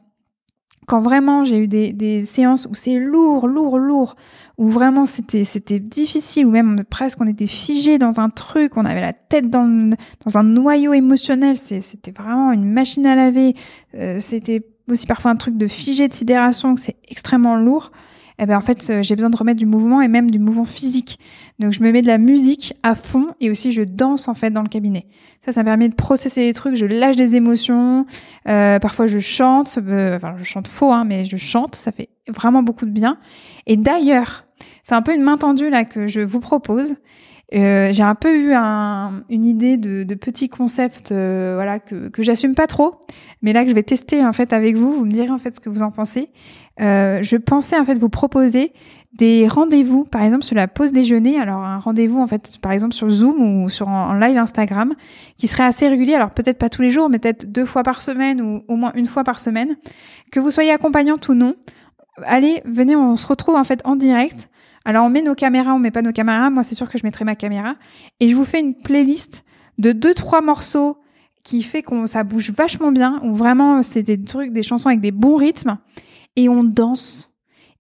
Quand 0.85 0.99
vraiment 0.99 1.45
j'ai 1.45 1.59
eu 1.59 1.67
des, 1.69 2.25
séances 2.25 2.67
où 2.69 2.75
c'est 2.75 2.99
lourd, 2.99 3.47
lourd, 3.47 3.79
lourd, 3.79 4.17
où 4.57 4.69
vraiment 4.69 5.05
c'était 5.05 5.45
c'était 5.45 5.79
difficile, 5.79 6.45
ou 6.45 6.51
même 6.51 6.83
presque 6.89 7.21
on 7.21 7.25
était 7.25 7.47
figé 7.47 7.97
dans 7.97 8.19
un 8.19 8.29
truc, 8.29 8.75
on 8.75 8.83
avait 8.83 8.99
la 8.99 9.13
tête 9.13 9.49
dans, 9.49 9.91
dans 10.25 10.37
un 10.37 10.43
noyau 10.43 10.91
émotionnel, 10.91 11.57
c'était 11.57 12.11
vraiment 12.11 12.51
une 12.51 12.69
machine 12.69 13.05
à 13.05 13.15
laver, 13.15 13.55
euh, 13.93 14.19
c'était 14.19 14.61
aussi 14.89 15.07
parfois 15.07 15.31
un 15.31 15.37
truc 15.37 15.55
de 15.55 15.67
figé 15.67 16.09
de 16.09 16.13
sidération, 16.13 16.75
que 16.75 16.81
c'est 16.81 16.97
extrêmement 17.07 17.55
lourd 17.55 17.91
eh 18.39 18.45
ben 18.45 18.57
en 18.57 18.61
fait 18.61 18.89
euh, 18.89 19.03
j'ai 19.03 19.15
besoin 19.15 19.29
de 19.29 19.37
remettre 19.37 19.59
du 19.59 19.65
mouvement 19.65 20.01
et 20.01 20.07
même 20.07 20.29
du 20.29 20.39
mouvement 20.39 20.65
physique. 20.65 21.19
Donc 21.59 21.73
je 21.73 21.81
me 21.81 21.91
mets 21.91 22.01
de 22.01 22.07
la 22.07 22.17
musique 22.17 22.73
à 22.83 22.95
fond 22.95 23.27
et 23.39 23.49
aussi 23.49 23.71
je 23.71 23.81
danse 23.81 24.27
en 24.27 24.33
fait 24.33 24.49
dans 24.49 24.61
le 24.61 24.67
cabinet. 24.67 25.07
Ça, 25.43 25.51
ça 25.51 25.61
me 25.61 25.65
permet 25.65 25.89
de 25.89 25.95
processer 25.95 26.41
les 26.41 26.53
trucs. 26.53 26.75
Je 26.75 26.85
lâche 26.85 27.15
des 27.15 27.35
émotions. 27.35 28.05
Euh, 28.47 28.79
parfois 28.79 29.07
je 29.07 29.19
chante. 29.19 29.77
Euh, 29.77 30.17
enfin 30.17 30.35
je 30.37 30.43
chante 30.43 30.67
faux, 30.67 30.91
hein, 30.91 31.05
mais 31.05 31.25
je 31.25 31.37
chante. 31.37 31.75
Ça 31.75 31.91
fait 31.91 32.09
vraiment 32.27 32.63
beaucoup 32.63 32.85
de 32.85 32.91
bien. 32.91 33.17
Et 33.67 33.77
d'ailleurs, 33.77 34.45
c'est 34.83 34.95
un 34.95 35.01
peu 35.01 35.13
une 35.13 35.23
main 35.23 35.37
tendue 35.37 35.69
là 35.69 35.85
que 35.85 36.07
je 36.07 36.21
vous 36.21 36.39
propose. 36.39 36.95
Euh, 37.53 37.89
j'ai 37.91 38.03
un 38.03 38.15
peu 38.15 38.35
eu 38.35 38.53
un, 38.53 39.23
une 39.29 39.45
idée 39.45 39.77
de, 39.77 40.03
de 40.03 40.15
petits 40.15 40.49
concepts, 40.49 41.11
euh, 41.11 41.53
voilà, 41.55 41.79
que, 41.79 42.09
que 42.09 42.23
j'assume 42.23 42.55
pas 42.55 42.65
trop, 42.67 42.95
mais 43.41 43.53
là 43.53 43.63
que 43.63 43.69
je 43.69 43.75
vais 43.75 43.83
tester 43.83 44.25
en 44.25 44.33
fait 44.33 44.51
avec 44.51 44.75
vous. 44.75 44.91
Vous 44.91 45.05
me 45.05 45.11
direz 45.11 45.29
en 45.29 45.37
fait 45.37 45.55
ce 45.55 45.59
que 45.59 45.69
vous 45.69 45.83
en 45.83 45.91
pensez. 45.91 46.29
Euh, 46.81 47.21
je 47.21 47.37
pensais 47.37 47.77
en 47.77 47.85
fait 47.85 47.95
vous 47.95 48.09
proposer 48.09 48.73
des 49.13 49.47
rendez-vous, 49.47 50.03
par 50.03 50.23
exemple 50.23 50.43
sur 50.43 50.55
la 50.55 50.67
pause 50.67 50.91
déjeuner. 50.91 51.39
Alors 51.39 51.63
un 51.63 51.77
rendez-vous 51.77 52.19
en 52.19 52.27
fait, 52.27 52.57
par 52.61 52.71
exemple 52.71 52.93
sur 52.93 53.09
Zoom 53.09 53.63
ou 53.63 53.69
sur 53.69 53.87
en 53.87 54.13
live 54.13 54.37
Instagram, 54.37 54.93
qui 55.37 55.47
serait 55.47 55.63
assez 55.63 55.87
régulier. 55.87 56.15
Alors 56.15 56.31
peut-être 56.31 56.57
pas 56.57 56.69
tous 56.69 56.81
les 56.81 56.89
jours, 56.89 57.09
mais 57.09 57.19
peut-être 57.19 57.49
deux 57.51 57.65
fois 57.65 57.83
par 57.83 58.01
semaine 58.01 58.41
ou 58.41 58.63
au 58.67 58.75
moins 58.75 58.91
une 58.95 59.05
fois 59.05 59.23
par 59.23 59.39
semaine. 59.39 59.77
Que 60.31 60.39
vous 60.39 60.51
soyez 60.51 60.71
accompagnante 60.71 61.29
ou 61.29 61.35
non, 61.35 61.53
allez, 62.23 62.61
venez, 62.65 62.95
on 62.95 63.15
se 63.17 63.27
retrouve 63.27 63.55
en 63.55 63.63
fait 63.63 63.81
en 63.85 63.95
direct. 63.95 64.49
Alors 64.85 65.05
on 65.05 65.09
met 65.09 65.23
nos 65.23 65.35
caméras, 65.35 65.73
on 65.73 65.79
met 65.79 65.91
pas 65.91 66.03
nos 66.03 66.11
caméras. 66.11 66.49
Moi 66.49 66.63
c'est 66.63 66.75
sûr 66.75 66.89
que 66.89 66.97
je 66.97 67.03
mettrai 67.03 67.25
ma 67.25 67.35
caméra 67.35 67.75
et 68.19 68.29
je 68.29 68.35
vous 68.35 68.45
fais 68.45 68.59
une 68.59 68.75
playlist 68.75 69.43
de 69.79 69.91
deux 69.91 70.13
trois 70.13 70.41
morceaux 70.41 70.97
qui 71.43 71.63
fait 71.63 71.83
qu'on 71.83 72.07
ça 72.07 72.23
bouge 72.23 72.51
vachement 72.51 72.91
bien. 72.91 73.19
Ou 73.23 73.33
vraiment 73.33 73.81
c'est 73.83 74.03
des 74.03 74.23
trucs, 74.23 74.51
des 74.51 74.63
chansons 74.63 74.89
avec 74.89 75.01
des 75.01 75.11
bons 75.11 75.35
rythmes 75.35 75.77
et 76.35 76.49
on 76.49 76.63
danse. 76.63 77.31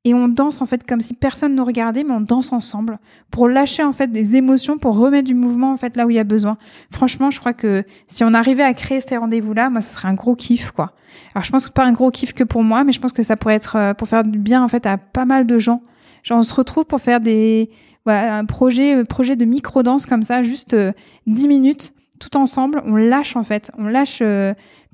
Et 0.07 0.13
on 0.13 0.27
danse 0.27 0.61
en 0.61 0.67
fait 0.67 0.85
comme 0.85 1.01
si 1.01 1.15
personne 1.15 1.55
nous 1.55 1.65
regardait, 1.65 2.03
mais 2.03 2.11
on 2.11 2.21
danse 2.21 2.53
ensemble 2.53 2.99
pour 3.31 3.49
lâcher 3.49 3.83
en 3.83 3.91
fait 3.91 4.11
des 4.11 4.35
émotions, 4.35 4.77
pour 4.77 4.97
remettre 4.97 5.27
du 5.27 5.33
mouvement 5.33 5.71
en 5.71 5.77
fait 5.77 5.97
là 5.97 6.05
où 6.05 6.11
il 6.11 6.15
y 6.15 6.19
a 6.19 6.23
besoin. 6.23 6.57
Franchement, 6.91 7.31
je 7.31 7.39
crois 7.39 7.53
que 7.53 7.83
si 8.05 8.23
on 8.23 8.35
arrivait 8.35 8.63
à 8.63 8.75
créer 8.75 9.01
ces 9.01 9.17
rendez-vous-là, 9.17 9.71
moi, 9.71 9.81
ce 9.81 9.95
serait 9.95 10.07
un 10.07 10.13
gros 10.13 10.35
kiff 10.35 10.69
quoi. 10.69 10.91
Alors 11.33 11.43
je 11.43 11.51
pense 11.51 11.65
que 11.65 11.71
pas 11.71 11.85
un 11.85 11.91
gros 11.91 12.11
kiff 12.11 12.33
que 12.33 12.43
pour 12.43 12.63
moi, 12.63 12.83
mais 12.83 12.91
je 12.91 12.99
pense 12.99 13.13
que 13.13 13.23
ça 13.23 13.35
pourrait 13.35 13.55
être 13.55 13.77
euh, 13.77 13.93
pour 13.95 14.07
faire 14.07 14.23
du 14.23 14.37
bien 14.37 14.63
en 14.63 14.67
fait 14.67 14.85
à 14.85 14.97
pas 14.97 15.25
mal 15.25 15.47
de 15.47 15.57
gens. 15.57 15.81
Genre 16.25 16.39
on 16.39 16.43
se 16.43 16.53
retrouve 16.53 16.85
pour 16.85 16.99
faire 16.99 17.21
des 17.21 17.69
voilà, 18.03 18.37
un 18.37 18.45
projet 18.45 18.97
euh, 18.97 19.03
projet 19.05 19.35
de 19.35 19.45
micro 19.45 19.83
danse 19.83 20.05
comme 20.05 20.23
ça, 20.23 20.43
juste 20.43 20.75
10 20.75 21.45
euh, 21.45 21.47
minutes 21.47 21.93
tout 22.19 22.35
ensemble, 22.37 22.81
on 22.85 22.95
lâche 22.95 23.35
en 23.35 23.43
fait, 23.43 23.71
on 23.77 23.87
lâche 23.87 24.23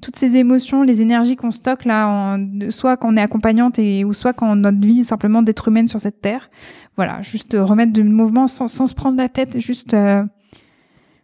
toutes 0.02 0.16
ces 0.16 0.38
émotions, 0.38 0.82
les 0.82 1.02
énergies 1.04 1.36
qu'on 1.36 1.52
stocke 1.52 1.86
là, 1.86 2.38
soit 2.70 2.98
quand 2.98 3.14
on 3.14 3.16
est 3.16 3.22
accompagnante 3.22 3.78
et 3.78 4.04
ou 4.04 4.14
soit 4.14 4.34
quand 4.34 4.56
notre 4.56 4.86
vie 4.86 5.06
simplement 5.06 5.44
d'être 5.44 5.68
humaine 5.68 5.88
sur 5.88 6.00
cette 6.00 6.20
terre. 6.20 6.50
Voilà, 6.98 7.22
juste 7.22 7.56
remettre 7.58 7.94
du 7.94 8.04
mouvement 8.04 8.48
sans, 8.48 8.68
sans 8.68 8.88
se 8.88 8.96
prendre 8.96 9.18
la 9.18 9.30
tête, 9.30 9.60
juste 9.60 9.94
euh, 9.94 10.24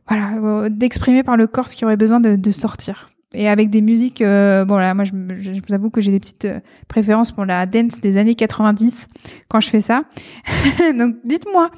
voilà, 0.08 0.36
euh, 0.36 0.70
d'exprimer 0.70 1.24
par 1.24 1.36
le 1.36 1.48
corps 1.48 1.68
ce 1.68 1.76
qui 1.76 1.84
aurait 1.84 1.98
besoin 1.98 2.20
de, 2.20 2.36
de 2.36 2.52
sortir. 2.52 3.10
Et 3.34 3.50
avec 3.50 3.70
des 3.70 3.82
musiques. 3.82 4.22
Euh, 4.22 4.66
bon 4.66 4.78
là, 4.78 4.94
moi 4.94 5.04
je, 5.04 5.12
je, 5.38 5.52
vous 5.52 5.74
avoue 5.74 5.90
que 5.90 6.02
j'ai 6.02 6.12
des 6.12 6.20
petites 6.20 6.46
euh, 6.46 6.60
préférences 6.88 7.32
pour 7.32 7.46
la 7.46 7.66
dance 7.66 8.00
des 8.02 8.18
années 8.18 8.36
90 8.36 9.08
quand 9.50 9.60
je 9.60 9.70
fais 9.70 9.82
ça. 9.82 10.04
Donc 10.98 11.16
dites-moi, 11.24 11.72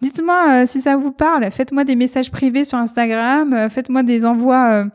dites-moi 0.00 0.62
euh, 0.62 0.66
si 0.66 0.80
ça 0.80 0.96
vous 0.96 1.12
parle. 1.12 1.50
Faites-moi 1.50 1.84
des 1.84 1.96
messages 1.96 2.30
privés 2.30 2.64
sur 2.64 2.78
Instagram. 2.78 3.68
faites-moi 3.70 4.02
des 4.02 4.24
envois 4.24 4.86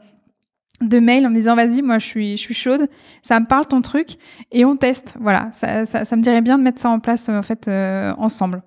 de 0.81 0.99
mails 0.99 1.27
en 1.27 1.29
me 1.29 1.35
disant 1.35 1.55
vas-y 1.55 1.81
moi 1.81 1.97
je 1.97 2.05
suis 2.05 2.37
je 2.37 2.41
suis 2.41 2.53
chaude 2.53 2.87
ça 3.21 3.37
me 3.41 3.45
parle 3.45 3.65
ton 3.65 3.81
truc 3.81 4.11
et 4.49 4.63
on 4.63 4.77
teste 4.77 5.17
voilà 5.19 5.49
ça, 5.51 5.83
ça, 5.83 6.05
ça 6.05 6.15
me 6.15 6.21
dirait 6.21 6.39
bien 6.39 6.57
de 6.57 6.63
mettre 6.63 6.79
ça 6.79 6.89
en 6.89 7.01
place 7.01 7.27
en 7.27 7.41
fait 7.41 7.69
ensemble 8.17 8.63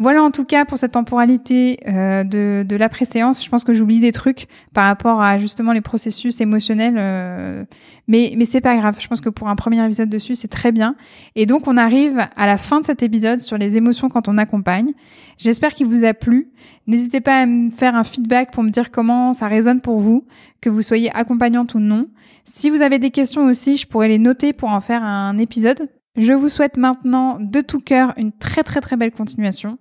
voilà 0.00 0.22
en 0.22 0.30
tout 0.30 0.44
cas 0.44 0.64
pour 0.64 0.78
cette 0.78 0.92
temporalité 0.92 1.80
euh, 1.88 2.22
de, 2.22 2.64
de 2.66 2.76
la 2.76 2.88
préséance. 2.88 3.44
Je 3.44 3.50
pense 3.50 3.64
que 3.64 3.74
j'oublie 3.74 3.98
des 3.98 4.12
trucs 4.12 4.46
par 4.72 4.86
rapport 4.86 5.20
à 5.20 5.38
justement 5.38 5.72
les 5.72 5.80
processus 5.80 6.40
émotionnels, 6.40 6.94
euh, 6.98 7.64
mais 8.06 8.32
mais 8.36 8.44
c'est 8.44 8.60
pas 8.60 8.76
grave. 8.76 8.96
Je 9.00 9.08
pense 9.08 9.20
que 9.20 9.28
pour 9.28 9.48
un 9.48 9.56
premier 9.56 9.84
épisode 9.84 10.08
dessus, 10.08 10.36
c'est 10.36 10.48
très 10.48 10.70
bien. 10.70 10.94
Et 11.34 11.46
donc 11.46 11.66
on 11.66 11.76
arrive 11.76 12.28
à 12.36 12.46
la 12.46 12.58
fin 12.58 12.80
de 12.80 12.86
cet 12.86 13.02
épisode 13.02 13.40
sur 13.40 13.58
les 13.58 13.76
émotions 13.76 14.08
quand 14.08 14.28
on 14.28 14.38
accompagne. 14.38 14.92
J'espère 15.36 15.74
qu'il 15.74 15.88
vous 15.88 16.04
a 16.04 16.14
plu. 16.14 16.50
N'hésitez 16.86 17.20
pas 17.20 17.40
à 17.40 17.46
me 17.46 17.68
faire 17.70 17.96
un 17.96 18.04
feedback 18.04 18.52
pour 18.52 18.62
me 18.62 18.70
dire 18.70 18.92
comment 18.92 19.32
ça 19.32 19.48
résonne 19.48 19.80
pour 19.80 19.98
vous, 19.98 20.24
que 20.60 20.70
vous 20.70 20.82
soyez 20.82 21.10
accompagnante 21.12 21.74
ou 21.74 21.80
non. 21.80 22.06
Si 22.44 22.70
vous 22.70 22.82
avez 22.82 23.00
des 23.00 23.10
questions 23.10 23.46
aussi, 23.46 23.76
je 23.76 23.86
pourrais 23.86 24.08
les 24.08 24.18
noter 24.18 24.52
pour 24.52 24.68
en 24.68 24.80
faire 24.80 25.02
un 25.02 25.36
épisode 25.38 25.88
je 26.18 26.32
vous 26.32 26.48
souhaite 26.48 26.76
maintenant 26.76 27.38
de 27.40 27.60
tout 27.60 27.80
cœur 27.80 28.12
une 28.16 28.32
très 28.32 28.62
très 28.62 28.80
très 28.80 28.96
belle 28.96 29.12
continuation. 29.12 29.78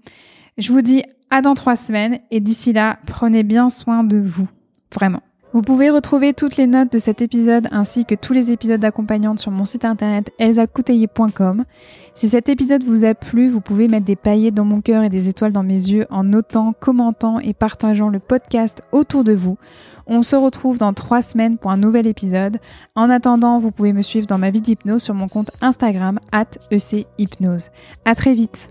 Je 0.58 0.72
vous 0.72 0.82
dis 0.82 1.04
à 1.30 1.42
dans 1.42 1.56
trois 1.56 1.76
semaines 1.76 2.20
et 2.32 2.40
d'ici 2.40 2.74
là, 2.74 3.00
prenez 3.06 3.44
bien 3.44 3.70
soin 3.70 4.04
de 4.04 4.18
vous. 4.18 4.48
Vraiment. 4.94 5.22
Vous 5.54 5.62
pouvez 5.62 5.90
retrouver 5.90 6.34
toutes 6.34 6.58
les 6.58 6.68
notes 6.68 6.92
de 6.92 7.00
cet 7.00 7.22
épisode 7.22 7.68
ainsi 7.72 8.06
que 8.06 8.16
tous 8.16 8.34
les 8.34 8.52
épisodes 8.52 8.82
d'accompagnante 8.82 9.40
sur 9.40 9.50
mon 9.50 9.66
site 9.66 9.86
internet 9.86 10.30
elsacouteiller.com. 10.40 11.64
Si 12.16 12.30
cet 12.30 12.50
épisode 12.50 12.84
vous 12.84 13.06
a 13.06 13.16
plu, 13.16 13.50
vous 13.50 13.62
pouvez 13.62 13.88
mettre 13.88 14.06
des 14.06 14.16
paillettes 14.16 14.54
dans 14.54 14.66
mon 14.66 14.82
cœur 14.82 15.04
et 15.04 15.10
des 15.10 15.30
étoiles 15.30 15.54
dans 15.54 15.64
mes 15.64 15.74
yeux 15.74 16.06
en 16.10 16.26
notant, 16.26 16.74
commentant 16.74 17.40
et 17.40 17.54
partageant 17.54 18.10
le 18.10 18.20
podcast 18.20 18.84
autour 18.92 19.24
de 19.24 19.34
vous. 19.34 19.58
On 20.08 20.24
se 20.24 20.36
retrouve 20.36 20.78
dans 20.78 20.94
trois 20.94 21.22
semaines 21.22 21.58
pour 21.58 21.72
un 21.72 21.78
nouvel 21.78 22.08
épisode. 22.08 22.58
En 22.96 23.10
attendant, 23.10 23.60
vous 23.60 23.72
pouvez 23.72 23.94
me 23.94 24.02
suivre 24.02 24.28
dans 24.28 24.38
ma 24.38 24.52
vie 24.52 24.62
d'hypnose 24.62 25.04
sur 25.04 25.14
mon 25.14 25.28
compte 25.28 25.52
Instagram 25.62 26.20
at 26.32 26.46
echypnose. 26.72 27.70
À 28.06 28.16
très 28.16 28.34
vite! 28.34 28.70